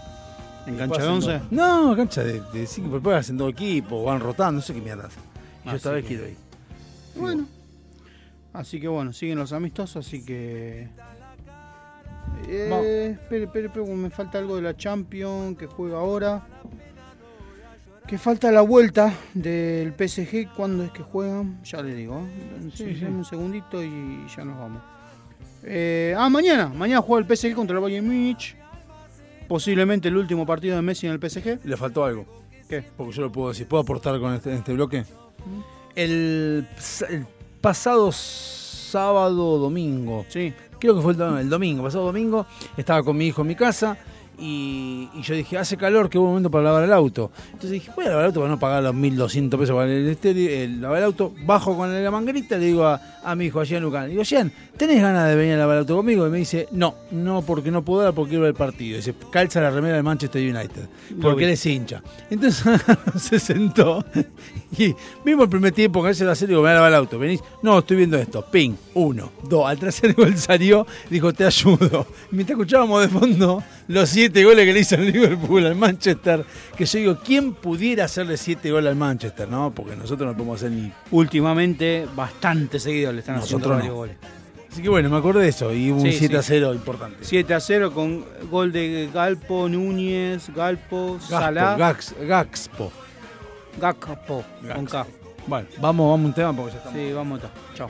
¿En 0.67 0.75
cancha 0.77 0.95
de 0.97 1.01
hacen 1.03 1.11
11? 1.13 1.31
dos- 1.39 1.51
No, 1.51 1.95
cancha 1.95 2.23
de 2.23 2.65
5, 2.67 2.87
pero 2.87 2.93
después 2.95 3.17
hacen 3.17 3.37
dos 3.37 3.51
equipos, 3.51 4.03
van 4.05 4.19
rotando, 4.19 4.59
no 4.59 4.61
sé 4.61 4.73
qué 4.73 4.81
mierda. 4.81 5.07
Y 5.63 5.69
yo 5.69 5.75
esta 5.75 5.91
vez 5.91 6.03
que- 6.03 6.07
quiero 6.09 6.27
ir. 6.27 6.37
Bueno. 7.15 7.45
Así 8.53 8.79
que 8.79 8.87
bueno, 8.87 9.11
siguen 9.13 9.37
los 9.37 9.53
amistosos, 9.53 10.05
así 10.05 10.23
que. 10.25 10.89
Eh, 12.47 13.09
espere, 13.13 13.43
espere, 13.43 13.67
espere, 13.67 13.85
me 13.95 14.09
falta 14.09 14.37
algo 14.37 14.55
de 14.55 14.61
la 14.61 14.75
Champions 14.75 15.57
que 15.57 15.67
juega 15.67 15.97
ahora. 15.97 16.47
Que 18.07 18.17
falta 18.19 18.51
la 18.51 18.61
vuelta 18.61 19.13
del 19.33 19.93
PSG. 19.93 20.53
¿Cuándo 20.55 20.83
es 20.83 20.91
que 20.91 21.01
juegan? 21.01 21.61
Ya 21.63 21.81
le 21.81 21.95
digo. 21.95 22.19
¿eh? 22.19 22.69
Sí, 22.73 22.85
Sí, 22.89 22.95
sí. 22.99 23.05
Un 23.05 23.25
segundito 23.25 23.81
y 23.81 24.25
ya 24.35 24.45
nos 24.45 24.59
vamos. 24.59 24.83
Eh, 25.63 26.13
ah, 26.15 26.29
mañana. 26.29 26.67
Mañana 26.67 27.01
juega 27.01 27.25
el 27.27 27.35
PSG 27.35 27.55
contra 27.55 27.75
el 27.77 27.81
Bayern 27.81 28.05
Múnich. 28.05 28.55
Posiblemente 29.47 30.07
el 30.09 30.17
último 30.17 30.45
partido 30.45 30.75
de 30.75 30.83
Messi 30.83 31.07
en 31.07 31.13
el 31.13 31.19
PSG. 31.19 31.65
Le 31.65 31.77
faltó 31.77 32.05
algo. 32.05 32.25
¿Qué? 32.69 32.83
Porque 32.95 33.13
yo 33.13 33.23
lo 33.23 33.31
puedo 33.31 33.49
decir. 33.49 33.67
¿Puedo 33.67 33.81
aportar 33.81 34.19
con 34.19 34.33
este, 34.35 34.53
este 34.53 34.73
bloque? 34.73 35.03
El, 35.95 36.67
el 37.09 37.25
pasado 37.61 38.11
sábado 38.11 39.57
domingo. 39.57 40.25
Sí. 40.29 40.53
Creo 40.79 40.95
que 40.95 41.01
fue 41.01 41.13
el, 41.13 41.21
el 41.21 41.49
domingo. 41.49 41.83
Pasado 41.83 42.05
domingo 42.05 42.45
estaba 42.77 43.03
con 43.03 43.17
mi 43.17 43.27
hijo 43.27 43.41
en 43.41 43.47
mi 43.47 43.55
casa. 43.55 43.97
Y, 44.37 45.09
y 45.13 45.21
yo 45.21 45.33
dije, 45.35 45.57
hace 45.57 45.77
calor, 45.77 46.09
qué 46.09 46.17
buen 46.17 46.29
momento 46.31 46.51
para 46.51 46.65
lavar 46.65 46.83
el 46.83 46.93
auto. 46.93 47.31
Entonces 47.47 47.71
dije, 47.71 47.91
voy 47.95 48.05
a 48.05 48.09
lavar 48.09 48.23
el 48.23 48.27
auto 48.27 48.39
para 48.41 48.51
no 48.51 48.59
pagar 48.59 48.83
los 48.83 48.93
1200 48.93 49.59
pesos 49.59 49.75
para 49.75 49.91
el, 49.91 50.07
estéreo, 50.09 50.49
el 50.63 50.81
lavar 50.81 50.97
el 50.99 51.03
auto. 51.05 51.33
Bajo 51.45 51.75
con 51.77 52.03
la 52.03 52.11
manguerita 52.11 52.57
y 52.57 52.59
le 52.59 52.65
digo 52.65 52.85
a, 52.85 53.01
a 53.23 53.35
mi 53.35 53.45
hijo, 53.45 53.59
a 53.61 53.63
Jean 53.63 53.81
Lucán, 53.81 54.09
digo, 54.09 54.23
Jean, 54.23 54.51
¿tenés 54.77 55.01
ganas 55.01 55.29
de 55.29 55.35
venir 55.35 55.53
a 55.53 55.57
lavar 55.57 55.75
el 55.77 55.79
auto 55.81 55.95
conmigo? 55.97 56.27
Y 56.27 56.29
me 56.29 56.37
dice, 56.39 56.67
no, 56.71 56.95
no, 57.11 57.41
porque 57.43 57.71
no 57.71 57.83
puedo 57.83 58.03
dar 58.03 58.13
porque 58.13 58.29
quiero 58.31 58.43
ver 58.43 58.49
el 58.49 58.55
partido. 58.57 58.97
dice, 58.97 59.13
calza 59.31 59.61
la 59.61 59.71
remera 59.71 59.95
del 59.95 60.03
Manchester 60.03 60.41
United, 60.41 60.87
Lo 61.11 61.21
porque 61.21 61.39
vi. 61.39 61.43
él 61.45 61.49
es 61.51 61.65
hincha. 61.65 62.01
Entonces 62.29 62.63
se 63.21 63.39
sentó 63.39 64.03
y 64.77 64.93
vimos 65.23 65.43
el 65.45 65.49
primer 65.49 65.71
tiempo 65.71 66.03
que 66.03 66.09
él 66.09 66.15
se 66.15 66.25
va 66.25 66.31
a 66.31 66.33
hacer, 66.33 66.47
digo, 66.49 66.59
me 66.61 66.65
voy 66.67 66.71
a 66.71 66.75
lavar 66.75 66.89
el 66.91 66.95
auto. 66.95 67.17
Venís, 67.17 67.39
no, 67.63 67.79
estoy 67.79 67.97
viendo 67.97 68.17
esto. 68.17 68.45
Ping, 68.51 68.73
uno, 68.95 69.31
dos. 69.47 69.65
Al 69.67 69.79
tercer 69.79 70.13
gol 70.17 70.35
salió, 70.37 70.85
dijo, 71.09 71.33
te 71.33 71.45
ayudo. 71.45 72.05
Mientras 72.31 72.57
escuchábamos 72.57 73.01
de 73.01 73.07
fondo 73.09 73.63
los 73.87 74.15
siete 74.25 74.43
goles 74.43 74.65
que 74.65 74.73
le 74.73 74.79
hizo 74.79 74.95
el 74.95 75.11
Liverpool 75.11 75.65
al 75.65 75.75
Manchester, 75.75 76.43
que 76.75 76.85
yo 76.85 76.99
digo, 76.99 77.17
¿quién 77.23 77.53
pudiera 77.53 78.05
hacerle 78.05 78.37
siete 78.37 78.71
goles 78.71 78.89
al 78.89 78.95
Manchester? 78.95 79.47
No, 79.47 79.71
porque 79.73 79.95
nosotros 79.95 80.27
no 80.27 80.33
podemos 80.35 80.57
hacer 80.61 80.71
ni. 80.71 80.91
Últimamente, 81.11 82.07
bastante 82.15 82.79
seguido 82.79 83.11
le 83.13 83.19
están 83.19 83.35
haciendo 83.35 83.57
Nosotros 83.59 83.77
varios 83.77 83.93
no. 83.93 83.97
goles. 83.97 84.17
Así 84.71 84.81
que 84.81 84.89
bueno, 84.89 85.09
me 85.09 85.17
acordé 85.17 85.43
de 85.43 85.49
eso 85.49 85.71
y 85.73 85.89
hubo 85.91 86.01
un 86.01 86.11
Sí, 86.11 86.17
7 86.17 86.37
a 86.37 86.41
sí. 86.41 86.47
0 86.49 86.73
importante. 86.73 87.17
7 87.21 87.53
a 87.53 87.59
0 87.61 87.93
con 87.93 88.25
gol 88.51 88.71
de 88.73 89.09
Galpo, 89.13 89.69
Núñez, 89.69 90.49
Galpo, 90.53 91.13
Gaspo, 91.13 91.27
Salá, 91.29 91.77
Gax- 91.77 92.13
Gaxpo. 92.27 92.91
Gakpo, 93.79 94.43
con 94.73 94.85
K. 94.85 95.05
Bueno, 95.47 95.67
vamos, 95.79 96.09
vamos 96.09 96.25
a 96.25 96.27
un 96.27 96.33
tema 96.33 96.53
porque 96.55 96.71
ya 96.73 96.77
estamos. 96.79 96.99
Sí, 96.99 97.13
vamos 97.13 97.41
a 97.43 97.73
Chao. 97.75 97.89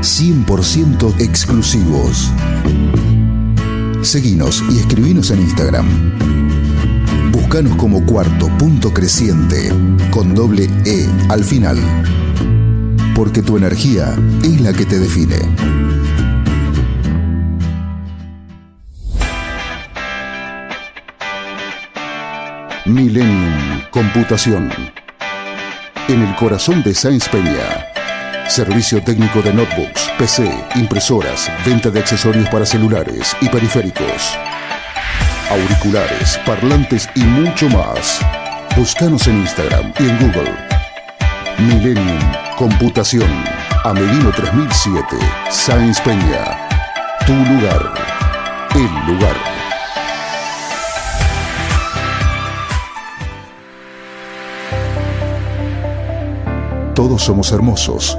100% 0.00 1.20
exclusivos. 1.20 2.30
Seguinos 4.02 4.62
y 4.70 4.78
escribinos 4.78 5.30
en 5.30 5.40
Instagram. 5.40 5.86
Búscanos 7.32 7.76
como 7.76 8.04
cuarto 8.06 8.48
punto 8.58 8.92
creciente 8.94 9.72
con 10.10 10.34
doble 10.34 10.70
E 10.84 11.08
al 11.28 11.42
final. 11.42 11.78
Porque 13.14 13.42
tu 13.42 13.56
energía 13.56 14.16
es 14.42 14.60
la 14.60 14.72
que 14.72 14.86
te 14.86 14.98
define. 14.98 15.38
Millennium 22.86 23.82
Computación. 23.90 24.70
En 26.08 26.22
el 26.22 26.36
corazón 26.36 26.82
de 26.82 26.94
Sáenz 26.94 27.28
Peña. 27.28 27.87
Servicio 28.48 29.02
técnico 29.02 29.42
de 29.42 29.52
notebooks, 29.52 30.10
PC, 30.18 30.50
impresoras, 30.74 31.50
venta 31.66 31.90
de 31.90 32.00
accesorios 32.00 32.48
para 32.48 32.64
celulares 32.64 33.36
y 33.42 33.48
periféricos. 33.48 34.36
Auriculares, 35.50 36.40
parlantes 36.46 37.08
y 37.14 37.20
mucho 37.20 37.68
más. 37.68 38.20
Búscanos 38.74 39.26
en 39.28 39.40
Instagram 39.40 39.92
y 40.00 40.08
en 40.08 40.18
Google. 40.18 40.54
Millennium 41.58 42.18
Computación. 42.56 43.30
Amelino 43.84 44.32
3007, 44.32 45.16
Sáenz 45.50 46.00
Peña. 46.00 46.68
Tu 47.26 47.34
lugar, 47.34 47.94
el 48.74 49.14
lugar. 49.14 49.36
Todos 56.94 57.22
somos 57.22 57.52
hermosos, 57.52 58.18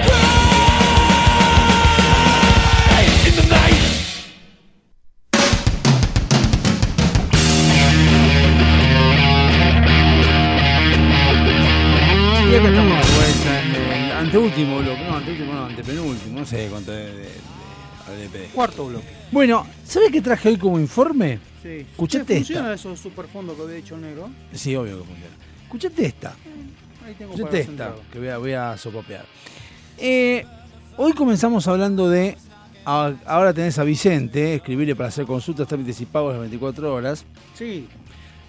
Anteúltimo 14.51 14.79
bloque, 14.79 15.03
no, 15.03 15.15
anteúltimo, 15.17 15.53
no, 15.53 15.65
antepenúltimo, 15.65 16.39
no 16.39 16.45
sé 16.45 16.67
cuánto 16.69 16.91
de, 16.91 17.11
de. 17.13 18.45
Cuarto 18.53 18.85
bloque. 18.87 19.07
Bueno, 19.31 19.65
¿sabes 19.85 20.11
qué 20.11 20.21
traje 20.21 20.49
hoy 20.49 20.57
como 20.57 20.79
informe? 20.79 21.39
Sí. 21.63 21.85
Escuchate 21.91 22.35
¿Funciona 22.37 22.73
esta. 22.73 22.89
esos 22.89 22.99
superfondos 22.99 23.55
que 23.55 23.61
había 23.63 23.75
dicho 23.75 23.97
negro? 23.97 24.29
Sí, 24.53 24.75
obvio 24.75 24.99
que 24.99 25.05
funciona. 25.05 25.35
Escuchate 25.63 26.05
esta. 26.05 26.35
Ahí 27.05 27.13
tengo 27.17 27.33
Escuchate 27.33 27.59
esta, 27.59 27.69
centrado. 27.69 28.01
que 28.11 28.19
voy 28.19 28.27
a, 28.27 28.37
voy 28.37 28.53
a 28.53 28.77
sopopear. 28.77 29.25
Eh, 29.97 30.45
hoy 30.97 31.13
comenzamos 31.13 31.67
hablando 31.67 32.09
de. 32.09 32.37
Ahora 32.83 33.53
tenés 33.53 33.77
a 33.77 33.83
Vicente, 33.83 34.55
escribirle 34.55 34.95
para 34.95 35.09
hacer 35.09 35.25
consultas, 35.27 35.67
trámites 35.67 36.01
y 36.01 36.05
pagos 36.05 36.33
las 36.33 36.41
24 36.41 36.93
horas. 36.93 37.25
Sí. 37.53 37.87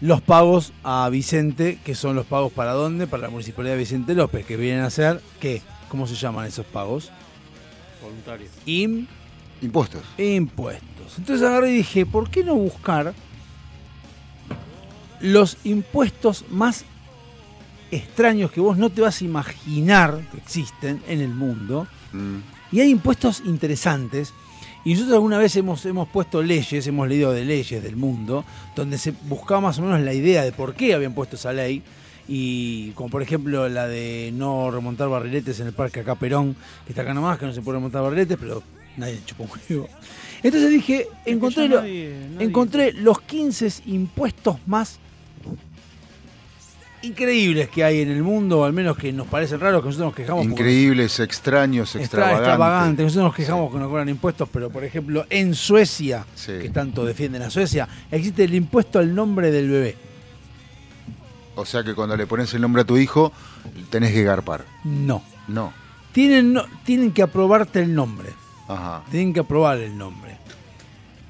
Los 0.00 0.22
pagos 0.22 0.72
a 0.82 1.08
Vicente, 1.10 1.78
que 1.84 1.94
son 1.94 2.16
los 2.16 2.24
pagos 2.26 2.50
para 2.50 2.72
dónde? 2.72 3.06
Para 3.06 3.24
la 3.24 3.30
Municipalidad 3.30 3.74
de 3.74 3.78
Vicente 3.80 4.14
López, 4.14 4.44
que 4.46 4.56
vienen 4.56 4.82
a 4.82 4.90
ser, 4.90 5.20
¿qué? 5.38 5.60
¿Cómo 5.92 6.06
se 6.06 6.14
llaman 6.14 6.46
esos 6.46 6.64
pagos? 6.64 7.10
Voluntario. 8.02 8.48
Im, 8.64 9.06
Impuestos. 9.60 10.00
impuestos. 10.16 11.18
Entonces 11.18 11.46
agarré 11.46 11.72
y 11.72 11.76
dije, 11.76 12.06
¿por 12.06 12.30
qué 12.30 12.42
no 12.42 12.54
buscar 12.54 13.12
los 15.20 15.58
impuestos 15.64 16.46
más 16.48 16.86
extraños 17.90 18.50
que 18.50 18.62
vos 18.62 18.78
no 18.78 18.88
te 18.88 19.02
vas 19.02 19.20
a 19.20 19.24
imaginar 19.26 20.26
que 20.30 20.38
existen 20.38 21.02
en 21.08 21.20
el 21.20 21.28
mundo? 21.28 21.86
Mm. 22.14 22.38
Y 22.74 22.80
hay 22.80 22.88
impuestos 22.88 23.42
interesantes. 23.44 24.32
Y 24.86 24.94
nosotros 24.94 25.16
alguna 25.16 25.36
vez 25.36 25.54
hemos, 25.56 25.84
hemos 25.84 26.08
puesto 26.08 26.42
leyes, 26.42 26.86
hemos 26.86 27.06
leído 27.06 27.32
de 27.32 27.44
leyes 27.44 27.82
del 27.82 27.96
mundo, 27.96 28.46
donde 28.74 28.96
se 28.96 29.10
buscaba 29.10 29.60
más 29.60 29.78
o 29.78 29.82
menos 29.82 30.00
la 30.00 30.14
idea 30.14 30.42
de 30.42 30.52
por 30.52 30.74
qué 30.74 30.94
habían 30.94 31.12
puesto 31.12 31.36
esa 31.36 31.52
ley. 31.52 31.82
Y 32.28 32.90
como 32.92 33.10
por 33.10 33.22
ejemplo 33.22 33.68
la 33.68 33.88
de 33.88 34.30
no 34.34 34.70
remontar 34.70 35.08
barriletes 35.08 35.58
en 35.60 35.66
el 35.66 35.72
parque 35.72 36.00
acá 36.00 36.14
Perón, 36.14 36.54
que 36.86 36.92
está 36.92 37.02
acá 37.02 37.12
nomás, 37.14 37.38
que 37.38 37.46
no 37.46 37.52
se 37.52 37.62
puede 37.62 37.78
remontar 37.78 38.02
barriletes, 38.02 38.38
pero 38.40 38.62
nadie 38.96 39.20
chupó 39.26 39.44
un 39.44 39.50
huevo. 39.68 39.88
Entonces 40.42 40.70
dije, 40.70 41.08
encontré, 41.24 41.64
ya 41.64 41.68
lo- 41.76 41.80
nadie- 41.82 42.16
nadie- 42.32 42.44
encontré 42.46 42.92
los 42.92 43.20
15 43.22 43.68
impuestos 43.86 44.56
más 44.66 44.98
increíbles 47.02 47.68
que 47.68 47.82
hay 47.82 48.00
en 48.00 48.10
el 48.10 48.22
mundo, 48.22 48.60
o 48.60 48.64
al 48.64 48.72
menos 48.72 48.96
que 48.96 49.12
nos 49.12 49.26
parecen 49.26 49.58
raros, 49.58 49.82
que 49.82 49.86
nosotros 49.88 50.06
nos 50.10 50.14
quejamos. 50.14 50.46
porque 50.46 50.62
Increíbles, 50.62 51.18
extraños, 51.18 51.96
Extra- 51.96 52.00
extravagantes. 52.02 52.38
extravagante. 52.48 53.02
Nosotros 53.02 53.24
nos 53.24 53.34
quejamos 53.34 53.72
que 53.72 53.78
no 53.80 53.88
cobran 53.88 54.08
impuestos, 54.08 54.48
pero 54.52 54.70
por 54.70 54.84
ejemplo, 54.84 55.26
en 55.28 55.54
Suecia, 55.56 56.24
Sí. 56.36 56.52
que 56.62 56.68
tanto 56.70 57.04
defienden 57.04 57.42
a 57.42 57.50
Suecia, 57.50 57.88
existe 58.10 58.44
el 58.44 58.54
impuesto 58.54 59.00
al 59.00 59.12
nombre 59.12 59.50
del 59.50 59.68
bebé. 59.68 59.96
O 61.54 61.64
sea 61.66 61.82
que 61.84 61.94
cuando 61.94 62.16
le 62.16 62.26
pones 62.26 62.52
el 62.54 62.60
nombre 62.62 62.82
a 62.82 62.84
tu 62.84 62.96
hijo, 62.96 63.32
tenés 63.90 64.12
que 64.12 64.22
garpar. 64.22 64.64
No. 64.84 65.22
No. 65.48 65.72
Tienen, 66.12 66.52
no- 66.52 66.64
tienen 66.84 67.12
que 67.12 67.22
aprobarte 67.22 67.80
el 67.80 67.94
nombre. 67.94 68.28
Ajá. 68.68 69.02
Tienen 69.10 69.32
que 69.32 69.40
aprobar 69.40 69.78
el 69.78 69.96
nombre. 69.96 70.36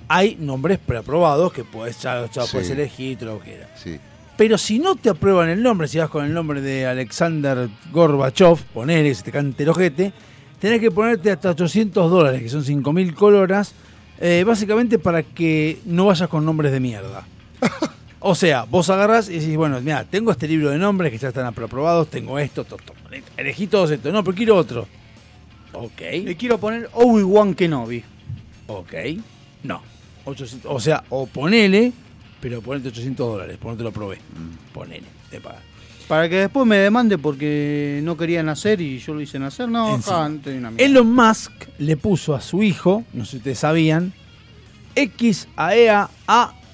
Hay 0.09 0.36
nombres 0.39 0.78
preaprobados 0.78 1.53
que 1.53 1.65
puedes, 1.65 1.99
ya, 2.01 2.27
ya 2.31 2.43
Sí. 2.44 2.49
puedes 2.53 2.70
elegir, 2.70 3.19
todo 3.19 3.35
lo 3.35 3.39
que 3.40 3.51
quieras. 3.51 3.69
Sí. 3.82 3.99
Pero 4.36 4.59
si 4.59 4.78
no 4.78 4.97
te 4.97 5.09
aprueban 5.11 5.49
el 5.49 5.62
nombre, 5.62 5.89
si 5.89 5.99
vas 5.99 6.09
con 6.11 6.24
el 6.24 6.32
nombre 6.35 6.61
de 6.61 6.86
Alexander 6.86 7.69
Gorbachev, 7.93 8.59
ponele, 8.74 9.15
se 9.15 9.23
te 9.23 9.32
cante 9.32 9.62
el 9.62 9.69
ojete, 9.69 10.12
tenés 10.59 10.81
que 10.81 10.90
ponerte 10.90 11.31
hasta 11.31 11.51
800 11.51 12.11
dólares, 12.11 12.43
que 12.43 12.49
son 12.49 12.65
5.000 12.65 13.15
coloras, 13.15 13.74
eh, 14.20 14.44
básicamente 14.47 14.99
para 14.99 15.23
que 15.23 15.81
no 15.85 16.07
vayas 16.07 16.28
con 16.28 16.44
nombres 16.44 16.73
de 16.73 16.81
mierda. 16.81 17.24
O 18.24 18.35
sea, 18.35 18.65
vos 18.65 18.89
agarrás 18.90 19.28
y 19.28 19.39
decís, 19.39 19.57
bueno, 19.57 19.81
mira, 19.81 20.05
tengo 20.05 20.31
este 20.31 20.47
libro 20.47 20.70
de 20.70 20.78
nombres 20.78 21.11
que 21.11 21.19
ya 21.19 21.28
están 21.28 21.47
aprobados, 21.47 22.09
tengo 22.09 22.39
esto, 22.39 22.65
to- 22.65 22.77
to- 22.77 22.94
elegí 23.36 23.66
todos 23.66 23.90
estos, 23.90 24.12
no, 24.12 24.23
pero 24.23 24.36
quiero 24.36 24.57
otro. 24.57 24.86
Ok. 25.73 26.01
Le 26.24 26.36
quiero 26.36 26.59
poner 26.59 26.89
Obi-Wan 26.93 27.55
Kenobi. 27.55 28.03
Ok. 28.69 28.93
No. 29.65 29.82
800, 30.24 30.70
o 30.73 30.78
sea, 30.78 31.03
o 31.09 31.27
ponele, 31.27 31.93
pero 32.40 32.61
ponete 32.62 32.89
800 32.89 33.27
dólares, 33.32 33.57
por 33.59 33.73
no 33.73 33.77
te 33.78 33.82
lo 33.82 33.90
probé. 33.93 34.19
Ponele, 34.73 35.03
te 35.31 35.40
pagan. 35.40 35.61
Para 36.07 36.28
que 36.28 36.36
después 36.36 36.66
me 36.66 36.77
demande 36.77 37.16
porque 37.19 38.01
no 38.05 38.16
quería 38.16 38.43
nacer 38.43 38.81
y 38.81 38.99
yo 38.99 39.15
lo 39.15 39.20
hice 39.20 39.39
nacer. 39.39 39.69
No, 39.69 39.94
acá 39.94 40.28
no 40.28 40.39
tenía 40.40 40.59
una 40.61 40.70
mierda. 40.73 40.85
Elon 40.85 41.12
Musk 41.15 41.51
le 41.78 41.97
puso 41.97 42.35
a 42.35 42.40
su 42.40 42.62
hijo, 42.62 43.05
no 43.15 43.24
sé 43.24 43.32
si 43.32 43.36
ustedes 43.39 43.59
sabían, 43.61 44.12
X 44.94 45.49
AEA 45.57 46.09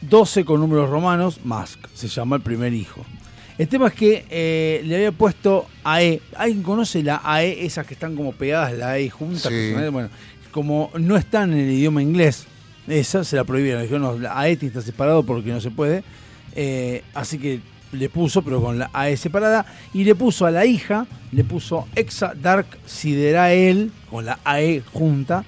A12 0.03 0.45
con 0.45 0.61
números 0.61 0.89
romanos, 0.91 1.41
Musk, 1.45 1.79
se 1.95 2.09
llama 2.09 2.37
el 2.37 2.43
primer 2.43 2.73
hijo. 2.73 3.05
El 3.59 3.67
tema 3.67 3.89
es 3.89 3.95
que 3.95 4.25
eh, 4.31 4.83
le 4.85 4.95
había 4.95 5.13
puesto 5.13 5.67
AE. 5.83 6.21
¿Alguien 6.37 6.63
conoce 6.63 7.03
la 7.03 7.21
AE? 7.25 7.65
Esas 7.67 7.87
que 7.87 7.95
están 7.95 8.15
como 8.15 8.33
pegadas, 8.33 8.73
la 8.75 8.93
AE 8.93 9.11
juntas. 9.11 9.53
Sí. 9.53 9.73
Bueno, 9.91 10.09
como 10.53 10.91
no 10.99 11.17
están 11.17 11.53
en 11.53 11.59
el 11.59 11.71
idioma 11.73 12.01
inglés, 12.01 12.47
esa 12.87 13.25
se 13.25 13.35
la 13.35 13.43
prohibieron. 13.43 13.83
Dijeron, 13.83 14.03
no, 14.03 14.19
la 14.19 14.39
AE 14.39 14.57
que 14.57 14.67
estar 14.67 14.83
separado 14.83 15.25
porque 15.25 15.51
no 15.51 15.61
se 15.61 15.73
puede. 15.73 16.05
Eh, 16.55 17.03
así 17.15 17.39
que 17.39 17.61
le 17.91 18.09
puso, 18.09 18.43
pero 18.43 18.63
con 18.63 18.79
la 18.79 18.91
AE 18.93 19.17
separada. 19.17 19.67
Y 19.93 20.05
le 20.05 20.15
puso 20.15 20.47
a 20.47 20.53
la 20.53 20.65
hija, 20.65 21.09
le 21.33 21.43
puso 21.43 21.89
Exa 21.97 22.35
Dark 22.41 22.67
Siderael, 22.87 23.91
con 24.09 24.25
la 24.25 24.39
AE 24.45 24.83
junta, 24.93 25.45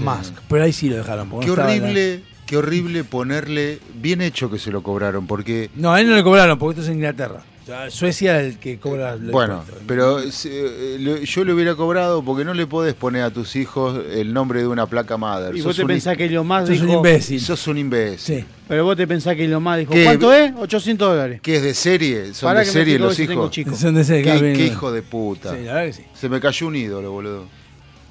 Musk. 0.00 0.34
Pero 0.48 0.64
ahí 0.64 0.72
sí 0.72 0.88
lo 0.88 0.96
dejaron. 0.96 1.30
Qué 1.40 1.50
horrible, 1.52 2.22
qué 2.46 2.56
horrible 2.56 3.04
ponerle. 3.04 3.78
Bien 3.94 4.20
hecho 4.22 4.50
que 4.50 4.58
se 4.58 4.70
lo 4.70 4.82
cobraron, 4.82 5.26
porque. 5.26 5.70
No, 5.76 5.92
a 5.92 6.00
él 6.00 6.08
no 6.08 6.14
le 6.16 6.22
cobraron, 6.22 6.58
porque 6.58 6.80
esto 6.80 6.90
es 6.90 6.94
Inglaterra. 6.96 7.42
O 7.62 7.66
sea, 7.66 7.90
Suecia 7.90 8.42
es 8.42 8.52
el 8.52 8.58
que 8.58 8.78
cobra 8.78 9.16
Bueno, 9.16 9.64
pero 9.86 10.18
eh, 10.20 10.96
le- 11.00 11.24
yo 11.24 11.44
le 11.46 11.54
hubiera 11.54 11.74
cobrado 11.74 12.22
porque 12.22 12.44
no 12.44 12.52
le 12.52 12.66
podés 12.66 12.92
poner 12.92 13.22
a 13.22 13.30
tus 13.30 13.56
hijos 13.56 13.98
el 14.12 14.34
nombre 14.34 14.60
de 14.60 14.66
una 14.66 14.84
placa 14.84 15.16
madre. 15.16 15.56
Y 15.56 15.62
Sos 15.62 15.68
vos 15.68 15.76
te 15.76 15.86
pensás 15.86 16.14
que 16.14 16.26
Elon 16.26 16.46
Musk 16.46 16.66
Sos 16.66 16.80
un 16.80 16.86
dijo... 16.88 16.98
imbécil. 16.98 17.40
Sos 17.40 17.66
un 17.68 17.78
imbécil. 17.78 18.44
Pero 18.68 18.84
vos 18.84 18.94
te 18.98 19.06
pensás 19.06 19.34
que 19.34 19.46
Elon 19.46 19.62
Musk 19.62 19.78
dijo... 19.78 19.92
¿Qué? 19.94 20.04
¿Cuánto 20.04 20.30
es? 20.34 20.52
800 20.58 21.08
dólares. 21.08 21.40
¿Qué 21.42 21.56
es 21.56 21.62
de 21.62 21.72
serie? 21.72 22.34
Son 22.34 22.48
Pará 22.50 22.60
de 22.60 22.66
que 22.66 22.72
serie 22.72 22.98
los 22.98 23.18
hijos. 23.18 23.50
Son 23.78 23.94
de 23.94 24.04
serie, 24.04 24.24
¿Qué, 24.30 24.52
qué 24.52 24.66
hijo 24.66 24.92
de 24.92 25.00
puta. 25.00 25.56
Sí, 25.56 25.64
la 25.64 25.72
verdad 25.72 25.86
que 25.86 25.92
sí. 25.94 26.02
Se 26.12 26.28
me 26.28 26.40
cayó 26.42 26.66
un 26.66 26.76
ídolo, 26.76 27.12
boludo. 27.12 27.46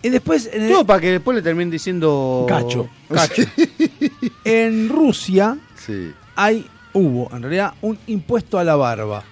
Y 0.01 0.09
después, 0.09 0.49
en, 0.51 0.63
el- 0.63 0.69
Todo 0.71 0.83
para 0.85 0.99
que 0.99 1.11
después 1.11 1.35
le 1.35 1.43
terminen 1.43 1.69
diciendo... 1.69 2.47
Cacho. 2.49 2.89
Cacho. 3.13 3.43
en 4.45 4.89
Rusia 4.89 5.57
Sí. 5.75 6.11
hay, 6.35 6.65
hubo 6.93 7.29
en 7.35 7.41
realidad 7.41 7.73
un 7.81 7.97
impuesto 8.07 8.57
a 8.59 8.63
la 8.63 8.75
barba. 8.75 9.23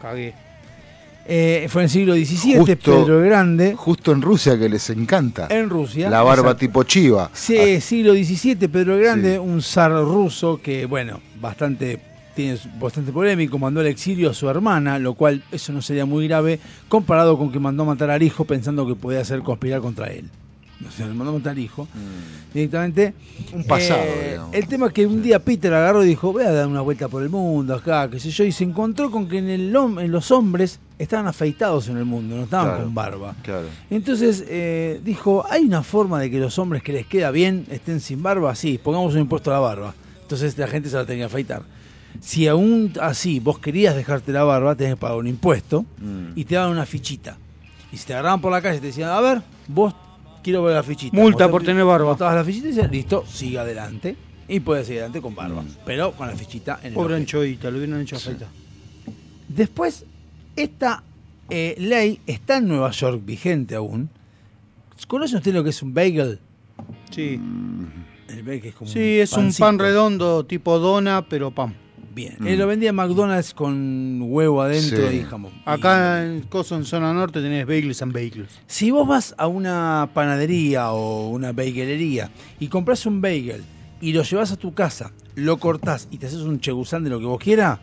Cagué. 0.00 0.34
Eh, 1.26 1.66
fue 1.70 1.82
en 1.82 1.84
el 1.84 1.90
siglo 1.90 2.14
XVII, 2.14 2.58
Justo- 2.58 2.76
Pedro 3.02 3.20
el 3.22 3.26
Grande. 3.30 3.74
Justo 3.74 4.12
en 4.12 4.20
Rusia 4.20 4.58
que 4.58 4.68
les 4.68 4.90
encanta. 4.90 5.46
En 5.50 5.70
Rusia. 5.70 6.10
La 6.10 6.22
barba 6.22 6.42
exacto. 6.50 6.58
tipo 6.60 6.82
chiva. 6.82 7.30
Sí, 7.32 7.80
siglo 7.80 8.12
XVII, 8.12 8.68
Pedro 8.68 8.96
el 8.96 9.02
Grande, 9.02 9.32
Sí. 9.34 9.38
un 9.38 9.62
zar 9.62 9.92
ruso 9.92 10.60
que, 10.62 10.84
bueno, 10.86 11.20
bastante 11.40 11.98
tiene 12.34 12.58
bastante 12.80 13.12
polémico, 13.12 13.58
mandó 13.60 13.78
al 13.80 13.86
exilio 13.86 14.28
a 14.30 14.34
su 14.34 14.50
hermana, 14.50 14.98
lo 14.98 15.14
cual 15.14 15.44
eso 15.52 15.72
no 15.72 15.80
sería 15.80 16.04
muy 16.04 16.26
grave 16.26 16.58
comparado 16.88 17.38
con 17.38 17.52
que 17.52 17.60
mandó 17.60 17.84
a 17.84 17.86
matar 17.86 18.10
al 18.10 18.22
hijo 18.24 18.44
pensando 18.44 18.84
que 18.88 18.96
podía 18.96 19.20
hacer 19.20 19.40
conspirar 19.40 19.80
contra 19.80 20.08
él. 20.08 20.28
O 20.86 20.90
sea, 20.90 21.06
le 21.06 21.14
mandó 21.14 21.30
a 21.32 21.38
matar 21.38 21.52
al 21.52 21.58
hijo. 21.58 21.88
Directamente. 22.52 23.14
Mm. 23.52 23.56
Un 23.56 23.64
pasado, 23.64 24.00
Eh, 24.04 24.38
el 24.52 24.66
tema 24.68 24.86
es 24.88 24.92
que 24.92 25.06
un 25.06 25.22
día 25.22 25.38
Peter 25.38 25.72
agarró 25.72 26.04
y 26.04 26.08
dijo, 26.08 26.32
voy 26.32 26.44
a 26.44 26.52
dar 26.52 26.66
una 26.66 26.80
vuelta 26.82 27.08
por 27.08 27.22
el 27.22 27.28
mundo 27.30 27.74
acá, 27.74 28.08
qué 28.10 28.20
sé 28.20 28.30
yo, 28.30 28.44
y 28.44 28.52
se 28.52 28.64
encontró 28.64 29.10
con 29.10 29.28
que 29.28 29.38
en, 29.38 29.48
el, 29.48 29.74
en 29.74 30.10
los 30.12 30.30
hombres 30.30 30.78
estaban 30.98 31.26
afeitados 31.26 31.88
en 31.88 31.96
el 31.96 32.04
mundo, 32.04 32.36
no 32.36 32.42
estaban 32.44 32.66
Claro, 32.66 32.84
con 32.84 32.94
barba. 32.94 33.34
Claro. 33.42 33.66
Entonces 33.90 34.44
eh, 34.48 35.00
dijo, 35.04 35.44
¿hay 35.50 35.62
una 35.64 35.82
forma 35.82 36.20
de 36.20 36.30
que 36.30 36.38
los 36.38 36.58
hombres 36.58 36.82
que 36.82 36.92
les 36.92 37.06
queda 37.06 37.30
bien 37.30 37.66
estén 37.70 38.00
sin 38.00 38.22
barba? 38.22 38.54
Sí, 38.54 38.78
pongamos 38.82 39.14
un 39.14 39.20
impuesto 39.20 39.50
a 39.50 39.54
la 39.54 39.60
barba. 39.60 39.94
Entonces 40.22 40.56
la 40.58 40.68
gente 40.68 40.88
se 40.90 40.96
la 40.96 41.04
tenía 41.06 41.22
que 41.26 41.32
afeitar. 41.32 41.62
Si 42.20 42.46
aún 42.46 42.92
así 43.00 43.40
vos 43.40 43.58
querías 43.58 43.96
dejarte 43.96 44.30
la 44.32 44.44
barba, 44.44 44.76
tenés 44.76 44.94
que 44.94 45.00
pagar 45.00 45.16
un 45.18 45.26
impuesto 45.26 45.84
Mm. 45.98 46.32
y 46.38 46.44
te 46.44 46.54
daban 46.54 46.70
una 46.72 46.86
fichita. 46.86 47.36
Y 47.92 47.96
si 47.96 48.06
te 48.06 48.12
agarraban 48.12 48.40
por 48.40 48.52
la 48.52 48.60
calle 48.62 48.76
y 48.78 48.80
te 48.80 48.86
decían, 48.88 49.10
a 49.10 49.20
ver, 49.20 49.42
vos 49.66 49.94
quiero 50.44 50.62
ver 50.62 50.74
la 50.74 50.82
fichita. 50.82 51.16
Multa 51.16 51.50
por 51.50 51.64
tener 51.64 51.84
barba. 51.84 52.10
mostrabas 52.10 52.36
la 52.36 52.44
fichita 52.44 52.68
y 52.68 52.88
listo, 52.88 53.24
sigue 53.26 53.58
adelante. 53.58 54.16
Y 54.46 54.60
puedes 54.60 54.86
seguir 54.86 55.00
adelante 55.00 55.22
con 55.22 55.34
barba. 55.34 55.62
Mm. 55.62 55.68
Pero 55.86 56.12
con 56.12 56.28
la 56.28 56.36
fichita 56.36 56.78
en 56.82 56.88
el 56.88 56.94
Pobre 56.94 57.16
anchoita, 57.16 57.70
lo 57.70 57.78
hubieran 57.78 58.02
hecho 58.02 58.16
afeitar. 58.16 58.48
Después, 59.48 60.04
esta 60.54 61.02
eh, 61.48 61.74
ley 61.78 62.20
está 62.26 62.58
en 62.58 62.68
Nueva 62.68 62.90
York 62.90 63.22
vigente 63.24 63.74
aún. 63.74 64.10
¿Conoce 65.08 65.36
usted 65.36 65.52
lo 65.54 65.64
que 65.64 65.70
es 65.70 65.82
un 65.82 65.94
bagel? 65.94 66.38
Sí. 67.10 67.40
El 68.28 68.42
bagel 68.42 68.66
es 68.66 68.74
como 68.74 68.90
Sí, 68.90 69.18
es 69.18 69.32
un 69.32 69.52
pan 69.52 69.78
redondo 69.78 70.44
tipo 70.44 70.78
dona, 70.78 71.26
pero 71.28 71.50
pan. 71.50 71.74
Bien. 72.14 72.36
Él 72.46 72.58
lo 72.58 72.66
vendía 72.68 72.90
en 72.90 72.94
McDonald's 72.94 73.52
con 73.54 74.18
huevo 74.22 74.62
adentro 74.62 75.10
Sí. 75.10 75.16
y 75.16 75.22
jamón. 75.22 75.52
Acá 75.64 76.24
en 76.24 76.42
Coso, 76.42 76.76
en 76.76 76.84
zona 76.84 77.12
norte, 77.12 77.40
tenés 77.42 77.66
bagels 77.66 78.00
and 78.02 78.12
bagels. 78.12 78.60
Si 78.66 78.90
vos 78.92 79.06
vas 79.08 79.34
a 79.36 79.48
una 79.48 80.10
panadería 80.14 80.92
o 80.92 81.28
una 81.30 81.52
bagelería 81.52 82.30
y 82.60 82.68
compras 82.68 83.04
un 83.06 83.20
bagel 83.20 83.64
y 84.00 84.12
lo 84.12 84.22
llevas 84.22 84.52
a 84.52 84.56
tu 84.56 84.74
casa, 84.74 85.12
lo 85.34 85.58
cortás 85.58 86.06
y 86.10 86.18
te 86.18 86.26
haces 86.26 86.40
un 86.40 86.60
chegusán 86.60 87.02
de 87.02 87.10
lo 87.10 87.18
que 87.18 87.26
vos 87.26 87.40
quieras, 87.40 87.80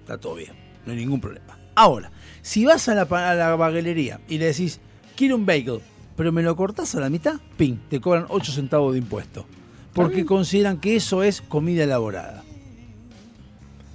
está 0.00 0.18
todo 0.18 0.36
bien, 0.36 0.52
no 0.86 0.92
hay 0.92 0.98
ningún 0.98 1.20
problema. 1.20 1.58
Ahora, 1.74 2.12
si 2.42 2.64
vas 2.64 2.88
a 2.88 2.94
la, 2.94 3.02
a 3.02 3.34
la 3.34 3.56
bagelería 3.56 4.20
y 4.28 4.38
le 4.38 4.46
decís, 4.46 4.78
quiero 5.16 5.34
un 5.36 5.46
bagel, 5.46 5.80
pero 6.16 6.30
me 6.32 6.42
lo 6.42 6.54
cortás 6.54 6.94
a 6.94 7.00
la 7.00 7.10
mitad, 7.10 7.34
ping, 7.56 7.76
te 7.88 8.00
cobran 8.00 8.26
8 8.28 8.52
centavos 8.52 8.92
de 8.92 8.98
impuesto. 9.00 9.46
Porque 9.94 10.24
consideran 10.24 10.78
que 10.78 10.94
eso 10.94 11.24
es 11.24 11.40
comida 11.40 11.82
elaborada. 11.82 12.44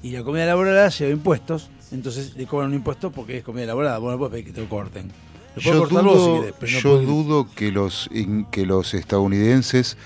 Y 0.04 0.12
la 0.12 0.24
comida 0.24 0.44
elaborada 0.44 0.90
lleva 0.90 1.12
impuestos, 1.12 1.70
entonces 1.92 2.36
le 2.36 2.46
cobran 2.46 2.70
un 2.70 2.76
impuesto 2.76 3.12
porque 3.12 3.38
es 3.38 3.44
comida 3.44 3.64
elaborada. 3.64 3.98
Vos 3.98 4.12
no 4.12 4.18
puedes 4.20 4.32
pedir 4.34 4.46
que 4.46 4.52
te 4.52 4.62
lo 4.62 4.70
corten. 4.70 5.10
Lo 5.56 5.62
Yo 5.62 5.80
cortar 5.80 6.04
vos 6.04 6.14
si 6.14 6.20
dudo, 6.20 6.40
querés, 6.42 6.56
pero 6.60 6.72
no 6.72 6.80
yo 6.80 7.02
podés- 7.02 7.06
dudo 7.06 7.48
que 7.56 7.72
los 7.72 8.10
que 8.52 8.66
los 8.66 8.94
estadounidenses 8.94 9.98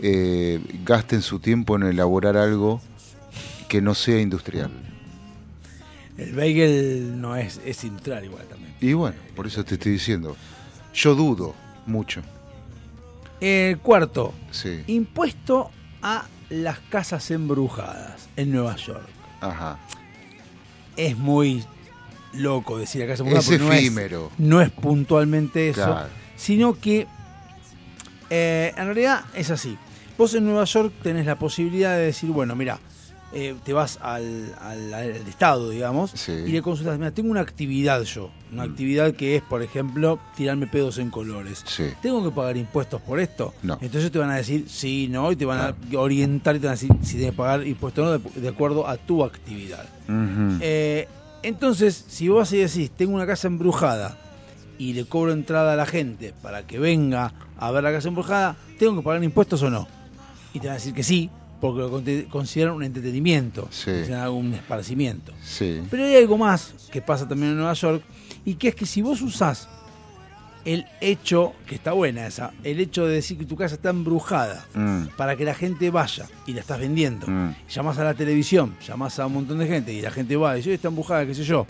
eh, 0.00 0.60
gasten 0.84 1.20
su 1.22 1.40
tiempo 1.40 1.76
en 1.76 1.82
elaborar 1.84 2.36
algo 2.36 2.80
que 3.68 3.82
no 3.82 3.94
sea 3.94 4.20
industrial. 4.20 4.70
El 6.16 6.32
bagel 6.34 7.20
no 7.20 7.36
es, 7.36 7.60
es 7.64 7.84
industrial 7.84 8.24
igual 8.24 8.44
también. 8.48 8.74
Y 8.80 8.92
bueno, 8.94 9.16
por 9.36 9.46
eso 9.46 9.64
te 9.64 9.74
estoy 9.74 9.92
diciendo. 9.92 10.36
Yo 10.94 11.14
dudo 11.14 11.54
mucho. 11.86 12.22
El 13.40 13.78
cuarto, 13.78 14.32
Sí. 14.50 14.82
impuesto 14.86 15.70
a 16.02 16.24
las 16.50 16.78
casas 16.80 17.30
embrujadas 17.30 18.28
en 18.36 18.50
Nueva 18.52 18.74
York. 18.76 19.06
Ajá. 19.40 19.78
Es 20.96 21.16
muy 21.16 21.64
loco 22.32 22.78
decir 22.78 23.00
la 23.02 23.06
casa 23.06 23.22
embrujada. 23.22 23.54
Es 23.54 23.60
no 23.60 23.72
efímero. 23.72 24.30
No 24.38 24.60
es, 24.60 24.70
puntualmente 24.70 25.68
eso, 25.70 25.84
Claro. 25.84 26.08
sino 26.36 26.78
que 26.78 27.06
eh, 28.30 28.72
en 28.76 28.84
realidad 28.86 29.24
es 29.34 29.50
así. 29.50 29.76
Vos 30.16 30.34
en 30.34 30.44
Nueva 30.44 30.64
York 30.64 30.92
tenés 31.02 31.26
la 31.26 31.36
posibilidad 31.38 31.92
de 31.96 32.06
decir, 32.06 32.30
bueno, 32.30 32.56
mira, 32.56 32.78
eh, 33.32 33.54
te 33.64 33.72
vas 33.72 33.98
al, 34.02 34.54
al- 34.60 34.92
al 34.94 35.10
estado, 35.28 35.70
digamos, 35.70 36.28
y 36.28 36.48
le 36.50 36.62
consultas, 36.62 36.98
mira, 36.98 37.10
tengo 37.12 37.30
una 37.30 37.40
actividad 37.40 38.02
yo, 38.02 38.30
una 38.52 38.64
Mm. 38.66 38.70
actividad 38.70 39.14
que 39.14 39.36
es, 39.36 39.42
por 39.42 39.62
ejemplo, 39.62 40.18
tirarme 40.36 40.66
pedos 40.66 40.98
en 40.98 41.10
colores. 41.10 41.62
Sí. 41.66 41.84
¿Tengo 42.02 42.22
que 42.24 42.30
pagar 42.34 42.56
impuestos 42.56 43.00
por 43.02 43.20
esto? 43.20 43.54
No. 43.62 43.78
Entonces 43.80 44.10
te 44.10 44.18
van 44.18 44.30
a 44.30 44.36
decir 44.36 44.64
sí, 44.68 45.08
no, 45.10 45.30
y 45.32 45.36
te 45.36 45.44
van 45.44 45.60
a 45.60 45.74
orientar 45.98 46.56
y 46.56 46.58
te 46.60 46.66
van 46.66 46.72
a 46.76 46.80
decir 46.80 46.90
si 47.02 47.12
tienes 47.16 47.30
que 47.32 47.36
pagar 47.36 47.66
impuestos 47.66 48.06
o 48.06 48.10
no, 48.10 48.18
de, 48.18 48.40
de 48.40 48.48
acuerdo 48.48 48.86
a 48.88 48.96
tu 48.96 49.24
actividad. 49.24 49.84
Eh, 50.60 51.06
entonces, 51.42 52.04
si 52.08 52.28
vos 52.28 52.42
así 52.48 52.56
decís, 52.58 52.90
tengo 52.90 53.14
una 53.14 53.26
casa 53.26 53.46
embrujada 53.48 54.18
y 54.78 54.92
le 54.92 55.04
cobro 55.04 55.32
entrada 55.32 55.72
a 55.72 55.76
la 55.76 55.86
gente 55.86 56.34
para 56.42 56.66
que 56.66 56.78
venga 56.78 57.32
a 57.58 57.70
ver 57.70 57.82
la 57.82 57.92
casa 57.92 58.08
embrujada, 58.08 58.56
¿tengo 58.78 58.96
que 58.96 59.02
pagar 59.02 59.22
impuestos 59.22 59.62
o 59.62 59.70
no? 59.70 59.86
Y 60.54 60.60
te 60.60 60.66
van 60.68 60.76
a 60.76 60.78
decir 60.78 60.94
que 60.94 61.02
sí, 61.02 61.30
porque 61.60 61.80
lo 61.80 62.28
consideran 62.30 62.74
un 62.74 62.84
entretenimiento, 62.84 63.62
consideran 63.62 64.30
un 64.30 64.54
esparcimiento. 64.54 65.32
Sí. 65.44 65.82
Pero 65.90 66.04
hay 66.04 66.16
algo 66.16 66.38
más 66.38 66.72
que 66.90 67.02
pasa 67.02 67.28
también 67.28 67.50
en 67.52 67.58
Nueva 67.58 67.72
York, 67.74 68.02
y 68.44 68.54
que 68.54 68.68
es 68.68 68.74
que 68.74 68.86
si 68.86 69.02
vos 69.02 69.20
usás 69.22 69.68
el 70.64 70.86
hecho, 71.00 71.54
que 71.66 71.76
está 71.76 71.92
buena 71.92 72.26
esa, 72.26 72.52
el 72.64 72.78
hecho 72.80 73.06
de 73.06 73.14
decir 73.14 73.38
que 73.38 73.46
tu 73.46 73.56
casa 73.56 73.76
está 73.76 73.90
embrujada, 73.90 74.66
Mm. 74.74 75.04
para 75.16 75.34
que 75.36 75.44
la 75.44 75.54
gente 75.54 75.90
vaya 75.90 76.26
y 76.46 76.52
la 76.52 76.60
estás 76.60 76.78
vendiendo, 76.78 77.26
Mm. 77.26 77.54
llamás 77.70 77.98
a 77.98 78.04
la 78.04 78.14
televisión, 78.14 78.74
llamás 78.86 79.18
a 79.18 79.26
un 79.26 79.34
montón 79.34 79.58
de 79.58 79.66
gente 79.66 79.92
y 79.92 80.02
la 80.02 80.10
gente 80.10 80.36
va 80.36 80.54
y 80.54 80.56
dice, 80.58 80.68
"Oye, 80.70 80.74
está 80.76 80.88
embrujada, 80.88 81.24
qué 81.24 81.34
sé 81.34 81.44
yo. 81.44 81.66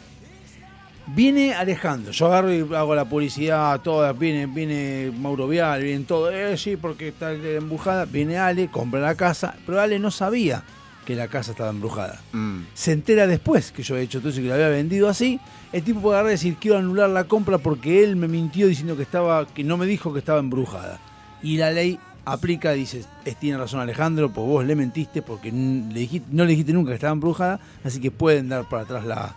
Viene 1.15 1.55
Alejandro, 1.55 2.13
yo 2.13 2.27
agarro 2.27 2.53
y 2.53 2.61
hago 2.75 2.95
la 2.95 3.07
publicidad, 3.07 3.81
toda, 3.81 4.13
viene, 4.13 4.45
viene 4.47 5.11
Mauro 5.19 5.49
Vial, 5.49 5.83
viene 5.83 6.05
todo, 6.05 6.31
eh, 6.31 6.55
sí, 6.59 6.77
porque 6.77 7.09
está 7.09 7.33
embrujada, 7.33 8.05
viene 8.05 8.37
Ale, 8.37 8.69
compra 8.69 9.01
la 9.01 9.15
casa, 9.15 9.55
pero 9.65 9.81
Ale 9.81 9.99
no 9.99 10.11
sabía 10.11 10.63
que 11.09 11.17
la 11.17 11.27
casa 11.29 11.53
estaba 11.53 11.71
embrujada. 11.71 12.21
Mm. 12.33 12.65
Se 12.75 12.93
entera 12.93 13.27
después 13.27 13.73
que 13.73 13.83
yo 13.83 13.95
había 13.95 14.05
hecho 14.05 14.19
todo 14.21 14.29
eso 14.29 14.41
y 14.41 14.43
que 14.43 14.51
la 14.51 14.57
había 14.57 14.69
vendido 14.69 15.09
así. 15.09 15.41
El 15.73 15.83
tipo 15.83 16.03
puede 16.03 16.17
agarrar 16.17 16.33
y 16.33 16.35
decir 16.35 16.57
quiero 16.61 16.77
anular 16.77 17.09
la 17.09 17.25
compra 17.25 17.57
porque 17.57 18.05
él 18.05 18.15
me 18.17 18.29
mintió 18.29 18.67
diciendo 18.67 18.95
que 18.95 19.05
estaba, 19.05 19.47
que 19.47 19.65
no 19.65 19.79
me 19.79 19.87
dijo 19.87 20.13
que 20.13 20.19
estaba 20.19 20.39
embrujada. 20.39 21.01
Y 21.43 21.57
la 21.57 21.71
ley 21.71 21.99
aplica 22.27 22.73
dice, 22.73 23.07
tiene 23.41 23.57
razón 23.57 23.81
Alejandro, 23.81 24.31
pues 24.31 24.47
vos 24.47 24.67
le 24.67 24.77
mentiste 24.77 25.23
porque 25.23 25.51
le 25.51 26.01
dijiste- 26.01 26.29
no 26.31 26.45
le 26.45 26.51
dijiste 26.51 26.75
nunca 26.75 26.91
que 26.91 26.97
estaba 26.97 27.15
embrujada, 27.15 27.59
así 27.85 28.01
que 28.01 28.11
pueden 28.11 28.51
dar 28.51 28.69
para 28.69 28.83
atrás 28.83 29.07
la, 29.07 29.35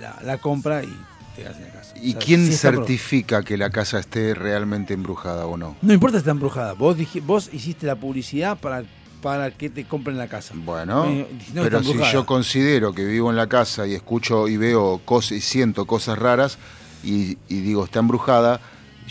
la, 0.00 0.18
la 0.24 0.38
compra 0.38 0.82
y 0.82 0.88
te 1.36 1.42
quedas 1.42 1.56
en 1.58 1.62
la 1.62 1.68
casa. 1.70 1.94
¿Y 2.02 2.08
O 2.08 2.10
sea, 2.14 2.18
quién 2.20 2.46
sí 2.46 2.52
certifica 2.56 3.44
que 3.44 3.56
la 3.56 3.70
casa 3.70 4.00
esté 4.00 4.34
realmente 4.34 4.92
embrujada 4.94 5.46
o 5.46 5.56
no? 5.56 5.76
No 5.82 5.92
importa 5.92 6.16
si 6.16 6.22
está 6.22 6.32
embrujada, 6.32 6.72
vos, 6.72 6.96
dije, 6.96 7.20
vos 7.20 7.48
hiciste 7.52 7.86
la 7.86 7.94
publicidad 7.94 8.58
para, 8.58 8.82
para 9.26 9.50
que 9.50 9.70
te 9.70 9.84
compren 9.86 10.16
la 10.16 10.28
casa. 10.28 10.54
Bueno, 10.54 11.04
Eh, 11.04 11.26
pero 11.52 11.82
si 11.82 11.98
yo 12.12 12.24
considero 12.24 12.92
que 12.94 13.04
vivo 13.04 13.28
en 13.28 13.34
la 13.34 13.48
casa 13.48 13.84
y 13.84 13.92
escucho 13.92 14.46
y 14.46 14.56
veo 14.56 15.00
cosas 15.04 15.32
y 15.32 15.40
siento 15.40 15.84
cosas 15.84 16.16
raras 16.16 16.58
y, 17.02 17.36
y 17.48 17.58
digo 17.58 17.84
está 17.84 17.98
embrujada, 17.98 18.60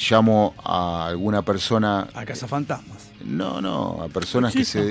llamo 0.10 0.56
a 0.64 1.08
alguna 1.08 1.42
persona. 1.42 2.08
A 2.14 2.24
casa 2.24 2.48
fantasmas. 2.48 3.10
No, 3.26 3.60
no, 3.60 4.04
a 4.04 4.08
personas 4.08 4.54
que 4.54 4.64
se. 4.64 4.90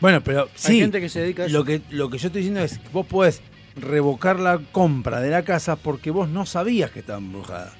Bueno, 0.00 0.22
pero 0.24 0.48
sí. 0.54 0.78
gente 0.78 0.98
que 0.98 1.10
se 1.10 1.20
dedica 1.20 1.42
a 1.42 1.46
eso. 1.46 1.52
Lo 1.58 1.62
que, 1.62 1.82
lo 1.90 2.08
que 2.08 2.16
yo 2.16 2.28
estoy 2.28 2.40
diciendo 2.40 2.62
es 2.62 2.78
que 2.78 2.88
vos 2.94 3.04
podés 3.04 3.42
revocar 3.76 4.40
la 4.40 4.58
compra 4.72 5.20
de 5.20 5.28
la 5.28 5.42
casa 5.42 5.76
porque 5.76 6.10
vos 6.10 6.30
no 6.30 6.46
sabías 6.46 6.90
que 6.92 7.00
estaba 7.00 7.18
embrujada. 7.18 7.74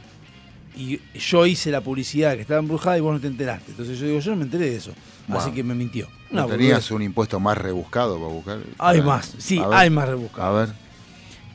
Y 0.77 1.01
yo 1.15 1.47
hice 1.47 1.71
la 1.71 1.81
publicidad 1.81 2.33
de 2.33 2.37
que 2.37 2.43
estaba 2.43 2.61
embrujada 2.61 2.99
y 2.99 3.01
vos 3.01 3.15
no 3.15 3.21
te 3.21 3.29
enteraste. 3.29 3.71
Entonces 3.71 3.99
yo 3.99 4.07
digo, 4.09 4.21
yo 4.21 4.33
no 4.33 4.37
me 4.37 4.45
enteré 4.45 4.69
de 4.69 4.77
eso. 4.77 4.93
Wow. 5.29 5.39
Así 5.39 5.51
que 5.53 5.63
me 5.63 5.75
mintió. 5.75 6.09
¿No 6.31 6.47
tenías 6.47 6.91
un 6.91 7.03
impuesto 7.03 7.39
más 7.41 7.57
rebuscado 7.59 8.17
para 8.19 8.29
buscar? 8.33 8.59
Hay 8.79 8.99
Para- 9.01 9.03
más, 9.03 9.35
sí, 9.39 9.59
ver. 9.59 9.69
hay 9.73 9.91
más 9.91 10.09
rebuscado. 10.09 10.57
A 10.57 10.61
ver. 10.61 10.75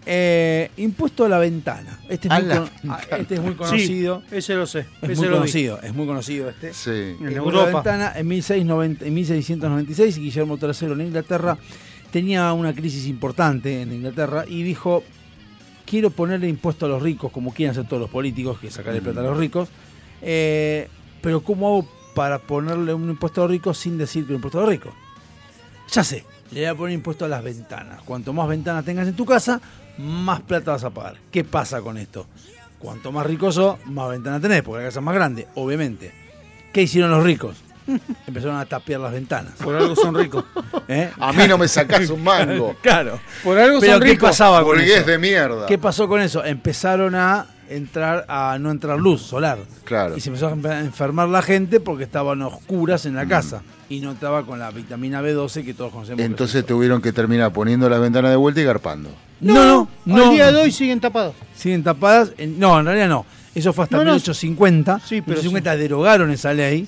Eh, 0.10 0.72
impuesto 0.78 1.26
a 1.26 1.30
la 1.30 1.38
ventana. 1.38 2.00
Este 2.08 2.30
es, 2.30 2.34
A 2.34 2.40
muy, 2.40 2.48
la 2.48 2.70
ah, 2.90 3.00
este 3.20 3.36
es 3.36 3.42
muy 3.42 3.56
conocido. 3.56 4.22
Sí, 4.30 4.36
ese 4.38 4.56
lo 4.56 4.66
sé. 4.66 4.86
Es 5.02 5.10
ese 5.10 5.16
muy 5.16 5.26
lo 5.26 5.32
vi. 5.32 5.38
conocido, 5.40 5.82
es 5.82 5.94
muy 5.94 6.06
conocido 6.08 6.50
este. 6.50 6.74
Sí. 6.74 7.18
En 7.20 7.28
En 7.28 7.34
Europa. 7.38 7.58
La 7.68 7.74
ventana, 7.74 8.14
en, 8.16 8.28
1690 8.28 9.06
en 9.06 9.14
1696, 9.14 10.18
Guillermo 10.18 10.58
III 10.62 10.92
en 10.94 11.02
Inglaterra 11.02 11.58
tenía 12.12 12.54
una 12.54 12.74
crisis 12.74 13.06
importante 13.08 13.82
en 13.82 13.92
Inglaterra 13.92 14.46
y 14.48 14.64
dijo, 14.64 15.04
quiero 15.86 16.10
ponerle 16.10 16.48
impuesto 16.48 16.86
a 16.86 16.90
los 16.90 17.02
ricos, 17.02 17.30
como 17.34 17.54
quieren 17.54 17.72
hacer 17.72 17.86
todos 17.86 18.00
los 18.00 18.10
políticos, 18.10 18.60
que 18.60 18.72
sacarle 18.72 19.02
plata 19.02 19.20
a 19.20 19.24
los 19.24 19.38
ricos, 19.38 19.68
eh, 20.22 20.88
pero 21.22 21.42
¿cómo 21.42 21.68
hago 21.68 21.90
para 22.18 22.40
ponerle 22.40 22.96
un 22.96 23.12
impuesto 23.12 23.42
a 23.42 23.44
los 23.44 23.52
ricos 23.52 23.78
sin 23.78 23.96
decir 23.96 24.26
que 24.26 24.32
un 24.32 24.38
impuesto 24.38 24.58
a 24.58 24.62
los 24.62 24.72
ricos? 24.72 24.92
Ya 25.92 26.04
sé, 26.04 26.26
le 26.50 26.62
voy 26.62 26.66
a 26.66 26.76
poner 26.76 26.94
impuesto 26.96 27.26
a 27.26 27.28
las 27.28 27.44
ventanas. 27.44 28.02
Cuanto 28.02 28.34
más 28.34 28.48
ventanas 28.50 28.84
tengas 28.84 29.08
en 29.08 29.16
tu 29.16 29.24
casa, 29.24 29.62
más 30.00 30.42
plata 30.42 30.72
vas 30.72 30.84
a 30.84 30.90
pagar. 30.90 31.18
¿Qué 31.32 31.44
pasa 31.44 31.80
con 31.82 31.96
esto? 31.96 32.26
Cuanto 32.80 33.12
más 33.12 33.24
rico 33.24 33.52
sos, 33.52 33.78
más 33.86 34.10
ventanas 34.10 34.42
tenés, 34.42 34.64
porque 34.64 34.80
la 34.82 34.88
casa 34.90 34.98
es 35.00 35.06
más 35.06 35.14
grande, 35.14 35.48
obviamente. 35.54 36.12
¿Qué 36.74 36.82
hicieron 36.82 37.12
los 37.12 37.24
ricos? 37.24 37.56
Empezaron 38.28 38.58
a 38.58 38.66
tapiar 38.66 39.00
las 39.00 39.12
ventanas. 39.12 39.54
Por 39.64 39.76
algo 39.76 39.96
son 39.96 40.16
ricos. 40.16 40.44
¿Eh? 40.88 41.12
A 41.20 41.32
mí 41.34 41.48
no 41.48 41.60
me 41.60 41.68
sacás 41.68 42.10
un 42.10 42.24
mango. 42.24 42.76
claro. 42.82 43.20
Por 43.44 43.60
algo 43.60 43.80
Pero 43.80 43.94
son 43.94 44.02
¿qué 44.02 44.10
ricos. 44.10 44.30
pasaba 44.30 44.58
con 44.64 44.70
Burgués 44.76 45.02
eso? 45.02 45.06
de 45.06 45.20
mierda. 45.20 45.68
¿Qué 45.68 45.78
pasó 45.78 46.08
con 46.08 46.20
eso? 46.20 46.44
Empezaron 46.44 47.14
a 47.14 47.46
entrar 47.70 48.26
a 48.28 48.58
no 48.60 48.72
entrar 48.72 49.00
luz 49.00 49.22
solar. 49.22 49.60
Claro. 49.84 50.18
Y 50.18 50.22
se 50.22 50.30
empezó 50.30 50.48
a 50.48 50.80
enfermar 50.80 51.30
la 51.30 51.42
gente 51.42 51.80
porque 51.80 52.04
estaban 52.04 52.42
oscuras 52.42 53.06
en 53.06 53.16
la 53.16 53.28
casa 53.28 53.62
y 53.90 54.00
no 54.00 54.12
estaba 54.12 54.46
con 54.46 54.60
la 54.60 54.72
vitamina 54.72 55.22
B12 55.22 55.64
que 55.66 55.74
todos 55.74 55.92
conocemos. 55.92 56.18
que 56.18 56.26
Entonces 56.26 56.66
tuvieron 56.66 57.02
que 57.02 57.12
terminar 57.14 57.54
poniendo 57.54 57.90
la 57.90 58.00
ventana 58.00 58.30
de 58.30 58.36
vuelta 58.36 58.62
y 58.62 58.64
garpando. 58.64 59.10
No, 59.40 59.54
no, 59.54 59.90
no. 60.06 60.26
Al 60.26 60.32
día 60.32 60.52
de 60.52 60.62
hoy 60.62 60.72
siguen 60.72 61.00
tapados. 61.00 61.36
Siguen 61.56 61.84
tapadas. 61.84 62.34
no, 62.58 62.80
en 62.80 62.86
realidad 62.86 63.08
no. 63.08 63.26
Eso 63.54 63.74
fue 63.74 63.86
hasta 63.86 63.98
No, 63.98 64.04
no. 64.04 64.12
1850. 64.12 65.00
Sí, 65.00 65.22
pero 65.22 65.42
1850 65.42 65.78
derogaron 65.78 66.32
esa 66.32 66.54
ley 66.54 66.88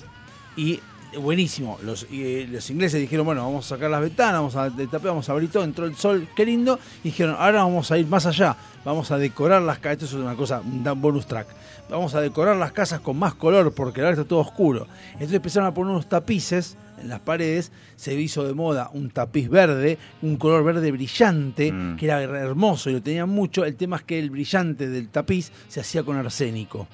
y 0.56 0.80
buenísimo. 1.18 1.80
Los, 1.84 2.06
eh, 2.11 2.48
los 2.49 2.69
ingleses 2.69 2.99
dijeron, 2.99 3.26
bueno, 3.26 3.44
vamos 3.44 3.65
a 3.65 3.76
sacar 3.76 3.90
las 3.90 4.02
ventanas, 4.02 4.36
vamos 4.36 4.56
a 4.56 4.69
de 4.69 4.88
tapé, 4.88 5.07
vamos 5.07 5.27
a 5.30 5.31
abrir 5.31 5.49
todo, 5.49 5.64
entró 5.64 5.86
el 5.86 5.95
sol, 5.95 6.27
qué 6.36 6.45
lindo. 6.45 6.80
Y 7.03 7.10
dijeron, 7.10 7.36
ahora 7.38 7.64
vamos 7.64 7.91
a 7.91 7.98
ir 7.98 8.07
más 8.07 8.26
allá, 8.26 8.56
vamos 8.86 9.11
a 9.11 9.18
decorar 9.18 9.61
las 9.61 9.80
casas. 9.80 10.03
Esto 10.03 10.18
es 10.18 10.23
una 10.23 10.36
cosa, 10.36 10.61
un 10.61 10.84
bonus 11.02 11.26
track. 11.26 11.48
Vamos 11.90 12.14
a 12.14 12.22
decorar 12.22 12.56
las 12.56 12.72
casas 12.72 12.99
con 12.99 13.18
más 13.18 13.34
color 13.34 13.73
porque 13.73 14.02
ahora 14.02 14.11
está 14.11 14.26
todo 14.26 14.40
oscuro. 14.40 14.88
Entonces 15.14 15.34
empezaron 15.34 15.68
a 15.68 15.73
poner 15.73 15.91
unos 15.91 16.07
tapices 16.07 16.77
en 17.02 17.10
las 17.10 17.19
paredes, 17.22 17.72
se 17.95 18.14
hizo 18.14 18.45
de 18.45 18.53
moda 18.53 18.90
un 18.94 19.10
tapiz 19.10 19.49
verde, 19.49 19.98
un 20.22 20.38
color 20.38 20.64
verde 20.64 20.91
brillante, 20.91 21.73
que 21.98 22.06
era 22.06 22.22
hermoso 22.22 22.90
y 22.90 22.94
lo 22.94 23.02
tenían 23.02 23.30
mucho. 23.30 23.65
El 23.65 23.76
tema 23.76 23.98
es 23.98 24.03
que 24.03 24.19
el 24.19 24.30
brillante 24.30 24.88
del 24.90 25.10
tapiz 25.10 25.52
se 25.68 25.80
hacía 25.80 26.03
con 26.03 26.18
arsénico. 26.18 26.88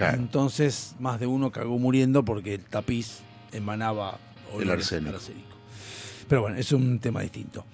Entonces 0.00 0.94
más 0.98 1.20
de 1.20 1.26
uno 1.26 1.50
cagó 1.50 1.78
muriendo 1.78 2.24
porque 2.24 2.54
el 2.54 2.64
tapiz 2.64 3.20
emanaba 3.54 4.18
El 4.60 4.70
arsénico. 4.70 5.18
Pero 6.28 6.42
bueno, 6.42 6.56
es 6.56 6.72
un 6.72 6.98
tema 6.98 7.22
distinto. 7.22 7.64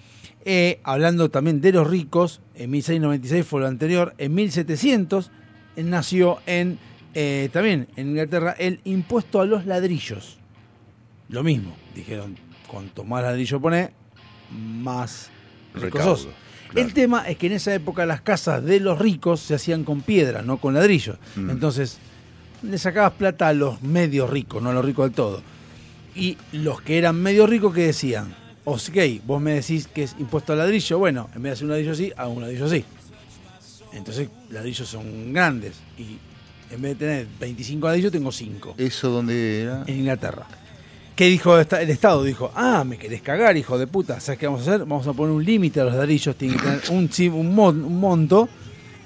Eh, 0.45 0.81
hablando 0.85 1.31
también 1.31 1.61
de 1.61 1.73
los 1.73 1.89
ricos, 1.89 2.41
en 2.55 2.71
1696 2.71 3.47
fue 3.47 3.61
lo 3.61 3.67
anterior, 3.67 4.15
en 4.19 4.35
1700 4.35 5.31
eh, 5.77 5.83
nació 5.83 6.39
en 6.47 6.79
eh, 7.13 7.51
también 7.53 7.89
en 7.97 8.11
Inglaterra 8.11 8.55
el 8.59 8.81
impuesto 8.85 9.41
a 9.41 9.47
los 9.47 9.67
ladrillos. 9.67 10.39
Lo 11.29 11.43
mismo, 11.43 11.77
dijeron, 11.95 12.37
cuanto 12.67 13.05
más 13.05 13.23
ladrillo 13.23 13.61
pone, 13.61 13.91
más 14.51 15.31
Recaudo, 15.75 16.17
sos. 16.17 16.29
El 16.75 16.93
tema 16.93 17.29
es 17.29 17.37
que 17.37 17.49
en 17.49 17.55
esa 17.55 17.75
época 17.75 18.07
las 18.07 18.21
casas 18.21 18.65
de 18.65 18.81
los 18.81 18.99
ricos 18.99 19.41
se 19.41 19.55
hacían 19.55 19.85
con 19.85 20.03
piedra, 20.03 20.43
no 20.43 20.59
con 20.59 20.75
ladrillos. 20.75 21.19
Mm. 21.37 21.51
Entonces, 21.51 21.99
le 22.63 22.79
sacabas 22.79 23.13
plata 23.13 23.49
a 23.49 23.53
los 23.53 23.83
medio 23.83 24.27
ricos, 24.27 24.63
no 24.63 24.71
a 24.71 24.73
los 24.73 24.85
ricos 24.85 25.07
del 25.07 25.15
todo. 25.15 25.43
Y 26.15 26.37
los 26.53 26.81
que 26.83 26.99
eran 26.99 27.17
medio 27.17 27.47
ricos, 27.47 27.75
¿qué 27.75 27.87
decían? 27.87 28.35
Ok, 28.65 28.81
vos 29.27 29.41
me 29.41 29.55
decís 29.55 29.87
que 29.87 30.03
es 30.05 30.15
impuesto 30.19 30.53
al 30.53 30.59
ladrillo, 30.59 30.99
bueno, 30.99 31.29
en 31.35 31.43
vez 31.43 31.51
de 31.51 31.55
hacer 31.55 31.65
un 31.65 31.71
ladrillo 31.71 31.93
así, 31.93 32.13
hago 32.17 32.33
un 32.33 32.43
ladrillo 32.43 32.67
así. 32.67 32.85
Entonces, 33.93 34.29
ladrillos 34.51 34.89
son 34.89 35.33
grandes. 35.33 35.75
Y 35.99 36.19
en 36.75 36.83
vez 36.83 36.99
de 36.99 37.07
tener 37.07 37.27
25 37.41 37.87
ladrillos, 37.87 38.13
tengo 38.13 38.31
5. 38.31 38.75
¿Eso 38.79 39.11
dónde 39.11 39.63
era? 39.63 39.85
En 39.87 39.99
Inglaterra. 39.99 40.47
¿Qué 41.17 41.27
dijo 41.27 41.59
el 41.59 41.91
Estado? 41.91 42.23
Dijo, 42.25 42.51
ah, 42.55 42.85
me 42.85 42.97
querés 42.97 43.21
cagar, 43.23 43.57
hijo 43.57 43.77
de 43.79 43.87
puta. 43.87 44.21
¿Sabes 44.21 44.39
qué 44.39 44.47
vamos 44.47 44.67
a 44.67 44.71
hacer? 44.75 44.87
Vamos 44.87 45.07
a 45.07 45.13
poner 45.13 45.35
un 45.35 45.45
límite 45.45 45.81
a 45.81 45.85
los 45.85 45.95
ladrillos, 45.95 46.35
tienen 46.37 46.57
que 46.59 46.63
tener 46.65 46.81
un, 46.91 47.11
un, 47.35 47.55
mon- 47.55 47.85
un 47.85 48.01
monto 48.01 48.49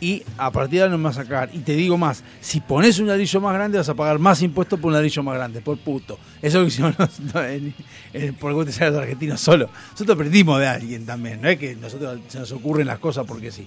y 0.01 0.23
a 0.39 0.51
partir 0.51 0.79
de 0.79 0.83
ahora 0.83 0.93
no 0.93 0.99
me 0.99 1.05
vas 1.05 1.19
a 1.19 1.25
cagar. 1.25 1.51
Y 1.53 1.59
te 1.59 1.75
digo 1.75 1.97
más, 1.97 2.23
si 2.41 2.61
pones 2.61 2.99
un 2.99 3.07
ladrillo 3.07 3.41
más 3.41 3.55
grande 3.55 3.79
vas 3.79 3.89
a 3.89 3.95
pagar 3.95 4.19
más 4.19 4.43
impuestos 4.43 4.79
por 4.79 4.89
un 4.89 4.95
ladrillo 4.95 5.23
más 5.23 5.35
grande, 5.37 5.61
por 5.61 5.79
puto. 5.79 6.19
Eso 6.43 6.59
es 6.59 6.63
lo 6.63 6.67
hicieron 6.67 6.95
los- 6.99 7.35
en- 7.47 7.75
en- 8.13 8.35
por 8.35 8.65
te 8.65 8.73
sale 8.73 8.91
los 8.91 9.01
argentinos 9.01 9.41
solo. 9.41 9.69
Nosotros 9.93 10.15
aprendimos 10.17 10.61
de 10.61 10.67
alguien 10.69 11.07
también, 11.07 11.41
no 11.41 11.49
es 11.49 11.59
que 11.59 11.75
nosotros 11.77 12.21
se 12.29 12.39
nos 12.41 12.53
ocurren 12.53 12.87
las 12.87 12.99
cosas 12.99 13.25
porque 13.27 13.51
sí. 13.51 13.67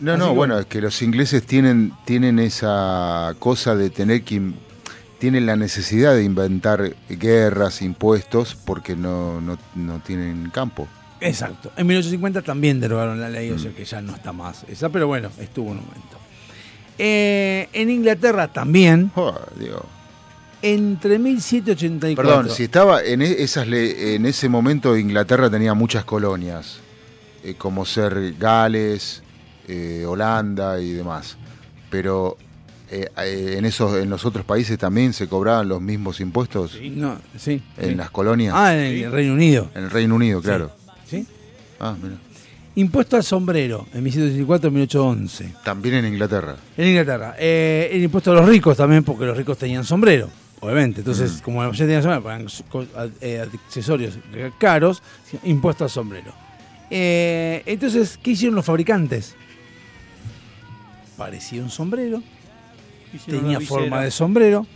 No, 0.00 0.12
Así 0.12 0.20
no, 0.20 0.28
que 0.30 0.34
bueno, 0.34 0.58
es 0.58 0.66
que 0.66 0.80
los 0.80 1.00
ingleses 1.02 1.44
tienen, 1.46 1.92
tienen 2.04 2.38
esa 2.38 3.34
cosa 3.38 3.74
de 3.76 3.90
tener 3.90 4.22
que... 4.22 4.40
Tienen 5.20 5.46
la 5.46 5.56
necesidad 5.56 6.14
de 6.14 6.22
inventar 6.24 6.94
guerras, 7.08 7.80
impuestos, 7.80 8.56
porque 8.56 8.94
no, 8.94 9.40
no, 9.40 9.56
no 9.74 9.98
tienen 10.00 10.50
campo. 10.52 10.86
Exacto. 11.24 11.72
En 11.76 11.86
1850 11.86 12.42
también 12.42 12.80
derogaron 12.80 13.20
la 13.20 13.28
ley, 13.30 13.50
o 13.50 13.58
sea 13.58 13.72
que 13.72 13.84
ya 13.84 14.00
no 14.02 14.14
está 14.14 14.32
más 14.32 14.64
esa, 14.68 14.88
pero 14.90 15.06
bueno, 15.06 15.30
estuvo 15.40 15.70
un 15.70 15.78
momento. 15.78 16.18
Eh, 16.98 17.68
en 17.72 17.90
Inglaterra 17.90 18.48
también, 18.48 19.10
entre 20.62 21.18
1784. 21.18 22.22
Perdón, 22.22 22.50
si 22.54 22.64
estaba 22.64 23.02
en 23.02 23.22
e- 23.22 23.42
esas 23.42 23.66
en 23.66 24.26
ese 24.26 24.48
momento 24.48 24.96
Inglaterra 24.96 25.50
tenía 25.50 25.74
muchas 25.74 26.04
colonias, 26.04 26.78
eh, 27.42 27.54
como 27.58 27.84
ser 27.84 28.34
Gales, 28.38 29.22
eh, 29.66 30.04
Holanda 30.06 30.80
y 30.80 30.92
demás. 30.92 31.36
Pero 31.90 32.36
en 32.90 33.64
esos, 33.64 33.96
en 34.00 34.08
los 34.08 34.24
otros 34.24 34.44
países 34.44 34.78
también 34.78 35.12
se 35.12 35.26
cobraban 35.26 35.68
los 35.68 35.80
mismos 35.80 36.20
impuestos. 36.20 36.78
No, 36.92 37.18
sí. 37.36 37.60
En 37.76 37.88
sí. 37.90 37.94
las 37.96 38.10
colonias. 38.10 38.54
Ah, 38.56 38.72
en 38.76 39.04
el 39.04 39.10
Reino 39.10 39.32
Unido. 39.34 39.68
En 39.74 39.84
el 39.84 39.90
Reino 39.90 40.14
Unido, 40.14 40.40
claro. 40.40 40.70
¿Sí? 41.08 41.26
Ah, 41.80 41.96
mira. 42.00 42.16
Impuesto 42.76 43.16
al 43.16 43.22
sombrero, 43.22 43.86
en 43.94 44.02
1784 44.02 44.70
1811. 44.70 45.52
También 45.64 45.94
en 45.96 46.06
Inglaterra. 46.06 46.56
En 46.76 46.88
Inglaterra. 46.88 47.36
Eh, 47.38 47.88
el 47.92 48.02
impuesto 48.02 48.32
a 48.32 48.34
los 48.34 48.48
ricos 48.48 48.76
también, 48.76 49.04
porque 49.04 49.24
los 49.24 49.36
ricos 49.36 49.56
tenían 49.58 49.84
sombrero, 49.84 50.28
obviamente. 50.60 51.00
Entonces, 51.00 51.40
como 51.40 51.62
la 51.62 51.68
mayoría 51.68 52.00
tenían 52.00 52.20
sombrero, 52.22 52.64
co- 52.70 52.86
eh, 53.20 53.46
accesorios 53.66 54.18
caros, 54.58 55.02
impuesto 55.44 55.84
al 55.84 55.90
sombrero. 55.90 56.32
Eh, 56.90 57.62
entonces, 57.66 58.18
¿qué 58.20 58.32
hicieron 58.32 58.56
los 58.56 58.64
fabricantes? 58.64 59.36
Parecía 61.16 61.62
un 61.62 61.70
sombrero, 61.70 62.22
tenía 63.40 63.58
forma 63.68 64.02
de 64.02 64.10
sombrero, 64.10 64.66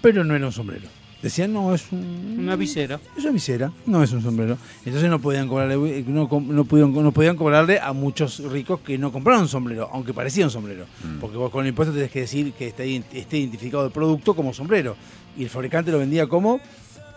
pero 0.00 0.24
no 0.24 0.34
era 0.34 0.46
un 0.46 0.52
sombrero. 0.52 0.88
Decían, 1.22 1.52
no, 1.52 1.72
es 1.72 1.84
un- 1.92 2.36
Una 2.40 2.56
visera. 2.56 2.98
es 3.16 3.22
una 3.22 3.32
visera, 3.32 3.70
no 3.86 4.02
es 4.02 4.10
un 4.12 4.22
sombrero. 4.22 4.58
Entonces 4.84 5.08
no 5.08 5.20
podían 5.20 5.46
cobrarle, 5.48 6.02
no, 6.08 6.28
no 6.40 6.64
pudieron, 6.64 6.92
no 7.04 7.12
podían 7.12 7.36
cobrarle 7.36 7.78
a 7.78 7.92
muchos 7.92 8.40
ricos 8.40 8.80
que 8.80 8.98
no 8.98 9.12
compraron 9.12 9.42
un 9.42 9.48
sombrero, 9.48 9.88
aunque 9.92 10.12
parecía 10.12 10.44
un 10.44 10.50
sombrero. 10.50 10.86
Porque 11.20 11.36
vos 11.36 11.50
con 11.50 11.62
el 11.64 11.68
impuesto 11.68 11.94
tenés 11.94 12.10
que 12.10 12.20
decir 12.22 12.52
que 12.54 12.68
esté, 12.68 12.86
ident- 12.86 13.04
esté 13.12 13.38
identificado 13.38 13.86
el 13.86 13.92
producto 13.92 14.34
como 14.34 14.52
sombrero. 14.52 14.96
Y 15.38 15.44
el 15.44 15.48
fabricante 15.48 15.92
lo 15.92 15.98
vendía 15.98 16.26
como 16.26 16.60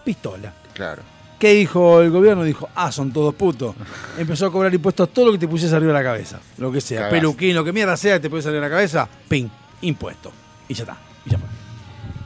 pistola. 0.03 0.53
Claro. 0.73 1.01
¿Qué 1.39 1.53
dijo 1.53 2.01
el 2.01 2.11
gobierno? 2.11 2.43
Dijo, 2.43 2.69
ah, 2.75 2.91
son 2.91 3.11
todos 3.11 3.33
putos. 3.35 3.75
Empezó 4.17 4.45
a 4.45 4.51
cobrar 4.51 4.73
impuestos 4.73 5.09
a 5.09 5.11
todo 5.11 5.25
lo 5.25 5.31
que 5.33 5.37
te 5.39 5.47
pusiese 5.47 5.75
arriba 5.75 5.91
de 5.93 5.99
la 5.99 6.03
cabeza. 6.03 6.39
Lo 6.59 6.71
que 6.71 6.79
sea. 6.79 6.99
Cagaste. 6.99 7.17
Peluquín, 7.17 7.55
lo 7.55 7.63
que 7.63 7.73
mierda 7.73 7.97
sea 7.97 8.15
que 8.15 8.19
te 8.21 8.29
pusiese 8.29 8.49
arriba 8.49 8.63
de 8.65 8.69
la 8.69 8.75
cabeza, 8.75 9.09
ping, 9.27 9.47
impuesto. 9.81 10.31
Y 10.69 10.73
ya 10.75 10.83
está. 10.83 10.97
Y 11.25 11.31
ya 11.31 11.37
fue. 11.37 11.47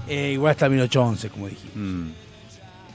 Eh, 0.10 0.32
igual 0.34 0.52
hasta 0.52 0.68
1811, 0.68 1.30
como 1.30 1.48
dijimos. 1.48 1.76
Mm. 1.76 2.12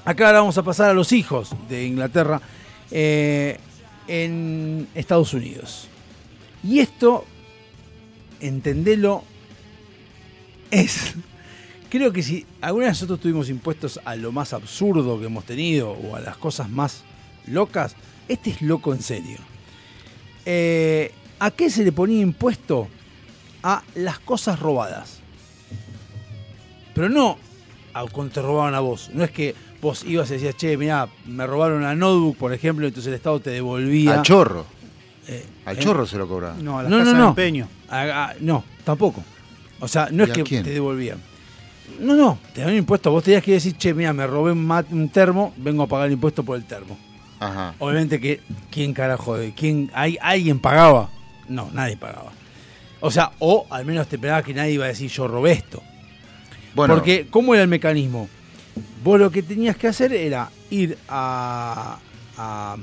Acá 0.04 0.26
ahora 0.26 0.40
vamos 0.40 0.58
a 0.58 0.62
pasar 0.62 0.90
a 0.90 0.92
los 0.92 1.12
hijos 1.12 1.50
de 1.68 1.86
Inglaterra 1.86 2.42
eh, 2.90 3.58
en 4.08 4.88
Estados 4.94 5.32
Unidos. 5.32 5.88
Y 6.62 6.80
esto, 6.80 7.24
entendelo, 8.40 9.24
es... 10.70 11.14
Creo 11.88 12.12
que 12.12 12.24
si 12.24 12.44
alguna 12.60 12.86
vez 12.86 12.94
nosotros 12.94 13.20
tuvimos 13.20 13.48
impuestos 13.48 14.00
a 14.04 14.16
lo 14.16 14.32
más 14.32 14.52
absurdo 14.52 15.20
que 15.20 15.26
hemos 15.26 15.44
tenido 15.44 15.92
o 15.92 16.16
a 16.16 16.20
las 16.20 16.36
cosas 16.36 16.68
más 16.68 17.04
locas, 17.46 17.94
este 18.26 18.50
es 18.50 18.62
loco 18.62 18.92
en 18.92 19.00
serio. 19.00 19.38
Eh, 20.44 21.12
¿A 21.38 21.52
qué 21.52 21.70
se 21.70 21.84
le 21.84 21.92
ponía 21.92 22.20
impuesto? 22.20 22.88
A 23.62 23.84
las 23.94 24.18
cosas 24.18 24.58
robadas. 24.58 25.20
Pero 26.94 27.08
no 27.08 27.36
a 27.92 28.04
cuando 28.06 28.32
te 28.34 28.42
robaban 28.42 28.74
a 28.74 28.80
vos. 28.80 29.10
No 29.14 29.22
es 29.24 29.30
que 29.30 29.54
vos 29.80 30.04
ibas 30.04 30.30
y 30.30 30.34
decías, 30.34 30.56
che, 30.56 30.76
mirá, 30.76 31.08
me 31.26 31.46
robaron 31.46 31.82
la 31.82 31.94
notebook, 31.94 32.36
por 32.36 32.52
ejemplo, 32.52 32.86
entonces 32.86 33.08
el 33.08 33.14
Estado 33.14 33.40
te 33.40 33.50
devolvía. 33.50 34.14
Al 34.14 34.22
chorro. 34.22 34.64
Eh, 35.28 35.44
Al 35.64 35.76
eh, 35.76 35.80
chorro 35.80 36.06
se 36.06 36.18
lo 36.18 36.26
cobraba. 36.28 36.54
No, 36.60 36.78
a 36.78 36.82
las 36.82 36.90
No, 36.90 36.98
no, 36.98 37.04
casas 37.04 37.14
de 37.14 37.20
no. 37.22 37.28
empeño. 37.30 37.68
A- 37.88 38.24
a- 38.30 38.34
no, 38.40 38.64
tampoco. 38.84 39.22
O 39.80 39.88
sea, 39.88 40.08
no 40.10 40.22
es 40.24 40.28
¿Y 40.28 40.32
a 40.32 40.34
que 40.34 40.42
quién? 40.44 40.64
te 40.64 40.70
devolvían. 40.70 41.18
No, 42.00 42.14
no, 42.16 42.38
te 42.54 42.62
dan 42.62 42.70
un 42.70 42.76
impuesto. 42.78 43.10
Vos 43.10 43.22
tenías 43.24 43.42
que 43.42 43.52
decir, 43.52 43.76
che, 43.76 43.92
mira, 43.94 44.12
me 44.12 44.26
robé 44.26 44.52
un, 44.52 44.66
mat- 44.66 44.90
un 44.90 45.08
termo, 45.10 45.52
vengo 45.56 45.82
a 45.82 45.86
pagar 45.86 46.06
el 46.06 46.14
impuesto 46.14 46.42
por 46.42 46.56
el 46.56 46.64
termo. 46.64 46.98
Ajá. 47.40 47.74
Obviamente 47.78 48.20
que, 48.20 48.40
¿quién 48.70 48.92
carajo? 48.94 49.36
de- 49.36 49.52
¿Quién, 49.54 49.90
hay, 49.94 50.16
¿Alguien 50.20 50.58
pagaba? 50.58 51.10
No, 51.48 51.68
nadie 51.72 51.96
pagaba. 51.96 52.32
O 53.00 53.10
sea, 53.10 53.32
o 53.38 53.66
al 53.70 53.84
menos 53.84 54.08
te 54.08 54.16
esperaba 54.16 54.42
que 54.42 54.54
nadie 54.54 54.72
iba 54.72 54.86
a 54.86 54.88
decir, 54.88 55.10
yo 55.10 55.28
robé 55.28 55.52
esto. 55.52 55.82
Bueno, 56.74 56.94
Porque, 56.94 57.26
¿cómo 57.30 57.54
era 57.54 57.62
el 57.62 57.68
mecanismo? 57.68 58.28
Vos 59.02 59.20
lo 59.20 59.30
que 59.30 59.42
tenías 59.42 59.76
que 59.76 59.86
hacer 59.88 60.12
era 60.12 60.50
ir 60.70 60.96
a. 61.08 61.98
a, 62.36 62.76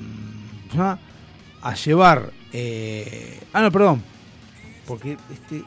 a 1.62 1.76
llevar. 1.76 2.32
eh, 2.54 3.40
ah, 3.54 3.62
no, 3.62 3.72
perdón. 3.72 4.02
Porque 4.88 5.18
este. 5.32 5.64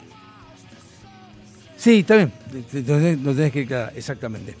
Sí, 1.77 1.99
está 1.99 2.15
bien. 2.15 2.31
Lo 3.23 3.35
tenés 3.35 3.51
que 3.51 3.59
declarar, 3.59 3.93
exactamente. 3.95 4.55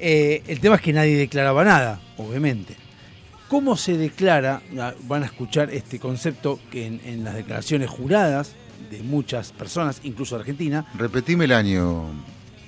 Eh, 0.00 0.42
el 0.48 0.60
tema 0.60 0.76
es 0.76 0.80
que 0.82 0.92
nadie 0.92 1.16
declaraba 1.16 1.62
nada, 1.64 2.00
obviamente. 2.16 2.74
¿Cómo 3.48 3.76
se 3.76 3.96
declara? 3.96 4.60
Ah, 4.78 4.94
Van 5.06 5.22
a 5.22 5.26
escuchar 5.26 5.70
este 5.70 6.00
concepto 6.00 6.58
que 6.72 6.86
en, 6.86 7.00
en 7.04 7.22
las 7.22 7.34
declaraciones 7.34 7.88
juradas 7.90 8.52
de 8.90 9.02
muchas 9.02 9.52
personas, 9.52 10.00
incluso 10.02 10.34
Argentina. 10.36 10.84
Repetime 10.98 11.44
el 11.44 11.52
año. 11.52 12.06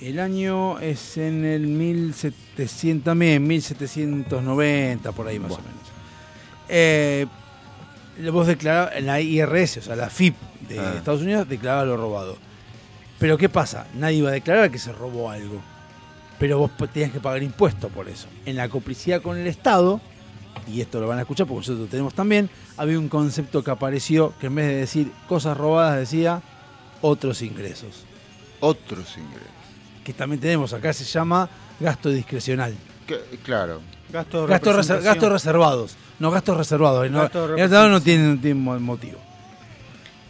El 0.01 0.20
año 0.20 0.78
es 0.78 1.16
en 1.16 1.44
el 1.44 1.66
1700, 1.66 3.05
también 3.05 3.47
1790, 3.47 5.12
por 5.12 5.27
ahí 5.28 5.39
más 5.39 5.52
o 5.52 5.59
menos. 5.59 5.81
Eh, 6.68 7.27
vos 8.32 8.47
declarabas, 8.47 8.94
en 8.97 9.06
la 9.06 9.20
IRS, 9.20 9.78
o 9.78 9.82
sea, 9.82 9.97
la 9.97 10.10
FIP 10.10 10.35
de 10.68 10.78
Ah. 10.78 10.94
Estados 10.97 11.23
Unidos, 11.23 11.48
declaraba 11.48 11.85
lo 11.85 11.97
robado. 11.97 12.36
Pero 13.18 13.39
¿qué 13.39 13.48
pasa? 13.48 13.86
Nadie 13.94 14.18
iba 14.18 14.28
a 14.28 14.32
declarar 14.32 14.70
que 14.70 14.78
se 14.78 14.93
robó 14.93 15.31
algo. 15.31 15.62
Pero 16.39 16.59
vos 16.59 16.70
tenías 16.93 17.10
que 17.12 17.20
pagar 17.20 17.43
impuestos 17.43 17.90
por 17.90 18.09
eso. 18.09 18.27
En 18.44 18.56
la 18.56 18.68
complicidad 18.68 19.23
con 19.23 19.39
el 19.39 19.47
Estado, 19.47 20.02
y 20.70 20.82
esto 20.82 21.01
lo 21.01 21.09
van 21.09 21.18
a 21.18 21.23
escuchar 21.23 21.47
porque 21.47 21.60
nosotros 21.60 21.81
lo 21.81 21.86
tenemos 21.86 22.12
también, 22.12 22.51
había 22.77 22.98
un 22.98 23.09
concepto 23.09 23.64
que 23.64 23.70
apareció 23.70 24.35
que 24.39 24.48
en 24.48 24.55
vez 24.56 24.66
de 24.66 24.74
decir 24.74 25.10
cosas 25.27 25.56
robadas 25.56 25.98
decía 25.98 26.43
otros 27.01 27.40
ingresos. 27.40 28.05
Otros 28.60 29.16
ingresos. 29.16 29.56
Que 30.07 30.12
también 30.12 30.41
tenemos 30.41 30.73
acá, 30.73 30.93
se 30.93 31.03
llama 31.05 31.51
gasto 31.81 32.11
discrecional. 32.11 32.73
Que- 33.09 33.19
claro. 33.43 33.81
Gasto 34.09 34.47
Gastos, 34.47 34.89
reser- 34.89 35.28
reservados. 35.33 35.97
No, 36.20 36.31
gastos 36.31 36.57
reservados. 36.57 37.11
No, 37.11 37.23
Gasto 37.23 37.49
de 37.49 37.55
el 37.55 37.65
Estado 37.65 37.89
no 37.89 38.01
tiene, 38.01 38.23
no 38.37 38.41
tiene 38.41 38.55
mo- 38.55 38.78
motivo. 38.78 39.19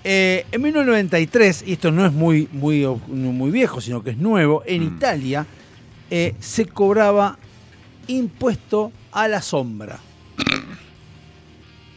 Eh, 0.02 0.46
en 0.50 0.62
1993, 0.62 1.64
y 1.66 1.74
esto 1.74 1.90
no 1.90 2.06
es 2.06 2.12
muy, 2.12 2.48
muy, 2.52 2.80
no 2.84 3.32
muy 3.32 3.50
viejo, 3.50 3.82
sino 3.82 4.02
que 4.02 4.12
es 4.12 4.16
nuevo, 4.16 4.62
en 4.64 4.80
Mm. 4.82 4.96
Italia 4.96 5.46
eh, 6.10 6.34
se 6.40 6.64
cobraba 6.64 7.36
impuesto 8.06 8.92
a 9.12 9.28
la 9.28 9.42
sombra. 9.42 9.98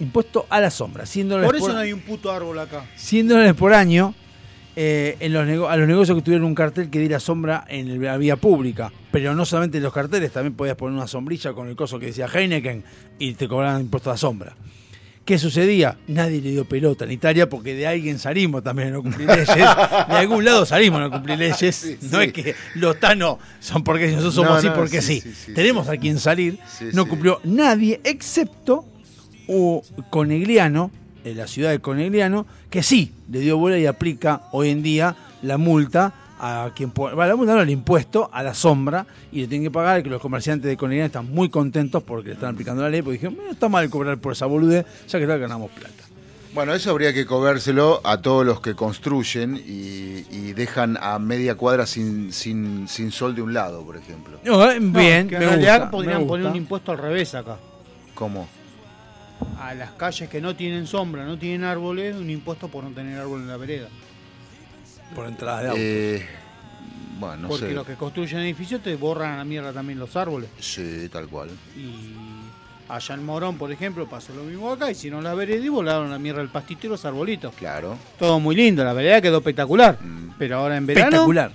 impuesto 0.01 0.45
a 0.49 0.59
la 0.59 0.69
sombra. 0.71 1.05
100 1.05 1.29
dólares 1.29 1.47
Por 1.47 1.55
eso 1.55 1.65
por- 1.65 1.73
no 1.75 1.79
hay 1.79 1.93
un 1.93 2.01
puto 2.01 2.29
árbol 2.31 2.59
acá. 2.59 2.85
100 2.97 3.27
dólares 3.27 3.53
por 3.53 3.73
año 3.73 4.13
eh, 4.81 5.17
en 5.19 5.33
los 5.33 5.69
a 5.69 5.75
los 5.75 5.87
negocios 5.89 6.17
que 6.17 6.21
tuvieron 6.23 6.47
un 6.47 6.55
cartel 6.55 6.89
que 6.89 6.99
diera 6.99 7.19
sombra 7.19 7.65
en 7.67 8.01
la 8.01 8.15
vía 8.15 8.37
pública. 8.37 8.93
Pero 9.11 9.35
no 9.35 9.43
solamente 9.43 9.75
en 9.75 9.83
los 9.83 9.91
carteles, 9.91 10.31
también 10.31 10.53
podías 10.53 10.77
poner 10.77 10.95
una 10.95 11.05
sombrilla 11.05 11.51
con 11.51 11.67
el 11.67 11.75
coso 11.75 11.99
que 11.99 12.05
decía 12.05 12.27
Heineken 12.33 12.85
y 13.19 13.33
te 13.33 13.49
cobraban 13.49 13.81
impuestos 13.81 14.11
a 14.11 14.13
la 14.13 14.17
sombra. 14.17 14.55
¿Qué 15.25 15.37
sucedía? 15.37 15.97
Nadie 16.07 16.39
le 16.39 16.51
dio 16.51 16.63
pelota 16.63 17.03
en 17.03 17.11
Italia 17.11 17.49
porque 17.49 17.73
de 17.75 17.87
alguien 17.87 18.19
salimos 18.19 18.63
también 18.63 18.87
a 18.87 18.91
no 18.91 19.03
cumplir 19.03 19.27
leyes. 19.27 19.47
De 19.57 20.15
algún 20.15 20.45
lado 20.45 20.65
salimos 20.65 21.01
a 21.01 21.03
no 21.03 21.11
cumplir 21.11 21.37
leyes. 21.37 21.97
no 22.03 22.19
sí. 22.19 22.25
es 22.27 22.31
que 22.31 22.55
los 22.75 23.01
tanos 23.01 23.37
son 23.59 23.83
porque 23.83 24.07
nosotros 24.07 24.33
somos 24.33 24.51
No, 24.51 24.55
así 24.55 24.67
no, 24.67 24.75
porque 24.75 25.01
sí, 25.01 25.21
Tenemos 25.53 25.89
a 25.89 25.97
quien 25.97 26.19
salir. 26.19 26.57
No 26.93 27.05
cumplió 27.05 27.41
nadie 27.43 27.99
excepto 28.05 28.85
o 29.45 29.83
Conegliano, 30.09 30.89
en 31.23 31.37
la 31.37 31.47
ciudad 31.47 31.71
de 31.71 31.79
Conegliano, 31.79 32.45
que 32.69 32.83
sí 32.83 33.13
le 33.31 33.39
dio 33.39 33.57
bola 33.57 33.77
y 33.77 33.85
aplica 33.85 34.43
hoy 34.51 34.69
en 34.69 34.81
día 34.83 35.15
la 35.41 35.57
multa 35.57 36.13
a 36.41 36.71
quien 36.73 36.91
va, 36.91 37.27
la 37.27 37.35
multa 37.35 37.53
no 37.55 37.61
el 37.61 37.69
impuesto 37.69 38.29
a 38.31 38.41
la 38.43 38.53
sombra 38.53 39.05
y 39.31 39.41
le 39.41 39.47
tienen 39.47 39.67
que 39.67 39.71
pagar 39.71 40.01
que 40.01 40.09
los 40.09 40.21
comerciantes 40.21 40.69
de 40.69 40.77
Conegliano 40.77 41.07
están 41.07 41.29
muy 41.33 41.49
contentos 41.49 42.01
porque 42.01 42.29
le 42.29 42.33
están 42.35 42.53
aplicando 42.53 42.81
la 42.81 42.89
ley 42.89 43.01
porque 43.01 43.17
dijeron 43.17 43.35
"Bueno, 43.35 43.51
está 43.51 43.67
mal 43.67 43.89
cobrar 43.89 44.17
por 44.19 44.31
esa 44.31 44.45
boludez 44.45 44.85
ya 45.07 45.19
que 45.19 45.27
tal 45.27 45.37
ganamos 45.39 45.69
plata 45.71 45.93
Bueno, 46.53 46.73
eso 46.73 46.91
habría 46.91 47.13
que 47.13 47.25
cobrárselo 47.25 47.99
a 48.05 48.21
todos 48.21 48.45
los 48.45 48.61
que 48.61 48.73
construyen 48.73 49.57
y, 49.57 50.25
y 50.31 50.53
dejan 50.53 50.97
a 51.01 51.19
media 51.19 51.55
cuadra 51.55 51.85
sin, 51.85 52.31
sin, 52.31 52.87
sin 52.87 53.11
sol 53.11 53.35
de 53.35 53.41
un 53.41 53.53
lado, 53.53 53.83
por 53.85 53.97
ejemplo. 53.97 54.39
No, 54.43 54.71
eh, 54.71 54.79
No, 54.79 54.97
bien 54.97 55.27
que 55.27 55.35
en 55.35 55.41
me 55.41 55.47
realidad 55.47 55.75
gusta, 55.81 55.91
podrían 55.91 56.21
me 56.21 56.25
poner 56.27 56.47
un 56.47 56.55
impuesto 56.55 56.91
al 56.93 56.97
revés 56.99 57.35
acá. 57.35 57.57
¿Cómo? 58.15 58.47
A 59.59 59.73
las 59.73 59.91
calles 59.91 60.29
que 60.29 60.41
no 60.41 60.55
tienen 60.55 60.87
sombra, 60.87 61.25
no 61.25 61.37
tienen 61.37 61.63
árboles, 61.63 62.15
un 62.15 62.29
impuesto 62.29 62.67
por 62.67 62.83
no 62.83 62.91
tener 62.91 63.19
árbol 63.19 63.41
en 63.41 63.47
la 63.47 63.57
vereda. 63.57 63.87
por 65.15 65.25
entrada 65.27 65.61
de 65.63 65.67
auto 65.69 65.81
Eh, 65.81 66.25
bueno, 67.19 67.37
no 67.37 67.47
Porque 67.49 67.67
sé. 67.67 67.73
los 67.73 67.85
que 67.85 67.95
construyen 67.95 68.39
edificios 68.39 68.81
te 68.81 68.95
borran 68.95 69.33
a 69.33 69.37
la 69.37 69.43
mierda 69.43 69.73
también 69.73 69.99
los 69.99 70.15
árboles. 70.15 70.49
Sí, 70.59 71.09
tal 71.11 71.27
cual. 71.27 71.49
Y 71.75 72.13
allá 72.87 73.15
en 73.15 73.25
Morón, 73.25 73.57
por 73.57 73.71
ejemplo, 73.71 74.07
pasó 74.09 74.33
lo 74.33 74.43
mismo 74.43 74.71
acá. 74.71 74.89
Hicieron 74.89 75.23
las 75.23 75.35
veredas 75.35 75.65
y 75.65 75.69
volaron 75.69 76.07
a 76.07 76.11
la 76.11 76.19
mierda 76.19 76.41
el 76.41 76.47
pastito 76.49 76.87
y 76.87 76.89
los 76.91 77.03
arbolitos. 77.05 77.53
Claro. 77.55 77.97
Todo 78.17 78.39
muy 78.39 78.55
lindo, 78.55 78.83
la 78.85 78.93
vereda 78.93 79.19
quedó 79.21 79.39
espectacular. 79.39 79.97
Mm. 80.01 80.29
Pero 80.37 80.57
ahora 80.57 80.77
en 80.77 80.85
verano. 80.85 81.07
espectacular 81.07 81.51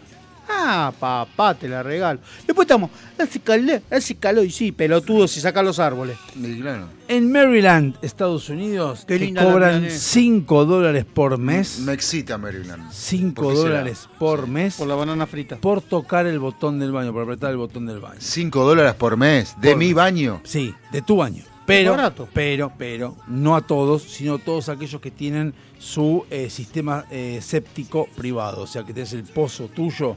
Ah, 0.57 0.93
papá, 0.99 1.55
te 1.55 1.69
la 1.69 1.83
regalo. 1.83 2.21
Después 2.47 2.65
estamos, 2.67 2.91
hace 3.19 3.41
calor, 3.41 3.83
hace 3.91 4.15
calor. 4.15 4.45
Y 4.45 4.51
sí, 4.51 4.73
pelotudo 4.73 5.27
si 5.29 5.41
saca 5.41 5.63
los 5.63 5.79
árboles. 5.79 6.17
Y 6.37 6.61
claro. 6.61 6.89
en 7.09 7.31
Maryland 7.31 7.97
Estados 8.03 8.49
Unidos 8.49 9.05
Qué 9.07 9.19
te 9.19 9.25
linda 9.27 9.45
la 9.45 9.53
cobran 9.53 9.75
milanesa. 9.83 9.99
5 10.11 10.65
dólares 10.65 11.05
por 11.05 11.39
mes 11.39 11.79
Me 11.81 11.93
excita 11.93 12.39
Maryland. 12.39 12.91
5 12.91 13.35
¿Por 13.43 13.53
qué 13.53 13.57
será? 13.59 13.69
dólares 13.71 14.09
por 14.19 14.47
mes 14.49 14.77
Por 14.77 14.89
la 14.89 14.95
banana 14.95 15.27
frita. 15.27 15.57
por 15.57 15.83
tocar 15.83 16.27
el 16.27 16.39
botón 16.39 16.79
del 16.79 16.93
baño, 16.93 17.13
por 17.13 17.23
apretar 17.25 17.51
el 17.51 17.57
botón 17.59 17.87
del 17.87 18.01
baño. 18.01 18.17
5 18.21 18.65
dólares 18.65 18.95
por 18.95 19.17
mes 19.17 19.55
de 19.61 19.71
Por 19.71 19.79
mi 19.79 19.87
mes. 19.89 19.95
baño. 19.95 20.41
Sí, 20.45 20.75
de 20.93 21.03
tu 21.03 21.17
baño. 21.17 21.43
Pero, 21.67 21.93
barato. 21.93 22.29
pero, 22.35 22.73
pero, 22.77 23.17
no 23.27 23.57
a 23.57 23.63
todos, 23.63 24.03
sino 24.03 24.35
a 24.35 24.39
todos 24.39 24.69
aquellos 24.69 25.01
que 25.01 25.11
tienen 25.11 25.55
su 25.79 26.27
eh, 26.31 26.51
sistema 26.51 27.07
eh, 27.11 27.41
séptico 27.43 28.07
privado. 28.17 28.63
O 28.63 28.67
sea, 28.67 28.85
que 28.85 28.93
tenés 28.93 29.15
el 29.15 29.23
pozo 29.25 29.69
tuyo. 29.69 30.17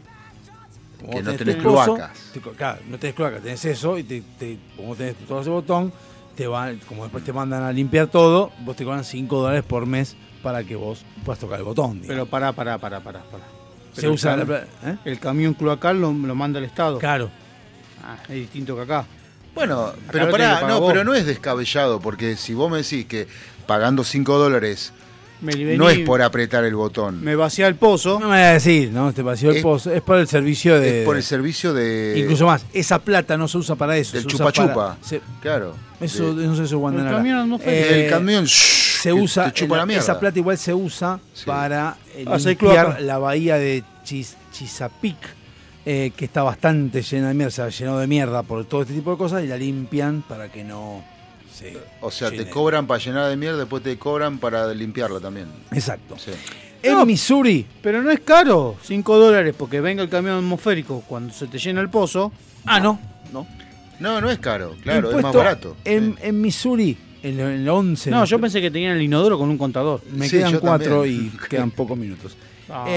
Que 1.00 1.06
vos 1.06 1.24
no 1.24 1.34
tenés 1.36 1.56
pozo, 1.58 1.96
cloacas. 1.96 2.20
te- 2.34 2.40
claro, 2.42 2.80
no 2.90 2.98
tenés 3.00 3.16
cloaca, 3.16 3.40
tenés 3.40 3.64
eso 3.66 3.98
y 3.98 4.04
te, 4.04 4.22
te- 4.40 4.58
como 4.76 4.96
tenés 4.96 5.16
todo 5.28 5.42
ese 5.42 5.50
botón, 5.50 5.94
te 6.36 6.48
van, 6.48 6.80
como 6.88 7.04
después 7.04 7.24
te 7.24 7.34
mandan 7.34 7.64
a 7.64 7.72
limpiar 7.72 8.08
todo, 8.08 8.52
vos 8.66 8.76
te 8.76 8.84
cobran 8.84 9.04
5 9.04 9.40
dólares 9.42 9.64
por 9.64 9.86
mes 9.86 10.16
para 10.44 10.64
que 10.64 10.76
vos 10.76 11.04
puedas 11.26 11.40
tocar 11.40 11.60
el 11.60 11.66
botón. 11.66 11.94
digamos. 12.02 12.08
Pero 12.08 12.26
pará, 12.26 12.52
pará, 12.54 12.78
pará, 12.78 13.00
pará. 13.00 13.22
pará. 13.32 13.44
Se 13.94 14.02
Pero 14.02 14.14
usa 14.14 14.34
el, 14.36 14.42
cam- 14.48 14.64
¿eh? 14.86 14.98
el 15.06 15.20
camión 15.20 15.54
cloacal 15.56 16.00
lo, 16.00 16.12
lo 16.14 16.36
manda 16.36 16.60
el 16.60 16.66
Estado. 16.66 17.00
Claro. 17.00 17.30
Ah, 18.04 18.18
es 18.30 18.36
distinto 18.36 18.76
que 18.76 18.82
acá. 18.84 19.06
Bueno, 19.56 19.92
pero 20.12 20.30
pará, 20.30 20.62
no, 20.68 20.80
vos. 20.80 20.92
pero 20.92 21.04
no 21.04 21.16
es 21.16 21.26
descabellado, 21.26 22.00
porque 22.00 22.36
si 22.36 22.54
vos 22.54 22.70
me 22.70 22.78
decís 22.78 23.06
que 23.08 23.28
pagando 23.66 24.04
5 24.04 24.38
dólares 24.38 24.94
Me 25.42 25.54
no 25.78 25.88
es 25.90 26.00
por 26.00 26.22
apretar 26.22 26.64
el 26.64 26.76
botón, 26.76 27.24
Me 27.24 27.36
vacía 27.36 27.68
el 27.68 27.76
pozo. 27.76 28.14
No 28.20 28.28
me 28.28 28.38
voy 28.38 28.44
a 28.44 28.54
decir, 28.54 28.92
¿no? 28.92 29.14
Te 29.14 29.22
vació 29.22 29.52
el 29.52 29.58
Es- 29.58 29.64
pozo. 29.64 29.92
Es 29.94 30.02
por 30.02 30.18
el 30.18 30.28
servicio 30.28 30.80
de. 30.80 31.02
es 31.02 31.06
por 31.06 31.16
el 31.16 31.24
servicio 31.24 31.74
de... 31.74 32.16
Incluso 32.18 32.46
más, 32.48 32.66
esa 32.74 33.00
plata 33.00 33.38
no 33.38 33.48
se 33.48 33.58
usa 33.60 33.76
para 33.76 33.96
eso. 33.98 34.14
Del 34.14 34.22
se 34.24 34.28
usa 34.28 34.38
chupa 34.38 34.52
chupa. 34.52 34.74
para- 34.74 34.98
se- 35.04 35.22
Claro. 35.42 35.76
eso, 36.02 36.34
de- 36.34 36.46
no 36.48 36.54
sé 36.56 36.62
si 36.68 36.76
eso. 36.76 36.90
El 36.90 37.06
camión 37.10 37.50
no 37.50 37.60
fue- 37.60 38.06
el 38.06 38.10
camión 38.10 38.48
se 38.48 39.14
usa. 39.14 39.46
te 39.46 39.60
chupa 39.62 39.76
la- 39.76 39.82
la 39.82 39.86
mierda. 39.86 40.04
esa 40.04 40.20
plata 40.20 40.40
igual 40.40 40.58
se 40.58 40.74
usa 40.74 41.20
Sí. 41.34 41.46
para 41.46 41.98
eh, 42.16 42.26
Hacer 42.28 42.58
limpiar 42.60 43.02
la 43.02 43.20
bahía 43.20 43.58
de 43.58 43.84
Chis- 44.04 44.36
Chesapeake, 44.52 45.28
eh, 45.86 46.12
que 46.18 46.26
está 46.26 46.42
bastante 46.42 47.02
llena 47.04 47.28
de 47.28 47.34
mierda, 47.36 47.52
se 47.52 47.62
ha 47.62 47.70
llenado 47.70 48.00
de 48.00 48.08
mierda 48.08 48.42
por 48.44 48.66
todo 48.66 48.82
este 48.82 48.94
tipo 48.96 49.12
de 49.12 49.18
cosas 49.18 49.44
y 49.44 49.48
la 49.48 49.56
limpian 49.58 50.24
para 50.28 50.52
que 50.52 50.64
no 50.64 51.04
se. 51.58 51.78
O 52.02 52.12
sea, 52.12 52.30
te 52.32 52.50
cobran 52.50 52.86
para 52.88 53.04
llenar 53.04 53.30
de 53.30 53.36
mierda, 53.38 53.58
después 53.60 53.82
te 53.84 53.98
cobran 53.98 54.38
para 54.40 54.74
limpiarla 54.74 55.20
también. 55.20 55.48
Exacto. 55.72 56.16
Sí. 56.18 56.32
En 56.84 56.94
No, 56.94 57.06
Missouri, 57.06 57.66
Pero 57.82 58.02
no 58.04 58.12
es 58.12 58.20
caro, 58.20 58.76
5 58.84 59.18
dólares, 59.18 59.56
porque 59.58 59.82
venga 59.82 60.04
el 60.04 60.10
camión 60.10 60.38
atmosférico 60.38 61.04
cuando 61.08 61.34
se 61.34 61.48
te 61.48 61.58
llena 61.58 61.82
el 61.82 61.90
pozo. 61.90 62.32
ah, 62.66 62.80
no, 62.80 63.00
no. 63.34 63.48
No, 64.00 64.22
no 64.22 64.30
es 64.30 64.38
caro, 64.38 64.76
claro, 64.84 65.10
es 65.18 65.24
más 65.24 65.34
barato. 65.34 65.76
En, 65.84 66.14
Sí. 66.14 66.20
en 66.22 66.40
Missouri, 66.42 66.96
en, 67.24 67.40
el- 67.40 67.48
en 67.48 67.62
el 67.62 67.70
11. 67.70 68.12
No, 68.12 68.26
yo 68.26 68.40
pensé 68.40 68.62
que 68.62 68.70
tenían 68.70 68.96
el 68.96 69.02
inodoro 69.02 69.40
con 69.40 69.50
un 69.50 69.58
contador. 69.58 70.02
Me 70.12 70.30
Sí, 70.30 70.38
quedan 70.38 70.52
yo 70.52 70.62
cuatro 70.62 71.02
también. 71.02 71.32
y 71.34 71.38
quedan 71.50 71.72
pocos 71.72 71.98
minutos. 71.98 72.38
Dale, 72.68 72.92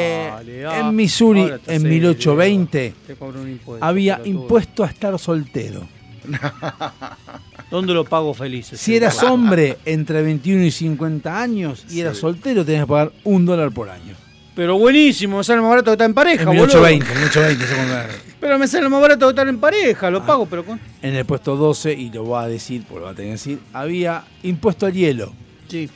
Eh, 0.60 0.66
ah, 0.66 0.80
en 0.80 0.94
Missouri, 0.96 1.40
en 1.42 1.60
serio, 1.80 1.88
1820, 1.88 2.94
te 3.06 3.14
cobran 3.14 3.42
un 3.44 3.50
impuesto, 3.50 3.84
había 3.86 4.20
impuesto 4.24 4.84
a 4.84 4.88
estar 4.88 5.18
soltero. 5.18 5.88
¿Dónde 7.70 7.94
lo 7.94 8.04
pago 8.04 8.34
feliz? 8.34 8.66
Si 8.74 8.96
eras 8.96 9.22
hombre 9.22 9.78
entre 9.84 10.22
21 10.22 10.64
y 10.64 10.70
50 10.70 11.40
años 11.40 11.84
y 11.88 12.00
eras 12.00 12.18
soltero, 12.18 12.64
tenías 12.64 12.84
que 12.84 12.88
pagar 12.88 13.12
un 13.24 13.46
dólar 13.46 13.70
por 13.70 13.88
año. 13.88 14.14
Pero 14.56 14.76
buenísimo, 14.76 15.38
me 15.38 15.44
sale 15.44 15.60
más 15.60 15.70
barato 15.70 15.86
que 15.86 15.92
estar 15.92 16.06
en 16.06 16.14
pareja, 16.14 16.42
En 16.42 16.48
boludo. 16.48 16.64
1820, 16.66 17.06
en 17.12 17.18
1820, 17.18 17.64
eso 17.64 17.74
cuando- 17.76 18.14
Pero 18.40 18.58
me 18.58 18.66
sale 18.66 18.88
más 18.88 19.00
barato 19.00 19.26
que 19.26 19.30
estar 19.30 19.48
en 19.48 19.58
pareja, 19.60 20.06
Ah. 20.08 20.10
lo 20.10 20.26
pago, 20.26 20.46
pero 20.46 20.64
con... 20.64 20.80
En 21.02 21.14
el 21.14 21.24
puesto 21.24 21.56
12, 21.56 21.92
y 21.92 22.10
lo 22.10 22.24
voy 22.24 22.42
a 22.44 22.48
decir, 22.48 22.82
porque 22.82 22.98
lo 23.00 23.06
voy 23.06 23.12
a 23.12 23.16
tener 23.16 23.28
que 23.30 23.32
decir, 23.34 23.58
había 23.72 24.24
impuesto 24.42 24.86
al 24.86 24.92
hielo. 24.92 25.32
Sí. 25.68 25.88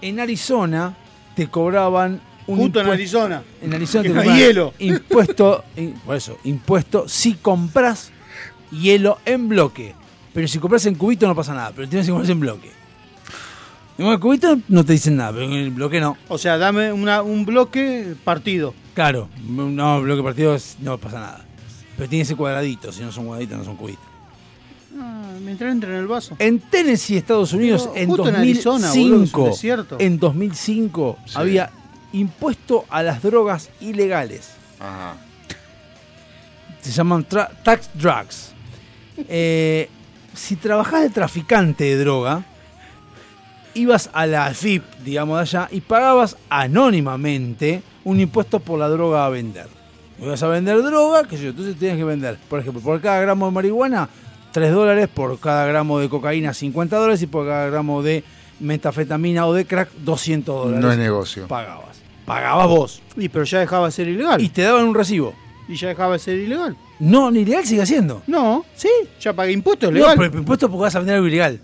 En 0.00 0.20
Arizona 0.20 0.94
te 1.34 1.48
cobraban 1.48 2.20
un 2.46 2.58
Justo 2.58 2.80
en 2.80 2.86
Arizona. 2.88 3.42
En 3.62 3.74
Arizona 3.74 4.02
Que 4.02 4.08
te 4.10 4.14
no 4.14 4.20
cobraban 4.20 4.38
hielo. 4.40 4.74
Impuesto, 4.78 5.64
in- 5.76 5.94
por 6.06 6.16
eso, 6.16 6.38
impuesto 6.44 7.08
si 7.08 7.34
compras 7.34 8.12
hielo 8.70 9.18
en 9.24 9.48
bloque. 9.48 9.94
Pero 10.34 10.46
si 10.48 10.58
compras 10.58 10.84
en 10.86 10.96
cubito 10.96 11.26
no 11.26 11.34
pasa 11.34 11.54
nada, 11.54 11.72
pero 11.74 11.88
tienes 11.88 12.06
que 12.06 12.12
comprar 12.12 12.30
en 12.30 12.40
bloque. 12.40 12.70
En 13.96 14.06
el 14.06 14.18
cubito 14.18 14.58
no 14.68 14.84
te 14.84 14.92
dicen 14.94 15.16
nada, 15.16 15.30
pero 15.32 15.44
en 15.44 15.52
el 15.52 15.70
bloque 15.70 16.00
no. 16.00 16.16
O 16.28 16.36
sea, 16.36 16.58
dame 16.58 16.92
una, 16.92 17.22
un 17.22 17.46
bloque 17.46 18.14
partido. 18.24 18.74
Claro, 18.94 19.28
no, 19.48 20.02
bloque 20.02 20.22
partido 20.22 20.54
es- 20.56 20.76
no 20.80 20.98
pasa 20.98 21.20
nada. 21.20 21.44
Pero 21.96 22.08
tiene 22.08 22.24
ese 22.24 22.34
cuadradito, 22.34 22.90
si 22.92 23.02
no 23.02 23.12
son 23.12 23.26
cuadraditos 23.26 23.56
no 23.58 23.64
son 23.64 23.76
cubitos. 23.76 24.04
Ah, 24.98 25.22
Mientras 25.40 25.70
entra 25.72 25.90
en 25.90 25.96
el 25.96 26.06
vaso. 26.08 26.34
En 26.40 26.58
Tennessee, 26.58 27.16
Estados 27.16 27.52
Unidos, 27.52 27.88
Pero 27.92 27.96
en 28.02 28.08
justo 28.08 28.28
en 28.28 28.34
2005, 28.34 28.70
Arizona, 28.74 28.92
boludo, 28.92 29.96
en 30.00 30.18
2005 30.18 31.18
Sí. 31.26 31.32
había 31.36 31.70
impuesto 32.12 32.84
a 32.90 33.02
las 33.04 33.22
drogas 33.22 33.70
ilegales. 33.80 34.50
Ajá. 34.80 35.14
Se 36.80 36.90
llaman 36.90 37.24
tax 37.24 37.90
drugs. 37.94 38.50
Eh, 39.28 39.88
si 40.34 40.56
trabajás 40.56 41.02
de 41.02 41.10
traficante 41.10 41.84
de 41.84 41.96
droga, 41.98 42.42
ibas 43.74 44.10
a 44.12 44.26
la 44.26 44.52
FIP, 44.52 44.82
digamos 45.04 45.36
de 45.36 45.42
allá, 45.42 45.68
y 45.70 45.80
pagabas 45.80 46.36
anónimamente 46.48 47.82
un 48.04 48.20
impuesto 48.20 48.60
por 48.60 48.78
la 48.78 48.88
droga 48.88 49.26
a 49.26 49.28
vender. 49.30 49.66
Ibas 50.20 50.42
a 50.42 50.48
vender 50.48 50.82
droga, 50.82 51.24
que 51.24 51.36
yo, 51.36 51.50
entonces 51.50 51.76
tienes 51.76 51.98
que 51.98 52.04
vender, 52.04 52.38
por 52.48 52.60
ejemplo, 52.60 52.80
por 52.80 53.00
cada 53.00 53.20
gramo 53.20 53.46
de 53.46 53.52
marihuana, 53.52 54.08
3 54.52 54.72
dólares, 54.72 55.08
por 55.12 55.38
cada 55.40 55.66
gramo 55.66 55.98
de 55.98 56.08
cocaína, 56.08 56.54
50 56.54 56.96
dólares, 56.96 57.22
y 57.22 57.26
por 57.26 57.46
cada 57.46 57.66
gramo 57.66 58.02
de 58.02 58.22
metafetamina 58.60 59.46
o 59.46 59.52
de 59.52 59.66
crack, 59.66 59.90
200 59.92 60.54
dólares. 60.54 60.80
No 60.80 60.92
es 60.92 60.98
negocio. 60.98 61.48
Pagabas. 61.48 61.98
Pagabas 62.24 62.68
vos. 62.68 63.02
Y 63.16 63.28
pero 63.28 63.44
ya 63.44 63.58
dejaba 63.58 63.86
de 63.86 63.92
ser 63.92 64.08
ilegal. 64.08 64.40
Y 64.40 64.48
te 64.48 64.62
daban 64.62 64.84
un 64.84 64.94
recibo. 64.94 65.34
Y 65.68 65.76
ya 65.76 65.88
dejaba 65.88 66.12
de 66.14 66.18
ser 66.18 66.38
ilegal. 66.38 66.76
No, 67.00 67.30
ni 67.30 67.40
ilegal 67.40 67.64
sigue 67.66 67.86
siendo. 67.86 68.22
No. 68.26 68.64
Sí. 68.76 68.88
Ya 69.20 69.32
pagué 69.32 69.52
impuestos, 69.52 69.90
No, 69.90 69.98
legal. 69.98 70.16
pero 70.18 70.38
impuestos 70.38 70.68
porque 70.70 70.82
vas 70.82 70.94
a 70.94 70.98
vender 70.98 71.16
algo 71.16 71.26
ilegal. 71.26 71.60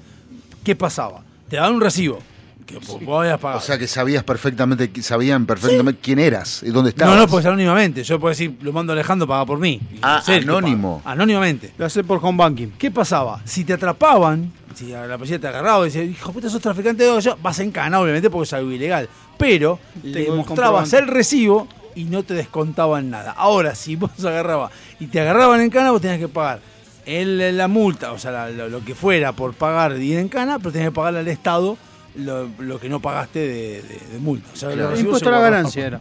¿Qué 0.65 0.75
pasaba? 0.77 1.23
Te 1.49 1.57
daban 1.57 1.75
un 1.75 1.81
recibo. 1.81 2.19
Que 2.67 2.77
vos 2.79 3.05
vos 3.05 3.21
habías 3.23 3.39
pagado. 3.41 3.59
O 3.59 3.63
sea 3.63 3.77
que 3.79 3.87
sabías 3.89 4.23
perfectamente, 4.23 5.03
sabían 5.03 5.45
perfectamente 5.45 6.01
quién 6.01 6.21
eras 6.21 6.63
y 6.63 6.71
dónde 6.71 6.91
estabas. 6.91 7.15
no, 7.17 7.21
no, 7.23 7.27
pues 7.29 7.45
anónimamente. 7.45 8.05
Yo 8.05 8.21
puedo 8.21 8.31
decir, 8.31 8.57
lo 8.63 8.73
mando 8.73 8.93
a 8.93 8.95
Alejandro, 8.95 9.27
paga 9.27 9.45
por 9.45 9.59
mí. 9.59 9.81
Ah, 10.03 10.23
anónimo. 10.27 11.03
Anónimamente. 11.05 11.73
Lo 11.77 11.87
hace 11.87 12.05
por 12.05 12.21
home 12.23 12.39
banking. 12.39 12.69
¿Qué 12.79 12.91
pasaba? 12.93 13.41
Si 13.45 13.65
te 13.65 13.73
atrapaban, 13.73 14.53
si 14.75 14.93
a 14.95 15.05
la 15.07 15.19
policía 15.19 15.41
te 15.41 15.49
agarraba 15.49 15.83
y 15.83 15.87
decía, 15.87 16.05
hijo 16.05 16.33
puta, 16.33 16.49
sos 16.49 16.63
traficante 16.63 17.03
de 17.03 17.11
droga, 17.11 17.37
vas 17.43 17.59
en 17.59 17.73
cana, 17.73 17.99
obviamente, 18.01 18.31
porque 18.31 18.45
es 18.45 18.53
algo 18.53 18.71
ilegal. 18.71 19.09
Pero 19.37 19.81
Tengo 20.01 20.33
el 20.35 20.37
mostrabas 20.39 20.93
el 20.93 21.09
recibo 21.09 21.67
y 22.01 22.05
no 22.05 22.23
te 22.23 22.35
descontaban 22.35 23.11
nada. 23.11 23.33
Ahora, 23.33 23.75
si 23.75 23.97
vos 23.97 24.11
agarrabas 24.25 24.73
y 24.99 25.07
te 25.07 25.21
agarraban 25.21 25.61
en 25.61 25.71
cana, 25.71 25.91
vos 25.91 26.01
tenías 26.01 26.19
que 26.19 26.29
pagar 26.29 26.61
el- 27.07 27.57
la 27.57 27.69
multa, 27.69 28.13
o 28.13 28.19
sea, 28.19 28.31
la- 28.31 28.51
lo, 28.51 28.69
lo 28.69 28.85
que 28.85 28.95
fuera 28.95 29.33
por 29.33 29.55
pagar 29.55 29.97
ir 29.99 30.19
en 30.19 30.29
cana, 30.29 30.59
pero 30.59 30.73
tenías 30.73 30.91
que 30.91 30.95
pagarle 30.95 31.21
al 31.21 31.29
Estado 31.29 31.77
lo, 32.17 32.49
lo 32.59 32.79
que 32.81 32.89
no 32.89 33.01
pagaste 33.01 33.39
de, 33.39 33.83
de- 33.83 34.01
de 34.13 34.19
multa. 34.19 34.49
O 34.53 34.57
sea, 34.57 34.71
Claro. 34.71 34.99
Impuesto 34.99 35.29
a 35.29 35.33
la 35.33 35.41
ganancia 35.41 35.87
era. 35.87 36.01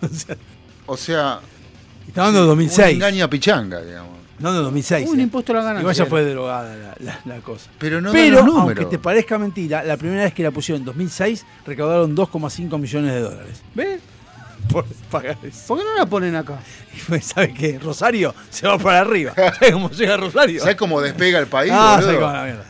O 0.86 0.96
sea, 0.96 1.40
Estamos 2.06 2.28
hablando 2.28 2.40
de 2.42 2.46
2006. 2.48 2.88
un 2.88 2.94
engaño 2.96 3.24
a 3.24 3.28
pichanga, 3.30 3.80
digamos. 3.80 4.12
No, 4.38 4.52
de 4.52 4.58
2006. 4.58 5.08
Un 5.08 5.20
eh. 5.20 5.22
impuesto 5.22 5.52
a 5.52 5.56
la 5.56 5.62
ganancia. 5.62 5.80
Igual 5.80 5.94
ya 5.96 6.06
fue 6.06 6.24
derogada 6.24 6.76
la, 6.76 6.94
la- 7.00 7.20
la 7.24 7.40
cosa. 7.40 7.70
Pero 7.78 8.00
no 8.00 8.12
Pero, 8.12 8.36
los 8.36 8.44
números. 8.44 8.68
aunque 8.68 8.84
te 8.84 8.98
parezca 8.98 9.38
mentira, 9.38 9.82
la 9.84 9.96
primera 9.96 10.24
vez 10.24 10.34
que 10.34 10.42
la 10.42 10.50
pusieron 10.50 10.82
en 10.82 10.86
2006 10.86 11.46
recaudaron 11.66 12.14
2,5 12.14 12.78
millones 12.78 13.14
de 13.14 13.20
dólares. 13.20 13.62
¿Ves? 13.74 14.00
Por 14.72 14.84
pagar 15.10 15.36
eso. 15.42 15.58
¿Por 15.68 15.78
qué 15.78 15.84
no 15.84 15.94
la 15.98 16.06
ponen 16.06 16.34
acá? 16.36 16.58
Y 16.96 17.00
pues, 17.08 17.26
¿sabe 17.26 17.52
qué? 17.54 17.78
Rosario 17.78 18.34
se 18.50 18.66
va 18.66 18.78
para 18.78 19.00
arriba. 19.00 19.32
¿Sabes 19.36 19.72
cómo 19.72 19.90
llega 19.90 20.16
Rosario? 20.16 20.60
¿Sabes 20.60 20.76
cómo 20.76 21.00
despega 21.00 21.38
el 21.38 21.46
país, 21.46 21.72
Ah, 21.74 21.98
la 22.02 22.42
mierda? 22.44 22.64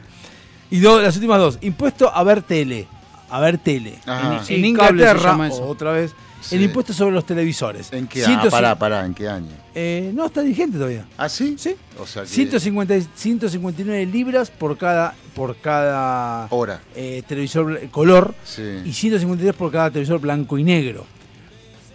Y 0.71 0.81
do- 0.81 1.01
las 1.01 1.15
últimas 1.15 1.39
dos. 1.39 1.59
Impuesto 1.61 2.11
a 2.15 2.23
ver 2.25 2.43
tele. 2.43 2.87
A 3.31 3.41
ver 3.41 3.59
tele. 3.59 3.99
Ajá. 4.07 4.39
En, 4.39 4.45
Sí, 4.45 4.55
Inglaterra, 4.55 5.31
llama 5.33 5.49
eso. 5.49 5.65
otra 5.67 5.93
vez, 5.93 6.13
Sí. 6.41 6.57
el 6.57 6.63
impuesto 6.63 6.93
sobre 6.93 7.15
los 7.15 7.25
televisores. 7.25 7.91
¿En 7.93 8.07
qué 8.07 8.25
año? 8.25 8.41
Ah, 8.45 8.51
pará, 8.51 8.79
pará, 8.79 9.05
¿en 9.07 9.15
qué 9.15 9.27
año? 9.29 9.49
Eh, 9.75 10.11
no, 10.15 10.27
está 10.27 10.43
vigente 10.43 10.77
todavía. 10.77 11.07
¿Ah, 11.17 11.29
sí? 11.29 11.57
Sí. 11.59 11.75
O 11.99 12.07
sea 12.07 12.23
que... 12.23 12.29
150, 12.29 12.95
159 13.15 14.05
libras 14.07 14.51
por 14.51 14.77
cada 14.77 15.15
por 15.35 15.57
cada 15.57 16.47
Hora. 16.51 16.81
eh, 16.95 17.23
televisor 17.27 17.89
color 17.91 18.35
Sí. 18.45 18.63
y 18.85 18.93
153 18.93 19.55
por 19.57 19.73
cada 19.73 19.91
televisor 19.91 20.21
blanco 20.21 20.59
y 20.59 20.65
negro. 20.65 21.07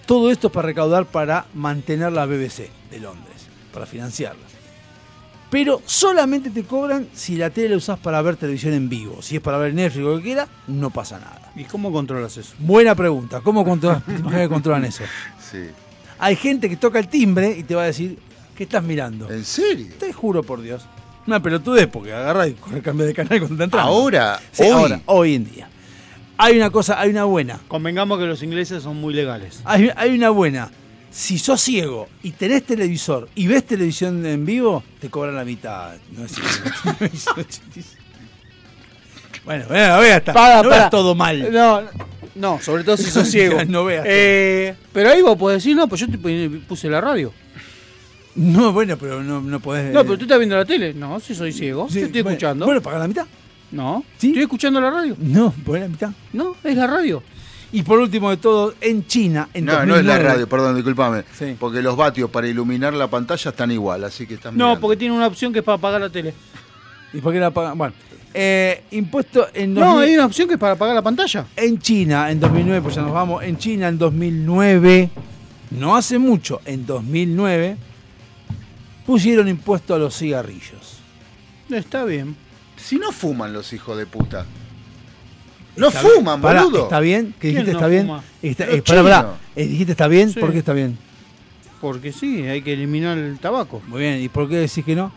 Todo 0.10 0.32
esto 0.32 0.48
es 0.48 0.54
para 0.54 0.66
recaudar 0.66 1.06
para 1.06 1.46
mantener 1.54 2.12
la 2.12 2.26
BBC 2.26 2.68
de 2.90 3.00
Londres, 3.00 3.46
para 3.72 3.86
financiarla. 3.86 4.42
Pero 5.52 5.84
solamente 5.86 6.50
te 6.50 6.64
cobran 6.64 7.08
si 7.14 7.36
la 7.36 7.52
tele 7.52 7.70
la 7.70 7.78
usás 7.78 8.00
para 8.00 8.20
ver 8.24 8.36
televisión 8.36 8.74
en 8.74 8.90
vivo. 8.90 9.22
Si 9.22 9.36
es 9.36 9.42
para 9.44 9.60
ver 9.60 9.76
Netflix 9.76 10.04
o 10.04 10.10
lo 10.10 10.18
que 10.18 10.24
quiera, 10.24 10.48
no 10.66 10.90
pasa 10.90 11.20
nada. 11.20 11.52
¿Y 11.56 11.64
cómo 11.66 11.92
controlas 11.92 12.36
eso? 12.38 12.56
Buena 12.58 12.96
pregunta. 12.96 13.42
¿Cómo 13.42 13.64
controlas, 13.64 14.02
que 14.32 14.50
controlan 14.50 14.86
eso? 14.86 15.04
Sí. 15.52 15.68
Hay 16.18 16.36
gente 16.36 16.70
que 16.70 16.78
toca 16.78 16.98
el 16.98 17.08
timbre 17.08 17.56
y 17.56 17.62
te 17.62 17.76
va 17.76 17.84
a 17.84 17.86
decir, 17.86 18.18
¿qué 18.58 18.64
estás 18.64 18.82
mirando? 18.84 19.30
¿En 19.30 19.46
serio? 19.46 19.94
Te 20.00 20.12
juro 20.12 20.42
por 20.42 20.60
Dios. 20.60 20.88
Una 21.28 21.40
pelotudez 21.40 21.86
porque 21.86 22.14
agarra 22.14 22.48
y 22.48 22.54
corre 22.54 22.82
cambio 22.82 23.06
de 23.06 23.14
canal 23.14 23.38
cuando 23.38 23.58
te 23.58 23.64
entras. 23.66 23.86
Ahora, 23.86 24.40
Sí, 24.52 24.64
hoy. 24.64 24.70
ahora, 24.72 25.02
hoy 25.06 25.36
en 25.36 25.46
día. 25.46 25.70
Hay 26.42 26.56
una 26.58 26.70
cosa, 26.70 27.00
hay 27.00 27.10
una 27.10 27.26
buena. 27.26 27.60
Convengamos 27.68 28.18
que 28.18 28.26
los 28.26 28.42
ingleses 28.44 28.82
son 28.82 28.96
muy 29.00 29.14
legales. 29.14 29.60
Hay, 29.66 29.92
hay 29.96 30.16
una 30.16 30.30
buena. 30.30 30.72
Si 31.12 31.38
sos 31.38 31.60
ciego 31.60 32.08
y 32.24 32.32
tenés 32.32 32.64
televisor 32.64 33.28
y 33.36 33.48
ves 33.48 33.66
televisión 33.66 34.26
en 34.26 34.46
vivo, 34.46 34.84
te 35.02 35.10
cobran 35.10 35.36
la 35.36 35.44
mitad. 35.44 35.96
No 36.16 36.24
es 36.24 36.34
bueno, 39.46 39.66
bueno, 39.68 39.96
no 39.96 40.00
veas, 40.02 40.22
Para, 40.22 40.62
no 40.64 40.70
veas 40.70 40.78
para. 40.82 40.90
todo 40.90 41.16
mal. 41.16 41.52
No, 41.52 41.82
no, 42.36 42.60
sobre 42.62 42.84
todo 42.84 42.98
si 42.98 43.06
sos 43.10 43.28
ciego. 43.32 43.64
No 43.66 43.86
veas. 43.86 44.06
Eh, 44.08 44.76
pero 44.94 45.10
ahí 45.10 45.22
vos 45.22 45.38
podés 45.38 45.58
decir, 45.64 45.76
no, 45.76 45.88
pues 45.88 46.02
yo 46.02 46.08
te 46.08 46.20
pu- 46.20 46.62
puse 46.66 46.90
la 46.90 47.02
radio. 47.02 47.34
No, 48.36 48.72
bueno, 48.72 48.96
pero 48.98 49.22
no, 49.24 49.42
no 49.42 49.60
podés. 49.60 49.92
No, 49.94 50.04
pero 50.04 50.18
tú 50.18 50.24
estás 50.26 50.38
viendo 50.38 50.56
la 50.56 50.66
tele. 50.66 50.94
No, 50.94 51.20
si 51.20 51.34
soy 51.36 51.52
ciego. 51.52 51.88
Sí, 51.90 51.96
te 52.00 52.06
estoy 52.06 52.22
bueno, 52.22 52.36
escuchando. 52.38 52.66
Bueno, 52.66 52.82
paga 52.82 53.00
la 53.00 53.08
mitad. 53.08 53.26
No, 53.72 54.04
¿Sí? 54.18 54.28
estoy 54.28 54.44
escuchando 54.44 54.80
la 54.82 54.90
radio. 54.90 55.16
No, 55.20 55.52
paga 55.66 55.80
la 55.80 55.88
mitad. 55.88 56.10
No, 56.34 56.56
es 56.64 56.76
la 56.76 56.88
radio. 56.88 57.22
Y 57.72 57.84
por 57.84 58.00
último 58.00 58.32
de 58.32 58.38
todo, 58.38 58.74
en 58.82 59.06
China, 59.06 59.48
en 59.54 59.66
No, 59.66 59.74
no 59.86 59.96
es 59.96 60.04
la 60.04 60.14
2009, 60.16 60.24
radio, 60.24 60.50
perdón, 60.50 60.76
discúlpame. 60.76 61.24
Sí. 61.38 61.56
Porque 61.60 61.82
los 61.84 61.96
vatios 61.96 62.30
para 62.32 62.48
iluminar 62.48 62.94
la 62.94 63.08
pantalla 63.08 63.52
están 63.52 63.72
igual, 63.72 64.04
así 64.04 64.26
que 64.26 64.34
están 64.36 64.58
No, 64.58 64.66
mirando. 64.66 64.82
porque 64.82 64.98
tiene 64.98 65.16
una 65.16 65.28
opción 65.28 65.54
que 65.54 65.60
es 65.60 65.66
para 65.66 65.78
apagar 65.78 66.02
la 66.02 66.10
tele. 66.10 66.34
¿Y 67.14 67.20
por 67.22 67.32
qué 67.32 67.40
la 67.40 67.52
pagan? 67.52 67.78
Bueno, 67.78 67.94
eh, 68.34 68.84
impuesto 68.92 69.48
en 69.54 69.76
No, 69.76 69.82
2000 69.82 70.04
hay 70.10 70.16
una 70.16 70.26
opción 70.26 70.48
que 70.48 70.56
es 70.56 70.60
para 70.60 70.74
apagar 70.74 70.96
la 70.96 71.02
pantalla. 71.04 71.46
En 71.56 71.78
China, 71.80 72.32
en 72.32 72.40
2009, 72.40 72.82
pues 72.82 72.96
ya 72.96 73.02
nos 73.04 73.14
vamos, 73.14 73.44
en 73.44 73.58
China 73.60 73.88
en 73.88 74.00
2009, 74.00 75.10
no 75.72 75.96
hace 75.96 76.18
mucho, 76.18 76.62
en 76.66 76.88
2009, 76.88 77.78
pusieron 79.06 79.48
impuesto 79.48 79.94
a 79.94 80.00
los 80.00 80.18
cigarrillos. 80.18 80.98
Está 81.70 82.04
bien. 82.04 82.36
Si 82.82 82.98
no 82.98 83.12
fuman 83.12 83.54
los 83.54 83.72
hijos 83.74 83.98
de 83.98 84.06
puta. 84.06 84.46
No 85.76 85.88
Está 85.90 86.00
fuman, 86.02 86.42
bien. 86.42 86.54
Boludo. 86.64 86.84
¿Está 86.84 87.00
bien? 87.00 87.34
¿Qué 87.40 87.52
¿Quién 87.52 87.66
dijiste? 87.66 87.72
no 87.74 87.78
¿Está 87.80 87.88
bien? 87.88 88.10
Está- 88.42 88.64
eh, 88.70 88.82
pará, 88.82 89.04
pará. 89.04 89.20
chinos. 89.22 89.36
Eh, 89.56 89.66
¿Dijiste 89.68 89.92
está 89.94 90.08
bien? 90.08 90.34
Sí. 90.34 90.40
¿Por 90.40 90.52
qué 90.52 90.60
está 90.60 90.74
bien? 90.74 90.98
Porque 91.80 92.12
sí, 92.12 92.46
hay 92.48 92.62
que 92.62 92.74
eliminar 92.74 93.18
el 93.18 93.40
tabaco. 93.40 93.82
Muy 93.88 94.02
bien, 94.02 94.22
¿y 94.22 94.28
por 94.30 94.50
qué 94.50 94.56
decís 94.58 94.84
que 94.84 94.96
no? 94.96 95.12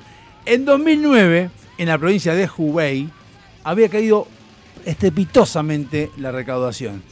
En 0.45 0.65
2009, 0.65 1.51
en 1.79 1.89
la 1.89 1.99
provincia 1.99 2.35
de 2.35 2.49
Hubei, 2.57 3.09
había 3.65 3.89
caído 3.89 4.29
estrepitosamente 4.85 6.11
la 6.19 6.31
recaudación. 6.33 7.03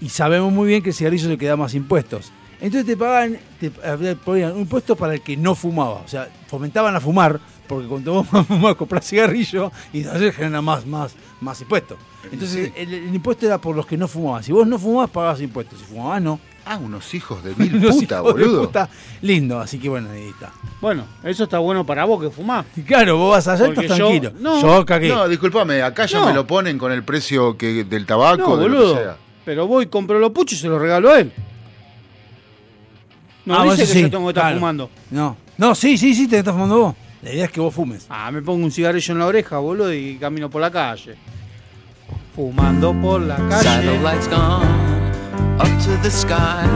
Y 0.00 0.08
sabemos 0.08 0.52
muy 0.52 0.68
bien 0.68 0.82
que 0.82 0.90
el 0.90 0.94
cigarrillo 0.94 1.28
se 1.28 1.36
queda 1.38 1.56
más 1.56 1.74
impuestos. 1.74 2.30
Entonces 2.60 2.86
te 2.86 2.96
pagan, 2.96 3.38
te 3.58 3.66
eh, 3.66 4.16
ponían 4.24 4.52
un 4.52 4.60
impuesto 4.60 4.94
para 4.96 5.14
el 5.14 5.22
que 5.22 5.36
no 5.36 5.54
fumaba. 5.54 6.02
O 6.04 6.08
sea, 6.08 6.28
fomentaban 6.46 6.94
a 6.94 7.00
fumar, 7.00 7.40
porque 7.70 7.86
cuando 7.88 8.12
vos 8.14 8.26
más 8.32 8.46
fumás, 8.46 8.74
compras 8.74 9.06
cigarrillo 9.08 9.70
y 9.92 10.00
entonces 10.02 10.34
genera 10.34 10.60
más, 10.60 10.84
más, 10.86 11.14
más 11.40 11.60
impuestos. 11.60 11.96
Entonces 12.32 12.72
el, 12.76 12.92
el 12.92 13.14
impuesto 13.14 13.46
era 13.46 13.58
por 13.58 13.74
los 13.76 13.86
que 13.86 13.96
no 13.96 14.08
fumaban. 14.08 14.42
Si 14.42 14.50
vos 14.52 14.66
no 14.66 14.78
fumabas, 14.78 15.08
pagabas 15.10 15.40
impuestos. 15.40 15.78
Si 15.78 15.84
fumabas, 15.84 16.20
no. 16.20 16.40
Ah, 16.66 16.76
unos 16.76 17.14
hijos 17.14 17.42
de 17.42 17.54
mil 17.56 17.80
puta, 17.80 18.20
boludo. 18.20 18.62
puta. 18.66 18.88
Lindo, 19.22 19.58
así 19.60 19.78
que 19.78 19.88
bueno, 19.88 20.10
ahí 20.10 20.28
está. 20.28 20.52
Bueno, 20.80 21.04
eso 21.24 21.44
está 21.44 21.58
bueno 21.58 21.86
para 21.86 22.04
vos 22.04 22.20
que 22.22 22.28
fumás. 22.30 22.66
Y 22.76 22.82
claro, 22.82 23.16
vos 23.16 23.30
vas 23.36 23.46
allá 23.48 23.68
y 23.68 23.70
estás 23.70 23.96
yo- 23.96 24.06
tranquilo. 24.08 24.32
no, 24.40 24.60
yo 24.60 24.84
cagué. 24.84 25.08
No, 25.08 25.28
discúlpame, 25.28 25.80
acá 25.82 26.06
ya 26.06 26.18
No. 26.20 26.26
me 26.26 26.34
lo 26.34 26.46
ponen 26.46 26.76
con 26.76 26.90
el 26.92 27.02
precio 27.04 27.56
que 27.56 27.84
del 27.84 28.04
tabaco, 28.04 28.50
No, 28.50 28.56
de 28.56 28.68
lo 28.68 28.74
boludo. 28.76 28.94
que 28.96 29.02
sea. 29.04 29.16
Pero 29.44 29.66
voy, 29.66 29.86
compro 29.86 30.18
los 30.18 30.32
puchos 30.32 30.58
y 30.58 30.62
se 30.62 30.68
los 30.68 30.80
regalo 30.82 31.10
a 31.10 31.20
él. 31.20 31.32
No 33.46 33.58
Ah, 33.58 33.64
dice 33.64 33.78
que 33.78 33.86
sí, 33.86 34.00
yo 34.02 34.10
tengo 34.10 34.24
que 34.26 34.30
estar 34.30 34.42
claro. 34.44 34.56
fumando. 34.58 34.90
No, 35.10 35.36
no, 35.56 35.74
sí, 35.74 35.96
sí, 35.96 36.14
sí, 36.14 36.28
te 36.28 36.38
estás 36.38 36.52
fumando 36.52 36.78
vos. 36.78 36.94
La 37.22 37.32
idea 37.32 37.44
es 37.44 37.50
que 37.50 37.60
vos 37.60 37.74
fumes. 37.74 38.06
Ah, 38.08 38.30
me 38.30 38.40
pongo 38.40 38.64
un 38.64 38.70
cigarrillo 38.70 39.12
en 39.12 39.18
la 39.18 39.26
oreja, 39.26 39.58
boludo, 39.58 39.92
y 39.92 40.16
camino 40.16 40.48
por 40.48 40.62
la 40.62 40.70
calle. 40.70 41.16
Fumando 42.34 42.94
por 42.94 43.20
la 43.20 43.36
calle. 43.36 43.62
Satellites 43.62 44.28
gone 44.28 44.66
up 45.58 45.68
to 45.84 45.96
the 46.02 46.10
skies. 46.10 46.66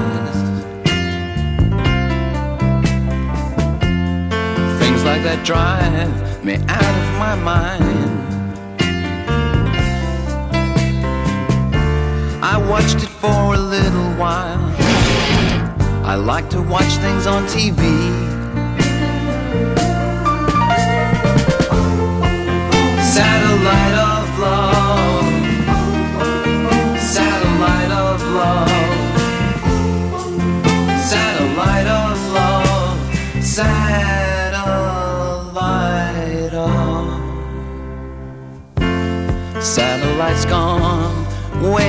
Things 4.78 5.02
like 5.04 5.22
that 5.22 5.42
drive 5.44 6.44
me 6.44 6.56
out 6.68 6.82
of 6.82 7.18
my 7.18 7.34
mind. 7.42 8.10
I 12.42 12.58
watched 12.68 13.02
it 13.02 13.08
for 13.08 13.54
a 13.54 13.58
little 13.58 14.12
while. 14.18 14.60
I 16.04 16.16
like 16.16 16.50
to 16.50 16.60
watch 16.60 16.98
things 16.98 17.26
on 17.26 17.46
TV. 17.46 18.33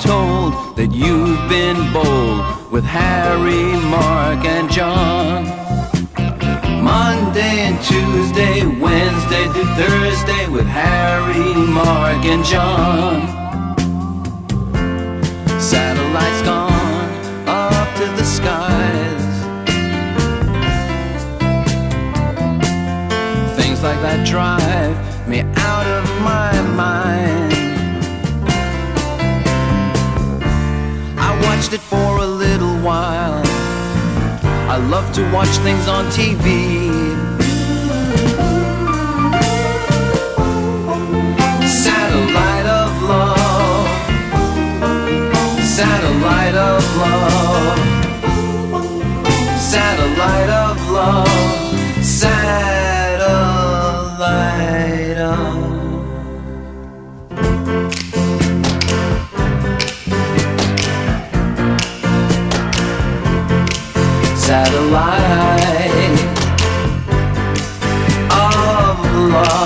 Told 0.00 0.76
that 0.76 0.92
you've 0.92 1.48
been 1.48 1.92
bold 1.92 2.70
with 2.70 2.84
Harry, 2.84 3.64
Mark, 3.88 4.44
and 4.44 4.70
John. 4.70 5.44
Monday 6.82 7.66
and 7.68 7.78
Tuesday, 7.82 8.66
Wednesday 8.66 9.44
to 9.54 9.64
Thursday 9.74 10.48
with 10.48 10.66
Harry, 10.66 11.54
Mark, 11.54 12.24
and 12.24 12.44
John. 12.44 13.26
Satellites 15.60 16.42
gone 16.42 17.48
up 17.48 17.88
to 17.96 18.06
the 18.18 18.24
skies. 18.24 19.24
Things 23.56 23.82
like 23.82 24.00
that 24.02 24.26
drive 24.26 25.28
me 25.28 25.40
out 25.40 25.86
of 25.86 26.04
my 26.22 26.52
mind. 26.76 27.45
Watched 31.56 31.72
it 31.72 31.80
for 31.80 32.18
a 32.18 32.26
little 32.26 32.76
while. 32.80 33.40
I 34.68 34.76
love 34.76 35.10
to 35.14 35.22
watch 35.32 35.48
things 35.64 35.88
on 35.88 36.04
TV. 36.06 36.68
Satellite 41.66 42.66
of 42.66 43.02
love. 43.12 43.88
Satellite 45.78 46.56
of 46.56 46.82
love. 46.98 47.78
Satellite 49.58 50.50
of 50.50 50.90
love. 50.90 51.35
Satellite 64.46 66.20
of 68.30 69.30
love. 69.32 69.65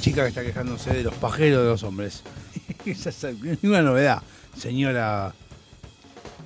Chica 0.00 0.22
que 0.22 0.28
está 0.28 0.42
quejándose 0.42 0.92
de 0.92 1.02
los 1.02 1.14
pajeros 1.14 1.62
de 1.62 1.68
los 1.68 1.82
hombres. 1.82 2.22
Esa 2.86 3.10
es 3.10 3.24
ninguna 3.62 3.82
novedad, 3.82 4.22
señora 4.56 5.34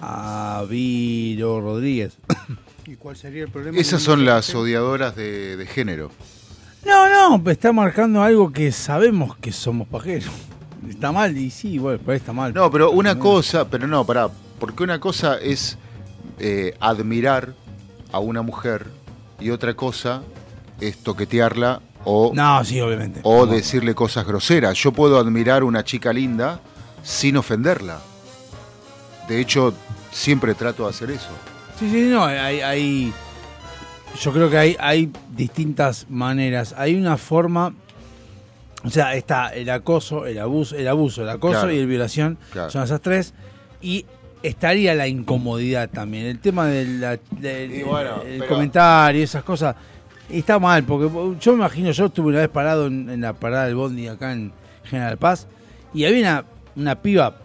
Aviro 0.00 1.60
Rodríguez. 1.60 2.18
¿Y 2.86 2.96
cuál 2.96 3.16
sería 3.16 3.44
el 3.44 3.50
problema? 3.50 3.78
Esas 3.78 4.02
son 4.02 4.24
las 4.24 4.54
odiadoras 4.54 5.14
de, 5.14 5.56
de 5.56 5.66
género. 5.66 6.10
No, 6.84 7.38
no, 7.38 7.50
está 7.50 7.72
marcando 7.72 8.22
algo 8.22 8.52
que 8.52 8.72
sabemos 8.72 9.36
que 9.36 9.52
somos 9.52 9.86
pajeros. 9.86 10.32
Está 10.88 11.12
mal, 11.12 11.36
y 11.36 11.50
sí, 11.50 11.78
bueno, 11.78 12.00
pues 12.04 12.20
está 12.20 12.32
mal. 12.32 12.52
No, 12.52 12.70
pero 12.70 12.90
una 12.90 13.16
cosa, 13.18 13.68
pero 13.68 13.86
no, 13.86 14.04
pará, 14.04 14.28
porque 14.58 14.82
una 14.82 14.98
cosa 14.98 15.38
es 15.38 15.78
eh, 16.40 16.74
admirar 16.80 17.54
a 18.10 18.18
una 18.18 18.42
mujer 18.42 18.86
y 19.38 19.50
otra 19.50 19.74
cosa 19.74 20.22
es 20.80 20.98
toquetearla 20.98 21.80
o, 22.04 22.32
No, 22.34 22.64
sí, 22.64 22.80
obviamente. 22.80 23.20
o 23.22 23.46
decirle 23.46 23.94
cosas 23.94 24.26
groseras. 24.26 24.76
Yo 24.78 24.92
puedo 24.92 25.18
admirar 25.18 25.62
una 25.64 25.84
chica 25.84 26.12
linda 26.12 26.60
sin 27.02 27.36
ofenderla. 27.36 27.98
De 29.28 29.40
hecho, 29.40 29.72
siempre 30.10 30.54
trato 30.54 30.84
de 30.84 30.90
hacer 30.90 31.10
eso. 31.10 31.28
Sí, 31.78 31.90
sí, 31.90 32.02
no, 32.10 32.24
hay, 32.24 32.60
hay- 32.60 33.12
yo 34.20 34.32
creo 34.32 34.50
que 34.50 34.58
hay, 34.58 34.76
hay 34.78 35.10
distintas 35.34 36.06
maneras. 36.10 36.74
Hay 36.76 36.94
una 36.94 37.16
forma, 37.16 37.72
o 38.84 38.90
sea, 38.90 39.14
está 39.14 39.48
el 39.54 39.70
acoso, 39.70 40.26
el 40.26 40.38
abuso, 40.38 40.76
el 40.76 40.86
abuso, 40.88 41.22
el 41.22 41.28
acoso 41.30 41.52
Claro. 41.60 41.72
y 41.72 41.78
el 41.78 41.86
violación, 41.86 42.36
Claro. 42.52 42.70
son 42.70 42.82
esas 42.82 43.00
tres. 43.00 43.32
Y 43.80 44.04
estaría 44.42 44.94
la 44.94 45.06
incomodidad 45.08 45.88
también, 45.88 46.26
el 46.26 46.40
tema 46.40 46.66
del 46.66 47.00
la- 47.00 47.18
del- 47.30 47.74
Y 47.74 47.82
bueno, 47.84 48.22
comentario, 48.48 49.22
esas 49.24 49.44
cosas. 49.44 49.74
Y 50.31 50.39
Está 50.39 50.59
mal, 50.59 50.85
porque 50.85 51.11
yo 51.40 51.53
me 51.53 51.59
imagino, 51.59 51.90
yo 51.90 52.07
estuve 52.07 52.28
una 52.28 52.39
vez 52.39 52.49
parado 52.49 52.86
en, 52.86 53.11
en 53.11 53.20
la 53.20 53.32
parada 53.32 53.66
del 53.66 53.74
Bondi 53.74 54.09
acá 54.09 54.32
en 54.32 54.53
General 54.85 55.16
Paz, 55.19 55.47
y 55.94 56.05
había 56.05 56.20
una, 56.20 56.44
una 56.77 56.94
piba 57.03 57.36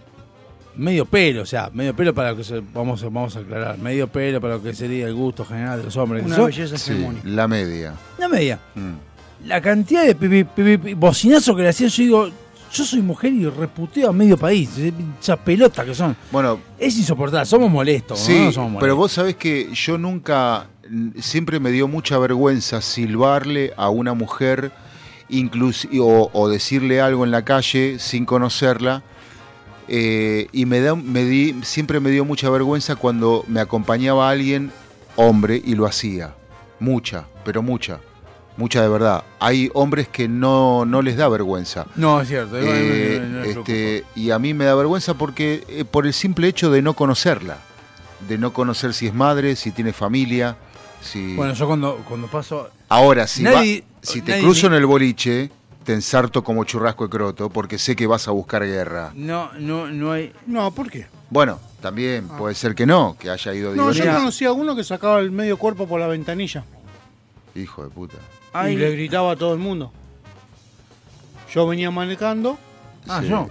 medio 0.76 1.06
pelo, 1.06 1.41
o 1.41 1.45
sea, 1.45 1.70
medio 1.74 1.95
pelo 1.95 2.14
para 2.14 2.32
lo 2.32 2.38
que 2.38 2.44
se, 2.44 2.62
vamos, 2.74 3.02
a- 3.02 3.06
vamos 3.08 3.36
a 3.36 3.40
aclarar, 3.40 3.78
medio 3.80 4.08
pelo 4.08 4.40
para 4.40 4.56
lo 4.56 4.64
que 4.64 4.74
sería 4.74 5.08
el 5.08 5.16
gusto 5.16 5.44
general 5.44 5.80
de 5.80 5.86
los 5.86 5.98
hombres. 5.98 6.24
Una 6.26 6.38
belleza 6.40 6.78
Sí, 6.78 7.06
la 7.24 7.48
media. 7.48 7.94
Una 8.18 8.28
media. 8.30 8.60
Mm. 8.76 9.48
La 9.48 9.60
cantidad 9.62 10.06
de 10.06 10.16
pipi, 10.16 10.94
bocinazos 10.94 11.56
que 11.56 11.64
le 11.64 11.70
hacían, 11.70 11.90
yo 11.90 12.04
digo, 12.04 12.28
yo 12.72 12.84
soy 12.84 13.02
mujer 13.02 13.34
y 13.34 13.45
reputeo 13.49 14.10
a 14.10 14.14
medio 14.14 14.38
país, 14.38 14.70
esas 15.20 15.38
pelotas 15.40 15.86
que 15.86 15.95
son. 15.95 16.16
Bueno, 16.32 16.60
Es 16.78 16.95
insoportable, 16.98 17.45
somos 17.45 17.72
molestos, 17.72 18.20
Sí, 18.20 18.34
¿no? 18.38 18.45
No 18.45 18.52
somos 18.52 18.72
molestos. 18.74 18.82
pero 18.82 18.95
vos 18.95 19.12
sabés 19.12 19.36
que 19.36 19.70
yo 19.74 19.98
nunca, 19.98 20.68
siempre 21.19 21.59
me 21.59 21.72
dio 21.72 21.88
mucha 21.88 22.18
vergüenza 22.18 22.81
silbarle 22.81 23.73
a 23.77 23.89
una 23.89 24.14
mujer 24.14 24.72
inclusi- 25.30 25.99
o, 26.01 26.30
o 26.34 26.49
decirle 26.49 27.01
algo 27.01 27.23
en 27.26 27.31
la 27.31 27.43
calle 27.43 27.97
sin 27.99 28.26
conocerla. 28.26 29.03
eh, 29.89 30.47
y 30.51 30.65
me 30.65 30.81
da, 30.81 30.95
me 30.95 31.23
di, 31.23 31.55
siempre 31.64 31.99
me 31.99 32.09
dio 32.11 32.26
mucha 32.26 32.49
vergüenza 32.49 32.95
cuando 32.97 33.45
me 33.47 33.59
acompañaba 33.61 34.30
alguien, 34.30 34.72
hombre, 35.15 35.61
y 35.64 35.76
lo 35.76 35.85
hacía. 35.85 36.34
Mucha, 36.80 37.26
pero 37.45 37.61
mucha. 37.61 37.99
Mucha 38.57 38.81
de 38.81 38.89
verdad. 38.89 39.23
Hay 39.39 39.69
hombres 39.73 40.07
que 40.07 40.27
no, 40.27 40.84
no 40.84 41.01
les 41.01 41.15
da 41.15 41.30
vergüenza. 41.30 41.85
No, 41.95 42.19
es 42.22 42.27
cierto. 42.27 42.57
Eh, 42.59 43.43
este, 43.45 44.03
y 44.15 44.31
a 44.31 44.39
mí 44.39 44.53
me 44.53 44.65
da 44.65 44.73
vergüenza 44.76 45.14
porque 45.14 45.64
eh, 45.69 45.85
por 45.85 46.05
el 46.07 46.14
simple 46.14 46.47
hecho 46.47 46.69
de 46.72 46.81
no 46.81 46.93
conocerla, 46.93 47.57
de 48.27 48.38
no 48.39 48.51
conocer 48.53 48.93
si 48.93 49.07
es 49.07 49.14
madre, 49.14 49.55
si 49.55 49.72
tiene 49.72 49.93
familia, 49.93 50.57
si 51.07 51.35
Bueno, 51.35 51.53
yo 51.53 51.65
cuando, 51.67 51.95
cuando 52.07 52.27
paso... 52.27 52.69
ahora 52.89 53.25
si 53.25 53.41
Nadie- 53.43 53.81
va- 53.81 53.88
si 54.03 54.21
te 54.21 54.31
nadie 54.34 54.43
cruzo 54.43 54.69
ni- 54.69 54.75
en 54.75 54.81
el 54.81 54.85
boliche 54.85 55.49
te 55.84 55.93
ensarto 55.93 56.43
como 56.43 56.63
churrasco 56.65 57.05
de 57.05 57.09
croto 57.09 57.49
porque 57.49 57.77
sé 57.79 57.95
que 57.95 58.05
vas 58.07 58.27
a 58.27 58.31
buscar 58.31 58.63
guerra. 58.65 59.11
No, 59.15 59.51
no, 59.59 59.88
no 59.88 60.11
hay... 60.11 60.34
No, 60.45 60.69
¿por 60.71 60.91
qué? 60.91 61.07
Bueno, 61.29 61.59
también 61.81 62.27
puede 62.27 62.53
ser 62.55 62.75
que 62.75 62.85
no, 62.85 63.15
que 63.19 63.29
haya 63.29 63.53
ido 63.53 63.73
No, 63.73 63.91
yo 63.91 64.05
conocí 64.05 64.45
a 64.45 64.51
uno 64.51 64.75
que 64.75 64.84
sacaba 64.84 65.19
el 65.19 65.31
medio 65.31 65.57
cuerpo 65.57 65.88
por 65.88 65.99
la 65.99 66.07
ventanilla 66.07 66.63
Hijo 67.55 67.84
de 67.84 67.89
puta. 67.89 68.17
Ay. 68.53 68.73
y 68.73 68.77
le 68.77 68.91
gritaba 68.91 69.31
a 69.31 69.35
todo 69.35 69.53
el 69.53 69.59
mundo. 69.59 69.91
Yo 71.53 71.65
venía 71.67 71.89
manejando. 71.91 72.57
Ah, 73.07 73.21
Sí. 73.21 73.29
yo. 73.29 73.47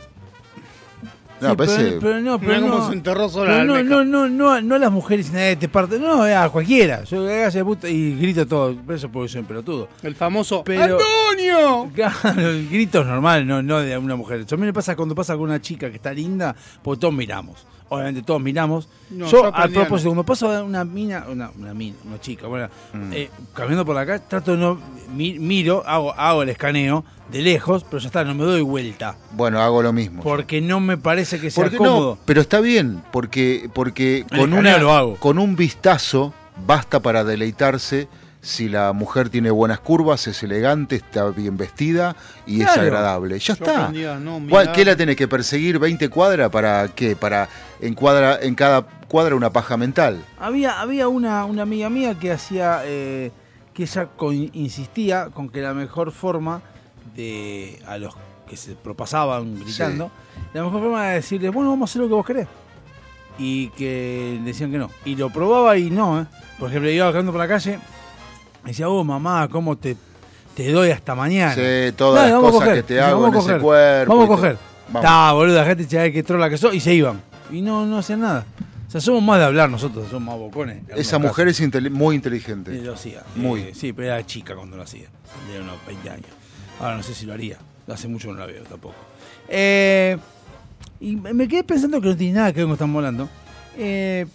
No, 1.40 1.50
Sí, 1.50 1.56
parece- 1.56 1.76
pero, 1.84 2.00
pero 2.00 2.20
no, 2.20 2.38
pero 2.38 2.52
Mirá 2.52 2.60
cómo 2.62 2.78
no, 2.78 2.88
se 2.88 2.92
enterró 2.94 3.28
sola 3.28 3.64
no, 3.64 3.82
no, 3.82 4.04
no, 4.04 4.28
no, 4.28 4.60
no 4.60 4.74
a 4.74 4.78
las 4.78 4.90
mujeres 4.90 5.30
nadie 5.32 5.56
te 5.56 5.68
parte, 5.68 5.98
no, 5.98 6.22
a 6.22 6.48
cualquiera. 6.48 7.04
Yo 7.04 7.24
de 7.24 7.64
puta 7.64 7.88
y 7.88 8.16
grito 8.16 8.46
todo, 8.46 8.74
pero 8.86 8.96
eso 8.96 9.08
porque 9.10 9.28
soy 9.28 9.40
un 9.42 9.46
pelotudo. 9.46 9.88
El 10.02 10.14
famoso 10.14 10.62
Pero- 10.64 10.98
¡Antonio! 10.98 11.90
Claro, 11.94 12.40
el 12.50 12.68
grito 12.68 13.00
es 13.00 13.06
normal, 13.06 13.46
no, 13.46 13.62
no 13.62 13.80
de 13.80 13.96
una 13.98 14.16
mujer. 14.16 14.40
Eso 14.40 14.54
a 14.54 14.58
mí 14.58 14.64
me 14.64 14.72
pasa 14.72 14.96
cuando 14.96 15.14
pasa 15.14 15.34
con 15.34 15.42
una 15.44 15.60
chica 15.60 15.90
que 15.90 15.96
está 15.96 16.12
linda, 16.12 16.54
porque 16.82 17.00
todos 17.00 17.14
miramos. 17.14 17.66
Obviamente 17.88 18.22
todos 18.22 18.40
miramos. 18.42 18.88
No, 19.10 19.26
yo, 19.26 19.30
yo 19.30 19.44
a 19.44 19.48
aprendí 19.48 19.76
a 19.78 19.80
propósito, 19.82 20.10
cuando 20.10 20.24
pasa 20.24 20.62
una 20.64 20.84
mina, 20.84 21.24
una, 21.30 21.50
una 21.56 21.72
mina, 21.72 21.96
una 22.04 22.20
chica, 22.20 22.48
bueno, 22.48 22.68
Mm. 22.92 23.12
eh, 23.12 23.30
caminando 23.54 23.84
por 23.86 23.94
la 23.94 24.04
calle, 24.04 24.24
trato 24.28 24.52
de 24.52 24.58
no, 24.58 24.80
mi- 25.14 25.38
miro, 25.38 25.84
hago, 25.86 26.12
hago 26.14 26.42
el 26.42 26.48
escaneo 26.48 27.04
de 27.30 27.42
lejos, 27.42 27.84
pero 27.84 27.98
ya 27.98 28.08
está, 28.08 28.24
no 28.24 28.34
me 28.34 28.42
doy 28.44 28.62
vuelta. 28.62 29.16
Bueno, 29.32 29.60
hago 29.60 29.82
lo 29.82 29.92
mismo. 29.92 30.22
Porque 30.24 30.60
no 30.60 30.80
me 30.80 30.96
parece 30.96 31.40
que 31.40 31.50
sea 31.52 31.62
Porque 31.62 31.76
cómodo. 31.76 32.16
no, 32.16 32.22
pero 32.24 32.40
está 32.40 32.58
bien, 32.60 33.02
porque, 33.12 33.70
porque 33.72 34.24
El 34.30 34.38
con, 34.40 34.52
una, 34.52 34.78
lo 34.78 34.92
hago. 34.92 35.16
con 35.16 35.38
un 35.38 35.54
vistazo 35.54 36.34
basta 36.66 36.98
para 37.00 37.22
deleitarse 37.22 38.08
si 38.47 38.68
la 38.68 38.93
mujer 38.93 39.28
tiene 39.28 39.51
buenas 39.51 39.81
curvas, 39.81 40.24
es 40.28 40.40
elegante, 40.44 40.94
está 40.94 41.31
bien 41.31 41.56
vestida 41.56 42.14
y 42.47 42.62
es 42.62 42.68
agradable. 42.68 43.39
Ya 43.40 43.44
Yo 43.47 43.52
está. 43.55 43.81
aprendí 43.86 44.05
a 44.05 44.20
no 44.20 44.35
¿Cuál- 44.48 44.66
mirar. 44.66 44.73
¿Qué 44.73 44.85
la 44.85 44.94
tenés 44.97 45.16
que 45.16 45.27
perseguir 45.27 45.81
20 45.81 46.09
cuadras 46.09 46.48
para 46.51 46.86
qué? 46.94 47.16
Para 47.16 47.48
en, 47.81 47.94
cuadra, 47.94 48.39
en 48.40 48.55
cada 48.55 48.82
cuadra 49.09 49.35
una 49.35 49.51
paja 49.51 49.77
mental. 49.77 50.24
Había, 50.39 50.81
había 50.81 51.09
una, 51.09 51.44
una 51.44 51.62
amiga 51.62 51.90
mía 51.90 52.14
que 52.20 52.31
hacía, 52.31 52.82
eh, 52.85 53.32
que 53.74 53.82
ella 53.82 54.06
con- 54.16 54.35
insistía 54.52 55.31
con 55.35 55.48
que 55.48 55.60
la 55.60 55.74
mejor 55.74 56.12
forma 56.12 56.62
de 57.16 57.82
a 57.86 57.98
los 57.98 58.14
que 58.48 58.56
se 58.56 58.77
propasaban 58.77 59.59
gritando, 59.59 60.09
la 60.55 60.62
mejor 60.62 60.82
forma 60.82 61.05
era 61.05 61.14
decirles, 61.14 61.52
bueno, 61.52 61.70
vamos 61.70 61.90
a 61.90 61.93
hacer 61.93 62.02
lo 62.02 62.06
que 62.09 62.14
vos 62.14 62.27
querés. 62.27 62.47
Y 63.39 63.70
que 63.70 64.40
decían 64.44 64.70
que 64.70 64.78
no. 64.78 64.89
Y 65.05 65.16
lo 65.16 65.31
probaba 65.31 65.77
y 65.77 65.90
no, 65.90 66.20
¿eh? 66.23 66.27
Por 66.60 66.70
ejemplo, 66.70 66.89
iba 66.90 67.06
bajando 67.06 67.32
por 67.32 67.40
la 67.40 67.48
calle, 67.48 67.78
y 68.66 68.68
decía, 68.70 68.88
oh 68.88 69.02
mamá, 69.05 69.48
¿cómo 69.48 69.76
te, 69.78 69.97
te 70.55 70.70
doy 70.72 70.90
hasta 70.90 71.14
mañana? 71.14 71.55
Sí, 71.55 71.93
todas 71.97 72.22
Dale, 72.22 72.32
las 72.32 72.40
cosas 72.40 72.60
coger. 72.60 72.74
que 72.76 72.82
te 72.82 73.01
hago 73.01 73.20
vamos 73.22 73.34
en 73.36 73.40
ese 73.40 73.47
coger. 73.48 73.60
cuerpo. 73.62 74.12
Vamos 74.16 74.24
a 74.24 74.28
coger. 74.36 74.59
Está, 74.94 75.32
boludo, 75.32 75.56
la 75.56 75.64
gente 75.64 75.84
sabe 75.88 76.12
que 76.12 76.22
trola 76.22 76.48
que 76.51 76.59
sos 76.59 76.74
y 76.74 76.80
se 76.80 76.94
iban. 76.94 77.20
Y 77.51 77.60
no, 77.62 77.86
no 77.86 77.98
hacían 77.98 78.20
nada. 78.20 78.44
O 78.86 78.90
sea, 78.90 79.01
somos 79.01 79.22
más 79.22 79.38
de 79.38 79.44
hablar 79.47 79.68
nosotros, 79.68 80.06
somos 80.09 80.22
más 80.34 80.38
bocones. 80.38 80.82
Esa 80.90 81.18
casos. 81.18 81.20
mujer 81.22 81.48
es 81.48 81.90
muy 81.90 82.14
inteligente. 82.14 82.72
Y 82.74 82.80
lo 82.82 82.94
hacía. 82.94 83.22
Muy. 83.34 83.60
Eh, 83.62 83.72
sí, 83.74 83.93
pero 83.93 84.09
era 84.14 84.24
chica 84.24 84.55
cuando 84.55 84.76
lo 84.76 84.82
hacía. 84.84 85.09
Tenía 85.47 85.62
unos 85.62 85.76
20 85.86 86.10
años. 86.10 86.26
Ahora 86.80 86.97
no 86.97 87.02
sé 87.02 87.14
si 87.14 87.26
lo 87.26 87.32
haría. 87.32 87.59
Hace 87.88 88.06
mucho 88.09 88.32
no 88.32 88.38
la 88.38 88.47
veo 88.47 88.62
tampoco. 88.64 88.94
Eh, 89.48 90.16
y 91.01 91.16
me 91.16 91.34
me 91.34 91.47
quedé 91.48 91.64
pensando 91.64 92.01
que 92.01 92.09
no 92.09 92.16
tiene 92.16 92.34
nada 92.34 92.52
que 92.52 92.59
ver 92.60 92.66
con 92.66 92.72
estamos 92.74 92.97
hablando. 92.97 93.28
Eh, 93.76 94.26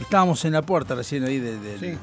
estábamos 0.00 0.44
en 0.44 0.52
la 0.52 0.62
puerta 0.62 0.94
recién 0.94 1.24
ahí 1.24 1.38
de, 1.38 1.58
de- 1.58 1.78
Sí. 1.78 1.98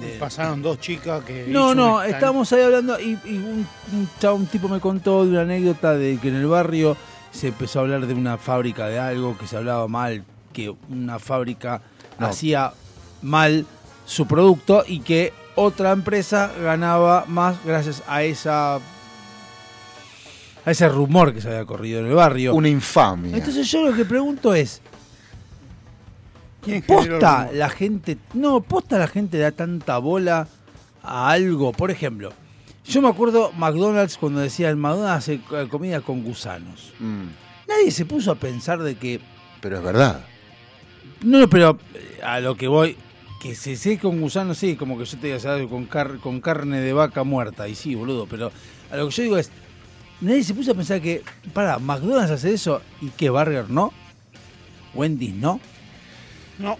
De- 0.00 0.18
Pasaron 0.18 0.62
dos 0.62 0.78
chicas 0.80 1.22
que. 1.24 1.46
no, 1.48 1.74
no, 1.74 1.98
un 1.98 2.04
estábamos 2.06 2.52
ahí 2.52 2.62
hablando 2.62 2.98
y, 3.00 3.18
y 3.24 3.36
un, 3.36 3.66
un 3.92 4.08
chavo- 4.20 4.36
un 4.36 4.46
tipo 4.46 4.68
me 4.68 4.80
contó 4.80 5.24
de 5.24 5.30
una 5.30 5.42
anécdota 5.42 5.94
de 5.94 6.18
que 6.20 6.28
en 6.28 6.36
el 6.36 6.46
barrio 6.46 6.96
se 7.30 7.48
empezó 7.48 7.78
a 7.80 7.82
hablar 7.82 8.06
de 8.06 8.14
una 8.14 8.38
fábrica 8.38 8.86
de 8.86 8.98
algo, 8.98 9.36
que 9.38 9.46
se 9.46 9.56
hablaba 9.56 9.88
mal, 9.88 10.24
que 10.52 10.72
una 10.90 11.18
fábrica 11.18 11.82
No. 12.18 12.26
hacía 12.28 12.72
mal 13.22 13.66
su 14.06 14.26
producto 14.26 14.84
y 14.86 15.00
que 15.00 15.32
otra 15.56 15.92
empresa 15.92 16.50
ganaba 16.62 17.24
más 17.26 17.56
gracias 17.64 18.02
a 18.06 18.22
esa 18.22 18.76
a 20.66 20.70
ese 20.70 20.88
rumor 20.88 21.34
que 21.34 21.40
se 21.40 21.48
había 21.48 21.64
corrido 21.66 22.00
en 22.00 22.06
el 22.06 22.14
barrio. 22.14 22.54
Una 22.54 22.68
infamia. 22.68 23.36
Entonces 23.36 23.70
yo 23.70 23.82
lo 23.84 23.94
que 23.94 24.04
pregunto 24.04 24.54
es, 24.54 24.80
¿Quién 26.64 26.82
generó 26.82 27.02
el 27.04 27.10
¿Posta 27.20 27.50
la 27.52 27.68
gente, 27.68 28.18
no, 28.34 28.60
posta 28.60 28.98
la 28.98 29.06
gente 29.06 29.38
da 29.38 29.52
tanta 29.52 29.98
bola 29.98 30.48
a 31.02 31.30
algo? 31.30 31.72
Por 31.72 31.90
ejemplo, 31.90 32.32
yo 32.84 33.02
me 33.02 33.08
acuerdo 33.08 33.52
McDonald's 33.52 34.16
cuando 34.18 34.40
decía 34.40 34.70
el 34.70 34.76
McDonald's 34.76 35.18
hace 35.18 35.34
eh, 35.52 35.68
comida 35.70 36.00
con 36.00 36.22
gusanos. 36.22 36.92
Mm, 37.00 37.24
Nadie 37.68 37.90
se 37.90 38.04
puso 38.04 38.30
a 38.30 38.34
pensar 38.34 38.82
de 38.82 38.96
que, 38.96 39.20
pero 39.60 39.78
es 39.78 39.82
verdad. 39.82 40.24
no, 41.22 41.48
pero 41.48 41.78
eh, 41.94 42.20
a 42.22 42.40
lo 42.40 42.56
que 42.56 42.68
voy, 42.68 42.96
que 43.40 43.54
se 43.54 43.76
sé 43.76 43.98
con 43.98 44.20
gusanos, 44.20 44.58
sí, 44.58 44.76
como 44.76 44.98
que 44.98 45.04
yo 45.06 45.18
te 45.18 45.26
diga 45.36 45.68
con, 45.68 45.86
car- 45.86 46.18
con 46.18 46.40
carne 46.40 46.80
de 46.80 46.92
vaca 46.92 47.24
muerta, 47.24 47.66
y 47.68 47.74
sí, 47.74 47.94
boludo, 47.94 48.26
pero 48.26 48.52
a 48.90 48.96
lo 48.96 49.08
que 49.08 49.14
yo 49.14 49.22
digo 49.22 49.38
es, 49.38 49.50
nadie 50.20 50.42
se 50.44 50.54
puso 50.54 50.72
a 50.72 50.74
pensar 50.74 51.00
que, 51.00 51.22
para, 51.52 51.78
McDonald's 51.78 52.30
hace 52.30 52.52
eso 52.54 52.80
y 53.00 53.08
que 53.08 53.30
Burger 53.30 53.68
no, 53.70 53.92
Wendy's 54.94 55.34
no. 55.34 55.60
No, 56.58 56.76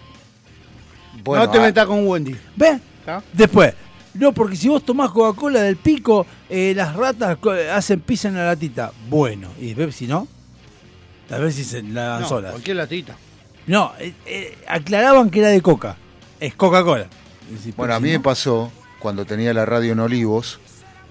Bueno, 1.23 1.45
no 1.45 1.51
te 1.51 1.57
ah, 1.57 1.61
metas 1.61 1.85
con 1.85 2.07
Wendy. 2.07 2.35
¿Ves? 2.55 2.79
¿Está? 2.99 3.21
Después, 3.33 3.73
no, 4.13 4.31
porque 4.33 4.55
si 4.55 4.69
vos 4.69 4.83
tomás 4.83 5.11
Coca-Cola 5.11 5.61
del 5.61 5.75
pico, 5.77 6.25
eh, 6.49 6.73
las 6.75 6.95
ratas 6.95 7.37
hacen 7.73 7.99
pizza 8.01 8.27
en 8.29 8.35
la 8.35 8.45
latita. 8.45 8.91
Bueno, 9.09 9.49
y 9.59 9.73
Pepsi 9.75 10.07
no. 10.07 10.27
Tal 11.27 11.43
vez 11.43 11.55
si 11.55 11.63
se 11.63 11.81
la 11.83 12.03
dan 12.03 12.21
No, 12.21 12.29
solas. 12.29 12.51
cualquier 12.51 12.77
latita. 12.77 13.15
No, 13.67 13.93
eh, 13.99 14.13
eh, 14.25 14.57
aclaraban 14.67 15.29
que 15.29 15.39
era 15.39 15.49
de 15.49 15.61
Coca. 15.61 15.97
Es 16.39 16.55
Coca-Cola. 16.55 17.07
Si 17.61 17.71
Bueno, 17.73 17.93
a 17.95 17.99
mí 17.99 18.09
me 18.11 18.19
pasó 18.19 18.71
cuando 18.99 19.25
tenía 19.25 19.53
la 19.53 19.65
radio 19.65 19.93
en 19.93 19.99
Olivos 19.99 20.59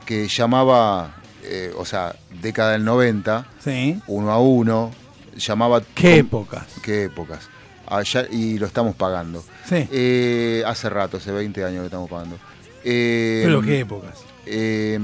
que 0.07 0.29
llamaba 0.29 1.17
eh, 1.45 1.73
o 1.77 1.85
sea, 1.85 2.17
década 2.41 2.73
del 2.73 2.85
90, 2.85 3.47
Sí. 3.63 4.01
uno 4.07 4.31
a 4.31 4.39
uno, 4.39 4.91
llamaba... 5.37 5.83
Qué 5.95 6.19
épocas. 6.19 6.65
Qué 6.83 7.05
épocas. 7.05 7.49
Allá, 7.87 8.27
y 8.31 8.59
lo 8.59 8.67
estamos 8.67 8.95
pagando. 8.95 9.45
Sí. 9.69 9.87
Eh, 9.93 10.63
hace 10.67 10.89
rato, 10.89 11.17
hace 11.19 11.31
20 11.33 11.65
años 11.65 11.79
lo 11.81 11.85
estamos 11.85 12.09
pagando. 12.11 12.37
Eh, 12.85 13.43
Pero 13.45 13.63
qué 13.63 13.81
épocas. 13.81 14.19
eh, 14.47 14.99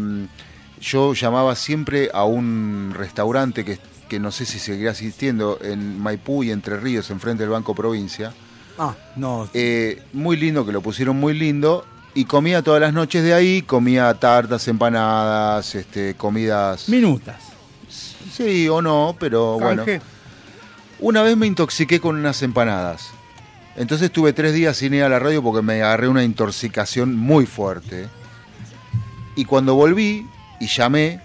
yo 0.80 1.12
llamaba 1.12 1.54
siempre 1.56 2.08
a 2.14 2.24
un 2.24 2.94
restaurante 2.96 3.64
que, 3.66 3.78
que 4.08 4.18
no 4.18 4.30
sé 4.30 4.46
si 4.46 4.58
seguirá 4.58 4.92
existiendo 4.92 5.58
en 5.62 6.00
Maipú 6.00 6.42
y 6.42 6.50
Entre 6.50 6.78
Ríos, 6.78 7.10
enfrente 7.10 7.42
del 7.42 7.50
Banco 7.50 7.74
Provincia. 7.74 8.32
Ah, 8.78 8.94
no. 9.16 9.46
Eh, 9.52 10.00
muy 10.14 10.38
lindo, 10.38 10.64
que 10.64 10.72
lo 10.72 10.80
pusieron 10.80 11.16
muy 11.16 11.34
lindo. 11.38 11.84
Y 12.14 12.24
comía 12.24 12.62
todas 12.62 12.80
las 12.80 12.92
noches 12.94 13.22
de 13.22 13.34
ahí, 13.34 13.62
comía 13.62 14.12
tartas, 14.14 14.66
empanadas, 14.68 15.74
este, 15.74 16.14
comidas. 16.14 16.88
Minutas. 16.88 17.36
Sí 18.32 18.68
o 18.68 18.80
no, 18.80 19.14
pero 19.18 19.58
bueno. 19.60 19.84
Una 21.00 21.22
vez 21.22 21.36
me 21.36 21.46
intoxiqué 21.46 21.98
con 22.00 22.16
unas 22.16 22.42
empanadas. 22.42 23.10
Entonces 23.76 24.06
estuve 24.06 24.32
tres 24.32 24.52
días 24.52 24.76
sin 24.76 24.92
ir 24.92 25.02
a 25.02 25.08
la 25.08 25.18
radio 25.18 25.42
porque 25.42 25.62
me 25.62 25.82
agarré 25.82 26.08
una 26.08 26.22
intoxicación 26.22 27.16
muy 27.16 27.46
fuerte. 27.46 28.06
Y 29.34 29.46
cuando 29.46 29.74
volví 29.74 30.26
y 30.60 30.66
llamé, 30.66 31.20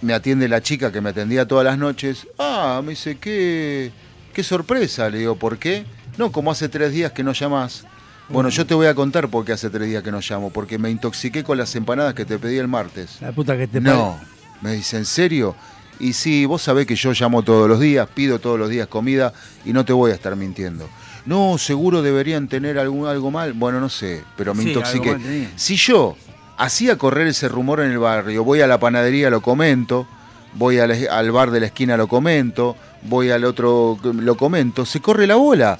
me 0.00 0.14
atiende 0.14 0.48
la 0.48 0.62
chica 0.62 0.90
que 0.90 1.00
me 1.02 1.10
atendía 1.10 1.46
todas 1.46 1.64
las 1.64 1.76
noches. 1.76 2.26
Ah, 2.38 2.80
me 2.82 2.90
dice, 2.90 3.18
qué, 3.18 3.92
qué 4.32 4.42
sorpresa. 4.42 5.10
Le 5.10 5.18
digo, 5.18 5.36
¿por 5.36 5.58
qué? 5.58 5.84
No, 6.16 6.32
como 6.32 6.50
hace 6.50 6.70
tres 6.70 6.92
días 6.92 7.12
que 7.12 7.22
no 7.22 7.32
llamás. 7.32 7.84
Bueno, 8.30 8.48
yo 8.48 8.66
te 8.66 8.74
voy 8.74 8.86
a 8.86 8.94
contar 8.94 9.28
por 9.28 9.44
qué 9.44 9.52
hace 9.52 9.68
tres 9.68 9.88
días 9.88 10.02
que 10.02 10.10
no 10.10 10.20
llamo. 10.20 10.50
Porque 10.50 10.78
me 10.78 10.90
intoxiqué 10.90 11.44
con 11.44 11.58
las 11.58 11.74
empanadas 11.76 12.14
que 12.14 12.24
te 12.24 12.38
pedí 12.38 12.56
el 12.56 12.68
martes. 12.68 13.18
La 13.20 13.32
puta 13.32 13.56
que 13.56 13.66
te 13.66 13.80
No, 13.80 14.18
me 14.62 14.72
dice, 14.72 14.96
¿en 14.96 15.04
serio? 15.04 15.54
Y 16.00 16.12
sí, 16.12 16.46
vos 16.46 16.62
sabés 16.62 16.86
que 16.86 16.94
yo 16.94 17.12
llamo 17.12 17.42
todos 17.42 17.68
los 17.68 17.80
días, 17.80 18.08
pido 18.14 18.38
todos 18.38 18.58
los 18.58 18.68
días 18.70 18.86
comida 18.88 19.32
y 19.64 19.72
no 19.72 19.84
te 19.84 19.92
voy 19.92 20.12
a 20.12 20.14
estar 20.14 20.34
mintiendo. 20.36 20.88
No, 21.26 21.58
seguro 21.58 22.02
deberían 22.02 22.48
tener 22.48 22.78
algún, 22.78 23.06
algo 23.08 23.30
mal. 23.30 23.52
Bueno, 23.52 23.80
no 23.80 23.88
sé, 23.88 24.22
pero 24.36 24.54
me 24.54 24.62
Sí, 24.62 24.68
intoxiqué. 24.70 25.48
Si 25.56 25.76
yo 25.76 26.16
hacía 26.56 26.96
correr 26.96 27.26
ese 27.26 27.48
rumor 27.48 27.80
en 27.80 27.90
el 27.90 27.98
barrio, 27.98 28.44
voy 28.44 28.60
a 28.60 28.66
la 28.66 28.78
panadería, 28.78 29.28
lo 29.28 29.40
comento, 29.42 30.06
voy 30.54 30.78
al, 30.78 30.92
al 31.08 31.30
bar 31.32 31.50
de 31.50 31.60
la 31.60 31.66
esquina, 31.66 31.96
lo 31.96 32.06
comento, 32.08 32.76
voy 33.02 33.30
al 33.30 33.44
otro, 33.44 33.98
lo 34.02 34.36
comento, 34.36 34.86
se 34.86 35.00
corre 35.00 35.26
la 35.26 35.34
bola. 35.36 35.78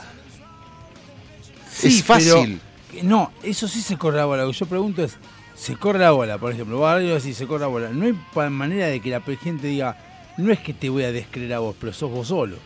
Sí, 1.73 1.99
es 1.99 2.05
fácil. 2.05 2.61
pero- 2.91 3.05
no, 3.05 3.31
eso 3.43 3.69
sí 3.69 3.81
se 3.81 3.97
corre 3.97 4.17
la 4.17 4.25
bola. 4.25 4.43
Lo 4.45 4.51
que 4.51 4.59
yo 4.59 4.67
pregunto 4.67 5.05
es, 5.05 5.17
se 5.55 5.77
corre 5.77 6.01
la 6.01 6.11
bola, 6.11 6.39
por 6.39 6.53
ejemplo. 6.53 6.79
Vos 6.79 6.99
decís, 7.01 7.37
se 7.37 7.47
corre 7.47 7.61
la 7.61 7.67
bola. 7.69 7.89
No 7.91 8.05
hay 8.05 8.51
manera 8.51 8.87
de 8.89 9.01
que 9.01 9.11
la 9.11 9.21
gente 9.21 9.67
diga, 9.69 9.97
no 10.39 10.51
es 10.53 10.59
que 10.61 10.73
te 10.73 10.89
voy 10.89 11.05
a 11.05 11.13
descreer 11.13 11.53
a 11.55 11.59
vos, 11.59 11.77
pero 11.79 11.93
sos 11.93 12.11
vos 12.11 12.29
solo. 12.29 12.57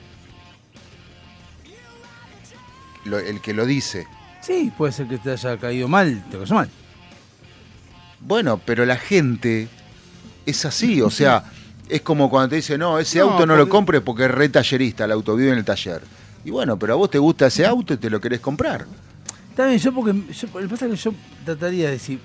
Lo- 3.05 3.19
el 3.19 3.41
que 3.41 3.53
lo 3.53 3.67
dice. 3.67 4.07
Sí, 4.41 4.73
puede 4.77 4.93
ser 4.93 5.07
que 5.09 5.19
te 5.19 5.31
haya 5.33 5.57
caído 5.59 5.89
mal, 5.89 6.25
te 6.31 6.39
cayó 6.39 6.55
mal. 6.55 6.69
Bueno, 8.21 8.59
pero 8.65 8.85
la 8.87 8.97
gente 8.97 9.69
es 10.47 10.65
así, 10.65 11.01
o 11.03 11.11
sea, 11.11 11.45
es 11.89 12.03
como 12.03 12.31
cuando 12.31 12.51
te 12.51 12.57
dicen, 12.57 12.79
no, 12.81 12.99
ese 12.99 13.19
No, 13.19 13.31
auto 13.31 13.47
no 13.47 13.57
lo 13.57 13.69
compres 13.69 14.01
porque 14.03 14.25
es 14.25 14.31
re 14.31 14.49
tallerista, 14.49 15.05
el 15.05 15.13
auto 15.13 15.35
vive 15.37 15.53
en 15.53 15.59
el 15.59 15.65
taller. 15.65 16.03
Y 16.45 16.51
bueno, 16.51 16.79
pero 16.79 16.93
a 16.95 16.97
vos 16.97 17.11
te 17.11 17.19
gusta 17.19 17.47
ese 17.47 17.67
auto 17.67 17.95
y 17.95 17.97
te 17.97 18.11
lo 18.11 18.21
querés 18.21 18.41
comprar. 18.41 18.87
Está 19.51 19.67
bien, 19.67 19.79
yo 19.79 19.93
porque 19.93 20.13
yo, 20.33 20.49
lo 20.55 20.61
que 20.61 20.69
pasa 20.69 20.87
es 20.87 20.91
que 20.93 20.97
yo 20.97 21.15
trataría 21.45 21.91
de 21.91 21.99
si 21.99 22.19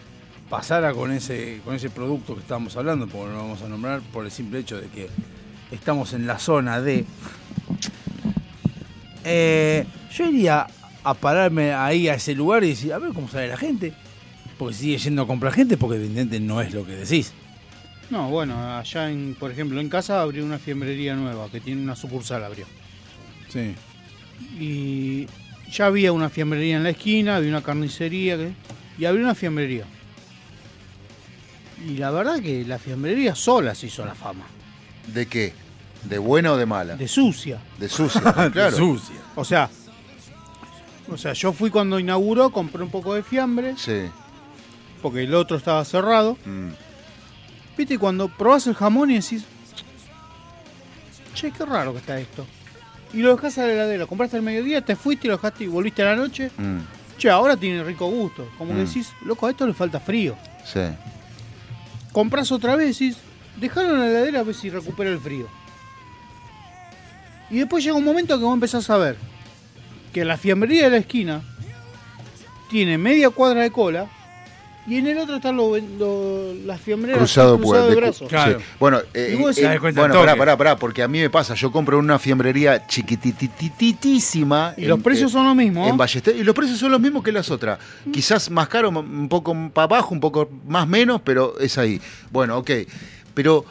pasara 0.50 0.94
con 0.94 1.12
ese 1.12 1.62
con 1.66 1.76
ese 1.76 1.90
producto 1.90 2.36
que 2.36 2.42
estábamos 2.42 2.76
hablando, 2.78 3.08
porque 3.08 3.28
no 3.28 3.34
lo 3.34 3.40
vamos 3.40 3.62
a 3.62 3.68
nombrar 3.68 4.02
por 4.14 4.26
el 4.26 4.32
simple 4.32 4.60
hecho 4.60 4.80
de 4.80 4.88
que 4.88 5.10
estamos 5.72 6.14
en 6.14 6.26
la 6.28 6.40
zona 6.40 6.82
de 6.82 7.06
eh, 9.30 9.86
yo 10.14 10.30
iría 10.30 10.68
a 11.04 11.14
pararme 11.14 11.74
ahí 11.74 12.08
a 12.08 12.14
ese 12.14 12.34
lugar 12.34 12.64
y 12.64 12.70
decir, 12.70 12.94
a 12.94 12.98
ver 12.98 13.12
cómo 13.14 13.28
sale 13.28 13.48
la 13.48 13.58
gente. 13.58 13.94
Porque 14.58 14.74
sigue 14.74 14.98
yendo 14.98 15.22
a 15.22 15.28
comprar 15.28 15.54
gente 15.54 15.78
porque 15.78 15.98
evidentemente 15.98 16.40
no 16.40 16.62
es 16.62 16.74
lo 16.74 16.86
que 16.86 16.94
decís. 16.94 17.34
No, 18.10 18.30
bueno, 18.30 18.78
allá, 18.78 19.12
en, 19.12 19.36
por 19.38 19.52
ejemplo, 19.52 19.80
en 19.82 19.90
casa 19.90 20.22
abrió 20.22 20.46
una 20.46 20.58
fiambrería 20.58 21.16
nueva 21.16 21.50
que 21.52 21.60
tiene 21.60 21.82
una 21.82 21.96
sucursal, 21.96 22.44
abrió. 22.44 22.66
Sí. 23.50 23.76
Y 24.60 25.28
ya 25.70 25.88
había 25.88 26.14
una 26.14 26.30
fiambrería 26.30 26.78
en 26.78 26.84
la 26.84 26.92
esquina, 26.92 27.36
había 27.36 27.50
una 27.50 27.62
carnicería 27.62 28.38
y 28.98 29.06
abrió 29.06 29.24
una 29.24 29.36
fiambrería. 29.36 29.86
Y 31.86 31.98
la 31.98 32.12
verdad 32.12 32.40
que 32.42 32.64
la 32.66 32.80
fiambrería 32.80 33.36
sola 33.36 33.76
se 33.76 33.88
hizo 33.88 34.06
la 34.06 34.16
fama. 34.16 34.46
¿De 35.14 35.26
qué? 35.28 35.54
¿De 36.04 36.18
buena 36.18 36.52
o 36.54 36.58
de 36.58 36.66
mala? 36.66 36.96
De 36.96 37.08
sucia. 37.08 37.60
De 37.78 37.88
sucia, 37.90 38.22
claro. 38.54 38.76
sucia. 38.76 39.16
O 39.36 39.44
sea, 39.46 39.70
o 41.10 41.18
sea, 41.18 41.34
yo 41.34 41.54
fui 41.54 41.70
cuando 41.70 42.00
inauguró, 42.00 42.50
compré 42.52 42.84
un 42.84 42.90
poco 42.90 43.14
de 43.14 43.24
fiambre, 43.24 43.76
Sí. 43.78 44.10
porque 45.02 45.24
el 45.24 45.34
otro 45.36 45.58
estaba 45.58 45.84
cerrado. 45.86 46.38
Mm. 46.46 46.70
Viste, 47.78 47.94
y 47.94 47.98
cuando 47.98 48.28
probás 48.28 48.66
el 48.68 48.74
jamón 48.76 49.12
y 49.12 49.16
decís, 49.20 49.44
che, 51.36 51.52
qué 51.52 51.66
raro 51.66 51.94
que 51.94 52.00
está 52.00 52.20
esto. 52.20 52.46
Y 53.14 53.18
lo 53.22 53.36
dejás 53.36 53.58
a 53.60 53.66
la 53.68 53.74
heladera, 53.74 54.06
compraste 54.06 54.38
al 54.38 54.44
mediodía, 54.44 54.82
te 54.82 54.96
fuiste 54.96 55.28
y 55.28 55.30
lo 55.30 55.38
dejaste 55.38 55.64
y 55.64 55.68
volviste 55.68 56.02
a 56.02 56.06
la 56.06 56.16
noche. 56.16 56.52
Mm, 56.58 56.80
Che, 57.18 57.30
ahora 57.32 57.58
tiene 57.58 57.84
rico 57.84 58.06
gusto. 58.08 58.48
Como 58.60 58.74
que 58.76 58.82
Mm. 58.82 58.86
decís, 58.86 59.12
loco, 59.26 59.48
a 59.48 59.52
esto 59.52 59.66
le 59.66 59.74
falta 59.74 60.00
frío. 60.00 60.36
sí. 60.66 60.82
Comprás 62.12 62.52
otra 62.52 62.76
vez 62.76 63.02
y 63.02 63.16
en 63.94 64.00
la 64.00 64.08
heladera 64.08 64.40
a 64.40 64.44
ver 64.44 64.56
si 64.56 64.70
recupera 64.70 65.10
el 65.10 65.20
frío. 65.20 65.48
Y 67.50 67.58
después 67.58 67.84
llega 67.84 67.96
un 67.96 68.04
momento 68.04 68.38
que 68.38 68.44
vos 68.44 68.54
empezás 68.54 68.90
a 68.90 68.98
ver 68.98 69.18
que 70.14 70.26
la 70.26 70.38
fiambrería 70.38 70.86
de 70.86 70.90
la 70.90 70.98
esquina 70.98 71.42
tiene 72.70 72.98
media 72.98 73.30
cuadra 73.30 73.62
de 73.62 73.72
cola 73.72 74.08
y 74.88 74.96
en 74.98 75.08
el 75.08 75.18
otro 75.18 75.36
están 75.36 75.58
los, 75.58 75.82
los- 76.00 76.56
las 76.66 76.80
fiambreras 76.80 77.18
Cruzado, 77.20 77.58
cruzadas 77.58 77.84
de 77.86 77.90
de- 77.90 77.96
brazos. 77.96 78.30
sí. 78.32 78.38
Bueno, 78.80 79.00
eh, 79.14 79.38
eh, 79.38 79.80
bueno, 79.94 80.14
pará, 80.16 80.36
pará, 80.38 80.58
pará, 80.58 80.76
porque 80.78 81.04
a 81.04 81.08
mí 81.08 81.20
me 81.20 81.30
pasa, 81.30 81.54
yo 81.56 81.72
compro 81.72 82.00
una 82.00 82.18
fiambrería 82.20 82.88
chiquitititísima. 82.88 84.74
Y 84.78 84.86
los 84.86 85.00
precios 85.02 85.32
son 85.32 85.46
los 85.46 85.56
mismos, 85.56 85.90
En. 85.90 85.98
Ballester, 85.98 86.36
y 86.36 86.44
los 86.44 86.56
precios 86.56 86.80
son 86.80 86.92
los 86.92 87.02
mismos 87.02 87.24
que 87.24 87.32
las 87.32 87.50
otras. 87.52 87.80
Quizás 88.12 88.50
más 88.50 88.68
caro, 88.70 88.90
un 88.90 89.28
poco 89.30 89.54
para 89.74 89.84
abajo, 89.86 90.14
un 90.14 90.20
poco 90.20 90.50
más 90.68 90.88
menos, 90.88 91.22
pero 91.24 91.60
es 91.60 91.78
ahí. 91.78 92.00
Bueno, 92.32 92.58
ok. 92.58 92.72
Pero 93.34 93.66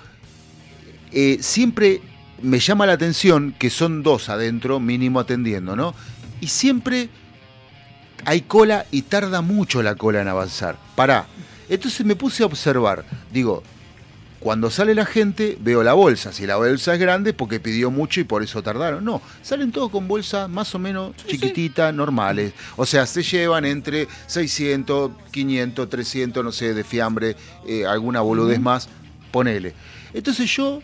eh, 1.12 1.38
siempre 1.40 2.00
me 2.42 2.58
llama 2.58 2.86
la 2.86 2.92
atención 2.92 3.54
que 3.58 3.70
son 3.70 4.02
dos 4.02 4.28
adentro, 4.28 4.78
mínimo 4.80 5.18
atendiendo, 5.20 5.74
¿no? 5.76 5.94
Y 6.40 6.48
siempre 6.48 7.08
hay 8.26 8.42
cola 8.42 8.86
y 8.90 9.02
tarda 9.02 9.40
mucho 9.40 9.82
la 9.82 9.94
cola 9.94 10.20
en 10.20 10.28
avanzar. 10.28 10.76
Pará. 10.96 11.26
Entonces 11.68 12.04
me 12.04 12.16
puse 12.16 12.42
a 12.42 12.46
observar. 12.46 13.04
Digo, 13.32 13.62
cuando 14.40 14.68
sale 14.68 14.96
la 14.96 15.06
gente, 15.06 15.56
veo 15.60 15.84
la 15.84 15.92
bolsa. 15.92 16.32
Si 16.32 16.44
la 16.44 16.56
bolsa 16.56 16.94
es 16.94 17.00
grande, 17.00 17.32
porque 17.32 17.60
pidió 17.60 17.90
mucho 17.92 18.20
y 18.20 18.24
por 18.24 18.42
eso 18.42 18.62
tardaron. 18.64 19.04
No, 19.04 19.22
salen 19.42 19.70
todos 19.70 19.90
con 19.90 20.08
bolsas 20.08 20.50
más 20.50 20.74
o 20.74 20.78
menos 20.80 21.14
chiquititas, 21.16 21.94
normales. 21.94 22.52
O 22.76 22.84
sea, 22.84 23.06
se 23.06 23.22
llevan 23.22 23.64
entre 23.64 24.08
600, 24.26 25.12
500, 25.30 25.88
300, 25.88 26.44
no 26.44 26.50
sé, 26.50 26.74
de 26.74 26.82
fiambre, 26.82 27.36
eh, 27.64 27.86
alguna 27.86 28.22
boludez 28.22 28.60
más, 28.60 28.88
ponele. 29.30 29.72
Entonces 30.12 30.50
yo 30.54 30.80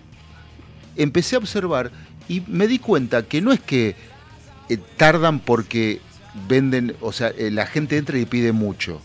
empecé 0.97 1.35
a 1.35 1.39
observar 1.39 1.91
y 2.29 2.41
me 2.47 2.69
di 2.69 2.79
cuenta 2.79 3.25
que 3.25 3.41
no 3.41 3.53
es 3.53 3.59
que 3.59 3.97
eh, 4.69 4.79
tardan 4.97 5.41
porque 5.41 6.01
venden, 6.49 6.97
o 7.01 7.13
sea, 7.13 7.29
eh, 7.37 7.51
la 7.51 7.67
gente 7.67 7.97
entra 7.97 8.19
y 8.19 8.25
pide 8.27 8.53
mucho. 8.53 9.01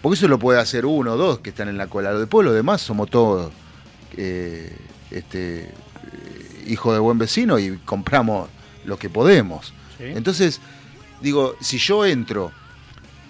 Porque 0.00 0.16
eso 0.16 0.28
lo 0.28 0.38
puede 0.38 0.58
hacer 0.60 0.84
uno 0.86 1.12
o 1.12 1.16
dos 1.16 1.38
que 1.38 1.50
están 1.50 1.68
en 1.68 1.76
la 1.78 1.86
cola. 1.86 2.12
Después 2.14 2.44
los 2.44 2.54
demás 2.54 2.80
somos 2.80 3.08
todos 3.08 3.52
eh, 4.16 4.76
este, 5.10 5.60
eh, 5.62 5.68
hijo 6.66 6.92
de 6.92 6.98
buen 6.98 7.18
vecino 7.18 7.58
y 7.58 7.78
compramos 7.84 8.48
lo 8.84 8.98
que 8.98 9.08
podemos. 9.08 9.72
Sí. 9.98 10.04
Entonces, 10.06 10.60
digo, 11.20 11.54
si 11.60 11.78
yo 11.78 12.04
entro, 12.04 12.50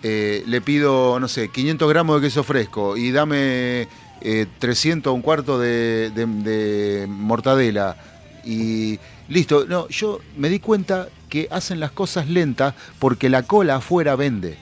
eh, 0.03 0.43
le 0.47 0.61
pido, 0.63 1.21
no 1.21 1.29
sé, 1.29 1.49
500 1.51 1.89
gramos 1.89 2.21
de 2.21 2.27
queso 2.29 2.43
fresco 2.43 2.97
y 2.97 3.13
dame 3.13 3.87
eh, 4.23 4.47
300, 4.59 5.13
un 5.13 5.21
cuarto 5.23 5.59
de, 5.59 6.11
de- 6.15 6.27
de 6.27 7.07
mortadela 7.07 7.97
y 8.45 8.99
listo. 9.29 9.67
No, 9.67 9.89
yo 9.89 10.21
me 10.39 10.49
di 10.49 10.59
cuenta 10.59 11.09
que 11.33 11.49
hacen 11.51 11.81
las 11.81 11.93
cosas 11.93 12.29
lentas 12.29 12.75
porque 12.99 13.31
la 13.31 13.45
cola 13.45 13.77
afuera 13.77 14.17
vende. 14.17 14.59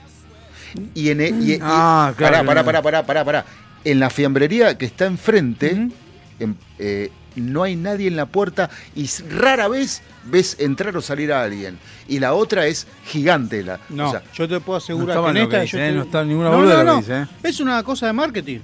Y 0.95 1.09
en 1.09 1.19
e- 1.19 1.27
y- 1.29 1.53
y- 1.55 1.59
Ah, 1.61 2.13
claro. 2.15 2.45
pará, 2.45 2.45
pará, 2.45 2.63
pará, 2.63 2.81
pará, 2.81 3.05
pará, 3.05 3.25
pará. 3.25 3.45
En 3.83 3.99
la 3.99 4.09
fiambrería 4.09 4.77
que 4.77 4.85
está 4.85 5.05
enfrente, 5.05 5.89
eh, 6.79 7.11
no 7.35 7.63
hay 7.63 7.75
nadie 7.75 8.07
en 8.07 8.15
la 8.15 8.25
puerta 8.25 8.69
y 8.95 9.05
rara 9.29 9.67
vez 9.67 10.01
ves 10.23 10.55
entrar 10.59 10.95
o 10.95 11.01
salir 11.01 11.33
a 11.33 11.43
alguien. 11.43 11.77
Y 12.07 12.19
la 12.19 12.33
otra 12.35 12.67
es 12.67 12.87
gigante. 13.05 13.63
La, 13.63 13.77
No, 13.89 14.07
o 14.07 14.11
sea, 14.11 14.23
yo 14.33 14.47
te 14.47 14.61
puedo 14.61 14.77
asegurar 14.77 15.17
No 15.17 15.23
que 15.25 15.29
en 15.29 15.35
que 15.35 15.41
esta 15.43 15.61
dice, 15.61 15.77
yo 15.77 15.83
¿eh? 15.83 15.89
te- 15.89 15.95
No 15.97 16.01
está 16.03 16.21
en 16.21 16.27
ninguna 16.29 16.49
boluda 16.51 16.83
lo 16.85 16.93
que 16.93 16.99
dice, 17.01 17.21
¿eh? 17.23 17.27
Es 17.43 17.59
una 17.59 17.83
cosa 17.83 18.05
de 18.07 18.13
marketing. 18.13 18.59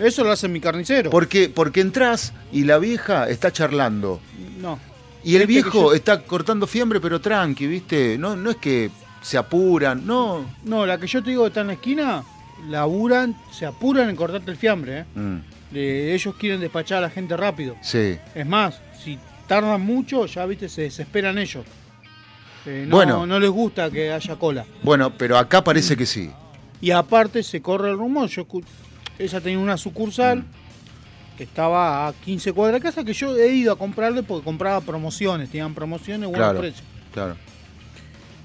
Eso 0.00 0.24
lo 0.24 0.32
hace 0.32 0.48
mi 0.48 0.58
carnicero. 0.58 1.10
Porque, 1.10 1.48
porque 1.48 1.80
entras 1.80 2.32
y 2.50 2.64
la 2.64 2.78
vieja 2.78 3.28
está 3.28 3.52
charlando. 3.52 4.20
No. 4.60 4.80
Y 5.26 5.36
el 5.36 5.46
viejo 5.46 5.90
yo- 5.90 5.94
está 5.94 6.22
cortando 6.22 6.66
fiambre, 6.66 7.00
pero 7.00 7.20
tranqui, 7.20 7.66
¿viste? 7.66 8.16
No, 8.16 8.36
no 8.36 8.50
es 8.50 8.56
que 8.56 8.90
se 9.20 9.36
apuran, 9.36 10.06
no. 10.06 10.46
No, 10.64 10.86
la 10.86 10.98
que 10.98 11.06
yo 11.08 11.22
te 11.22 11.30
digo 11.30 11.42
que 11.42 11.48
está 11.48 11.62
en 11.62 11.66
la 11.66 11.72
esquina, 11.72 12.22
laburan, 12.68 13.36
se 13.50 13.66
apuran 13.66 14.08
en 14.08 14.14
cortarte 14.16 14.50
el 14.50 14.56
fiambre, 14.56 15.00
¿eh? 15.00 15.04
Mm, 15.14 15.36
ellos 15.74 16.34
quieren 16.36 16.60
despachar 16.60 16.98
a 16.98 17.00
la 17.02 17.10
gente 17.10 17.36
rápido. 17.36 17.76
sí. 17.82 18.16
Es 18.34 18.46
más, 18.46 18.80
si 19.02 19.18
tardan 19.48 19.80
mucho, 19.80 20.26
ya 20.26 20.46
viste, 20.46 20.68
se 20.68 20.82
desesperan 20.82 21.38
ellos. 21.38 21.64
Eh, 22.64 22.84
no, 22.88 22.96
Bueno. 22.96 23.26
no 23.26 23.38
les 23.38 23.50
gusta 23.50 23.90
que 23.90 24.12
haya 24.12 24.36
cola. 24.36 24.64
Bueno, 24.82 25.12
pero 25.16 25.36
acá 25.38 25.62
parece 25.62 25.96
que 25.96 26.06
sí. 26.06 26.30
Y 26.80 26.90
aparte 26.90 27.42
se 27.42 27.60
corre 27.62 27.90
el 27.90 27.96
rumor, 27.98 28.28
yo 28.28 28.46
ella 29.18 29.40
tenía 29.40 29.58
una 29.58 29.76
sucursal 29.76 30.44
que 31.36 31.44
estaba 31.44 32.08
a 32.08 32.12
15 32.12 32.52
cuadras 32.52 32.80
de 32.80 32.86
casa 32.88 33.04
que 33.04 33.12
yo 33.12 33.36
he 33.36 33.52
ido 33.54 33.72
a 33.72 33.78
comprarle 33.78 34.22
porque 34.22 34.44
compraba 34.44 34.80
promociones, 34.80 35.50
tenían 35.50 35.74
promociones, 35.74 36.28
buenos 36.28 36.38
Claro. 36.46 36.58
precios. 36.60 36.84
Claro. 37.12 37.36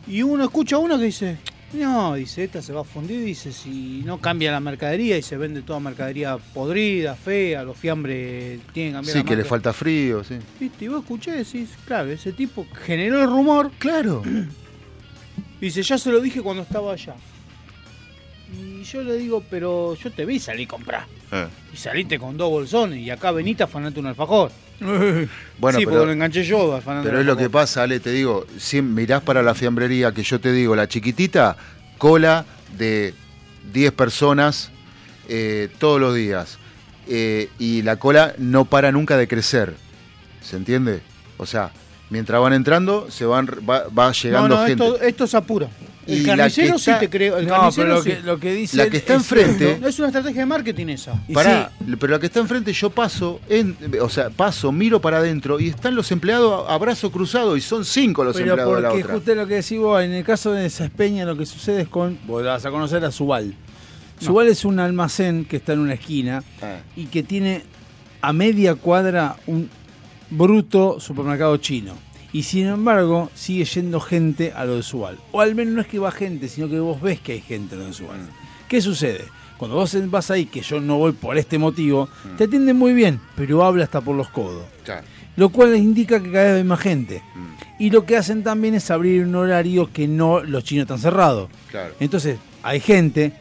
Y 0.08 0.22
uno 0.24 0.44
escucha 0.44 0.76
a 0.76 0.80
uno 0.80 0.98
que 0.98 1.06
dice, 1.06 1.38
no, 1.74 2.16
dice, 2.16 2.44
esta 2.44 2.62
se 2.62 2.74
va 2.74 2.82
a 2.82 2.84
fundir, 2.84 3.24
dice, 3.24 3.52
si 3.54 4.02
no 4.06 4.20
cambia 4.20 4.52
la 4.52 4.60
mercadería 4.60 5.18
y 5.18 5.22
se 5.22 5.38
vende 5.38 5.62
toda 5.62 5.80
mercadería 5.80 6.38
podrida, 6.38 7.16
fea, 7.16 7.64
los 7.64 7.78
fiambres 7.78 8.60
tienen 8.74 8.92
que 8.92 8.96
cambiar 8.98 9.14
Sí, 9.14 9.20
la 9.20 9.26
que 9.26 9.32
le 9.32 9.36
marca". 9.44 9.50
falta 9.50 9.74
frío, 9.74 10.24
sí. 10.24 10.36
Viste, 10.60 10.86
y 10.86 10.88
vos 10.90 11.02
escuché, 11.02 11.32
decís, 11.32 11.70
claro, 11.86 12.10
ese 12.12 12.34
tipo 12.34 12.66
generó 12.86 13.22
el 13.22 13.28
rumor. 13.30 13.72
Claro. 13.78 14.22
Dice, 15.62 15.84
ya 15.84 15.98
se 15.98 16.12
lo 16.12 16.20
dije 16.20 16.42
cuando 16.42 16.64
estaba 16.64 16.92
allá. 16.94 17.14
Y 18.52 18.84
yo 18.84 19.04
le 19.04 19.16
digo, 19.18 19.44
pero 19.50 19.94
yo 19.96 20.12
te 20.12 20.26
vi 20.26 20.40
salir 20.40 20.66
a 20.68 20.70
comprar. 20.72 21.06
Eh. 21.32 21.48
Y 21.74 21.78
saliste 21.78 22.20
con 22.20 22.36
dos 22.38 22.50
bolsones 22.50 23.00
y 23.00 23.10
acá 23.10 23.32
veniste 23.32 23.64
a 23.64 23.66
afanarte 23.66 24.00
un 24.00 24.08
alfajor. 24.08 24.52
Bueno, 24.82 25.28
sí, 25.80 25.86
pero- 25.86 25.92
porque 25.92 26.06
lo 26.08 26.12
enganché 26.12 26.44
yo 26.44 26.76
afanando 26.76 27.08
Pero 27.08 27.20
es 27.22 27.26
lo 27.26 27.38
que 27.38 27.50
pasa, 27.50 27.84
Ale, 27.84 28.00
te 28.00 28.12
digo, 28.12 28.46
si 28.58 28.82
mirás 28.82 29.22
para 29.22 29.44
la 29.44 29.54
fiambrería 29.54 30.12
que 30.12 30.24
yo 30.24 30.40
te 30.42 30.52
digo, 30.52 30.76
la 30.76 30.88
chiquitita, 30.88 31.56
cola 31.98 32.46
de 32.78 33.14
10 33.72 33.92
personas 33.92 34.72
eh, 35.30 35.70
todos 35.80 36.02
los 36.02 36.16
días. 36.16 36.58
Eh, 37.08 37.50
y 37.60 37.82
la 37.84 37.98
cola 37.98 38.34
no 38.38 38.66
para 38.66 38.92
nunca 38.92 39.18
de 39.18 39.28
crecer. 39.28 39.76
¿Se 40.42 40.56
entiende? 40.58 41.02
O 41.38 41.46
sea, 41.46 41.72
mientras 42.12 42.40
van 42.40 42.54
entrando, 42.54 43.10
se 43.10 43.26
van 43.26 43.48
va, 43.68 43.86
va 43.88 44.08
No, 44.08 44.12
llegando 44.14 44.48
no, 44.50 44.58
gente. 44.68 44.84
esto, 44.86 45.02
esto 45.02 45.24
es 45.24 45.34
apura. 45.34 45.68
El 46.08 46.26
carnicero 46.26 46.78
sí 46.80 46.90
está- 46.90 47.00
te 47.00 47.10
creo. 47.10 47.38
El 47.38 47.46
No, 47.48 47.54
carnicero 47.54 47.86
pero 47.88 47.96
lo 47.98 48.04
sí. 48.04 48.10
que, 48.10 48.20
lo 48.22 48.40
que 48.40 48.54
dice 48.54 48.76
La 48.78 48.90
que 48.90 48.98
está 48.98 49.14
es 49.14 49.20
enfrente-. 49.20 49.78
No, 49.80 49.88
es 49.88 49.98
una 50.00 50.08
estrategia 50.08 50.42
de 50.42 50.46
marketing 50.48 50.88
esa. 50.88 51.14
Pará, 51.32 51.72
pero 52.00 52.14
la 52.14 52.20
que 52.20 52.26
está 52.26 52.40
enfrente 52.40 52.74
yo 52.74 52.90
paso, 52.90 53.40
en, 53.48 53.78
o 54.02 54.10
sea, 54.10 54.30
paso, 54.32 54.72
miro 54.72 55.00
para 55.00 55.18
adentro 55.18 55.60
y 55.60 55.70
están 55.70 55.96
los 55.96 56.12
empleados 56.12 56.66
a, 56.68 56.78
brazo 56.80 57.12
cruzado 57.12 57.56
y 57.56 57.62
son 57.62 57.86
cinco 57.86 58.24
los 58.24 58.36
Pero 58.36 58.50
empleados 58.50 58.76
de 58.76 58.82
la 58.82 58.90
porque 58.90 59.04
otra. 59.04 59.16
justo 59.16 59.36
lo 59.36 59.48
que 59.48 59.54
decís 59.56 59.78
vos, 59.80 60.04
en 60.04 60.12
el 60.14 60.24
caso 60.26 60.52
de 60.52 60.66
Espeña 60.66 61.24
lo 61.24 61.38
que 61.38 61.46
sucede 61.46 61.82
es 61.82 61.88
con, 61.88 62.18
vos 62.26 62.44
vas 62.44 62.66
a 62.66 62.72
conocer 62.72 63.06
a 63.06 63.12
Subal. 63.12 63.54
Subal 64.20 64.48
es 64.48 64.66
un 64.66 64.80
almacén 64.80 65.46
que 65.46 65.58
está 65.58 65.74
en 65.74 65.80
una 65.80 65.94
esquina 65.94 66.44
Ah. 66.62 66.78
y 66.96 67.06
que 67.06 67.22
tiene 67.24 67.64
a 68.22 68.34
media 68.34 68.74
cuadra 68.76 69.36
un 69.48 69.70
bruto 70.32 71.00
supermercado 71.00 71.58
chino. 71.58 71.94
Y 72.34 72.44
sin 72.44 72.68
embargo, 72.68 73.30
sigue 73.36 73.66
yendo 73.66 74.00
gente 74.00 74.54
a 74.54 74.66
lo 74.66 74.78
de 74.78 74.84
Subal. 74.84 75.20
O 75.32 75.42
al 75.42 75.54
menos 75.54 75.74
no 75.74 75.82
es 75.82 75.88
que 75.88 76.00
va 76.00 76.12
gente, 76.12 76.48
sino 76.48 76.70
que 76.70 76.80
vos 76.80 77.02
ves 77.02 77.20
que 77.20 77.34
hay 77.34 77.42
gente 77.42 77.76
a 77.76 77.78
lo 77.78 77.86
de 77.86 77.94
Subal. 77.94 78.20
¿Qué 78.70 78.82
sucede? 78.82 79.26
Cuando 79.58 79.76
vos 79.76 79.96
vas 80.10 80.32
ahí, 80.32 80.46
que 80.46 80.62
yo 80.62 80.80
no 80.80 80.98
voy 80.98 81.12
por 81.12 81.38
este 81.38 81.60
motivo, 81.60 82.10
te 82.38 82.46
atienden 82.46 82.78
muy 82.78 82.94
bien, 82.94 83.20
pero 83.36 83.64
habla 83.64 83.84
hasta 83.84 84.02
por 84.02 84.16
los 84.16 84.30
codos. 84.30 84.64
Claro. 84.84 85.06
Lo 85.36 85.50
cual 85.50 85.76
indica 85.76 86.22
que 86.22 86.32
cada 86.32 86.46
vez 86.46 86.56
hay 86.56 86.64
más 86.64 86.80
gente. 86.80 87.22
Y 87.78 87.90
lo 87.90 88.06
que 88.06 88.18
hacen 88.18 88.44
también 88.44 88.76
es 88.76 88.90
abrir 88.90 89.26
un 89.26 89.36
horario 89.36 89.92
que 89.92 90.08
no 90.08 90.42
los 90.42 90.64
chinos 90.64 90.84
están 90.84 91.00
cerrados. 91.00 91.50
Claro. 91.70 91.94
Entonces, 92.00 92.40
hay 92.64 92.80
gente. 92.80 93.34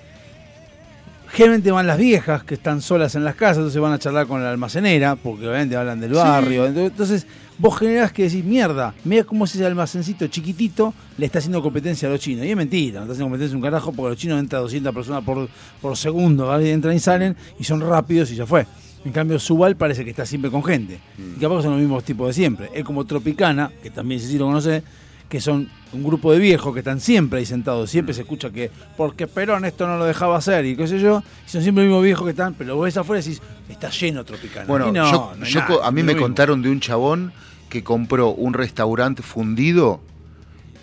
Generalmente 1.33 1.71
van 1.71 1.87
las 1.87 1.97
viejas 1.97 2.43
que 2.43 2.55
están 2.55 2.83
solas 2.83 3.15
en 3.15 3.25
las 3.25 3.37
casas, 3.37 3.59
entonces 3.59 3.81
van 3.81 3.93
a 3.93 3.99
charlar 3.99 4.27
con 4.27 4.43
la 4.43 4.51
almacenera, 4.51 5.15
porque 5.15 5.47
obviamente 5.47 5.77
hablan 5.77 6.01
del 6.01 6.13
barrio. 6.13 6.67
Entonces, 6.67 7.25
vos 7.57 7.79
generás 7.79 8.11
que 8.13 8.25
decís, 8.25 8.45
mierda, 8.45 8.95
mira 9.05 9.23
cómo 9.23 9.45
ese 9.45 9.65
almacencito 9.65 10.27
chiquitito 10.27 10.93
le 11.19 11.27
está 11.27 11.39
haciendo 11.39 11.63
competencia 11.63 12.09
a 12.09 12.11
los 12.11 12.21
chinos. 12.21 12.45
Y 12.47 12.51
es 12.51 12.57
mentira, 12.57 12.99
no 12.99 13.03
está 13.03 13.13
haciendo 13.13 13.27
competencia 13.27 13.57
un 13.57 13.63
carajo, 13.63 13.93
porque 13.93 14.11
los 14.11 14.19
chinos 14.19 14.41
entran 14.41 14.63
200 14.63 14.93
personas 14.93 15.23
por, 15.23 15.49
por 15.81 15.97
segundo, 15.97 16.49
¿vale? 16.49 16.73
entran 16.73 16.97
y 16.97 17.01
salen, 17.01 17.37
y 17.59 17.65
son 17.65 17.81
rápidos 17.81 18.33
y 18.33 18.35
ya 18.35 18.47
fue. 18.47 18.67
En 19.05 19.13
cambio, 19.13 19.39
Subal 19.39 19.77
parece 19.77 20.05
que 20.05 20.11
está 20.11 20.27
siempre 20.27 20.51
con 20.51 20.65
gente. 20.65 20.99
Y 21.17 21.41
capaz 21.41 21.63
son 21.63 21.73
los 21.73 21.81
mismos 21.81 22.03
tipos 22.03 22.27
de 22.27 22.33
siempre. 22.35 22.71
Es 22.75 22.85
como 22.85 23.05
Tropicana, 23.05 23.71
que 23.83 23.91
también 23.91 24.21
sí 24.21 24.37
lo 24.37 24.47
conoce, 24.47 24.83
que 25.31 25.41
son 25.41 25.71
un 25.93 26.03
grupo 26.05 26.33
de 26.33 26.39
viejos 26.41 26.75
que 26.75 26.81
están 26.81 27.01
siempre 27.01 27.39
ahí 27.39 27.47
sentados. 27.47 27.89
Siempre 27.89 28.13
se 28.15 28.23
escucha 28.23 28.51
que, 28.51 28.71
porque 28.97 29.27
Perón 29.29 29.65
esto 29.65 29.87
no 29.87 29.97
lo 29.97 30.05
dejaba 30.05 30.37
hacer 30.37 30.67
y 30.67 30.77
qué 30.77 30.87
sé 30.89 30.99
yo. 30.99 31.23
Y 31.47 31.51
son 31.51 31.63
siempre 31.63 31.85
los 31.85 31.91
mismos 31.91 32.05
viejos 32.05 32.25
que 32.25 32.31
están, 32.33 32.53
pero 32.55 32.75
vos 32.77 32.85
ves 32.85 32.97
afuera 32.97 33.21
y 33.21 33.25
decís, 33.25 33.41
está 33.69 33.89
lleno 33.91 34.25
Tropicana. 34.25 34.67
Bueno, 34.67 34.87
no, 34.93 35.11
yo, 35.11 35.33
no 35.39 35.47
yo 35.47 35.61
nada, 35.61 35.87
a 35.87 35.91
mí 35.93 36.03
me 36.03 36.13
mismo. 36.15 36.23
contaron 36.27 36.61
de 36.63 36.69
un 36.69 36.81
chabón 36.81 37.33
que 37.69 37.85
compró 37.85 38.31
un 38.31 38.55
restaurante 38.55 39.23
fundido 39.23 40.01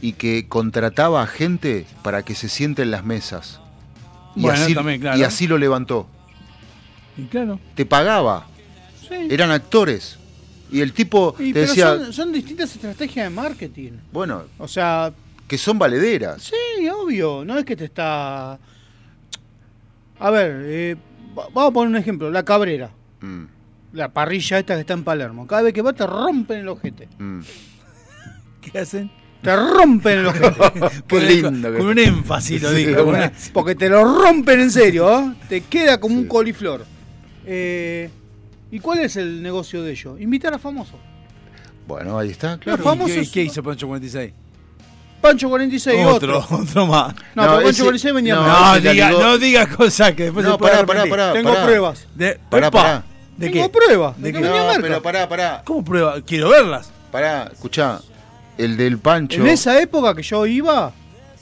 y 0.01 0.13
que 0.13 0.47
contrataba 0.47 1.21
a 1.21 1.27
gente 1.27 1.85
para 2.01 2.23
que 2.23 2.33
se 2.33 2.47
siente 2.47 2.81
en 2.83 2.91
las 2.91 3.03
mesas. 3.03 3.59
Y, 4.35 4.41
Bueno, 4.43 4.63
así, 4.63 4.73
también, 4.73 5.01
claro. 5.01 5.17
y 5.19 5.23
así 5.23 5.45
lo 5.47 5.57
levantó. 5.57 6.07
Y 7.17 7.23
claro. 7.23 7.59
Te 7.75 7.85
pagaba. 7.85 8.47
Eran 9.09 9.51
actores. 9.51 10.16
Y 10.71 10.81
el 10.81 10.91
tipo 10.93 11.35
Y, 11.39 11.53
te 11.53 11.53
pero 11.53 11.67
decía, 11.67 11.97
son, 11.97 12.13
son 12.13 12.31
distintas 12.33 12.73
estrategias 12.75 13.29
de 13.29 13.35
marketing. 13.35 13.91
bueno, 14.11 14.43
O 14.57 14.67
sea, 14.67 15.13
que 15.47 15.57
son 15.57 15.79
valederas. 15.79 16.43
sí, 16.43 16.87
obvio. 16.89 17.45
No 17.45 17.57
es 17.57 17.63
que 17.65 17.75
te 17.75 17.85
está. 17.85 18.59
A 20.19 20.31
ver, 20.31 20.61
eh, 20.65 20.95
va- 21.37 21.47
vamos 21.53 21.69
a 21.69 21.73
poner 21.73 21.89
un 21.89 21.95
ejemplo. 21.97 22.29
La 22.31 22.43
Cabrera. 22.43 22.89
Mm, 23.21 23.43
La 23.93 24.09
parrilla 24.11 24.59
esta 24.59 24.75
que 24.75 24.81
está 24.81 24.93
en 24.93 25.03
Palermo. 25.03 25.47
Cada 25.47 25.61
vez 25.63 25.73
que 25.73 25.81
va 25.81 25.93
te 25.93 26.05
rompen 26.05 26.59
el 26.59 26.67
ojete. 26.67 27.07
mm. 27.17 27.39
¿Qué 28.61 28.79
hacen? 28.79 29.09
Te 29.41 29.55
rompen 29.55 30.19
el 30.19 30.25
ojete. 30.27 30.81
Qué 31.07 31.21
lindo. 31.21 31.73
Con 31.77 31.85
un 31.87 31.99
énfasis 31.99 32.61
lo 32.61 32.71
Sí, 32.73 32.85
una- 32.87 33.31
Porque 33.53 33.75
te 33.75 33.87
lo 33.87 34.03
rompen 34.03 34.59
en 34.59 34.71
serio, 34.71 35.09
¿eh? 35.19 35.33
Te 35.47 35.61
queda 35.61 35.99
como 35.99 36.15
un 36.17 36.27
coliflor. 36.27 36.85
Eh, 37.45 38.09
¿Y 38.71 38.79
cuál 38.79 38.99
es 38.99 39.15
el 39.15 39.41
negocio 39.41 39.81
de 39.83 39.91
ellos? 39.91 40.19
Invitar 40.19 40.53
a 40.53 40.59
famosos. 40.59 40.95
Bueno, 41.87 42.17
ahí 42.19 42.29
está, 42.31 42.51
Los 42.51 42.59
claro. 42.59 42.83
famosos. 42.83 43.15
¿Qué, 43.15 43.31
qué 43.31 43.43
hizo 43.43 43.63
Pancho 43.63 43.87
46? 43.87 44.33
Pancho 45.21 45.49
46, 45.49 46.05
otro. 46.05 46.39
otro, 46.39 46.57
otro 46.61 46.85
más. 46.85 47.15
No, 47.33 47.43
No, 47.43 47.47
pero 47.47 47.53
Pancho 47.55 47.69
ese- 47.69 47.83
46 47.83 48.13
venía 48.13 48.35
no. 48.35 48.45
No, 48.47 48.75
ese 48.75 48.85
la 48.85 48.91
diga, 48.91 49.09
ligó- 49.09 49.21
no 49.21 49.37
diga 49.37 49.67
cosas 49.67 50.11
que 50.13 50.23
después 50.25 50.45
No, 50.45 50.51
se 50.53 50.57
puede 50.57 50.71
pará, 50.73 50.85
pará, 50.85 51.09
pará. 51.09 51.33
Tengo 51.33 51.53
pruebas. 51.63 52.07
De, 52.15 52.39
Pará, 52.49 52.69
pará. 52.71 53.03
¿De 53.37 53.49
Tengo 53.49 53.65
qué? 53.67 53.69
pruebas. 53.69 54.17
¿De 54.17 54.31
De 54.31 54.33
qué? 54.33 54.45
No, 54.45 54.65
marca. 54.65 54.81
pero 54.81 55.01
pará, 55.01 55.29
pará. 55.29 55.61
¿Cómo 55.65 55.83
prueba? 55.83 56.21
Quiero 56.21 56.49
verlas. 56.49 56.91
Pará, 57.11 57.49
escuchá. 57.53 57.99
El 58.57 58.75
del 58.77 58.97
Pancho. 58.99 59.39
En 59.39 59.47
esa 59.47 59.79
época 59.81 60.13
que 60.15 60.23
yo 60.23 60.45
iba, 60.45 60.91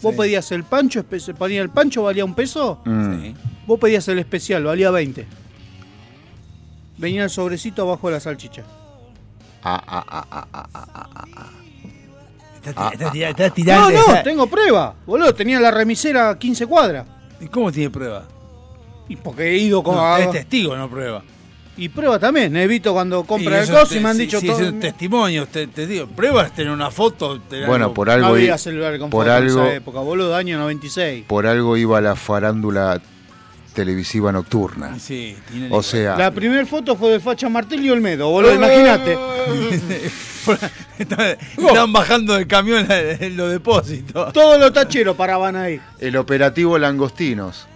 vos 0.02 0.14
Sí. 0.14 0.18
pedías 0.22 0.52
el 0.52 0.64
pancho, 0.66 1.00
espe- 1.02 1.20
se 1.20 1.34
ponía 1.34 1.62
el 1.62 1.70
pancho, 1.70 2.04
valía 2.04 2.24
un 2.26 2.36
peso. 2.36 2.82
Mm. 2.86 3.30
Vos 3.66 3.80
pedías 3.80 4.08
el 4.10 4.20
especial, 4.20 4.64
valía 4.66 4.92
20. 4.92 5.26
Venía 6.98 7.24
el 7.24 7.30
sobrecito 7.30 7.82
abajo 7.84 8.08
de 8.08 8.14
la 8.14 8.20
salchicha. 8.20 8.64
Ah, 9.64 9.82
ah, 9.88 10.06
ah, 10.08 10.26
ah, 10.32 10.48
ah, 10.54 10.68
ah, 10.74 10.88
ah, 10.94 11.26
ah. 11.36 11.50
Está, 12.64 12.90
está, 12.90 13.12
tira- 13.12 13.30
está 13.30 13.48
No, 13.48 13.54
tirando. 13.54 13.92
no, 13.92 14.00
está- 14.00 14.24
tengo 14.24 14.48
prueba. 14.48 14.96
Boludo, 15.06 15.34
tenía 15.36 15.60
la 15.60 15.72
remisera 15.72 16.30
a 16.32 16.40
15 16.40 16.66
cuadras. 16.66 17.06
¿Y 17.40 17.48
cómo 17.48 17.72
tiene 17.72 17.90
prueba? 17.90 18.26
Y 19.08 19.16
porque 19.18 19.44
he 19.52 19.58
ido 19.58 19.84
con. 19.84 19.96
No, 19.96 20.18
es 20.18 20.32
testigo, 20.32 20.76
no 20.76 20.90
prueba. 20.90 21.22
Y 21.78 21.90
prueba 21.90 22.18
también. 22.18 22.56
He 22.56 22.66
visto 22.68 22.94
cuando 22.94 23.24
compra 23.26 23.62
el 23.62 23.70
coso 23.70 23.96
y 23.98 24.00
me 24.00 24.10
han 24.10 24.18
dicho 24.18 24.40
sí, 24.40 24.48
todo. 24.48 24.62
es 24.62 24.70
un 24.72 24.80
testimonio, 24.80 25.46
te, 25.46 25.68
te 25.68 25.86
digo, 25.86 26.08
pruebas 26.08 26.54
tener 26.54 26.72
una 26.72 26.90
foto. 26.90 27.40
tener 27.42 27.68
Bueno, 27.68 27.86
algo- 27.86 27.94
por 27.94 28.08
no 28.08 28.14
algo, 28.14 28.28
había 28.30 28.56
i- 28.56 28.58
celular 28.58 28.98
con 28.98 29.10
por 29.10 29.26
foto 29.26 29.38
en 29.38 29.44
algo, 29.44 29.64
esa 29.64 29.74
época, 29.76 30.00
boludo, 30.00 30.36
año 30.36 30.58
96. 30.58 31.26
por 31.28 31.46
algo 31.46 31.76
iba 31.78 31.98
a 31.98 32.02
la 32.02 32.16
farándula 32.16 33.02
televisiva 33.76 34.32
nocturna. 34.32 34.98
Sí, 34.98 35.36
tiene 35.52 35.68
O 35.72 35.84
sea, 35.84 36.18
La 36.18 36.32
primera 36.32 36.66
foto 36.66 36.96
fue 36.96 37.12
de 37.12 37.20
Facha 37.20 37.48
Martel 37.50 37.86
y 37.86 37.92
Olmedo, 37.92 38.30
boludo, 38.30 38.56
imagínate. 38.56 39.16
Estaban 40.98 41.92
bajando 41.94 42.34
del 42.36 42.48
camión 42.48 42.86
en 42.90 43.38
los 43.38 43.52
depósitos. 43.52 44.34
Todos 44.34 44.60
los 44.60 44.74
tacheros 44.74 45.16
paraban 45.16 45.56
ahí. 45.56 45.80
el 46.00 46.16
operativo 46.18 46.78
Langostinos. 46.78 47.68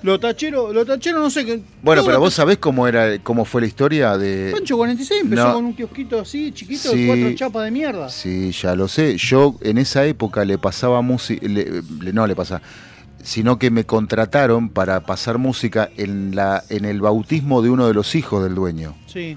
Los 0.00 0.20
tacheros, 0.20 0.72
los 0.72 0.86
tacheros 0.86 1.20
no 1.20 1.28
sé 1.28 1.44
qué. 1.44 1.60
Bueno, 1.82 2.04
pero 2.04 2.20
vos 2.20 2.32
sabés 2.32 2.58
cómo 2.58 2.86
era, 2.86 3.18
cómo 3.18 3.44
fue 3.44 3.62
la 3.62 3.66
historia 3.66 4.16
de. 4.16 4.50
Pancho 4.52 4.76
46 4.76 5.22
empezó 5.22 5.48
No. 5.48 5.54
con 5.54 5.64
un 5.64 5.74
kiosquito 5.74 6.20
así, 6.20 6.52
chiquito, 6.52 6.92
Sí. 6.92 7.02
de 7.02 7.06
cuatro 7.08 7.34
chapas 7.34 7.64
de 7.64 7.70
mierda. 7.72 8.08
Sí, 8.08 8.52
ya 8.52 8.76
lo 8.76 8.86
sé. 8.86 9.16
Yo 9.16 9.56
en 9.60 9.76
esa 9.78 10.06
época 10.06 10.44
le 10.44 10.56
pasaba 10.56 11.02
música. 11.02 11.44
no 12.12 12.26
le 12.28 12.36
pasaba. 12.36 12.62
Sino 13.28 13.58
que 13.58 13.70
me 13.70 13.84
contrataron 13.84 14.70
para 14.70 15.00
pasar 15.00 15.36
música 15.36 15.90
en, 15.98 16.34
la, 16.34 16.64
en 16.70 16.86
el 16.86 17.02
bautismo 17.02 17.60
de 17.60 17.68
uno 17.68 17.86
de 17.86 17.92
los 17.92 18.14
hijos 18.14 18.42
del 18.42 18.54
dueño. 18.54 18.94
Sí. 19.06 19.36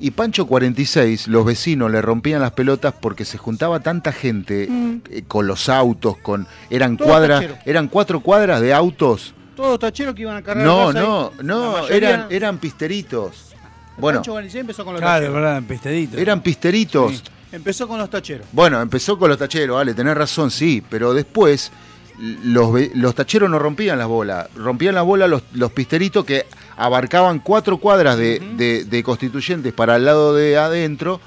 Y 0.00 0.12
Pancho 0.12 0.46
46, 0.46 1.28
los 1.28 1.44
vecinos 1.44 1.90
le 1.90 2.00
rompían 2.00 2.40
las 2.40 2.52
pelotas 2.52 2.94
porque 2.98 3.26
se 3.26 3.36
juntaba 3.36 3.80
tanta 3.80 4.12
gente 4.12 4.66
Mm. 4.68 4.96
eh, 5.10 5.22
con 5.28 5.46
los 5.46 5.68
autos, 5.68 6.16
con 6.16 6.46
eran 6.70 6.96
Todo 6.96 7.08
cuadras, 7.08 7.40
tachero. 7.42 7.58
eran 7.66 7.88
cuatro 7.88 8.20
cuadras 8.20 8.62
de 8.62 8.72
autos. 8.72 9.34
Todos 9.54 9.78
tacheros 9.78 10.14
que 10.14 10.22
iban 10.22 10.36
a 10.38 10.42
cargar 10.42 10.64
No, 10.66 10.88
ahí. 10.88 10.94
no, 10.94 11.32
no, 11.42 11.72
mayoría- 11.72 11.96
eran, 12.14 12.26
eran 12.30 12.58
pisteritos. 12.58 13.54
Bueno, 13.98 14.20
Pancho 14.20 14.32
Guarnicé 14.32 14.60
empezó 14.60 14.84
con 14.86 14.94
los 14.94 15.02
Claro, 15.02 15.16
tacheros. 15.26 15.34
verdad, 15.34 15.58
en 15.58 15.64
pisteditos. 15.66 16.18
eran 16.18 16.40
pisteritos. 16.40 17.12
Sí. 17.12 17.22
Empezó 17.52 17.86
con 17.86 17.98
los 17.98 18.08
tacheros. 18.08 18.46
Bueno, 18.52 18.80
empezó 18.80 19.18
con 19.18 19.28
los 19.28 19.36
tacheros, 19.38 19.76
vale, 19.76 19.92
tenés 19.92 20.16
razón, 20.16 20.50
sí, 20.50 20.82
pero 20.88 21.12
después 21.12 21.70
los, 22.18 23.14
tacheros 23.14 23.48
no 23.50 23.58
rompían 23.58 23.98
las 23.98 24.06
bolas, 24.08 24.48
rompían 24.54 24.94
las 24.94 25.04
bolas 25.04 25.28
los, 25.28 25.42
los 25.54 25.72
pisteritos 25.72 26.24
que 26.24 26.46
abarcaban 26.76 27.38
cuatro 27.40 27.78
cuadras 27.78 28.16
de, 28.16 28.40
de- 28.56 28.84
de 28.84 29.02
constituyentes 29.02 29.72
para 29.72 29.96
el 29.96 30.04
lado 30.04 30.34
de 30.34 30.56
adentro. 30.58 31.20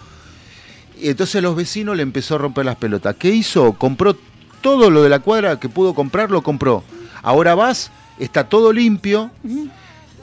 Y 0.97 1.09
entonces 1.09 1.41
los 1.43 1.55
vecinos 1.55 1.95
le 1.97 2.03
empezó 2.03 2.35
a 2.35 2.37
romper 2.37 2.65
las 2.65 2.77
pelotas. 2.77 3.15
¿Qué 3.17 3.29
hizo? 3.29 3.73
Compró 3.73 4.15
todo 4.61 4.89
lo 4.89 5.03
de 5.03 5.09
la 5.09 5.19
cuadra 5.19 5.59
que 5.59 5.67
pudo 5.69 5.93
comprar, 5.93 6.31
lo 6.31 6.41
compró. 6.41 6.83
Ahora 7.21 7.53
vas, 7.55 7.91
está 8.17 8.47
todo 8.47 8.71
limpio, 8.71 9.29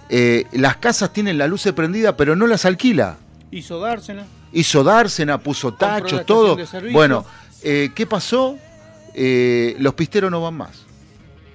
eh, 0.08 0.44
las 0.52 0.76
casas 0.76 1.12
tienen 1.12 1.38
la 1.38 1.46
luz 1.46 1.66
prendida, 1.74 2.16
pero 2.16 2.36
no 2.36 2.46
las 2.46 2.64
alquila 2.64 3.16
Hizo 3.50 3.80
dársela. 3.80 4.24
hizo 4.52 4.82
dársena, 4.84 5.38
puso 5.38 5.72
tachos, 5.74 6.24
todo. 6.26 6.56
Bueno, 6.92 7.24
eh, 7.62 7.90
¿qué 7.94 8.06
pasó? 8.06 8.56
Eh, 9.14 9.76
los 9.78 9.94
pisteros 9.94 10.30
no 10.30 10.40
van 10.40 10.54
más. 10.54 10.82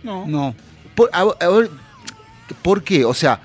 No. 0.03 0.25
No. 0.27 0.55
Por, 0.95 1.09
a- 1.13 1.21
a 1.43 1.47
ver, 1.49 1.69
¿por 2.61 2.83
qué? 2.83 3.03
O 3.05 3.13
sea, 3.13 3.39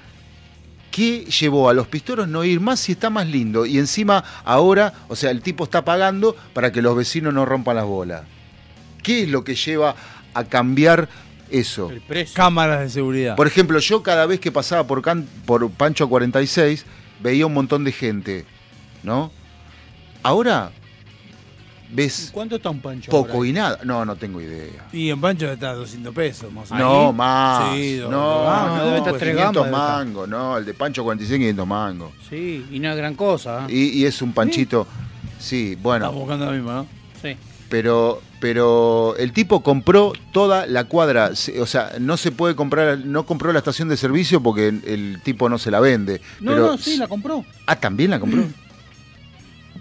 ¿qué 0.91 1.25
llevó 1.25 1.69
a 1.69 1.75
los 1.75 1.87
pisteros 1.89 2.29
no 2.29 2.45
ir 2.45 2.61
más 2.61 2.81
si 2.81 2.93
está 2.93 3.11
más 3.11 3.27
lindo? 3.27 3.65
Y 3.67 3.79
encima 3.79 4.23
ahora, 4.45 4.93
o 5.09 5.17
sea, 5.17 5.31
el 5.31 5.41
tipo 5.43 5.65
está 5.65 5.85
pagando 5.85 6.37
para 6.53 6.71
que 6.73 6.83
los 6.83 6.97
vecinos 6.97 7.33
no 7.35 7.45
rompan 7.47 7.77
las 7.77 7.85
bolas. 7.87 8.23
¿Qué 9.03 9.23
es 9.25 9.29
lo 9.29 9.43
que 9.45 9.55
lleva 9.55 9.97
a 10.35 10.45
cambiar 10.45 11.09
eso? 11.51 11.89
Cámaras 12.35 12.81
de 12.81 12.91
seguridad. 12.91 13.35
Por 13.37 13.47
ejemplo, 13.47 13.79
yo 13.81 14.03
cada 14.03 14.27
vez 14.27 14.39
que 14.41 14.53
pasaba 14.53 14.87
por, 14.87 15.03
Can- 15.03 15.27
por 15.47 15.69
Pancho 15.71 16.09
46 16.09 16.85
veía 17.23 17.47
un 17.47 17.55
montón 17.55 17.85
de 17.85 17.93
gente, 17.93 18.45
¿no? 19.03 19.33
Ahora 20.23 20.71
ves 21.93 22.31
¿Cuánto 22.33 22.57
está 22.57 22.71
un 22.71 22.81
pancho? 22.81 23.11
poco 23.11 23.35
ahora? 23.39 23.49
y 23.49 23.53
nada. 23.53 23.79
No, 23.85 24.05
no 24.05 24.17
tengo 24.17 24.41
idea. 24.41 24.87
Y 24.93 25.11
en 25.11 25.21
Pancho 25.21 25.51
está 25.51 25.71
a 25.71 25.75
200 25.75 26.15
pesos, 26.15 26.53
más 26.53 26.71
o 26.71 26.75
menos. 26.75 26.91
No, 26.93 27.13
más. 27.13 27.75
Sí, 27.75 27.99
no, 28.01 28.11
no, 28.11 28.77
no, 28.77 28.85
debe 28.87 28.99
estar 28.99 29.15
tres 29.19 29.35
500 29.37 29.37
gambas, 29.37 29.55
debe 29.65 29.77
estar. 29.77 30.07
mangos, 30.07 30.29
no, 30.29 30.57
el 30.59 30.65
de 30.65 30.75
Pancho 30.75 31.05
46 31.05 31.39
500 31.39 31.67
mangos. 31.67 32.13
Sí, 32.29 32.67
y 32.71 32.79
no 32.79 32.91
es 32.91 32.97
gran 32.97 33.15
cosa. 33.15 33.67
¿eh? 33.69 33.73
Y, 33.73 34.01
y 34.01 34.05
es 34.07 34.21
un 34.23 34.33
panchito, 34.33 34.87
sí, 35.39 35.77
bueno. 35.81 36.07
Estamos 36.07 36.21
buscando 36.21 36.47
la 36.47 36.53
misma, 36.53 36.73
¿no? 36.75 36.87
Sí. 37.23 37.37
Pero, 37.69 38.21
pero 38.39 39.17
el 39.17 39.33
tipo 39.33 39.63
compró 39.63 40.13
toda 40.33 40.67
la 40.67 40.85
cuadra, 40.85 41.31
o 41.61 41.67
sea, 41.67 41.93
no 42.01 42.17
se 42.19 42.31
puede 42.31 42.55
comprar, 42.55 42.99
no 42.99 43.25
compró 43.25 43.51
la 43.53 43.61
estación 43.61 43.89
de 43.89 43.97
servicio 43.97 44.43
porque 44.43 44.69
el, 44.69 44.83
el 44.87 45.21
tipo 45.23 45.49
no 45.49 45.57
se 45.57 45.71
la 45.71 45.81
vende. 45.81 46.21
No, 46.41 46.51
pero, 46.53 46.67
no, 46.67 46.77
sí, 46.79 46.99
la 46.99 47.07
compró. 47.09 47.45
Ah, 47.67 47.77
también 47.77 48.11
la 48.11 48.21
compró. 48.21 48.45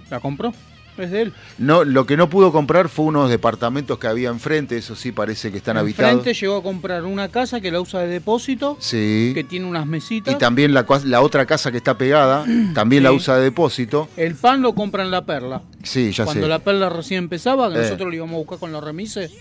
La 0.09 0.19
compró. 0.19 0.53
Es 0.97 1.09
de 1.09 1.21
él. 1.23 1.33
No, 1.57 1.83
lo 1.85 2.05
que 2.05 2.17
no 2.17 2.29
pudo 2.29 2.51
comprar 2.51 2.89
fue 2.89 3.05
unos 3.05 3.29
departamentos 3.29 3.97
que 3.97 4.07
había 4.07 4.29
enfrente, 4.29 4.77
eso 4.77 4.95
sí 4.95 5.11
parece 5.11 5.49
que 5.51 5.57
están 5.57 5.77
habitados. 5.77 6.11
Enfrente 6.11 6.37
llegó 6.39 6.57
a 6.57 6.63
comprar 6.63 7.05
una 7.05 7.29
casa 7.29 7.61
que 7.61 7.71
la 7.71 7.79
usa 7.79 8.01
de 8.01 8.07
depósito, 8.07 8.77
Sí. 8.79 9.31
que 9.33 9.43
tiene 9.43 9.65
unas 9.65 9.85
mesitas. 9.85 10.33
Y 10.33 10.37
también 10.37 10.73
la, 10.73 10.85
otra 11.21 11.45
casa 11.45 11.71
que 11.71 11.77
está 11.77 11.97
pegada, 11.97 12.45
también 12.75 13.03
la 13.03 13.13
usa 13.13 13.37
de 13.37 13.43
depósito. 13.43 14.09
El 14.17 14.35
pan 14.35 14.61
lo 14.61 14.75
compra 14.75 15.03
en 15.03 15.11
la 15.11 15.25
perla. 15.25 15.61
Sí, 15.83 16.11
ya 16.11 16.25
Cuando 16.25 16.43
sé. 16.43 16.49
la 16.49 16.59
perla 16.59 16.89
recién 16.89 17.19
empezaba, 17.19 17.69
que 17.71 17.79
Eh. 17.79 17.81
nosotros 17.83 18.09
lo 18.09 18.15
íbamos 18.15 18.33
a 18.35 18.37
buscar 18.39 18.59
con 18.59 18.71
los 18.71 18.83
remises, 18.83 19.31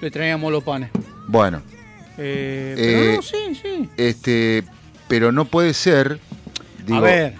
le 0.00 0.10
traíamos 0.10 0.50
los 0.50 0.64
panes. 0.64 0.90
Bueno, 1.28 1.62
Eh, 2.16 2.74
Eh, 2.78 2.96
pero 3.02 3.16
no, 3.16 3.22
sí, 3.22 3.60
sí. 3.60 3.88
este, 3.96 4.62
pero 5.08 5.32
no 5.32 5.44
puede 5.46 5.74
ser. 5.74 6.20
Digo, 6.86 6.98
a 6.98 7.00
ver. 7.00 7.34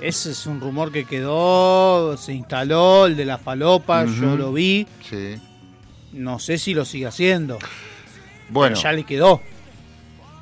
Ese 0.00 0.32
es 0.32 0.46
un 0.46 0.60
rumor 0.60 0.92
que 0.92 1.04
quedó, 1.04 2.16
se 2.16 2.32
instaló, 2.32 3.06
el 3.06 3.16
de 3.16 3.24
la 3.24 3.38
falopa, 3.38 4.04
yo 4.04 4.36
lo 4.36 4.52
vi. 4.52 4.86
Sí. 5.08 5.36
No 6.12 6.38
sé 6.38 6.58
si 6.58 6.74
lo 6.74 6.84
sigue 6.84 7.06
haciendo. 7.06 7.58
Bueno. 8.50 8.74
Pero 8.74 8.82
ya 8.82 8.92
le 8.92 9.04
quedó. 9.04 9.40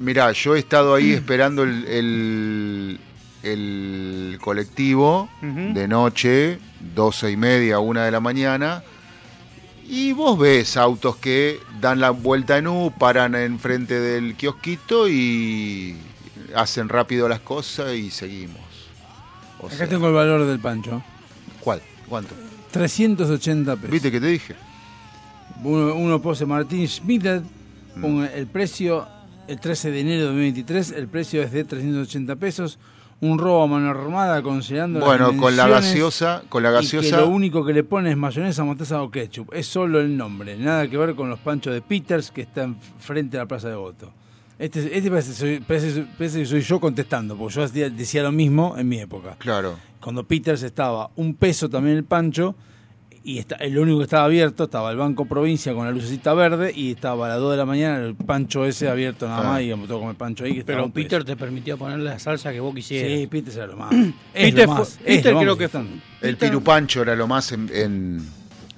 Mirá, 0.01 0.33
yo 0.33 0.57
he 0.57 0.59
estado 0.59 0.95
ahí 0.95 1.13
esperando 1.13 1.63
el, 1.63 1.87
el, 1.87 3.01
el 3.45 4.39
colectivo 4.41 5.29
de 5.41 5.87
noche, 5.87 6.59
doce 6.95 7.31
y 7.31 7.37
media, 7.37 7.79
una 7.79 8.05
de 8.05 8.11
la 8.11 8.21
mañana, 8.21 8.83
y 9.87 10.13
vos 10.13 10.39
ves 10.39 10.77
autos 10.77 11.17
que 11.17 11.61
dan 11.81 12.01
la 12.01 12.11
vuelta 12.11 12.59
en 12.59 12.67
U, 12.67 12.93
paran 12.99 13.35
enfrente 13.37 14.01
del 14.01 14.35
kiosquito 14.35 15.09
y 15.09 15.95
hacen 16.57 16.89
rápido 16.89 17.29
las 17.29 17.41
cosas 17.41 17.95
y 17.95 18.11
seguimos. 18.11 18.74
O 19.65 19.67
Acá 19.67 19.77
sea, 19.77 19.89
tengo 19.89 20.09
el 20.09 20.15
valor 20.15 20.47
del 20.47 20.59
Pancho. 20.61 21.03
¿Cuál? 21.61 21.81
¿Cuánto? 22.09 22.35
380 22.73 23.77
pesos. 23.77 23.91
¿Viste 23.91 24.11
que 24.11 24.21
te 24.21 24.27
dije? 24.27 24.55
Uno, 25.63 25.95
uno 25.95 26.21
pose 26.21 26.45
Martín 26.47 26.87
Schmidt. 26.89 27.43
Mm. 27.97 28.25
El 28.35 28.47
precio, 28.49 29.07
el 29.47 29.61
13 29.61 29.91
de 29.91 30.01
enero 30.01 30.21
de 30.21 30.27
2023, 30.27 30.91
el 30.93 31.09
precio 31.09 31.43
es 31.43 31.53
de 31.53 31.65
380 31.65 32.37
pesos. 32.37 32.79
Un 33.21 33.39
robo 33.39 33.63
a 33.63 33.67
mano 33.69 33.89
armada 33.91 34.43
considerando 34.43 34.99
las 34.99 35.07
Bueno, 35.07 35.37
con 35.37 35.57
la 35.57 35.69
gaseosa, 35.69 36.43
con 36.49 36.63
la 36.65 36.71
y 36.71 36.73
que 36.73 36.77
gaseosa. 36.99 37.21
lo 37.21 37.29
único 37.29 37.65
que 37.65 37.73
le 37.73 37.85
pone 37.85 38.11
es 38.11 38.17
mayonesa, 38.17 38.65
mostaza 38.65 39.01
o 39.03 39.11
ketchup. 39.11 39.55
Es 39.55 39.67
solo 39.67 40.01
el 40.01 40.17
nombre. 40.17 40.57
Nada 40.59 40.89
que 40.89 40.97
ver 40.99 41.15
con 41.15 41.31
los 41.31 41.39
panchos 41.39 41.73
de 41.73 41.81
Peters 41.81 42.33
que 42.33 42.43
están 42.43 42.77
frente 42.99 43.37
a 43.39 43.41
la 43.43 43.47
Plaza 43.47 43.69
de 43.69 43.77
Voto. 43.77 44.13
Este, 44.59 44.97
este 44.97 45.11
parece, 45.11 45.33
soy- 45.35 45.61
parece- 45.61 46.07
parece 46.17 46.39
que 46.41 46.47
soy 46.47 46.61
yo 46.61 46.79
contestando, 46.81 47.37
porque 47.37 47.55
yo 47.57 47.63
hacía- 47.65 47.91
decía 47.91 48.23
lo 48.23 48.33
mismo 48.33 48.77
en 48.79 48.89
mi 48.89 49.01
época. 49.01 49.37
Claro. 49.39 49.77
Cuando 50.01 50.25
Peters 50.25 50.63
estaba 50.63 51.11
un 51.17 51.35
peso 51.35 51.69
también 51.69 51.97
el 51.97 52.05
pancho, 52.05 52.55
y 53.27 53.39
está, 53.39 53.57
el 53.57 53.79
único 53.79 53.99
que 53.99 54.05
estaba 54.05 54.25
abierto 54.25 54.65
estaba 54.65 54.91
el 54.91 54.99
Banco 54.99 55.25
Provincia 55.25 55.73
con 55.75 55.87
la 55.87 55.91
lucecita 55.93 56.35
verde, 56.35 56.73
y 56.77 56.93
estaba 56.93 57.27
a 57.27 57.31
las 57.31 57.39
2 57.41 57.53
de 57.53 57.57
la 57.57 57.65
mañana 57.65 58.05
el 58.05 58.15
pancho 58.15 58.65
ese 58.67 58.89
abierto 58.89 59.27
nada 59.27 59.41
Ah. 59.41 59.53
más, 59.55 59.61
y 59.63 59.65
íbamos 59.65 59.89
todos 59.89 59.99
a 60.01 60.03
comer 60.03 60.17
pancho 60.17 60.45
ahí. 60.45 60.55
Que 60.57 60.65
Pero. 60.65 60.89
Peter 60.91 61.25
te 61.25 61.35
permitía 61.35 61.77
ponerle 61.77 62.05
la 62.11 62.19
salsa 62.19 62.53
que 62.53 62.61
vos 62.61 62.75
quisieras. 62.75 63.19
Sí, 63.19 63.27
Peter 63.27 63.53
era 63.57 63.67
lo 63.67 63.77
más. 63.77 63.93
Es 63.93 64.13
Peter, 64.53 64.67
lo 64.69 64.75
más, 64.75 64.89
fue- 64.99 65.11
es 65.11 65.17
Peter 65.17 65.33
lo 65.33 65.41
creo 65.41 65.57
que 65.59 65.65
están. 65.65 66.03
El 66.21 66.37
pirupancho 66.37 67.03
era 67.03 67.17
lo 67.17 67.27
más 67.27 67.51
en, 67.53 67.71
en, 67.75 68.29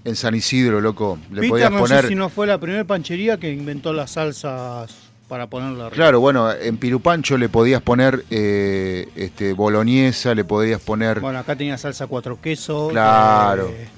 en 0.04 0.16
San 0.16 0.34
Isidro, 0.34 0.80
loco. 0.80 1.18
Le 1.30 1.36
Peter 1.40 1.50
podías 1.50 1.70
no 1.72 1.78
poner. 1.80 2.02
sé 2.02 2.08
si 2.08 2.14
no 2.14 2.28
fue 2.30 2.46
la 2.46 2.58
primera 2.58 2.84
panchería 2.84 3.36
que 3.38 3.52
inventó 3.52 3.92
las 3.92 4.12
salsas 4.12 5.05
para 5.28 5.46
ponerla 5.48 5.86
arriba. 5.86 5.96
Claro, 5.96 6.20
bueno, 6.20 6.52
en 6.52 6.76
pirupancho 6.76 7.36
le 7.36 7.48
podías 7.48 7.82
poner 7.82 8.24
eh, 8.30 9.08
este, 9.16 9.52
boloñesa, 9.52 10.34
le 10.34 10.44
podías 10.44 10.80
poner. 10.80 11.20
Bueno, 11.20 11.38
acá 11.38 11.56
tenía 11.56 11.76
salsa 11.78 12.06
cuatro 12.06 12.40
quesos. 12.40 12.92
Claro. 12.92 13.68
eh, 13.68 13.88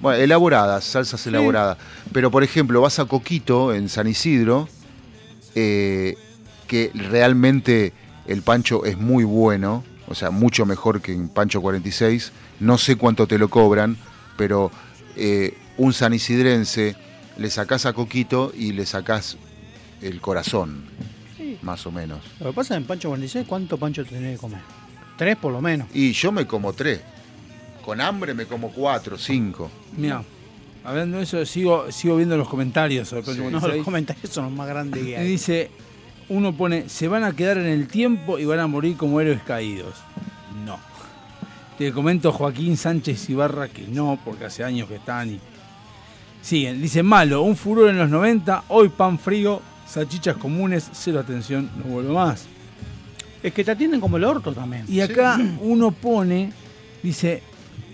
Bueno, 0.00 0.20
elaboradas, 0.22 0.84
salsas 0.84 1.24
elaboradas. 1.26 1.78
Pero, 2.12 2.30
por 2.30 2.42
ejemplo, 2.42 2.80
vas 2.80 2.98
a 2.98 3.04
Coquito, 3.04 3.72
en 3.72 3.88
San 3.88 4.08
Isidro, 4.08 4.68
eh, 5.54 6.16
que 6.66 6.90
realmente 6.94 7.92
el 8.26 8.42
pancho 8.42 8.84
es 8.84 8.98
muy 8.98 9.24
bueno, 9.24 9.84
o 10.08 10.14
sea, 10.14 10.30
mucho 10.30 10.66
mejor 10.66 11.00
que 11.00 11.12
en 11.12 11.28
Pancho 11.28 11.60
46. 11.60 12.32
No 12.60 12.78
sé 12.78 12.96
cuánto 12.96 13.26
te 13.26 13.38
lo 13.38 13.48
cobran, 13.48 13.96
pero 14.36 14.70
eh, 15.16 15.56
un 15.76 15.92
sanisidrense 15.92 16.96
le 17.38 17.50
sacás 17.50 17.86
a 17.86 17.92
Coquito 17.92 18.52
y 18.56 18.72
le 18.72 18.84
sacás 18.86 19.36
el 20.02 20.20
corazón, 20.20 20.84
Sí. 21.36 21.58
más 21.62 21.86
o 21.86 21.90
menos. 21.92 22.18
Lo 22.40 22.46
que 22.48 22.52
pasa 22.52 22.76
en 22.76 22.84
Pancho 22.84 23.08
46, 23.08 23.46
¿cuánto 23.48 23.76
pancho 23.78 24.04
tenés 24.04 24.32
que 24.36 24.38
comer? 24.38 24.60
Tres 25.16 25.36
por 25.36 25.52
lo 25.52 25.60
menos. 25.60 25.88
Y 25.94 26.12
yo 26.12 26.32
me 26.32 26.46
como 26.46 26.72
tres. 26.72 27.00
Con 27.84 28.00
hambre 28.00 28.34
me 28.34 28.46
como 28.46 28.70
cuatro, 28.70 29.18
cinco. 29.18 29.70
Mira, 29.96 30.22
hablando 30.84 31.18
de 31.18 31.24
eso, 31.24 31.44
sigo, 31.44 31.90
sigo 31.90 32.16
viendo 32.16 32.36
los 32.36 32.48
comentarios 32.48 33.08
sobre 33.08 33.20
el 33.20 33.26
Pancho 33.26 33.42
No, 33.44 33.50
46. 33.50 33.76
los 33.78 33.84
comentarios 33.84 34.30
son 34.30 34.44
los 34.44 34.52
más 34.52 34.68
grandes 34.68 35.02
que 35.04 35.16
hay. 35.16 35.26
dice, 35.26 35.70
uno 36.28 36.54
pone, 36.56 36.88
se 36.88 37.08
van 37.08 37.24
a 37.24 37.32
quedar 37.34 37.58
en 37.58 37.66
el 37.66 37.88
tiempo 37.88 38.38
y 38.38 38.44
van 38.44 38.60
a 38.60 38.66
morir 38.66 38.96
como 38.96 39.20
héroes 39.20 39.42
caídos. 39.42 39.94
No. 40.64 40.78
Te 41.78 41.90
comento 41.92 42.30
Joaquín 42.32 42.76
Sánchez 42.76 43.28
Ibarra 43.30 43.68
que 43.68 43.86
no, 43.88 44.18
porque 44.24 44.44
hace 44.44 44.62
años 44.64 44.88
que 44.88 44.96
están 44.96 45.30
y... 45.30 45.40
Siguen, 46.40 46.80
dice, 46.82 47.02
malo, 47.02 47.42
un 47.42 47.56
furor 47.56 47.88
en 47.90 47.98
los 47.98 48.08
90, 48.10 48.64
hoy 48.68 48.88
pan 48.88 49.18
frío, 49.18 49.60
salchichas 49.92 50.36
comunes, 50.36 50.88
cero 50.92 51.20
atención, 51.20 51.68
no 51.78 51.84
vuelvo 51.92 52.14
más. 52.14 52.46
Es 53.42 53.52
que 53.52 53.64
te 53.64 53.72
atienden 53.72 54.00
como 54.00 54.16
el 54.16 54.24
orto 54.24 54.52
también. 54.52 54.84
Y 54.88 55.00
acá 55.00 55.38
uno 55.60 55.90
pone, 55.90 56.52
dice, 57.02 57.42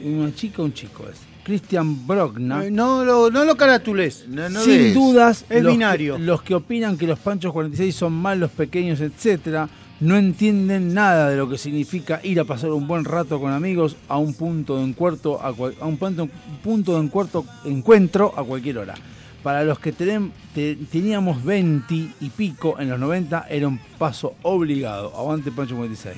una 0.04 0.34
chica 0.34 0.62
o 0.62 0.66
un 0.66 0.72
chico 0.74 1.04
es, 1.10 1.18
Christian 1.42 2.06
Brockna. 2.06 2.66
Eh, 2.66 2.70
No 2.70 3.04
lo, 3.04 3.30
no 3.30 3.44
lo 3.44 3.56
caratules. 3.56 4.26
Sin 4.64 4.94
dudas, 4.94 5.44
Es 5.48 5.62
los 5.62 5.72
binario. 5.72 6.16
Que, 6.16 6.22
los 6.22 6.42
que 6.42 6.54
opinan 6.54 6.96
que 6.98 7.06
los 7.06 7.18
Panchos 7.18 7.52
46 7.52 7.94
son 7.94 8.12
malos, 8.12 8.50
pequeños, 8.50 9.00
etcétera, 9.00 9.68
no 10.00 10.16
entienden 10.16 10.92
nada 10.94 11.30
de 11.30 11.36
lo 11.38 11.48
que 11.48 11.58
significa 11.58 12.20
ir 12.22 12.38
a 12.38 12.44
pasar 12.44 12.70
un 12.70 12.86
buen 12.86 13.04
rato 13.04 13.40
con 13.40 13.50
amigos 13.52 13.96
a 14.08 14.18
un 14.18 14.34
punto 14.34 14.76
de 14.76 14.84
encuentro 14.84 15.42
a, 15.44 15.52
cual- 15.54 15.74
a 15.80 15.86
un 15.86 15.96
punto, 15.96 16.28
punto 16.62 16.94
de 16.98 17.04
encuentro, 17.06 17.44
encuentro 17.64 18.32
a 18.36 18.44
cualquier 18.44 18.78
hora. 18.78 18.94
Para 19.42 19.62
los 19.65 19.78
que 19.78 19.94
tenem- 19.94 20.31
te- 20.55 20.76
teníamos 20.91 21.44
20 21.44 21.94
y 22.20 22.31
pico 22.31 22.78
en 22.81 22.91
los 22.91 22.99
90 22.99 23.47
era 23.49 23.68
un 23.68 23.78
paso 23.99 24.34
obligado. 24.42 25.12
Aguante 25.17 25.50
Pancho 25.52 25.76
46. 25.76 26.17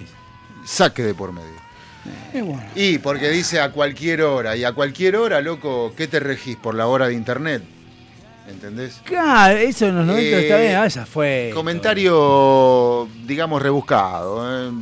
Saque 0.65 1.03
de 1.03 1.15
por 1.15 1.33
medio. 1.33 1.49
Eh, 2.33 2.41
bueno. 2.43 2.63
Y 2.75 2.99
porque 2.99 3.29
dice 3.29 3.61
a 3.61 3.73
cualquier 3.73 4.23
hora, 4.23 4.57
y 4.57 4.65
a 4.65 4.73
cualquier 4.73 5.17
hora, 5.17 5.41
loco, 5.43 5.93
¿qué 5.97 6.09
te 6.09 6.19
regís? 6.19 6.57
Por 6.57 6.75
la 6.75 6.87
hora 6.87 7.09
de 7.09 7.15
internet. 7.15 7.63
¿Entendés? 8.49 9.01
Claro, 9.05 9.57
eso 9.59 9.87
en 9.87 9.97
los 9.97 10.07
90 10.07 10.37
Eh, 10.39 10.43
está 10.43 10.59
bien, 10.59 10.75
ah, 10.77 10.89
ya 10.89 11.07
fue. 11.07 11.51
Comentario, 11.55 13.07
digamos, 13.27 13.63
rebuscado. 13.63 14.69
¿eh? 14.69 14.73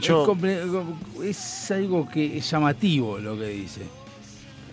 Yo- 0.00 0.22
Es, 0.22 0.28
comple- 0.28 0.94
es 1.24 1.70
algo 1.72 2.08
que 2.08 2.38
es 2.38 2.48
llamativo 2.50 3.18
lo 3.18 3.36
que 3.36 3.46
dice. 3.48 3.82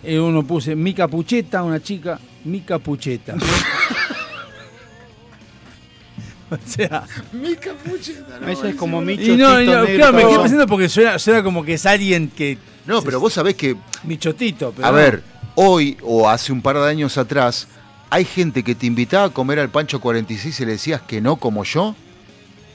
Eh, 0.02 0.18
uno 0.18 0.42
puse 0.42 0.74
mi 0.74 0.94
capucheta, 0.94 1.62
una 1.62 1.80
chica, 1.80 2.18
mi 2.44 2.60
capucheta. 2.60 3.36
o 6.50 6.56
sea, 6.66 7.04
Mi 7.32 7.54
capucheta, 7.54 8.40
no, 8.40 8.48
Ese 8.48 8.70
es 8.70 8.74
como 8.74 9.00
mi 9.00 9.14
y 9.14 9.36
no, 9.36 9.60
no, 9.60 9.86
claro, 9.86 10.12
me 10.12 10.22
quedé 10.22 10.38
pensando 10.38 10.66
porque 10.66 10.88
suena, 10.88 11.18
suena 11.18 11.42
como 11.42 11.64
que 11.64 11.74
es 11.74 11.86
alguien 11.86 12.28
que. 12.28 12.58
No, 12.84 13.00
pero 13.02 13.20
vos 13.20 13.32
sabés 13.32 13.54
que, 13.54 13.76
Mi 14.02 14.18
chotito, 14.18 14.72
pero. 14.74 14.88
a 14.88 14.90
ver, 14.90 15.22
hoy 15.54 15.96
o 16.02 16.28
hace 16.28 16.52
un 16.52 16.62
par 16.62 16.76
de 16.76 16.88
años 16.88 17.16
atrás, 17.16 17.68
hay 18.10 18.24
gente 18.24 18.64
que 18.64 18.74
te 18.74 18.86
invitaba 18.86 19.26
a 19.26 19.30
comer 19.30 19.60
al 19.60 19.70
Pancho 19.70 20.00
46 20.00 20.60
y 20.60 20.66
le 20.66 20.72
decías 20.72 21.00
que 21.02 21.20
no 21.20 21.36
como 21.36 21.62
yo, 21.62 21.94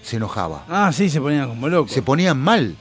se 0.02 0.16
enojaba. 0.16 0.64
Ah, 0.70 0.92
sí, 0.94 1.10
se 1.10 1.20
ponían 1.20 1.50
como 1.50 1.68
locos. 1.68 1.92
Se 1.92 2.02
ponían 2.02 2.40
mal. 2.40 2.76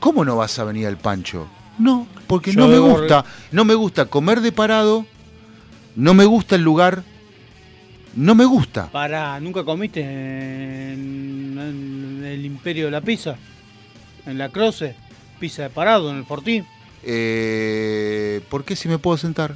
¿Cómo 0.00 0.24
no 0.24 0.36
vas 0.36 0.58
a 0.58 0.64
venir 0.64 0.88
al 0.88 0.98
Pancho? 0.98 1.46
No, 1.78 2.06
porque 2.26 2.52
Yo 2.52 2.60
no 2.60 2.68
me 2.68 2.78
gusta. 2.78 3.24
No 3.52 3.64
me 3.64 3.74
gusta 3.74 4.06
comer 4.06 4.40
de 4.40 4.52
parado, 4.52 5.06
no 5.94 6.14
me 6.14 6.24
gusta 6.24 6.54
el 6.56 6.62
lugar, 6.62 7.02
no 8.14 8.34
me 8.34 8.44
gusta. 8.44 8.90
Pará, 8.90 9.38
¿nunca 9.40 9.64
comiste 9.64 10.00
en, 10.00 11.58
en 11.58 12.24
el 12.24 12.44
Imperio 12.44 12.86
de 12.86 12.90
la 12.90 13.00
Pizza? 13.00 13.36
En 14.26 14.38
la 14.38 14.48
Croce, 14.48 14.96
pizza 15.38 15.62
de 15.62 15.70
parado, 15.70 16.10
en 16.10 16.16
el 16.16 16.24
Fortín. 16.24 16.66
Eh, 17.02 18.40
¿Por 18.48 18.64
qué 18.64 18.74
si 18.74 18.88
me 18.88 18.98
puedo 18.98 19.16
sentar? 19.16 19.54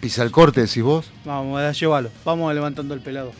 Pisa 0.00 0.22
el 0.22 0.30
corte, 0.30 0.60
decís 0.60 0.82
vos. 0.82 1.10
Vamos 1.24 1.60
a 1.60 1.72
llevarlo, 1.72 2.10
vamos 2.24 2.52
levantando 2.54 2.94
el 2.94 3.00
pelado. 3.00 3.32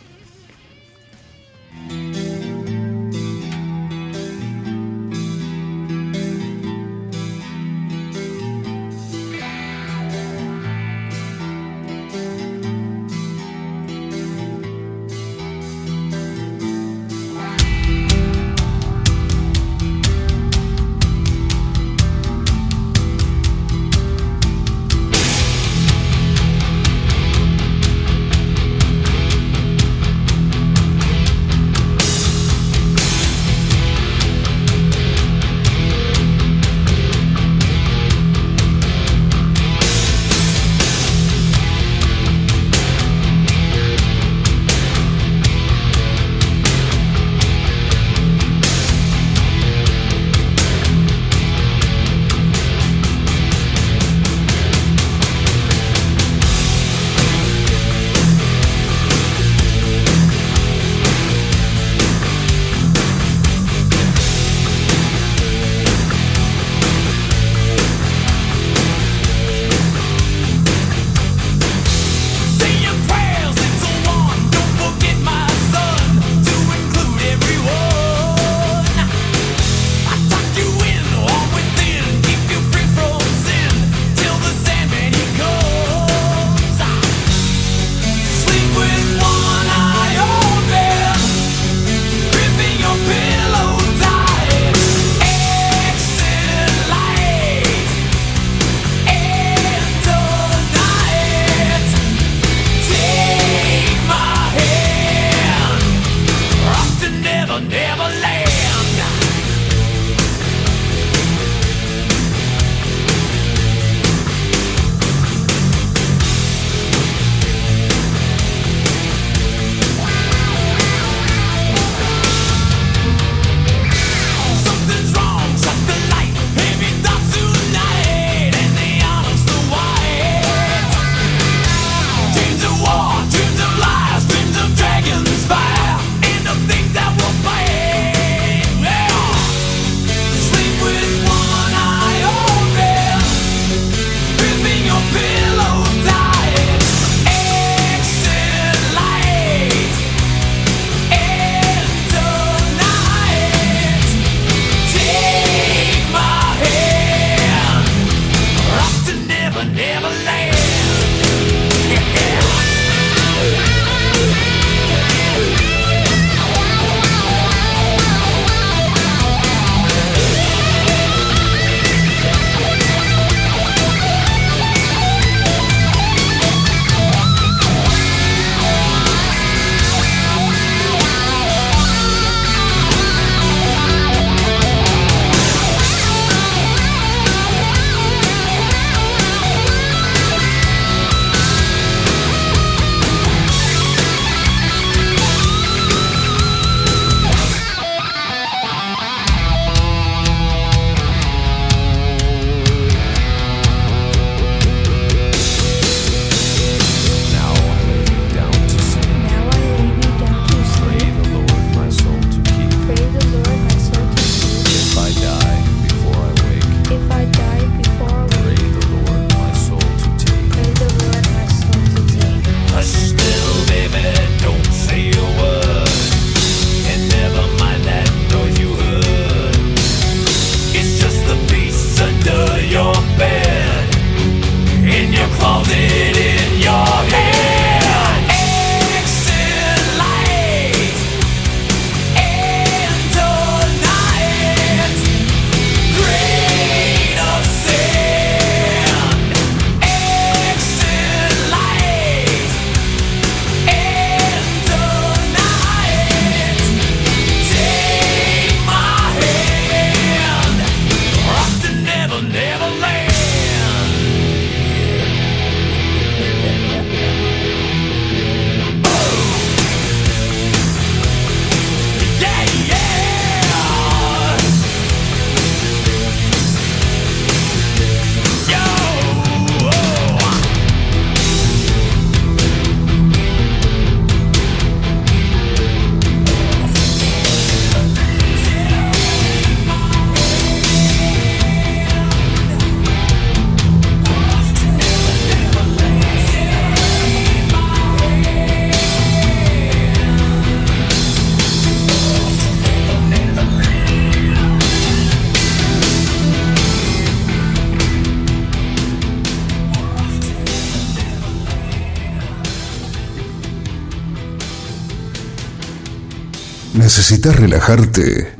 ¿Necesitas 317.09 317.37
relajarte? 317.37 318.33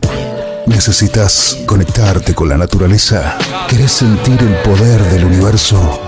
¿Necesitas 0.66 1.58
conectarte 1.66 2.36
con 2.36 2.50
la 2.50 2.58
naturaleza? 2.58 3.38
¿Querés 3.70 3.94
sentir 3.94 4.38
el 4.42 4.56
poder 4.58 5.02
del 5.04 5.24
universo? 5.24 6.02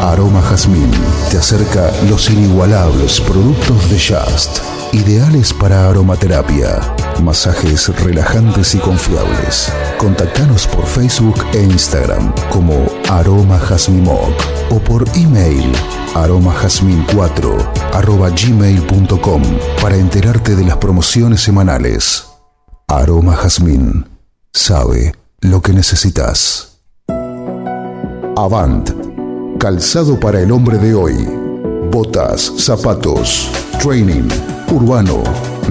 Aroma 0.00 0.40
Jazmín 0.40 0.90
te 1.30 1.36
acerca 1.36 1.90
los 2.08 2.30
inigualables 2.30 3.20
productos 3.20 3.90
de 3.90 3.98
Just, 4.00 4.60
ideales 4.94 5.52
para 5.52 5.90
aromaterapia, 5.90 6.80
masajes 7.22 7.90
relajantes 8.02 8.74
y 8.74 8.78
confiables. 8.78 9.70
Contactanos 9.98 10.66
por 10.68 10.86
Facebook 10.86 11.44
e 11.52 11.64
Instagram 11.64 12.32
como 12.48 12.86
Aroma 13.10 13.58
Jazmín 13.58 14.04
Moc 14.04 14.32
o 14.70 14.78
por 14.78 15.04
email 15.16 15.70
aromajazmin4 16.16 17.92
arroba 17.92 18.30
gmail.com 18.30 19.42
para 19.80 19.96
enterarte 19.96 20.56
de 20.56 20.64
las 20.64 20.78
promociones 20.78 21.40
semanales. 21.40 22.26
Aroma 22.88 23.34
Jazmín 23.34 24.06
sabe 24.52 25.12
lo 25.40 25.60
que 25.60 25.72
necesitas. 25.72 26.78
Avant, 28.36 28.88
calzado 29.58 30.20
para 30.20 30.40
el 30.40 30.52
hombre 30.52 30.78
de 30.78 30.94
hoy. 30.94 31.28
Botas, 31.90 32.52
zapatos, 32.58 33.50
training, 33.82 34.28
urbano. 34.72 35.20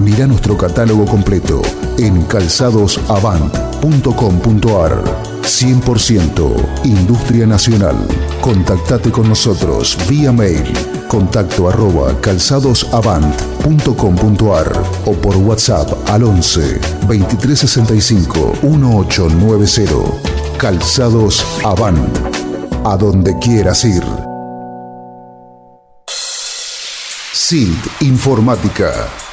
Mira 0.02 0.26
nuestro 0.26 0.58
catálogo 0.58 1.06
completo 1.06 1.62
en 1.98 2.20
calzadosavant.com.ar. 2.24 5.04
100% 5.42 6.84
Industria 6.84 7.46
Nacional. 7.46 7.96
Contactate 8.46 9.10
con 9.10 9.28
nosotros 9.28 9.98
vía 10.08 10.30
mail 10.30 10.72
contacto 11.08 11.68
arroba 11.68 12.14
calzadosavant.com.ar 12.20 14.82
o 15.04 15.12
por 15.14 15.36
WhatsApp 15.36 16.08
al 16.08 16.22
11 16.22 16.78
2365 17.08 18.52
1890. 18.62 20.58
Calzados 20.58 21.44
Avant. 21.64 22.16
A 22.84 22.96
donde 22.96 23.36
quieras 23.40 23.84
ir. 23.84 24.04
SILT 27.32 28.02
Informática. 28.02 29.25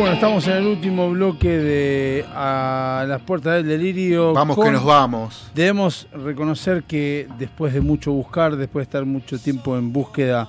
Bueno, 0.00 0.14
estamos 0.14 0.48
en 0.48 0.56
el 0.56 0.66
último 0.66 1.10
bloque 1.10 1.58
de 1.58 2.24
A 2.34 3.04
las 3.06 3.20
puertas 3.20 3.56
del 3.56 3.68
delirio. 3.68 4.32
Vamos 4.32 4.58
que 4.58 4.70
nos 4.70 4.82
vamos. 4.82 5.50
Debemos 5.54 6.08
reconocer 6.14 6.84
que 6.84 7.28
después 7.38 7.74
de 7.74 7.82
mucho 7.82 8.10
buscar, 8.10 8.56
después 8.56 8.80
de 8.80 8.88
estar 8.88 9.04
mucho 9.04 9.38
tiempo 9.38 9.76
en 9.76 9.92
búsqueda 9.92 10.48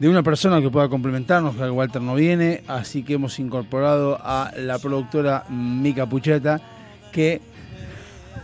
de 0.00 0.08
una 0.08 0.24
persona 0.24 0.60
que 0.60 0.70
pueda 0.70 0.88
complementarnos, 0.88 1.54
que 1.54 1.70
Walter 1.70 2.02
no 2.02 2.16
viene, 2.16 2.64
así 2.66 3.04
que 3.04 3.14
hemos 3.14 3.38
incorporado 3.38 4.18
a 4.20 4.50
la 4.56 4.76
productora 4.80 5.44
Mica 5.48 6.06
Pucheta, 6.06 6.60
que 7.12 7.40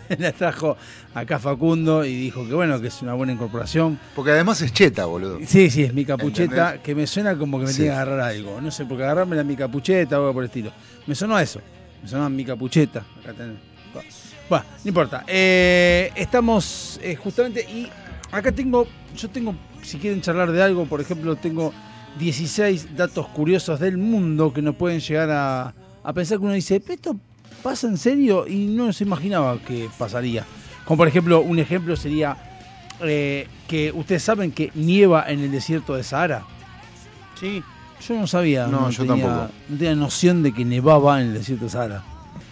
la 0.19 0.33
trajo 0.33 0.77
acá 1.15 1.39
Facundo 1.39 2.05
y 2.05 2.15
dijo 2.15 2.47
que 2.47 2.55
bueno, 2.55 2.81
que 2.81 2.89
es 2.89 3.03
una 3.03 3.15
buena 3.15 3.33
incorporación. 3.33 3.99
Porque 4.15 4.31
además 4.33 4.61
es 4.63 4.73
cheta, 4.73 5.07
boludo. 5.07 5.39
Sí, 5.47 5.71
sí, 5.71 5.85
es 5.85 5.95
mi 5.95 6.05
capucheta, 6.05 6.67
¿Entendés? 6.67 6.81
que 6.83 6.95
me 6.95 7.07
suena 7.07 7.37
como 7.37 7.59
que 7.59 7.67
me 7.67 7.71
Sí. 7.73 7.77
tiene 7.79 7.91
que 7.91 7.97
agarrar 7.97 8.21
algo. 8.21 8.61
No 8.61 8.71
sé, 8.71 8.85
porque 8.85 9.05
agarrarme 9.05 9.37
la 9.37 9.45
mi 9.45 9.57
capucheta 9.57 10.17
o 10.19 10.23
algo 10.23 10.35
por 10.35 10.45
el 10.45 10.49
estilo. 10.49 10.73
Me 11.07 11.15
sonó 11.15 11.37
a 11.37 11.43
eso. 11.43 11.61
Me 12.03 12.09
sonó 12.09 12.25
a 12.25 12.29
mi 12.29 12.45
capucheta. 12.45 13.05
Acá 13.23 13.33
tenés. 13.33 13.57
Bueno, 14.49 14.65
no 14.85 14.89
importa. 14.89 15.25
Eh, 15.27 16.13
estamos 16.15 17.01
eh, 17.03 17.17
justamente 17.17 17.63
y 17.63 17.89
acá 18.31 18.53
tengo, 18.53 18.87
yo 19.17 19.29
tengo, 19.31 19.55
si 19.83 19.99
quieren 19.99 20.21
charlar 20.21 20.53
de 20.53 20.63
algo, 20.63 20.85
por 20.87 21.01
ejemplo, 21.01 21.35
tengo 21.37 21.73
16 22.19 22.97
datos 22.97 23.27
curiosos 23.29 23.81
del 23.81 23.99
mundo 23.99 24.53
que 24.53 24.63
nos 24.63 24.77
pueden 24.77 25.01
llegar 25.01 25.31
a, 25.31 25.75
a 26.03 26.13
pensar 26.13 26.39
que 26.39 26.45
uno 26.45 26.53
dice, 26.55 26.81
¿esto 26.87 27.17
pasa 27.63 27.87
en 27.89 27.97
serio? 27.99 28.47
Y 28.47 28.67
no 28.67 28.93
se 28.93 29.05
imaginaba 29.05 29.59
que 29.59 29.89
pasaría. 29.99 30.45
Como 30.85 30.99
por 30.99 31.09
ejemplo, 31.09 31.41
un 31.41 31.59
ejemplo 31.59 31.97
sería 31.97 32.37
eh, 33.01 33.49
que 33.69 33.93
ustedes 33.93 34.23
saben 34.23 34.53
que 34.53 34.71
nieva 34.75 35.25
en 35.29 35.41
el 35.41 35.51
desierto 35.51 35.95
de 35.95 36.03
Sahara. 36.05 36.45
Sí. 37.41 37.63
Yo 38.07 38.15
no 38.15 38.27
sabía. 38.27 38.67
No, 38.67 38.91
yo 38.91 39.05
tenía, 39.07 39.25
tampoco. 39.27 39.53
No 39.69 39.77
tenía 39.79 39.95
noción 39.95 40.43
de 40.43 40.53
que 40.53 40.65
nevaba 40.65 41.21
en 41.21 41.29
el 41.29 41.35
desierto 41.35 41.65
de 41.65 41.71
Sahara. 41.71 42.03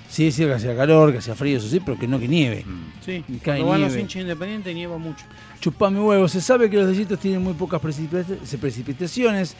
Sí, 0.08 0.30
sí, 0.30 0.44
que 0.44 0.52
hacía 0.54 0.76
calor, 0.76 1.10
que 1.10 1.18
hacía 1.18 1.34
frío, 1.34 1.58
eso 1.58 1.68
sí, 1.68 1.80
pero 1.84 1.98
que 1.98 2.06
no 2.06 2.20
que 2.20 2.28
nieve. 2.28 2.64
Sí, 3.04 3.24
Y 3.28 3.38
cae 3.38 3.62
van 3.62 3.80
los 3.80 3.88
nieve. 3.90 4.00
hinchas 4.02 4.22
independientes 4.22 4.72
nieva 4.74 4.96
mucho. 4.96 5.24
Chupame 5.60 6.00
huevo. 6.00 6.28
Se 6.28 6.40
sabe 6.40 6.70
que 6.70 6.76
los 6.76 6.86
desiertos 6.86 7.18
tienen 7.18 7.42
muy 7.42 7.52
pocas 7.54 7.80
precipita- 7.80 8.24
precipitaciones. 8.60 9.56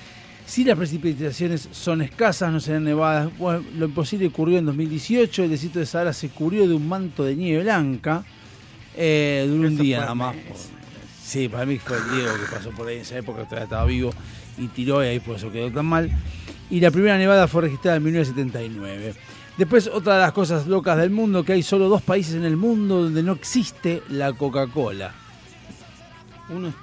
Si 0.46 0.62
las 0.62 0.76
precipitaciones 0.76 1.68
son 1.72 2.02
escasas, 2.02 2.52
no 2.52 2.60
serán 2.60 2.84
nevadas. 2.84 3.36
Bueno, 3.38 3.64
lo 3.76 3.86
imposible 3.86 4.26
ocurrió 4.26 4.58
en 4.58 4.66
2018. 4.66 5.44
El 5.44 5.50
desierto 5.50 5.78
de 5.78 5.86
Sahara 5.86 6.12
se 6.12 6.28
cubrió 6.28 6.68
de 6.68 6.74
un 6.74 6.86
manto 6.86 7.24
de 7.24 7.34
nieve 7.34 7.62
blanca. 7.62 8.24
Eh, 8.96 9.46
duró 9.48 9.68
un 9.68 9.76
día 9.76 10.00
nada 10.00 10.14
más. 10.14 10.36
Sí, 11.22 11.48
para 11.48 11.64
mí 11.64 11.78
fue 11.78 11.96
el 11.96 12.10
Diego 12.10 12.34
que 12.34 12.54
pasó 12.54 12.70
por 12.70 12.86
ahí 12.86 12.96
en 12.96 13.02
esa 13.02 13.16
época, 13.16 13.44
todavía 13.44 13.64
estaba 13.64 13.84
vivo 13.86 14.12
y 14.58 14.68
tiró 14.68 15.02
y 15.02 15.08
ahí 15.08 15.20
por 15.20 15.36
eso 15.36 15.50
quedó 15.50 15.70
tan 15.72 15.86
mal. 15.86 16.10
Y 16.70 16.80
la 16.80 16.90
primera 16.90 17.16
nevada 17.16 17.48
fue 17.48 17.62
registrada 17.62 17.96
en 17.96 18.04
1979. 18.04 19.14
Después, 19.56 19.88
otra 19.88 20.14
de 20.14 20.20
las 20.20 20.32
cosas 20.32 20.66
locas 20.66 20.98
del 20.98 21.10
mundo, 21.10 21.44
que 21.44 21.54
hay 21.54 21.62
solo 21.62 21.88
dos 21.88 22.02
países 22.02 22.34
en 22.34 22.44
el 22.44 22.56
mundo 22.56 23.04
donde 23.04 23.22
no 23.22 23.32
existe 23.32 24.02
la 24.08 24.32
Coca-Cola. 24.32 25.12
Uno 26.50 26.74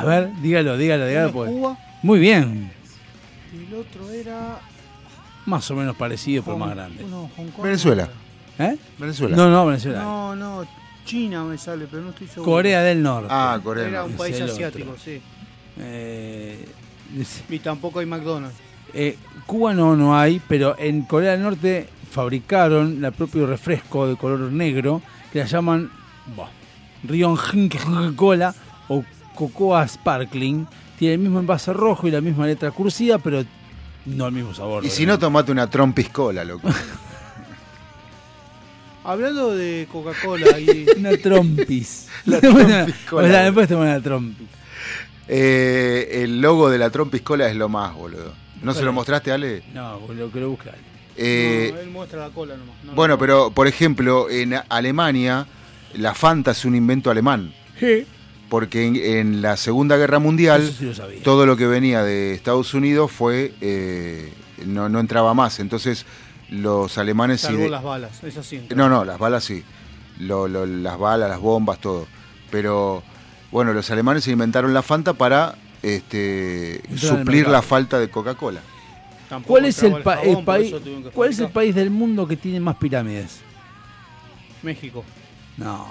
A 0.00 0.04
ver, 0.04 0.30
dígalo, 0.40 0.76
dígalo, 0.76 1.06
dígalo. 1.06 1.32
Pues. 1.32 1.50
Cuba. 1.50 1.78
Muy 2.02 2.18
bien. 2.18 2.70
y 3.52 3.66
el 3.72 3.74
otro 3.80 4.10
era. 4.10 4.58
Más 5.46 5.70
o 5.70 5.76
menos 5.76 5.94
parecido, 5.96 6.42
pero 6.42 6.56
más 6.58 6.70
grande. 6.74 7.04
Uno, 7.04 7.30
Hong 7.36 7.48
Kong. 7.48 7.64
Venezuela. 7.64 8.08
¿Eh? 8.58 8.76
Venezuela. 8.98 9.36
No, 9.36 9.50
no, 9.50 9.66
Venezuela. 9.66 10.02
No, 10.02 10.34
no, 10.36 10.64
China 11.04 11.44
me 11.44 11.58
sale, 11.58 11.86
pero 11.90 12.02
no 12.02 12.10
estoy 12.10 12.26
seguro. 12.28 12.50
Corea 12.50 12.82
del 12.82 13.02
Norte. 13.02 13.28
Ah, 13.30 13.60
Corea 13.62 13.84
del 13.84 13.92
Era 13.92 14.04
un 14.04 14.16
Norte. 14.16 14.32
país 14.32 14.40
asiático, 14.40 14.90
otro. 14.90 15.02
sí. 15.04 15.20
Eh, 15.78 16.64
Y 17.50 17.58
tampoco 17.58 17.98
hay 18.00 18.06
McDonald's. 18.06 18.56
eh, 18.92 19.16
Cuba 19.46 19.74
no, 19.74 19.96
no 19.96 20.16
hay, 20.16 20.40
pero 20.48 20.76
en 20.78 21.02
Corea 21.02 21.32
del 21.32 21.42
Norte 21.42 21.88
fabricaron 22.10 23.04
el 23.04 23.12
propio 23.12 23.46
refresco 23.46 24.06
de 24.06 24.16
color 24.16 24.40
negro 24.52 25.02
que 25.32 25.40
la 25.40 25.44
llaman 25.46 25.90
bah, 26.36 26.48
Rion 27.02 27.36
Cola 28.16 28.54
Cocoa 29.34 29.86
Sparkling. 29.86 30.66
Tiene 30.98 31.14
el 31.14 31.20
mismo 31.20 31.40
envase 31.40 31.72
rojo 31.72 32.06
y 32.06 32.10
la 32.10 32.20
misma 32.20 32.46
letra 32.46 32.70
cursiva, 32.70 33.18
pero 33.18 33.44
No 34.06 34.26
el 34.26 34.32
mismo 34.32 34.54
sabor. 34.54 34.84
Y 34.84 34.90
si 34.90 35.06
no, 35.06 35.18
tomate 35.18 35.50
una 35.52 35.68
trompiscola, 35.68 36.44
loco. 36.44 36.68
Hablando 39.04 39.54
de 39.54 39.86
Coca-Cola 39.92 40.58
y. 40.58 40.86
Una 40.98 41.16
trompis. 41.18 42.08
La 42.24 42.38
o 42.38 42.40
sea, 42.40 42.50
trompiscola. 42.54 43.42
después 43.42 43.68
te 43.68 43.74
una 43.76 44.00
trompis. 44.00 44.48
Eh, 45.28 46.22
el 46.24 46.40
logo 46.40 46.70
de 46.70 46.78
la 46.78 46.88
trompiscola 46.90 47.48
es 47.48 47.56
lo 47.56 47.68
más, 47.68 47.94
boludo. 47.94 48.32
¿No 48.62 48.72
se 48.72 48.82
lo 48.82 48.92
mostraste, 48.94 49.30
Ale? 49.30 49.62
No, 49.74 50.00
boludo, 50.00 50.30
que 50.32 50.40
lo 50.40 50.50
busque 50.50 50.70
Ale. 50.70 50.78
Eh, 51.16 51.70
No, 51.74 51.80
él 51.80 51.90
muestra 51.90 52.20
la 52.20 52.30
cola 52.30 52.56
nomás. 52.56 52.76
No, 52.82 52.92
bueno, 52.94 53.18
pero 53.18 53.50
por 53.50 53.66
ejemplo, 53.68 54.30
en 54.30 54.54
Alemania, 54.70 55.46
la 55.94 56.14
Fanta 56.14 56.52
es 56.52 56.64
un 56.64 56.74
invento 56.74 57.10
alemán. 57.10 57.52
Sí. 57.78 58.06
Porque 58.48 58.86
en, 58.86 58.96
en 58.96 59.42
la 59.42 59.56
Segunda 59.56 59.96
Guerra 59.96 60.18
Mundial, 60.18 60.70
sí 60.76 60.84
lo 60.84 61.06
todo 61.22 61.46
lo 61.46 61.56
que 61.56 61.66
venía 61.66 62.02
de 62.02 62.34
Estados 62.34 62.74
Unidos 62.74 63.10
fue. 63.10 63.54
eh, 63.60 64.32
no, 64.66 64.88
no 64.88 65.00
entraba 65.00 65.34
más. 65.34 65.58
Entonces, 65.60 66.06
los 66.50 66.96
alemanes. 66.98 67.40
Salvo 67.42 67.60
ide- 67.62 67.70
las 67.70 67.82
balas, 67.82 68.22
es 68.22 68.36
así. 68.36 68.66
No, 68.74 68.88
no, 68.88 69.04
las 69.04 69.18
balas 69.18 69.44
sí. 69.44 69.64
Lo- 70.20 70.46
lo- 70.46 70.66
las 70.66 70.98
balas, 70.98 71.28
las 71.28 71.40
bombas, 71.40 71.80
todo. 71.80 72.06
Pero 72.50 73.02
bueno, 73.50 73.72
los 73.72 73.90
alemanes 73.90 74.28
inventaron 74.28 74.72
la 74.72 74.82
Fanta 74.82 75.14
para 75.14 75.56
este, 75.82 76.80
suplir 76.96 77.48
la 77.48 77.62
falta 77.62 77.98
de 77.98 78.08
Coca-Cola. 78.10 78.60
Tampoco 79.28 79.54
¿Cuál 79.54 79.64
es 79.64 79.82
el, 79.82 79.90
jabón, 79.90 80.44
país? 80.44 80.74
¿Cuál 81.12 81.30
es 81.30 81.38
el 81.40 81.48
país 81.48 81.74
del 81.74 81.90
mundo 81.90 82.28
que 82.28 82.36
tiene 82.36 82.60
más 82.60 82.76
pirámides? 82.76 83.40
México. 84.62 85.02
No, 85.56 85.88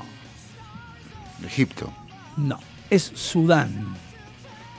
Egipto. 1.45 1.91
No. 2.37 2.59
Es 2.89 3.11
Sudán. 3.15 3.95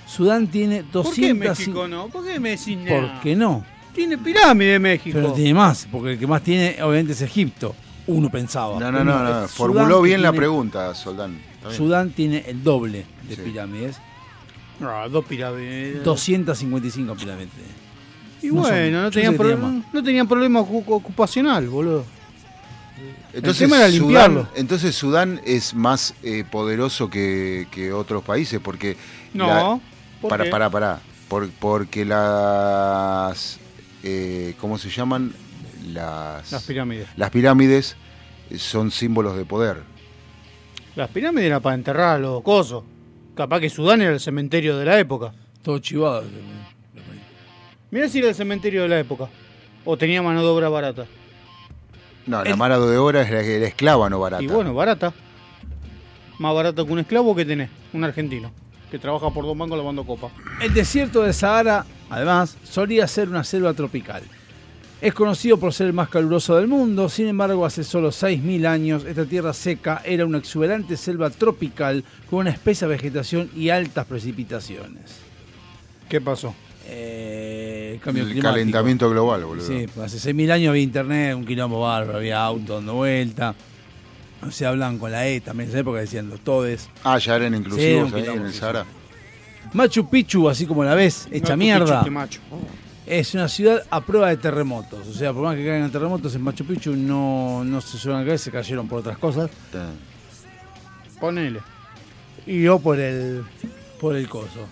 Sudán 0.07 0.47
tiene 0.47 0.83
200. 0.93 1.03
¿Por 1.03 1.15
qué 1.15 1.35
México 1.35 1.89
no? 1.89 2.09
¿Por 2.09 2.25
qué 2.25 2.39
me 2.39 2.51
decís 2.51 2.77
nada? 2.79 3.01
¿Por 3.15 3.21
qué 3.23 3.35
no? 3.35 3.65
Tiene 3.95 4.19
pirámide 4.19 4.79
México. 4.79 5.19
Pero 5.21 5.33
tiene 5.33 5.55
más, 5.55 5.89
porque 5.91 6.13
el 6.13 6.19
que 6.19 6.27
más 6.27 6.43
tiene, 6.43 6.77
obviamente, 6.83 7.13
es 7.13 7.23
Egipto. 7.23 7.75
Uno 8.07 8.29
pensaba. 8.31 8.79
No, 8.79 8.93
no, 8.93 9.01
Uno 9.01 9.19
no, 9.23 9.41
no. 9.43 9.49
Formuló 9.49 10.03
bien 10.03 10.21
la 10.23 10.33
pregunta, 10.33 10.95
Soldán. 10.95 11.41
Sudán 11.71 12.11
tiene 12.11 12.45
el 12.47 12.63
doble 12.63 13.07
de 13.29 13.37
Sí. 13.37 13.43
pirámides. 13.43 13.97
Ah, 14.83 15.07
dos 15.11 15.25
pirámides. 15.25 16.05
255 16.05 17.15
pirámides. 17.15 17.49
Y 18.43 18.49
No 18.49 18.63
son- 18.63 18.73
bueno, 18.73 18.99
no 19.03 19.05
yo 19.05 19.11
tenían, 19.11 19.33
sé 19.33 19.39
que 19.39 19.43
tenía 19.45 19.57
pro- 19.57 19.83
no 19.93 20.03
tenían 20.05 20.29
problema 20.29 20.61
ocu- 20.61 20.85
ocupacional, 20.87 21.67
boludo. 21.69 22.05
Entonces, 23.35 23.59
tema 23.69 23.79
era 23.79 23.89
limpiarlo. 23.89 24.43
Sudán, 24.43 24.53
entonces 24.57 24.95
Sudán 24.95 25.41
es 25.45 25.75
más 25.75 26.15
eh, 26.23 26.45
poderoso 26.51 27.11
que, 27.11 27.67
que 27.71 27.93
otros 27.93 28.23
países 28.23 28.61
porque... 28.63 28.97
No, 29.33 29.47
la- 29.49 29.81
¿por 30.21 30.31
para, 30.31 30.45
qué? 30.45 30.51
para, 30.51 30.71
para. 30.71 31.01
Por- 31.29 31.51
porque 31.51 32.05
las... 32.05 33.59
eh, 34.03 34.55
¿Cómo 34.61 34.79
se 34.79 34.89
llaman? 34.91 35.33
Las, 35.93 36.51
Las 36.53 36.63
pirámides. 36.63 37.09
Las 37.17 37.31
pirámides 37.31 37.97
son 38.57 38.91
símbolos 38.91 39.37
de 39.37 39.45
poder. 39.45 39.83
Las 40.97 41.11
pirámides 41.11 41.47
eran 41.47 41.61
para 41.61 41.75
enterrar 41.75 42.17
a 42.17 42.19
los 42.19 42.43
cosos. 42.43 42.85
Capaz 43.35 43.59
que 43.61 43.69
Sudán 43.69 44.01
era 44.01 44.13
el 44.13 44.21
cementerio 44.21 44.77
de 44.79 44.85
la 44.85 44.99
época. 44.99 45.33
Todo 45.63 45.79
chivado. 45.81 46.23
Mirá 47.91 48.09
si 48.09 48.19
era 48.19 48.29
el 48.29 48.35
cementerio 48.35 48.83
de 48.83 48.89
la 48.89 48.99
época. 49.01 49.29
O 49.85 49.97
tenía 49.97 50.23
mano 50.23 50.41
de 50.41 50.47
obra 50.49 50.69
barata. 50.69 51.07
No, 52.27 52.43
la 52.43 52.57
mano 52.57 52.87
de 52.87 52.97
obra 52.97 53.23
es 53.23 53.31
la, 53.31 53.43
la 53.43 53.67
esclava, 53.67 54.09
no 54.09 54.19
barata. 54.19 54.43
Y 54.43 54.47
bueno, 54.47 54.75
barata. 54.75 55.13
Más 56.39 56.55
barato 56.55 56.87
que 56.87 56.93
un 56.93 56.99
esclavo 57.01 57.35
que 57.35 57.45
tenés. 57.45 57.71
Un 57.93 58.05
argentino. 58.05 58.51
Que 58.91 58.99
trabaja 58.99 59.31
por 59.31 59.45
dos 59.45 59.57
mangos 59.57 59.79
lavando 59.79 60.05
copa. 60.05 60.31
El 60.61 60.73
desierto 60.73 61.23
de 61.23 61.33
Sahara, 61.33 61.85
además, 62.11 62.57
solía 62.65 63.07
ser 63.07 63.29
una 63.29 63.45
selva 63.45 63.75
tropical. 63.75 64.23
Es 65.01 65.13
conocido 65.13 65.59
por 65.59 65.75
ser 65.75 65.89
el 65.89 65.93
más 65.93 66.09
caluroso 66.09 66.57
del 66.57 66.67
mundo, 66.67 67.11
sin 67.11 67.27
embargo, 67.27 67.67
hace 67.67 67.85
solo 67.85 68.09
6.000 68.09 68.67
años 68.67 69.05
esta 69.05 69.27
tierra 69.27 69.53
seca 69.53 70.01
era 70.05 70.25
una 70.25 70.39
exuberante 70.39 70.97
selva 70.97 71.29
tropical 71.29 72.05
con 72.31 72.41
una 72.41 72.51
espesa 72.51 72.87
vegetación 72.87 73.51
y 73.55 73.69
altas 73.69 74.07
precipitaciones. 74.07 75.19
¿Qué 76.09 76.23
pasó? 76.23 76.55
Eh, 76.87 77.93
el 77.95 78.01
cambio 78.01 78.23
El 78.25 78.31
climático. 78.31 78.53
calentamiento 78.53 79.11
global, 79.11 79.45
boludo. 79.45 79.67
Sí, 79.67 79.87
hace 80.03 80.19
6.000 80.35 80.51
años 80.53 80.69
había 80.71 80.83
internet, 80.83 81.35
un 81.35 81.45
quilombo 81.47 81.81
bárbaro, 81.81 82.19
había 82.19 82.43
autos 82.45 82.77
dando 82.77 82.95
vuelta. 82.95 83.55
O 84.47 84.51
sea, 84.51 84.69
hablan 84.71 84.99
con 84.99 85.11
la 85.11 85.27
E 85.27 85.41
también, 85.41 85.69
en 85.69 85.73
esa 85.75 85.81
época 85.81 86.01
decían 86.01 86.29
los 86.29 86.41
todes. 86.41 86.89
Ah, 87.03 87.19
ya 87.19 87.37
eran 87.37 87.55
inclusivos 87.55 88.11
Sí, 88.11 88.17
ahí 88.17 88.21
quilombo, 88.23 88.41
en 88.43 88.47
el 88.49 88.53
sí, 88.53 88.59
Sahara. 88.59 88.85
Machu 89.73 90.09
Picchu, 90.11 90.49
así 90.49 90.67
como 90.67 90.85
la 90.85 90.95
ves, 90.95 91.27
hecha 91.31 91.57
Machu 91.57 91.59
mierda. 91.59 92.05
Picchu. 92.05 92.41
Es 93.07 93.35
una 93.35 93.49
ciudad 93.49 93.83
a 93.91 94.01
prueba 94.03 94.29
de 94.29 94.37
terremotos. 94.37 95.07
O 95.09 95.13
sea, 95.15 95.33
por 95.33 95.43
más 95.43 95.57
que 95.57 95.65
caigan 95.65 95.91
terremotos 95.91 96.35
en 96.35 96.43
Machu 96.43 96.65
Picchu, 96.67 96.95
no, 96.97 97.63
no 97.65 97.81
se 97.81 97.97
suelen 97.99 98.23
a 98.23 98.25
caer, 98.25 98.39
se 98.39 98.51
cayeron 98.51 98.87
por 98.89 99.01
otras 99.01 99.17
cosas. 99.19 99.51
Ponele. 101.21 101.61
Y 102.47 102.63
yo 102.63 102.79
por 102.79 102.99
el, 103.01 103.43
por 104.01 104.17
el 104.17 104.29
coso. 104.29 104.69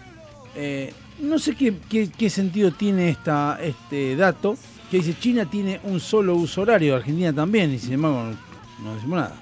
Eh, 0.54 0.92
no 1.22 1.38
sé 1.38 1.54
qué, 1.54 1.74
qué- 1.88 2.10
qué 2.10 2.28
sentido 2.30 2.70
tiene 2.72 3.08
esta, 3.08 3.58
este 3.62 4.14
dato, 4.16 4.56
que 4.90 4.98
dice 4.98 5.16
China 5.18 5.46
tiene 5.46 5.80
un 5.84 5.98
solo 6.00 6.34
uso 6.34 6.60
horario, 6.62 6.96
Argentina 6.96 7.32
también, 7.32 7.72
y 7.72 7.78
sin 7.78 7.94
embargo 7.94 8.24
no, 8.24 8.84
no 8.84 8.94
decimos 8.94 9.18
nada. 9.20 9.36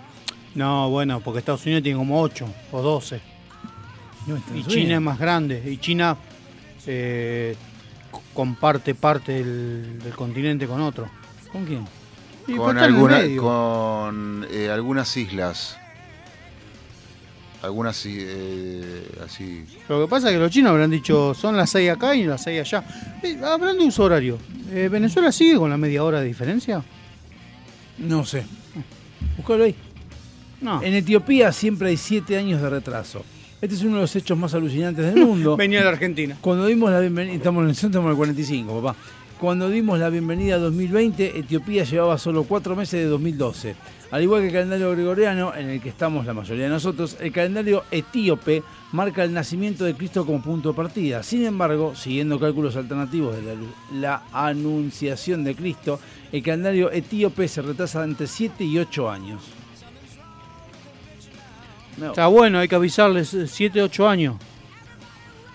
No, 0.55 0.89
bueno, 0.91 1.21
porque 1.21 1.39
Estados 1.41 1.65
Unidos 1.67 1.83
tiene 1.83 1.99
como 1.99 2.21
8 2.21 2.47
o 2.73 2.83
12. 2.83 3.21
No, 4.27 4.37
está 4.37 4.51
Y 4.51 4.55
bien. 4.55 4.67
China 4.69 4.95
es 4.97 5.01
más 5.01 5.19
grande. 5.19 5.63
Y 5.67 5.77
China 5.79 6.17
eh, 6.87 7.57
comparte 8.35 8.95
parte 8.95 9.33
del, 9.33 9.99
del 10.01 10.13
continente 10.15 10.67
con 10.67 10.81
otro. 10.81 11.09
¿Con 11.53 11.65
quién? 11.65 11.87
Y 12.49 12.55
con, 12.55 12.77
el 12.79 12.85
alguna- 12.85 13.23
con 13.39 14.47
eh, 14.51 14.71
algunas 14.71 15.17
islas. 15.17 15.77
Algunas 17.63 18.03
eh, 18.07 19.05
así. 19.25 19.65
Lo 19.89 20.03
que 20.03 20.09
pasa 20.09 20.29
es 20.29 20.35
que 20.35 20.41
los 20.41 20.51
chinos 20.51 20.71
habrán 20.71 20.91
dicho 20.91 21.35
son 21.35 21.57
las 21.57 21.71
6 21.71 21.91
acá 21.91 22.15
y 22.15 22.25
las 22.25 22.43
6 22.43 22.61
allá. 22.61 22.85
Eh, 23.23 23.39
hablando 23.45 23.83
de 23.83 23.89
uso 23.89 24.05
horario, 24.05 24.39
eh, 24.73 24.89
¿Venezuela 24.91 25.31
sigue 25.31 25.57
con 25.57 25.69
la 25.69 25.77
media 25.77 26.03
hora 26.03 26.21
de 26.21 26.27
diferencia? 26.27 26.83
No 27.99 28.25
sé. 28.25 28.45
Búscalo 29.37 29.65
ahí. 29.65 29.75
No. 30.61 30.83
En 30.83 30.95
Etiopía 30.95 31.53
siempre 31.53 31.91
hay 31.91 31.97
siete 31.97 32.39
años 32.39 32.63
de 32.63 32.71
retraso. 32.71 33.25
Este 33.61 33.75
es 33.75 33.83
uno 33.83 33.97
de 33.97 34.03
los 34.03 34.17
hechos 34.17 34.39
más 34.39 34.55
alucinantes 34.55 35.05
del 35.05 35.27
mundo. 35.27 35.55
Venía 35.59 35.83
de 35.83 35.89
Argentina. 35.89 36.37
Cuando 36.41 36.67
dimos 36.67 36.91
la 36.91 37.01
bienvenida, 37.01 37.35
estamos 37.35 37.63
en 37.63 37.69
el 37.69 37.73
estamos 37.73 38.05
en 38.05 38.11
el 38.11 38.17
45, 38.17 38.81
papá. 38.81 38.99
Cuando 39.41 39.71
dimos 39.71 39.99
la 39.99 40.11
bienvenida 40.11 40.57
a 40.57 40.59
2020, 40.59 41.39
Etiopía 41.39 41.85
llevaba 41.85 42.19
solo 42.19 42.45
cuatro 42.45 42.77
meses 42.77 43.01
de 43.01 43.07
2012. 43.07 43.75
Al 44.11 44.23
igual 44.23 44.43
que 44.43 44.49
el 44.49 44.53
calendario 44.53 44.91
gregoriano, 44.91 45.55
en 45.57 45.71
el 45.71 45.81
que 45.81 45.89
estamos 45.89 46.27
la 46.27 46.35
mayoría 46.35 46.65
de 46.65 46.71
nosotros, 46.71 47.17
el 47.19 47.33
calendario 47.33 47.85
etíope 47.91 48.63
marca 48.93 49.25
el 49.25 49.33
nacimiento 49.33 49.85
de 49.85 49.95
Cristo 49.95 50.27
como 50.27 50.43
punto 50.43 50.69
de 50.69 50.75
partida. 50.75 51.23
Sin 51.23 51.47
embargo, 51.47 51.95
siguiendo 51.95 52.39
cálculos 52.39 52.77
alternativos 52.77 53.35
de 53.35 53.57
la, 53.95 54.25
anunciación 54.31 55.43
de 55.43 55.55
Cristo, 55.55 55.99
el 56.31 56.43
calendario 56.43 56.93
etíope 56.93 57.49
se 57.49 57.63
retrasa 57.63 58.05
entre 58.05 58.27
7 58.27 58.63
y 58.63 58.77
8 58.77 59.11
años. 59.11 59.43
Está 61.99 62.27
bueno, 62.27 62.59
hay 62.59 62.69
que 62.69 62.75
avisarles 62.75 63.35
7, 63.47 63.85
8 63.85 64.07
años. 64.07 64.37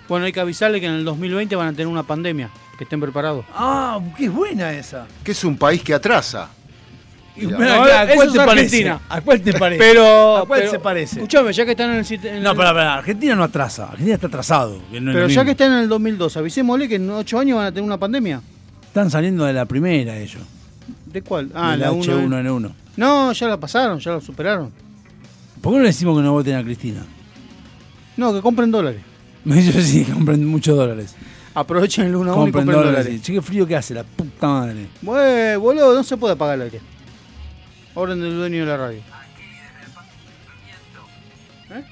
Bueno, 0.09 0.25
hay 0.25 0.31
que 0.31 0.39
avisarles 0.39 0.81
que 0.81 0.87
en 0.87 0.93
el 0.93 1.05
2020 1.05 1.55
van 1.55 1.67
a 1.67 1.71
tener 1.71 1.85
una 1.85 2.01
pandemia. 2.01 2.49
Que 2.77 2.83
estén 2.83 2.99
preparados. 2.99 3.45
Ah, 3.53 3.99
qué 4.17 4.27
buena 4.29 4.73
esa. 4.73 5.07
Que 5.23 5.31
es 5.31 5.43
un 5.43 5.57
país 5.57 5.81
que 5.81 5.93
atrasa. 5.93 6.49
Mira, 7.37 7.57
No, 7.57 7.83
¿a 7.83 8.07
cuál 8.15 8.31
te 8.31 8.37
parece? 8.37 8.51
Argentina. 8.65 9.01
¿A 9.09 9.21
cuál 9.21 9.41
te 9.41 9.53
parece? 9.53 9.79
Pero, 9.83 10.37
¿A 10.37 10.45
cuál 10.45 10.59
pero- 10.61 10.71
se 10.71 10.79
parece? 10.79 11.15
Escuchame, 11.17 11.51
ya 11.51 11.65
que 11.65 11.71
están 11.71 11.89
en 11.91 11.97
el 12.05 12.25
en 12.25 12.43
No, 12.43 12.55
pero, 12.55 12.69
pero 12.73 12.89
Argentina 12.89 13.35
no 13.35 13.43
atrasa. 13.43 13.85
Argentina 13.85 14.15
está 14.15 14.27
atrasado. 14.27 14.79
que 14.91 15.01
no 15.01 15.11
es 15.11 15.15
pero 15.15 15.27
ya 15.27 15.41
mismo. 15.41 15.43
que 15.45 15.51
están 15.51 15.73
en 15.73 15.79
el 15.79 15.89
2002, 15.89 16.37
avisémosle 16.37 16.87
que 16.87 16.95
en 16.95 17.09
8 17.09 17.39
años 17.39 17.57
van 17.57 17.67
a 17.67 17.71
tener 17.71 17.83
una 17.83 17.97
pandemia. 17.97 18.41
Están 18.87 19.09
saliendo 19.11 19.43
de 19.43 19.51
la 19.51 19.65
primera 19.65 20.15
ellos. 20.17 20.41
¿De 21.07 21.21
cuál? 21.21 21.51
Ah, 21.53 21.71
de 21.71 21.77
la 21.77 21.85
la 21.87 21.91
1. 21.91 22.03
H1N1. 22.05 22.71
No, 22.97 23.31
ya 23.33 23.47
la 23.49 23.57
pasaron, 23.59 23.99
ya 23.99 24.11
la 24.11 24.21
superaron. 24.21 24.71
¿Por 25.61 25.73
qué 25.73 25.77
no 25.77 25.83
le 25.83 25.89
decimos 25.89 26.17
que 26.17 26.23
no 26.23 26.31
voten 26.31 26.55
a 26.55 26.63
Cristina? 26.63 27.05
No, 28.15 28.33
que 28.33 28.41
compren 28.41 28.71
dólares. 28.71 29.01
Me 29.43 29.55
dice 29.55 29.81
sí, 29.83 30.05
que 30.05 30.13
compren 30.13 30.45
muchos 30.45 30.77
dólares. 30.77 31.15
Aprovechen 31.55 32.05
el 32.07 32.15
1 32.15 32.31
a 32.31 32.35
1 32.35 32.47
y 32.47 32.51
Compren 32.51 32.65
dólares. 32.65 32.91
dólares. 32.91 33.13
sí. 33.15 33.21
Che, 33.21 33.33
qué 33.33 33.41
frío 33.41 33.65
que 33.65 33.75
hace, 33.75 33.93
la 33.93 34.03
puta 34.03 34.47
madre. 34.47 34.87
Bueno, 35.01 35.59
boludo, 35.61 35.95
no 35.95 36.03
se 36.03 36.17
puede 36.17 36.33
apagar 36.33 36.55
el 36.55 36.61
aire. 36.63 36.81
Orden 37.93 38.19
del 38.21 38.35
dueño 38.35 38.59
de 38.59 38.65
la 38.65 38.77
radio. 38.77 38.99
¿Eh? 41.71 41.83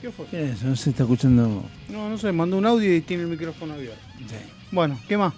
¿Qué 0.00 0.10
fue? 0.12 0.26
¿Qué 0.26 0.44
es 0.44 0.58
eso? 0.58 0.66
No 0.66 0.76
se 0.76 0.90
está 0.90 1.02
escuchando. 1.02 1.64
No, 1.88 2.08
no 2.08 2.18
sé, 2.18 2.30
mandó 2.32 2.56
un 2.56 2.66
audio 2.66 2.94
y 2.94 3.00
tiene 3.00 3.24
el 3.24 3.28
micrófono 3.28 3.74
abierto. 3.74 3.98
Bueno, 4.70 4.98
¿qué 5.08 5.18
más? 5.18 5.34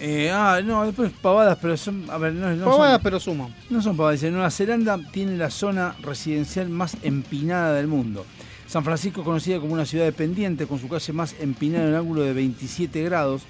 Eh, 0.00 0.30
ah, 0.32 0.60
no, 0.64 0.84
después 0.84 1.12
pavadas, 1.22 1.56
pero 1.62 1.76
son. 1.76 2.04
A 2.10 2.18
ver, 2.18 2.32
no, 2.32 2.50
no 2.56 2.64
Pavadas, 2.64 2.94
son, 2.94 3.02
pero 3.04 3.20
suman. 3.20 3.54
No 3.70 3.80
son 3.80 3.96
pavadas. 3.96 4.20
Dice, 4.20 4.32
Nueva 4.32 4.50
Zelanda 4.50 4.98
tiene 5.12 5.36
la 5.36 5.50
zona 5.50 5.94
residencial 6.02 6.68
más 6.68 6.96
empinada 7.02 7.74
del 7.74 7.86
mundo. 7.86 8.26
San 8.74 8.82
Francisco 8.82 9.20
es 9.20 9.24
conocida 9.24 9.60
como 9.60 9.72
una 9.72 9.86
ciudad 9.86 10.04
de 10.04 10.10
pendientes, 10.10 10.66
con 10.66 10.80
su 10.80 10.88
calle 10.88 11.12
más 11.12 11.36
empinada 11.38 11.84
en 11.84 11.90
un 11.90 11.94
ángulo 11.94 12.22
de 12.22 12.32
27 12.32 13.04
grados. 13.04 13.42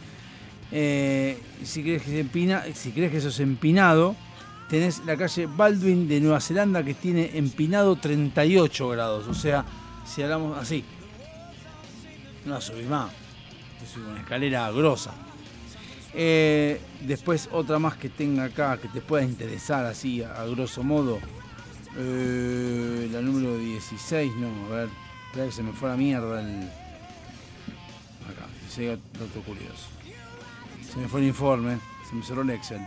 Eh, 0.71 1.39
si 1.63 1.83
crees 1.83 2.03
que 2.03 2.13
es 2.13 2.21
empina, 2.21 2.63
si 2.75 2.91
crees 2.91 3.11
que 3.11 3.17
eso 3.17 3.31
es 3.31 3.41
empinado, 3.41 4.17
tenés 4.69 5.03
la 5.07 5.17
calle 5.17 5.47
Baldwin 5.47 6.09
de 6.09 6.21
Nueva 6.21 6.43
Zelanda 6.43 6.85
que 6.85 6.93
tiene 6.93 7.39
empinado 7.39 7.97
38 7.97 8.87
grados. 8.91 9.27
O 9.27 9.33
sea, 9.33 9.65
si 10.05 10.23
hablamos 10.23 10.59
así, 10.59 10.85
no 12.45 12.61
subís 12.61 12.87
más. 12.87 13.11
Te 13.81 13.87
subís 13.87 14.07
una 14.07 14.21
escalera 14.21 14.71
grosa. 14.73 15.15
Eh, 16.13 16.83
después 17.01 17.49
otra 17.51 17.79
más 17.79 17.97
que 17.97 18.11
tenga 18.11 18.45
acá 18.45 18.77
que 18.77 18.89
te 18.89 19.01
pueda 19.01 19.25
interesar 19.25 19.87
así 19.87 20.23
a, 20.23 20.35
a 20.35 20.45
grosso 20.45 20.83
modo. 20.83 21.19
Eh, 21.97 23.09
la 23.11 23.23
número 23.23 23.57
16, 23.57 24.35
no, 24.37 24.49
a 24.67 24.77
ver, 24.77 25.04
espera 25.35 25.47
que 25.47 25.53
se 25.53 25.63
me 25.65 25.73
fue 25.73 25.89
la 25.89 25.97
mierda 25.97 26.41
el. 26.41 26.63
Acá, 28.31 28.47
16 28.69 28.99
dato 29.19 29.41
curioso. 29.45 29.89
Se 30.93 30.99
me 31.01 31.09
fue 31.09 31.21
el 31.21 31.27
informe, 31.27 31.79
se 32.09 32.15
me 32.15 32.23
cerró 32.25 32.43
el 32.43 32.51
Excel. 32.51 32.81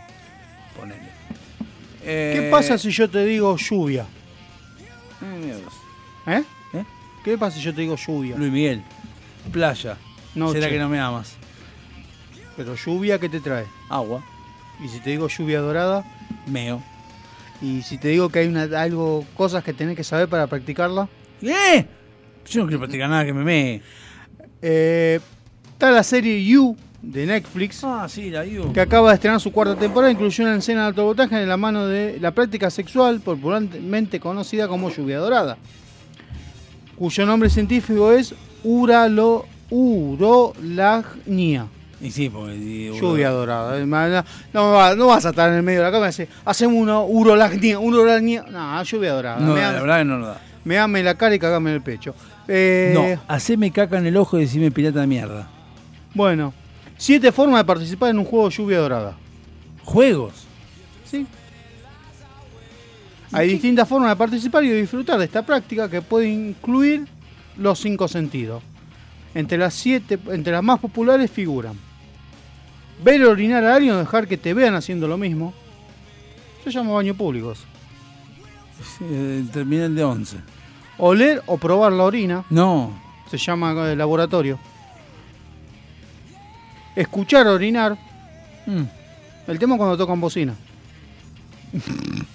Ponele. 0.78 1.10
¿Qué 2.02 2.46
Eh, 2.46 2.48
pasa 2.50 2.78
si 2.78 2.90
yo 2.90 3.08
te 3.10 3.24
digo 3.26 3.54
lluvia? 3.56 4.06
eh, 5.20 5.38
mierda. 5.44 5.68
¿Eh? 6.38 6.44
¿Eh? 6.72 6.84
¿Qué 7.22 7.36
pasa 7.36 7.56
si 7.58 7.62
yo 7.62 7.74
te 7.74 7.82
digo 7.82 7.96
lluvia? 7.96 8.36
Luis 8.36 8.50
Miguel, 8.52 8.82
playa. 9.52 9.98
¿Será 10.52 10.68
que 10.70 10.78
no 10.78 10.88
me 10.88 10.98
amas? 11.00 11.34
Pero 12.56 12.74
lluvia, 12.76 13.18
¿qué 13.18 13.28
te 13.28 13.40
trae? 13.40 13.66
Agua. 13.90 14.22
Y 14.82 14.88
si 14.88 15.00
te 15.00 15.10
digo 15.10 15.28
lluvia 15.28 15.60
dorada, 15.60 16.04
Meo. 16.46 16.82
y 17.60 17.82
si 17.82 17.98
te 17.98 18.08
digo 18.08 18.28
que 18.30 18.38
hay 18.38 18.46
una, 18.48 18.62
algo, 18.80 19.26
cosas 19.36 19.62
que 19.64 19.72
tenés 19.74 19.96
que 19.96 20.04
saber 20.04 20.28
para 20.28 20.46
practicarla, 20.46 21.08
¿Eh? 21.42 21.86
Yo 22.50 22.60
no 22.62 22.66
quiero 22.66 22.80
practicar 22.80 23.08
nada 23.10 23.24
que 23.24 23.32
me 23.34 23.44
mee. 23.44 23.82
eh, 24.62 25.20
está 25.72 25.90
la 25.90 26.02
serie 26.02 26.44
You 26.44 26.76
de 27.02 27.26
Netflix. 27.26 27.84
Ah, 27.84 28.06
sí, 28.08 28.30
la 28.30 28.44
You. 28.44 28.72
que 28.72 28.80
acaba 28.80 29.10
de 29.10 29.14
estrenar 29.14 29.40
su 29.40 29.52
cuarta 29.52 29.76
temporada, 29.76 30.10
incluyó 30.12 30.44
una 30.44 30.56
escena 30.56 30.82
de 30.82 30.86
alto 30.88 31.04
voltaje 31.04 31.40
en 31.42 31.48
la 31.48 31.56
mano 31.56 31.86
de 31.86 32.18
la 32.20 32.32
práctica 32.32 32.70
sexual 32.70 33.20
popularmente 33.20 34.18
conocida 34.18 34.66
como 34.66 34.90
lluvia 34.90 35.18
dorada, 35.18 35.56
cuyo 36.96 37.24
nombre 37.26 37.50
científico 37.50 38.10
es 38.12 38.34
uralo, 38.64 39.46
urolagnia. 39.70 41.66
Y 42.00 42.10
sí, 42.12 42.28
porque. 42.28 42.54
y- 42.56 42.98
Lluvia 42.98 43.30
dorada. 43.30 43.76
Eh, 43.78 43.84
No, 43.86 44.24
no 44.52 44.72
va- 44.72 44.94
no 44.94 45.06
vas 45.08 45.26
a 45.26 45.30
estar 45.30 45.50
en 45.50 45.56
el 45.56 45.62
medio 45.62 45.80
de 45.80 45.86
la 45.86 45.90
cama 45.92 46.06
y 46.06 46.08
decir, 46.08 46.28
hacemos 46.44 46.76
una 46.80 47.00
urolagnia, 47.00 47.78
urolagnia. 47.80 48.44
No, 48.50 48.82
lluvia 48.82 49.12
dorada. 49.12 49.40
No, 49.40 49.54
me, 49.54 49.60
la 49.60 49.72
verdad 49.72 49.98
que 49.98 50.04
no 50.04 50.18
lo 50.18 50.26
da. 50.28 50.40
me 50.64 50.78
ame 50.78 51.02
la 51.02 51.14
cara 51.16 51.34
y 51.34 51.38
cagame 51.40 51.70
en 51.70 51.76
el 51.76 51.82
pecho. 51.82 52.14
Eh, 52.48 52.92
No, 52.94 53.22
haceme 53.28 53.70
caca 53.70 53.98
en 53.98 54.06
el 54.06 54.16
ojo 54.16 54.38
y 54.38 54.42
decime 54.42 54.70
pirata 54.70 55.00
de 55.00 55.06
mierda. 55.06 55.48
Bueno, 56.14 56.52
siete 56.96 57.30
formas 57.30 57.60
de 57.60 57.64
participar 57.66 58.10
en 58.10 58.18
un 58.18 58.24
juego 58.24 58.48
de 58.48 58.56
lluvia 58.56 58.78
dorada. 58.78 59.16
¿Juegos? 59.84 60.32
Sí. 61.04 61.26
Hay 63.32 63.48
distintas 63.48 63.86
formas 63.86 64.10
de 64.10 64.16
participar 64.16 64.64
y 64.64 64.68
de 64.70 64.80
disfrutar 64.80 65.18
de 65.18 65.26
esta 65.26 65.44
práctica 65.44 65.88
que 65.90 66.00
puede 66.00 66.28
incluir 66.28 67.06
los 67.58 67.78
cinco 67.78 68.08
sentidos. 68.08 68.62
Entre 69.34 69.58
las 69.58 69.74
siete, 69.74 70.18
entre 70.28 70.52
las 70.52 70.62
más 70.62 70.80
populares 70.80 71.30
figuran 71.30 71.74
ver 73.02 73.24
orinar 73.24 73.64
a 73.64 73.74
alguien 73.76 73.94
o 73.94 73.98
dejar 73.98 74.26
que 74.26 74.36
te 74.36 74.54
vean 74.54 74.74
haciendo 74.74 75.06
lo 75.08 75.16
mismo. 75.16 75.54
Yo 76.64 76.70
llamo 76.70 76.94
baños 76.94 77.16
públicos. 77.16 77.60
Eh, 79.00 79.44
terminal 79.52 79.94
de 79.94 80.04
11. 80.04 80.36
Oler 80.98 81.42
o 81.46 81.56
probar 81.58 81.92
la 81.92 82.04
orina. 82.04 82.44
No. 82.50 82.92
Se 83.30 83.38
llama 83.38 83.72
eh, 83.90 83.96
laboratorio. 83.96 84.58
Escuchar 86.96 87.46
orinar. 87.46 87.96
Mm. 88.66 88.82
El 89.46 89.58
tema 89.58 89.74
es 89.74 89.78
cuando 89.78 89.96
tocan 89.96 90.20
bocina. 90.20 90.54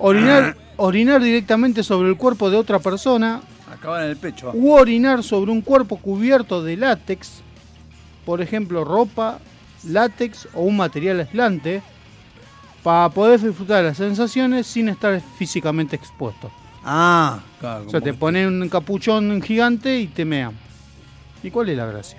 Orinar, 0.00 0.56
orinar 0.76 1.20
directamente 1.20 1.82
sobre 1.82 2.08
el 2.08 2.16
cuerpo 2.16 2.50
de 2.50 2.56
otra 2.56 2.78
persona 2.78 3.40
Acaban 3.68 4.04
en 4.04 4.10
el 4.10 4.16
pecho. 4.16 4.52
u 4.54 4.70
orinar 4.72 5.24
sobre 5.24 5.50
un 5.50 5.60
cuerpo 5.60 5.96
cubierto 5.96 6.62
de 6.62 6.76
látex, 6.76 7.40
por 8.24 8.40
ejemplo 8.40 8.84
ropa, 8.84 9.40
látex 9.84 10.46
o 10.54 10.62
un 10.62 10.76
material 10.76 11.18
aislante, 11.20 11.82
para 12.88 13.10
poder 13.10 13.38
disfrutar 13.38 13.84
las 13.84 13.98
sensaciones 13.98 14.66
sin 14.66 14.88
estar 14.88 15.20
físicamente 15.36 15.94
expuesto. 15.94 16.50
Ah, 16.82 17.38
claro. 17.60 17.84
O 17.86 17.90
sea, 17.90 18.00
te 18.00 18.14
ponen 18.14 18.62
un 18.62 18.66
capuchón 18.70 19.42
gigante 19.42 19.98
y 20.00 20.06
te 20.06 20.24
mean. 20.24 20.52
¿Y 21.42 21.50
cuál 21.50 21.68
es 21.68 21.76
la 21.76 21.84
gracia? 21.84 22.18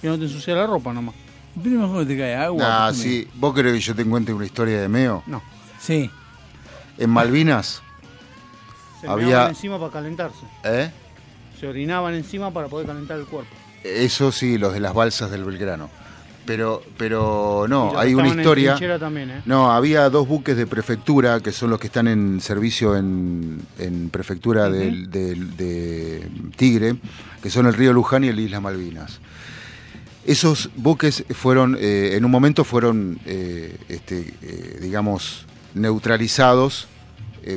Que 0.00 0.06
no 0.06 0.16
te 0.16 0.26
ensucia 0.26 0.54
la 0.54 0.64
ropa 0.64 0.92
nomás. 0.92 1.16
Pero 1.60 1.80
mejor 1.80 2.06
que 2.06 2.14
te 2.14 2.20
cae 2.20 2.36
agua. 2.36 2.86
Ah, 2.86 2.92
sí. 2.94 3.26
¿Vos 3.34 3.52
querés 3.52 3.72
que 3.72 3.80
yo 3.80 3.96
te 3.96 4.04
cuente 4.04 4.32
una 4.32 4.44
historia 4.46 4.80
de 4.80 4.86
Meo? 4.88 5.24
No. 5.26 5.42
Sí. 5.80 6.08
En 6.98 7.10
Malvinas, 7.10 7.82
Se 9.00 9.08
Había- 9.08 9.26
meaban 9.26 9.48
encima 9.48 9.76
para 9.80 9.90
calentarse. 9.90 10.38
¿eh? 10.62 10.88
Se 11.58 11.66
orinaban 11.66 12.14
encima 12.14 12.52
para 12.52 12.68
poder 12.68 12.86
calentar 12.86 13.18
el 13.18 13.26
cuerpo. 13.26 13.50
Eso 13.82 14.30
sí, 14.30 14.56
los 14.56 14.72
de 14.72 14.78
las 14.78 14.94
balsas 14.94 15.32
del 15.32 15.42
Belgrano. 15.42 15.90
Pero, 16.46 16.80
pero 16.96 17.66
no, 17.68 17.98
hay 17.98 18.14
una 18.14 18.28
historia. 18.28 18.76
también, 18.98 19.30
¿eh? 19.30 19.42
No, 19.46 19.72
había 19.72 20.08
dos 20.10 20.28
buques 20.28 20.56
de 20.56 20.66
prefectura 20.66 21.40
que 21.40 21.50
son 21.50 21.70
los 21.70 21.80
que 21.80 21.88
están 21.88 22.06
en 22.06 22.40
servicio 22.40 22.96
en, 22.96 23.60
en 23.78 24.10
prefectura 24.10 24.70
del- 24.70 25.10
de 25.10 26.28
Tigre, 26.56 26.96
que 27.42 27.50
son 27.50 27.66
el 27.66 27.74
río 27.74 27.92
Luján 27.92 28.22
y 28.24 28.28
el 28.28 28.38
Isla 28.38 28.60
Malvinas. 28.60 29.18
Esos 30.24 30.70
buques 30.76 31.24
fueron, 31.30 31.76
eh, 31.80 32.14
en 32.16 32.24
un 32.24 32.30
momento 32.30 32.64
fueron, 32.64 33.18
eh, 33.26 33.76
este, 33.88 34.32
digamos, 34.80 35.46
neutralizados 35.74 36.88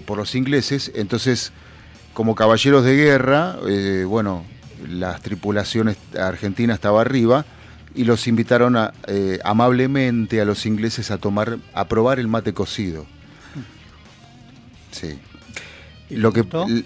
por 0.05 0.17
los 0.17 0.35
ingleses. 0.35 0.91
Entonces, 0.95 1.51
como 2.13 2.35
caballeros 2.35 2.83
de 2.83 2.95
guerra, 2.95 3.57
bueno, 4.07 4.43
las 4.87 5.21
tripulaciones 5.21 5.97
argentinas 6.19 6.75
estaba 6.75 7.01
arriba 7.01 7.43
y 7.95 8.03
los 8.03 8.27
invitaron 8.27 8.75
a, 8.77 8.93
eh, 9.07 9.39
amablemente 9.43 10.39
a 10.41 10.45
los 10.45 10.65
ingleses 10.65 11.11
a 11.11 11.17
tomar, 11.17 11.57
a 11.73 11.87
probar 11.87 12.19
el 12.19 12.27
mate 12.27 12.53
cocido. 12.53 13.05
Sí. 14.91 15.19
Lo 16.09 16.31
que 16.33 16.41
gustó? 16.41 16.67
le- 16.67 16.83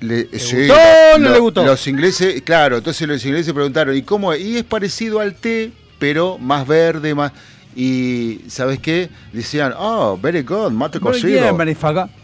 ¿Le 0.00 0.38
sí, 0.38 0.56
gustó 0.66 0.74
o 1.14 1.18
no 1.18 1.28
lo- 1.28 1.34
le 1.34 1.38
gustó? 1.40 1.64
Los 1.64 1.86
ingleses, 1.86 2.42
claro, 2.42 2.76
entonces 2.78 3.06
los 3.08 3.24
ingleses 3.24 3.52
preguntaron, 3.54 3.96
¿y 3.96 4.02
cómo 4.02 4.32
es? 4.32 4.40
Y 4.40 4.56
es 4.58 4.64
parecido 4.64 5.20
al 5.20 5.34
té, 5.34 5.72
pero 5.98 6.36
más 6.38 6.66
verde, 6.66 7.14
más 7.14 7.32
y 7.76 8.40
¿sabes 8.48 8.78
qué? 8.78 9.08
Decían, 9.32 9.72
"Oh, 9.76 10.18
very 10.20 10.42
good, 10.42 10.70
mate 10.72 11.00
cocido." 11.00 11.26
bien. 11.42 11.56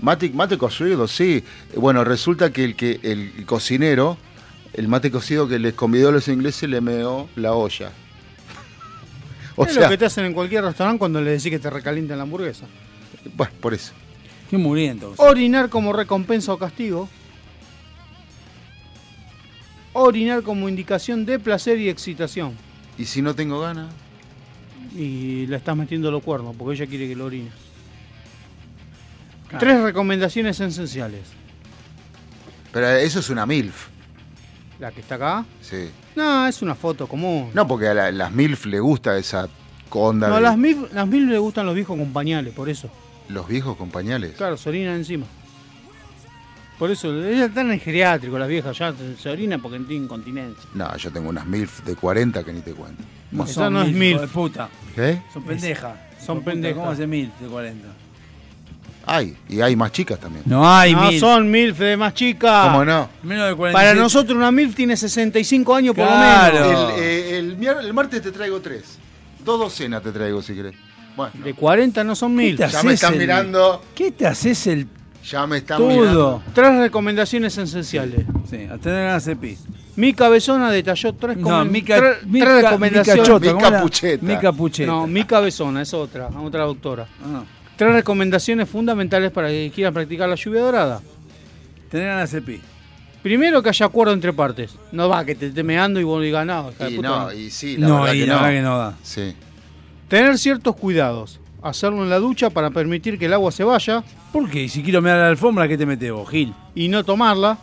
Mate, 0.00 0.30
mate 0.30 0.58
cocido, 0.58 1.08
sí. 1.08 1.42
Bueno, 1.74 2.04
resulta 2.04 2.52
que 2.52 2.64
el 2.64 2.76
que 2.76 3.00
el 3.02 3.44
cocinero, 3.46 4.16
el 4.74 4.86
mate 4.88 5.10
cocido 5.10 5.48
que 5.48 5.58
les 5.58 5.74
convidó 5.74 6.10
a 6.10 6.12
los 6.12 6.28
ingleses 6.28 6.68
le 6.68 6.80
meó 6.80 7.28
la 7.36 7.52
olla. 7.54 7.90
O 9.56 9.64
es 9.64 9.74
sea, 9.74 9.84
lo 9.84 9.88
que 9.88 9.98
te 9.98 10.06
hacen 10.06 10.24
en 10.24 10.34
cualquier 10.34 10.64
restaurante 10.64 10.98
cuando 10.98 11.20
le 11.20 11.32
decís 11.32 11.50
que 11.50 11.58
te 11.58 11.70
recalienten 11.70 12.16
la 12.16 12.22
hamburguesa. 12.22 12.66
bueno, 13.36 13.52
por 13.60 13.74
eso. 13.74 13.92
Qué 14.48 14.58
muriendo. 14.58 15.14
Orinar 15.18 15.68
como 15.68 15.92
recompensa 15.92 16.52
o 16.52 16.58
castigo. 16.58 17.08
Orinar 19.92 20.42
como 20.42 20.68
indicación 20.68 21.24
de 21.24 21.38
placer 21.38 21.78
y 21.78 21.88
excitación. 21.88 22.54
¿Y 22.98 23.04
si 23.04 23.22
no 23.22 23.34
tengo 23.34 23.60
ganas? 23.60 23.92
Y 24.94 25.46
le 25.46 25.56
estás 25.56 25.76
metiendo 25.76 26.10
los 26.10 26.22
cuernos 26.22 26.54
porque 26.56 26.74
ella 26.76 26.86
quiere 26.88 27.08
que 27.08 27.16
lo 27.16 27.26
orines. 27.26 27.52
Claro. 29.48 29.66
Tres 29.66 29.80
recomendaciones 29.82 30.60
esenciales. 30.60 31.22
Pero 32.72 32.88
eso 32.88 33.20
es 33.20 33.30
una 33.30 33.46
MILF. 33.46 33.88
La 34.80 34.90
que 34.90 35.00
está 35.02 35.16
acá. 35.16 35.44
Sí. 35.60 35.90
No, 36.16 36.46
es 36.46 36.62
una 36.62 36.74
foto 36.74 37.06
común. 37.06 37.50
No, 37.54 37.68
porque 37.68 37.88
a 37.88 37.94
la- 37.94 38.10
las 38.12 38.32
MILF 38.32 38.66
le 38.66 38.80
gusta 38.80 39.16
esa 39.18 39.48
onda 39.90 40.28
No, 40.28 40.36
de 40.36 40.40
las 40.40 40.56
mil, 40.56 40.86
las 40.92 41.06
mil 41.06 41.28
le 41.28 41.38
gustan 41.38 41.66
los 41.66 41.74
viejos 41.74 41.98
con 41.98 42.12
pañales, 42.12 42.54
por 42.54 42.68
eso. 42.68 42.88
los 43.28 43.46
viejos 43.46 43.76
con 43.76 43.90
pañales. 43.90 44.32
Claro, 44.36 44.56
se 44.56 44.68
orinan 44.70 44.96
encima. 44.96 45.26
Por 46.78 46.90
eso, 46.90 47.12
ellas 47.22 47.48
están 47.50 47.70
en 47.70 47.78
geriátrico, 47.78 48.38
las 48.38 48.48
viejas 48.48 48.76
ya 48.78 48.92
se, 48.94 49.14
se 49.16 49.28
orinan 49.28 49.60
porque 49.60 49.78
tienen 49.80 50.04
incontinencia. 50.04 50.64
No, 50.74 50.96
yo 50.96 51.10
tengo 51.12 51.28
unas 51.28 51.44
MILF 51.46 51.84
de 51.84 51.94
40 51.94 52.42
que 52.42 52.52
ni 52.54 52.60
te 52.62 52.72
cuento. 52.72 53.02
No 53.30 53.44
Esa 53.44 53.52
son 53.54 53.74
no 53.74 53.82
es 53.82 53.88
mil, 53.88 53.96
milf. 53.98 54.12
hijo 54.14 54.20
de 54.22 54.28
puta. 54.28 54.68
¿Qué? 54.94 55.22
Son 55.32 55.42
pendejas. 55.42 55.94
son 56.24 56.42
pendejas. 56.42 56.78
¿Cómo 56.78 56.90
hace 56.90 57.06
mil 57.06 57.30
de 57.38 57.46
40? 57.48 57.86
Hay, 59.06 59.36
y 59.48 59.60
hay 59.60 59.74
más 59.76 59.90
chicas 59.92 60.20
también. 60.20 60.44
No 60.46 60.68
hay 60.68 60.94
no, 60.94 61.08
mil. 61.10 61.18
son 61.18 61.50
MILF 61.50 61.78
de 61.78 61.96
más 61.96 62.14
chicas. 62.14 62.66
¿Cómo 62.68 62.84
no? 62.84 63.08
Menos 63.22 63.48
de 63.48 63.54
40. 63.56 63.78
Para 63.78 63.94
nosotros 63.94 64.36
una 64.36 64.52
MILF 64.52 64.74
tiene 64.74 64.96
65 64.96 65.74
años 65.74 65.94
por 65.94 66.04
lo 66.04 66.10
menos. 66.16 66.92
El, 66.98 67.56
eh, 67.62 67.78
el 67.82 67.92
martes 67.94 68.22
te 68.22 68.30
traigo 68.30 68.60
tres. 68.60 68.98
Dos 69.44 69.58
docenas 69.58 70.02
te 70.02 70.12
traigo 70.12 70.42
si 70.42 70.54
querés. 70.54 70.74
Bueno, 71.16 71.32
De 71.44 71.54
40 71.54 72.04
no 72.04 72.14
son 72.14 72.34
MILF. 72.34 72.60
ya 72.70 72.82
me 72.82 72.92
están 72.92 73.14
el- 73.14 73.20
mirando. 73.20 73.82
¿Qué 73.94 74.12
te 74.12 74.26
haces 74.26 74.66
el 74.68 74.86
Ya 75.28 75.46
me 75.46 75.58
están 75.58 75.78
todo? 75.78 75.88
mirando. 75.88 76.42
Tres 76.54 76.76
recomendaciones 76.78 77.56
esenciales. 77.58 78.20
Sí, 78.48 78.66
a 78.70 78.78
tener 78.78 79.06
ganas 79.06 79.24
de 79.24 79.34
pis. 79.36 79.60
Mi 79.96 80.12
cabezona 80.14 80.70
detalló 80.70 81.12
tres, 81.14 81.36
No, 81.36 81.48
comen- 81.48 81.70
Mica- 81.70 81.96
tres- 81.98 82.16
tres 82.20 82.26
Mica- 82.30 82.62
recomendaciones. 82.62 83.22
Mica 83.22 83.26
Chota, 83.26 83.52
¿cómo 83.52 83.66
era? 83.66 83.70
Mica 84.22 84.52
Pucheta. 84.52 84.86
No, 84.92 85.06
mi 85.06 85.24
cabezona 85.24 85.82
es 85.82 85.92
otra, 85.92 86.28
otra 86.28 86.64
doctora. 86.64 87.06
Ah. 87.24 87.42
Tres 87.80 87.94
recomendaciones 87.94 88.68
fundamentales 88.68 89.30
para 89.32 89.48
que 89.48 89.72
quieran 89.74 89.94
practicar 89.94 90.28
la 90.28 90.34
lluvia 90.34 90.60
dorada. 90.60 91.00
Tener 91.90 92.08
ganas 92.08 92.30
de 92.30 92.42
pi. 92.42 92.60
Primero 93.22 93.62
que 93.62 93.70
haya 93.70 93.86
acuerdo 93.86 94.12
entre 94.12 94.34
partes. 94.34 94.74
No 94.92 95.08
va 95.08 95.24
que 95.24 95.34
te 95.34 95.46
esté 95.46 95.62
meando 95.62 95.98
y 95.98 96.04
vos 96.04 96.22
digas, 96.22 96.44
no, 96.44 96.70
Y 96.90 96.98
no, 96.98 97.24
no". 97.28 97.32
y 97.32 97.48
sí, 97.48 97.78
la 97.78 97.88
No, 97.88 98.00
verdad 98.02 98.12
y 98.12 98.20
que 98.20 98.26
la 98.26 98.34
no. 98.34 98.40
verdad 98.42 98.54
que 98.54 98.62
no 98.62 98.78
da. 98.78 98.96
Sí. 99.02 99.34
Tener 100.08 100.36
ciertos 100.36 100.76
cuidados. 100.76 101.40
Hacerlo 101.62 102.02
en 102.04 102.10
la 102.10 102.18
ducha 102.18 102.50
para 102.50 102.68
permitir 102.68 103.18
que 103.18 103.24
el 103.24 103.32
agua 103.32 103.50
se 103.50 103.64
vaya. 103.64 104.04
¿Por 104.30 104.50
qué? 104.50 104.68
Si 104.68 104.82
quiero 104.82 105.00
mear 105.00 105.16
la 105.16 105.28
alfombra, 105.28 105.66
¿qué 105.66 105.78
te 105.78 105.86
metes 105.86 106.12
vos, 106.12 106.28
Gil? 106.28 106.52
Y 106.74 106.88
no 106.88 107.02
tomarla. 107.02 107.56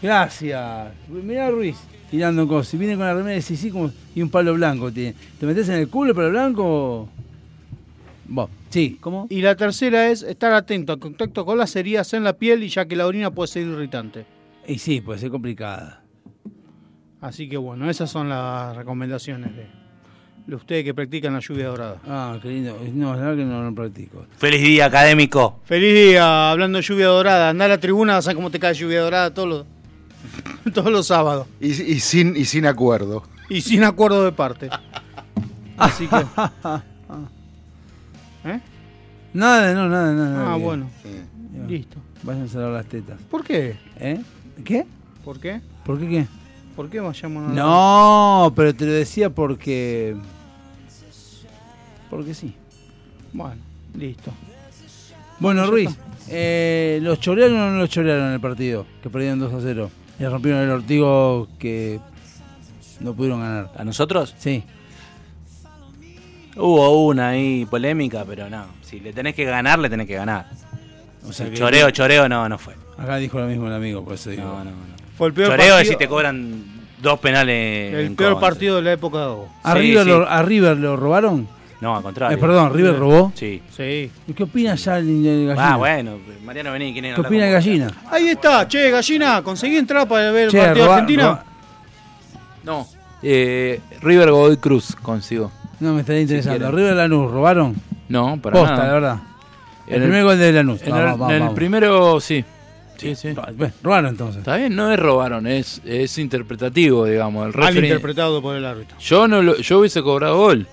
Gracias. 0.00 0.92
Mirá 1.08 1.50
Ruiz. 1.50 1.74
Tirando 2.12 2.46
cosas. 2.46 2.68
Si 2.68 2.76
viene 2.76 2.94
con 2.96 3.06
la 3.06 3.14
remera 3.14 3.34
de 3.34 3.42
sí, 3.42 3.70
como 3.72 3.90
y 4.14 4.22
un 4.22 4.30
palo 4.30 4.54
blanco. 4.54 4.92
¿Te, 4.92 5.16
¿te 5.40 5.46
metes 5.46 5.68
en 5.68 5.74
el 5.80 5.88
culo 5.88 6.10
el 6.10 6.14
palo 6.16 6.30
blanco? 6.30 7.08
Vos. 8.28 8.50
Sí, 8.74 8.98
¿cómo? 9.00 9.28
Y 9.30 9.40
la 9.40 9.54
tercera 9.54 10.08
es 10.08 10.24
estar 10.24 10.52
atento 10.52 10.94
al 10.94 10.98
contacto 10.98 11.46
con 11.46 11.56
las 11.56 11.76
heridas 11.76 12.12
en 12.12 12.24
la 12.24 12.32
piel 12.32 12.64
y 12.64 12.68
ya 12.68 12.86
que 12.86 12.96
la 12.96 13.06
orina 13.06 13.30
puede 13.30 13.46
ser 13.46 13.62
irritante. 13.62 14.26
Y 14.66 14.78
sí, 14.78 15.00
puede 15.00 15.20
ser 15.20 15.30
complicada. 15.30 16.02
Así 17.20 17.48
que 17.48 17.56
bueno, 17.56 17.88
esas 17.88 18.10
son 18.10 18.28
las 18.28 18.74
recomendaciones 18.74 19.54
de, 19.54 19.68
de 20.48 20.56
ustedes 20.56 20.82
que 20.82 20.92
practican 20.92 21.34
la 21.34 21.38
lluvia 21.38 21.68
dorada. 21.68 22.00
Ah, 22.04 22.36
qué 22.42 22.48
lindo. 22.48 22.76
No, 22.92 23.14
la 23.14 23.20
verdad 23.20 23.36
que 23.36 23.44
no 23.44 23.62
lo 23.62 23.72
practico. 23.76 24.26
Feliz 24.38 24.60
día, 24.60 24.86
académico. 24.86 25.60
Feliz 25.66 25.94
día, 25.94 26.50
hablando 26.50 26.78
de 26.78 26.82
lluvia 26.82 27.06
dorada. 27.06 27.50
Andá 27.50 27.66
a 27.66 27.68
la 27.68 27.78
tribuna, 27.78 28.20
¿sabes 28.22 28.34
cómo 28.34 28.50
te 28.50 28.58
cae 28.58 28.74
lluvia 28.74 29.02
dorada 29.02 29.32
todos 29.32 29.48
los, 29.48 29.66
todos 30.74 30.90
los 30.90 31.06
sábados? 31.06 31.46
Y, 31.60 31.68
y 31.68 32.00
sin, 32.00 32.34
y 32.34 32.44
sin 32.44 32.66
acuerdo. 32.66 33.22
Y 33.48 33.60
sin 33.60 33.84
acuerdo 33.84 34.24
de 34.24 34.32
parte. 34.32 34.68
Así 35.76 36.08
que. 36.08 36.16
¿Eh? 38.44 38.60
Nada, 39.32 39.74
no, 39.74 39.88
nada, 39.88 40.12
nada. 40.12 40.52
Ah, 40.52 40.56
bien. 40.56 40.66
bueno. 40.66 40.90
Listo. 41.68 41.96
Váyanse 42.22 42.58
a 42.58 42.60
lavar 42.60 42.74
las 42.76 42.86
tetas. 42.86 43.18
¿Por 43.30 43.42
qué? 43.42 43.76
¿Eh? 43.98 44.20
¿Qué? 44.64 44.86
¿Por 45.24 45.40
qué? 45.40 45.60
¿Por 45.84 45.98
qué 45.98 46.08
qué? 46.08 46.26
¿Por 46.76 46.90
qué 46.90 47.00
vayamos 47.00 47.50
a 47.50 47.52
No, 47.54 48.52
pero 48.54 48.74
te 48.74 48.84
lo 48.86 48.92
decía 48.92 49.30
porque. 49.30 50.16
Porque 52.10 52.34
sí. 52.34 52.54
Bueno, 53.32 53.60
listo. 53.94 54.30
Bueno, 55.40 55.66
Ruiz, 55.66 55.90
eh, 56.28 57.00
¿los 57.02 57.18
chorearon 57.20 57.58
o 57.58 57.70
no 57.70 57.78
los 57.78 57.90
chorearon 57.90 58.28
en 58.28 58.32
el 58.34 58.40
partido? 58.40 58.86
Que 59.02 59.10
perdieron 59.10 59.38
2 59.40 59.52
a 59.52 59.60
0. 59.60 59.90
Y 60.20 60.24
rompieron 60.24 60.60
el 60.62 60.70
ortigo 60.70 61.48
que 61.58 61.98
no 63.00 63.14
pudieron 63.14 63.40
ganar. 63.40 63.72
¿A 63.76 63.84
nosotros? 63.84 64.34
Sí. 64.38 64.62
Hubo 66.56 67.06
una 67.06 67.28
ahí 67.30 67.66
polémica, 67.66 68.24
pero 68.26 68.48
no. 68.48 68.64
Si 68.82 69.00
le 69.00 69.12
tenés 69.12 69.34
que 69.34 69.44
ganar, 69.44 69.78
le 69.78 69.88
tenés 69.90 70.06
que 70.06 70.14
ganar. 70.14 70.46
O 71.28 71.32
sea 71.32 71.48
que- 71.50 71.56
choreo, 71.56 71.90
choreo, 71.90 72.28
no, 72.28 72.48
no 72.48 72.58
fue. 72.58 72.74
Acá 72.98 73.16
dijo 73.16 73.38
lo 73.38 73.46
mismo 73.46 73.66
el 73.66 73.72
amigo, 73.74 74.04
por 74.04 74.14
eso 74.14 74.30
digo. 74.30 74.42
No, 74.44 74.58
no, 74.58 74.64
no. 74.70 74.94
Fue 75.18 75.28
el 75.28 75.32
peor 75.34 75.50
Choreo 75.50 75.66
es 75.66 75.72
partido- 75.74 75.92
si 75.92 75.96
te 75.98 76.08
cobran 76.08 76.64
dos 77.00 77.18
penales. 77.18 77.94
El 77.94 78.12
peor 78.14 78.38
partido 78.38 78.76
de 78.76 78.82
la 78.82 78.92
época 78.92 79.18
de 79.20 79.26
Hugo. 79.26 79.48
¿A, 79.62 79.72
Sí, 79.72 79.78
River 79.80 80.04
sí. 80.04 80.08
Lo, 80.10 80.28
¿A 80.28 80.42
River 80.42 80.76
lo 80.76 80.96
robaron? 80.96 81.48
No, 81.80 81.96
al 81.96 82.02
contrario. 82.02 82.36
Eh, 82.36 82.40
perdón, 82.40 82.72
¿River 82.72 82.96
robó? 82.98 83.32
Sí. 83.34 83.60
Sí. 83.76 84.10
¿Y 84.26 84.32
qué 84.32 84.42
opina 84.44 84.74
ya 84.76 84.98
el, 84.98 85.08
el 85.26 85.46
gallina? 85.48 85.74
Ah, 85.74 85.76
bueno, 85.76 86.18
Mariano, 86.44 86.72
vení, 86.72 86.92
¿quién 86.92 87.04
es? 87.06 87.14
¿Qué 87.14 87.20
opina 87.20 87.46
el 87.46 87.52
gallina? 87.52 87.90
Ahí 88.10 88.28
está, 88.28 88.66
che, 88.68 88.90
gallina, 88.90 89.42
conseguí 89.42 89.76
entrar 89.76 90.06
para 90.08 90.30
ver 90.30 90.50
Che, 90.50 90.58
el 90.60 90.64
partido 90.66 90.86
de 90.86 90.92
Argentina. 90.92 91.22
roba- 91.24 91.44
No. 92.62 92.86
Eh, 93.22 93.80
River 94.00 94.30
Godoy 94.30 94.56
Cruz 94.58 94.94
consigo. 95.02 95.50
No, 95.80 95.94
me 95.94 96.00
estaría 96.00 96.22
interesando. 96.22 96.58
quieren. 96.58 96.76
¿River 96.76 96.96
Lanús 96.96 97.30
robaron? 97.30 97.74
No, 98.08 98.38
para 98.40 98.58
Posta, 98.58 98.76
nada. 98.76 98.86
la 98.86 98.92
verdad. 98.92 99.16
El, 99.86 99.94
En 99.96 100.02
primer 100.02 100.24
gol 100.24 100.38
de 100.38 100.52
Lanús. 100.52 100.82
En 100.82 100.90
Vamos, 100.90 101.00
el, 101.04 101.10
vamos, 101.12 101.28
en 101.28 101.34
el 101.34 101.40
vamos. 101.40 101.54
primero 101.54 102.20
sí. 102.20 102.44
Sí, 102.96 103.14
sí. 103.16 103.34
Bueno, 103.56 103.74
robaron 103.82 104.10
entonces. 104.10 104.38
Está 104.38 104.56
bien, 104.56 104.74
no 104.74 104.90
es 104.92 104.98
robaron, 104.98 105.46
es, 105.46 105.82
es 105.84 106.16
interpretativo, 106.18 107.04
digamos. 107.06 107.52
El 107.54 107.60
Mal 107.60 107.76
interpretado 107.76 108.40
por 108.40 108.56
el 108.56 108.64
árbitro. 108.64 108.96
yo 108.98 109.26
no 109.28 109.42
lo- 109.42 109.56
yo 109.58 109.80
hubiese 109.80 110.00
cobrado 110.00 110.36
gol 110.38 110.66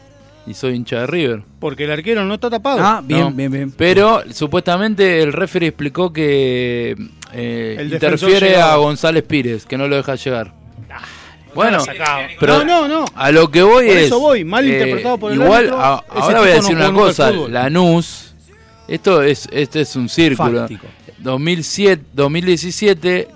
y 0.46 0.54
soy 0.54 0.76
hincha 0.76 1.02
de 1.02 1.08
River. 1.08 1.42
Porque 1.60 1.86
el 1.86 1.92
arquero 1.92 2.24
no 2.24 2.36
está 2.36 2.50
tapado. 2.50 2.80
Ah, 2.82 3.02
bien, 3.04 3.22
No, 3.22 3.32
bien, 3.32 3.52
bien. 3.52 3.72
Pero 3.72 4.22
supuestamente 4.32 5.22
el 5.22 5.34
referee 5.34 5.70
explicó 5.70 6.14
que 6.14 6.96
eh, 7.34 7.76
El 7.80 7.92
interfiere 7.92 8.50
llegaba. 8.52 8.74
a 8.74 8.78
González 8.78 9.24
Pires, 9.24 9.66
que 9.66 9.78
no 9.78 9.88
lo 9.88 9.96
deja 9.98 10.16
llegar. 10.16 10.54
Bueno, 11.54 11.80
pero 12.40 12.64
no, 12.64 12.88
no, 12.88 13.00
no. 13.02 13.06
a 13.16 13.32
lo 13.32 13.50
que 13.52 13.62
voy 13.62 13.88
Por 13.88 13.98
es. 13.98 14.04
eso 14.08 14.20
voy, 14.20 14.44
mal 14.46 14.66
eh, 14.66 14.74
interpretado 14.74 15.18
por 15.18 15.32
el 15.34 15.42
Igual, 15.42 15.66
árbitro, 15.68 15.82
a- 15.82 16.04
ese 16.10 16.20
ahora 16.22 16.40
voy 16.40 16.50
a 16.50 16.54
decir 16.54 16.78
no 16.78 16.90
una 16.90 16.94
cosa. 17.00 17.32
Lanús, 17.32 18.34
esto 18.88 19.22
es, 19.22 19.48
esto 19.52 19.80
es 19.80 19.96
un 19.96 20.08
círculo. 20.10 20.60
Fáctico. 20.62 20.88
2007, 21.20 22.04
2017, 22.14 23.28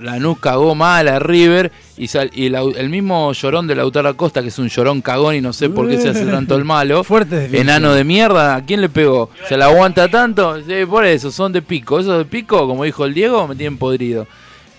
Lanús 0.00 0.38
cagó 0.40 0.74
mal 0.74 1.06
a 1.08 1.18
River 1.18 1.70
y, 1.98 2.08
sal- 2.08 2.30
y 2.32 2.48
la- 2.48 2.62
el 2.62 2.88
mismo 2.88 3.32
llorón 3.34 3.66
de 3.66 3.74
Lautaro 3.74 4.08
Acosta, 4.08 4.40
que 4.40 4.48
es 4.48 4.58
un 4.58 4.68
llorón 4.68 5.02
cagón 5.02 5.34
y 5.34 5.40
no 5.42 5.52
sé 5.52 5.68
por 5.68 5.86
qué 5.88 5.98
se 6.00 6.08
hace 6.08 6.24
tanto 6.24 6.54
el 6.56 6.64
malo. 6.64 7.04
Fuerte. 7.04 7.50
Enano 7.60 7.92
de 7.92 8.04
mierda, 8.04 8.56
¿a 8.56 8.64
quién 8.64 8.80
le 8.80 8.88
pegó? 8.88 9.30
¿Se 9.48 9.56
la 9.58 9.66
aguanta 9.66 10.08
tanto? 10.08 10.56
Por 10.88 11.04
eso, 11.04 11.30
son 11.30 11.52
de 11.52 11.60
pico. 11.60 12.00
Esos 12.00 12.16
de 12.16 12.24
pico, 12.24 12.66
como 12.66 12.84
dijo 12.84 13.04
el 13.04 13.12
Diego, 13.12 13.46
me 13.46 13.54
tienen 13.54 13.76
podrido. 13.76 14.26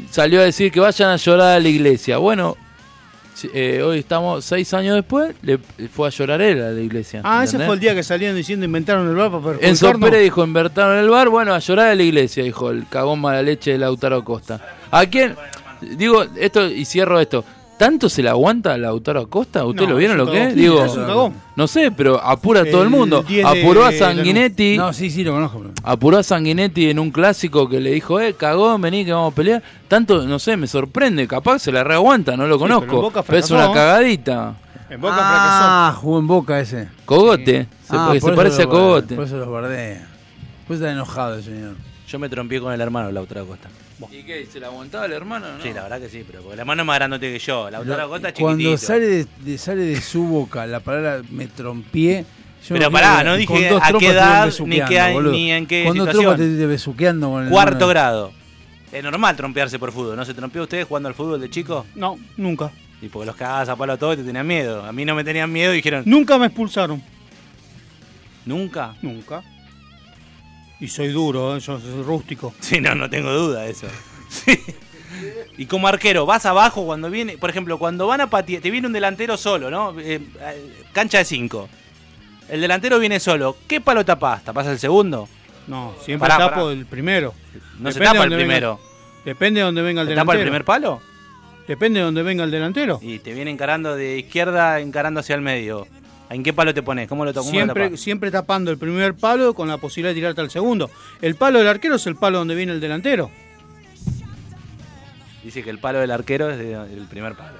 Salió 0.10 0.42
a 0.42 0.46
decir 0.46 0.72
que 0.72 0.80
vayan 0.80 1.12
a 1.12 1.16
llorar 1.18 1.58
a 1.58 1.60
la 1.60 1.70
iglesia. 1.70 2.18
Bueno, 2.18 2.58
eh, 3.54 3.82
hoy 3.84 4.00
estamos 4.00 4.44
seis 4.46 4.74
años 4.74 4.96
después, 4.96 5.36
le 5.42 5.58
fue 5.58 6.08
a 6.08 6.12
llorar 6.12 6.42
él 6.42 6.62
a 6.62 6.72
la 6.72 6.82
iglesia. 6.82 7.22
Ah, 7.24 7.44
ese 7.44 7.58
fue 7.58 7.74
el 7.74 7.80
día 7.80 7.96
que 7.96 8.04
salían 8.04 8.36
diciendo 8.36 8.66
inventaron 8.66 9.08
el 9.08 9.16
bar 9.16 9.32
para 9.42 9.58
Enzo. 9.62 9.92
Pérez 10.00 10.24
dijo, 10.24 10.44
invertaron 10.44 10.98
el 10.98 11.10
bar, 11.10 11.30
bueno, 11.30 11.54
a 11.54 11.60
llorar 11.60 11.90
a 11.90 11.96
la 11.96 12.04
iglesia, 12.04 12.44
dijo 12.44 12.70
el 12.72 12.88
cagón 12.88 13.22
mala 13.22 13.42
leche 13.42 13.72
de 13.72 13.78
Lautaro 13.78 14.18
Acosta. 14.18 14.60
¿A 14.90 15.06
quién? 15.06 15.36
Digo, 15.82 16.24
esto, 16.36 16.68
y 16.68 16.86
cierro 16.86 17.20
esto. 17.20 17.44
¿Tanto 17.82 18.10
se 18.10 18.22
le 18.22 18.30
aguanta 18.30 18.76
a 18.76 18.78
Lautaro 18.78 19.22
Acosta? 19.22 19.66
¿Ustedes 19.66 19.88
No, 19.88 19.94
lo 19.96 19.98
vieron 19.98 20.16
lo 20.16 20.30
que 20.30 20.50
es? 20.50 20.56
Digo, 20.56 20.86
Es 20.86 20.96
un 20.96 21.04
cagón. 21.04 21.34
no 21.56 21.66
sé, 21.68 21.90
pero 21.92 22.22
apura 22.24 22.62
a 22.62 22.66
todo 22.66 22.84
el 22.84 22.90
mundo. 22.92 23.24
10 23.24 23.52
de 23.52 23.60
Apuró 23.62 23.84
a. 23.84 23.92
Sanguinetti. 23.92 24.78
No, 24.78 24.94
sí, 24.94 25.10
sí, 25.10 25.24
lo 25.24 25.32
conozco. 25.34 25.58
pero- 25.62 25.74
Apuró 25.84 26.20
a 26.20 26.24
Sanguinetti 26.24 26.92
en 26.92 27.00
un 27.00 27.10
clásico 27.10 27.68
que 27.68 27.80
le 27.80 27.90
dijo, 27.90 28.20
eh, 28.20 28.36
cagón, 28.36 28.82
vení 28.82 29.04
que 29.04 29.14
vamos 29.14 29.34
a 29.34 29.36
pelear. 29.36 29.64
Tanto, 29.88 30.28
no 30.28 30.38
sé, 30.38 30.58
me 30.58 30.68
sorprende, 30.68 31.28
capaz 31.28 31.58
se 31.58 31.72
la 31.72 31.84
reaguanta, 31.84 32.38
no 32.38 32.46
lo 32.46 32.60
pero 32.60 32.66
en 32.76 32.80
conozco. 32.82 33.02
Boca 33.02 33.24
pero 33.24 33.40
es 33.40 33.50
una 33.50 33.72
cagadita. 33.74 34.54
En 34.88 35.02
Boca 35.02 35.16
Ah, 35.20 35.98
jugó 36.00 36.20
en 36.20 36.28
Boca 36.28 36.60
ese. 36.60 36.88
Cogote, 37.06 37.68
se, 37.90 37.96
Ah, 37.96 38.04
por 38.06 38.12
se 38.12 38.18
eso 38.20 38.36
parece 38.36 38.62
a 38.62 38.68
Cogote. 38.68 39.16
Por 39.16 39.26
eso 39.26 39.38
los 39.38 39.50
bardea. 39.50 40.08
Pues 40.68 40.80
está 40.80 40.92
enojado 40.92 41.34
el 41.34 41.44
señor. 41.44 41.74
Yo 42.08 42.20
me 42.20 42.30
trompié 42.30 42.62
con 42.62 42.74
el 42.74 42.80
hermano 42.82 43.08
de 43.08 43.14
Lautaro 43.14 43.42
Acosta. 43.42 43.70
¿Y 44.12 44.24
qué? 44.24 44.46
¿Se 44.52 44.60
la 44.60 44.68
aguantaba 44.68 45.06
el 45.06 45.12
hermano? 45.14 45.58
No? 45.58 45.64
Sí, 45.64 45.74
la 45.74 45.84
verdad 45.84 46.00
que 46.00 46.10
sí, 46.10 46.24
pero 46.26 46.40
porque 46.42 46.54
el 46.54 46.60
hermano 46.62 46.84
es 46.84 46.86
más 46.88 46.96
grandote 46.98 47.32
que 47.34 47.40
yo. 47.40 47.70
Lautaro 47.70 48.04
Acosta 48.04 48.30
es 48.30 48.36
Cuando 48.40 48.78
sale 48.78 49.08
de, 49.08 49.28
de- 49.40 49.58
sale 49.58 49.82
de 49.84 50.02
su 50.02 50.24
boca 50.26 50.66
la 50.66 50.80
palabra 50.80 51.22
me 51.30 51.48
trompié. 51.48 52.26
yo 52.68 52.76
Pero 52.76 52.90
pará, 52.92 53.24
no 53.24 53.36
dije 53.36 53.70
a 53.70 53.92
qué 53.98 54.08
edad, 54.08 54.52
ni 54.66 54.82
qué 54.82 55.12
boludo. 55.14 55.32
ni 55.34 55.52
en 55.52 55.66
qué 55.68 55.84
Con 55.86 55.94
situación. 55.94 56.38
te, 56.38 56.58
te 56.58 56.66
besuqueando 56.66 57.30
con 57.32 57.44
el 57.44 57.50
Cuarto 57.50 57.72
hermano. 57.76 57.88
grado. 57.90 58.32
Es 58.92 59.04
normal 59.04 59.36
trompearse 59.38 59.80
por 59.80 59.92
fútbol. 59.92 60.16
¿No 60.18 60.26
se 60.26 60.34
trompeó 60.34 60.64
ustedes 60.64 60.86
jugando 60.86 61.08
al 61.10 61.16
fútbol 61.16 61.40
de 61.40 61.50
chico? 61.50 61.86
No, 61.96 62.18
nunca. 62.38 62.72
Y 63.02 63.08
porque 63.08 63.26
los 63.26 63.36
cagabas 63.36 63.70
a 63.70 63.76
palo 63.76 63.94
a 63.94 63.98
todos 63.98 64.16
y 64.16 64.18
te 64.18 64.24
tenían 64.26 64.46
miedo. 64.46 64.84
A 64.86 64.92
mí 64.92 65.06
no 65.06 65.16
me 65.16 65.24
tenían 65.24 65.52
miedo 65.52 65.72
y 65.74 65.78
dijeron, 65.78 66.04
Nunca 66.06 66.38
me 66.38 66.48
expulsaron. 66.48 67.02
¿nunca? 68.46 68.96
Nunca. 69.02 69.44
Y 70.82 70.88
soy 70.90 71.10
duro, 71.10 71.56
¿eh? 71.56 71.60
yo 71.62 71.80
soy 71.80 72.04
rústico. 72.04 72.54
Sí, 72.60 72.82
no, 72.82 72.94
no 72.96 73.10
tengo 73.10 73.32
duda 73.32 73.62
de 73.62 73.72
eso. 73.72 73.88
Sí. 74.30 74.60
Y 75.58 75.66
como 75.68 75.88
arquero, 75.88 76.26
vas 76.26 76.46
abajo 76.46 76.86
cuando 76.86 77.10
viene, 77.10 77.38
por 77.38 77.50
ejemplo, 77.50 77.78
cuando 77.78 78.08
van 78.08 78.22
a 78.22 78.30
patear, 78.30 78.62
te 78.62 78.72
viene 78.72 78.88
un 78.88 78.94
delantero 78.94 79.38
solo, 79.38 79.70
¿no? 79.70 79.98
Eh, 80.00 80.20
eh, 80.40 80.74
cancha 80.94 81.20
de 81.20 81.26
5. 81.26 81.70
El 82.50 82.62
delantero 82.62 82.98
viene 83.00 83.20
solo. 83.20 83.56
¿Qué 83.68 83.80
palo 83.80 84.04
tapás? 84.04 84.44
¿Tapás 84.44 84.66
el 84.68 84.80
segundo? 84.80 85.30
No, 85.68 85.94
siempre 86.04 86.28
Pará, 86.28 86.38
tapo 86.50 86.62
pará. 86.62 86.72
el 86.72 86.86
primero. 86.86 87.34
No 87.80 87.92
se 87.92 88.00
tapa 88.00 88.12
el 88.24 88.30
dónde 88.32 88.36
venga- 88.38 88.48
primero. 88.48 88.80
depende 89.24 89.60
de 89.60 89.66
donde 89.66 89.82
venga 89.84 90.02
el 90.02 90.08
¿Se 90.08 90.12
delantero. 90.12 90.26
tapa 90.34 90.38
el 90.40 90.44
primer 90.46 90.66
palo? 90.66 91.02
Depende 91.68 92.00
de 92.00 92.06
donde 92.06 92.24
venga 92.24 92.44
el 92.44 92.52
delantero. 92.52 93.00
Y 93.02 93.20
te 93.20 93.34
viene 93.34 93.52
encarando 93.52 93.96
de 93.96 94.18
izquierda, 94.18 94.80
encarando 94.80 95.20
hacia 95.20 95.36
el 95.36 95.42
medio. 95.42 95.88
¿En 96.34 96.44
qué 96.44 96.54
palo 96.54 96.74
te 96.74 96.82
pones? 96.82 97.08
¿Cómo 97.08 97.26
lo, 97.26 97.34
to- 97.34 97.42
cómo 97.42 97.52
lo 97.52 97.58
Siempre, 97.58 97.98
siempre 97.98 98.32
tapando 98.32 98.72
el 98.72 98.78
primer 98.78 99.14
palo 99.16 99.54
con 99.54 99.68
la 99.68 99.78
posibilidad 99.78 100.12
de 100.12 100.16
tirarte 100.20 100.42
al 100.42 100.50
segundo. 100.50 100.90
El 101.22 101.36
palo 101.36 101.60
del 101.60 101.68
arquero 101.68 101.96
es 101.96 102.08
el 102.08 102.16
palo 102.16 102.38
donde 102.40 102.56
viene 102.56 102.72
el 102.72 102.80
delantero. 102.80 103.30
Dice 105.44 105.64
que 105.64 105.70
el 105.72 105.80
palo 105.80 106.00
del 106.00 106.12
arquero 106.12 106.50
es 106.52 106.58
de- 106.58 106.74
el 106.74 107.08
primer 107.10 107.34
palo. 107.36 107.58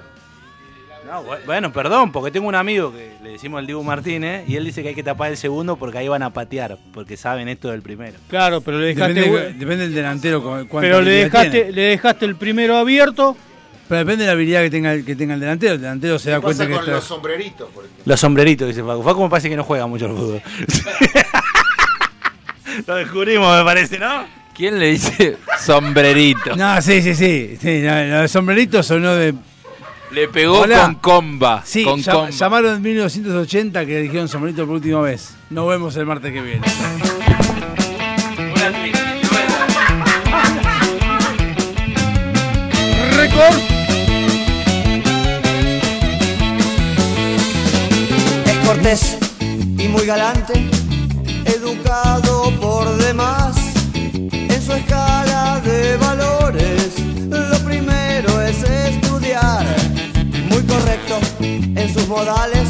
No, 1.04 1.24
bu- 1.26 1.44
bueno, 1.46 1.72
perdón, 1.72 2.12
porque 2.12 2.30
tengo 2.30 2.46
un 2.46 2.54
amigo 2.54 2.92
que 2.92 3.12
le 3.24 3.30
decimos 3.30 3.60
el 3.60 3.66
Dibu 3.66 3.82
Martínez 3.82 4.48
y 4.48 4.54
él 4.56 4.64
dice 4.64 4.82
que 4.82 4.90
hay 4.90 4.94
que 4.94 5.02
tapar 5.02 5.32
el 5.32 5.36
segundo 5.36 5.76
porque 5.76 5.98
ahí 5.98 6.06
van 6.06 6.22
a 6.22 6.30
patear, 6.32 6.78
porque 6.94 7.16
saben 7.16 7.48
esto 7.48 7.70
del 7.72 7.82
primero. 7.82 8.18
Claro, 8.28 8.60
pero 8.60 8.78
le 8.78 8.86
dejaste. 8.86 9.14
Depende, 9.14 9.52
depende 9.54 9.84
del 9.86 9.94
delantero. 9.94 10.66
pero 10.80 11.02
le 11.02 11.10
dejaste, 11.10 11.50
tiene. 11.50 11.72
le 11.72 11.82
dejaste 11.82 12.24
el 12.24 12.36
primero 12.36 12.76
abierto. 12.76 13.36
Pero 13.92 13.98
depende 14.06 14.22
de 14.24 14.28
la 14.28 14.32
habilidad 14.32 14.62
que 14.62 14.70
tenga, 14.70 14.92
el- 14.94 15.04
que 15.04 15.14
tenga 15.14 15.34
el 15.34 15.40
delantero. 15.40 15.74
El 15.74 15.82
delantero 15.82 16.18
se 16.18 16.30
da 16.30 16.36
¿Qué 16.36 16.42
cuenta 16.44 16.64
pasa 16.64 16.68
que 16.68 16.72
con 16.76 16.84
está- 16.84 16.96
los 16.96 17.04
sombreritos? 17.04 17.68
por 17.74 17.84
ejemplo? 17.84 18.02
Los 18.06 18.20
sombreritos, 18.20 18.68
dice 18.68 18.82
Facu. 18.82 19.02
Facu 19.02 19.22
me 19.22 19.28
parece 19.28 19.50
que 19.50 19.56
no 19.56 19.64
juega 19.64 19.86
mucho 19.86 20.06
al 20.06 20.12
fútbol. 20.12 20.42
Lo 22.86 22.94
descubrimos, 22.96 23.54
me 23.58 23.64
parece, 23.64 23.98
¿no? 23.98 24.24
¿Quién 24.56 24.78
le 24.78 24.92
dice 24.92 25.36
sombrerito? 25.62 26.56
No, 26.56 26.80
sí, 26.80 27.02
sí, 27.02 27.14
sí. 27.14 27.58
sí 27.60 27.80
no, 27.82 28.02
lo 28.02 28.20
de 28.22 28.28
sombrerito 28.28 28.82
sonó 28.82 29.14
de. 29.14 29.34
Le 30.10 30.28
pegó 30.28 30.60
Hola. 30.60 30.80
con 30.84 30.94
comba. 30.94 31.60
Sí, 31.66 31.84
con 31.84 32.00
llam- 32.00 32.12
comba. 32.14 32.30
llamaron 32.30 32.76
en 32.76 32.82
1980 32.82 33.84
que 33.84 34.00
dijeron 34.00 34.26
sombrerito 34.26 34.64
por 34.64 34.76
última 34.76 35.02
vez. 35.02 35.34
Nos 35.50 35.68
vemos 35.68 35.94
el 35.96 36.06
martes 36.06 36.32
que 36.32 36.40
viene. 36.40 36.62
Y 48.84 49.86
muy 49.86 50.04
galante, 50.06 50.54
educado 51.44 52.50
por 52.60 52.84
demás. 52.96 53.54
En 54.32 54.60
su 54.60 54.72
escala 54.72 55.60
de 55.64 55.96
valores, 55.98 56.98
lo 57.28 57.58
primero 57.60 58.40
es 58.40 58.60
estudiar. 58.64 59.64
Muy 60.48 60.64
correcto 60.64 61.20
en 61.40 61.94
sus 61.94 62.08
modales, 62.08 62.68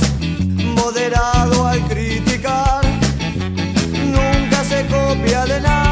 moderado 0.76 1.66
al 1.66 1.80
criticar. 1.88 2.84
Nunca 4.04 4.64
se 4.64 4.86
copia 4.88 5.46
de 5.46 5.60
nadie 5.62 5.91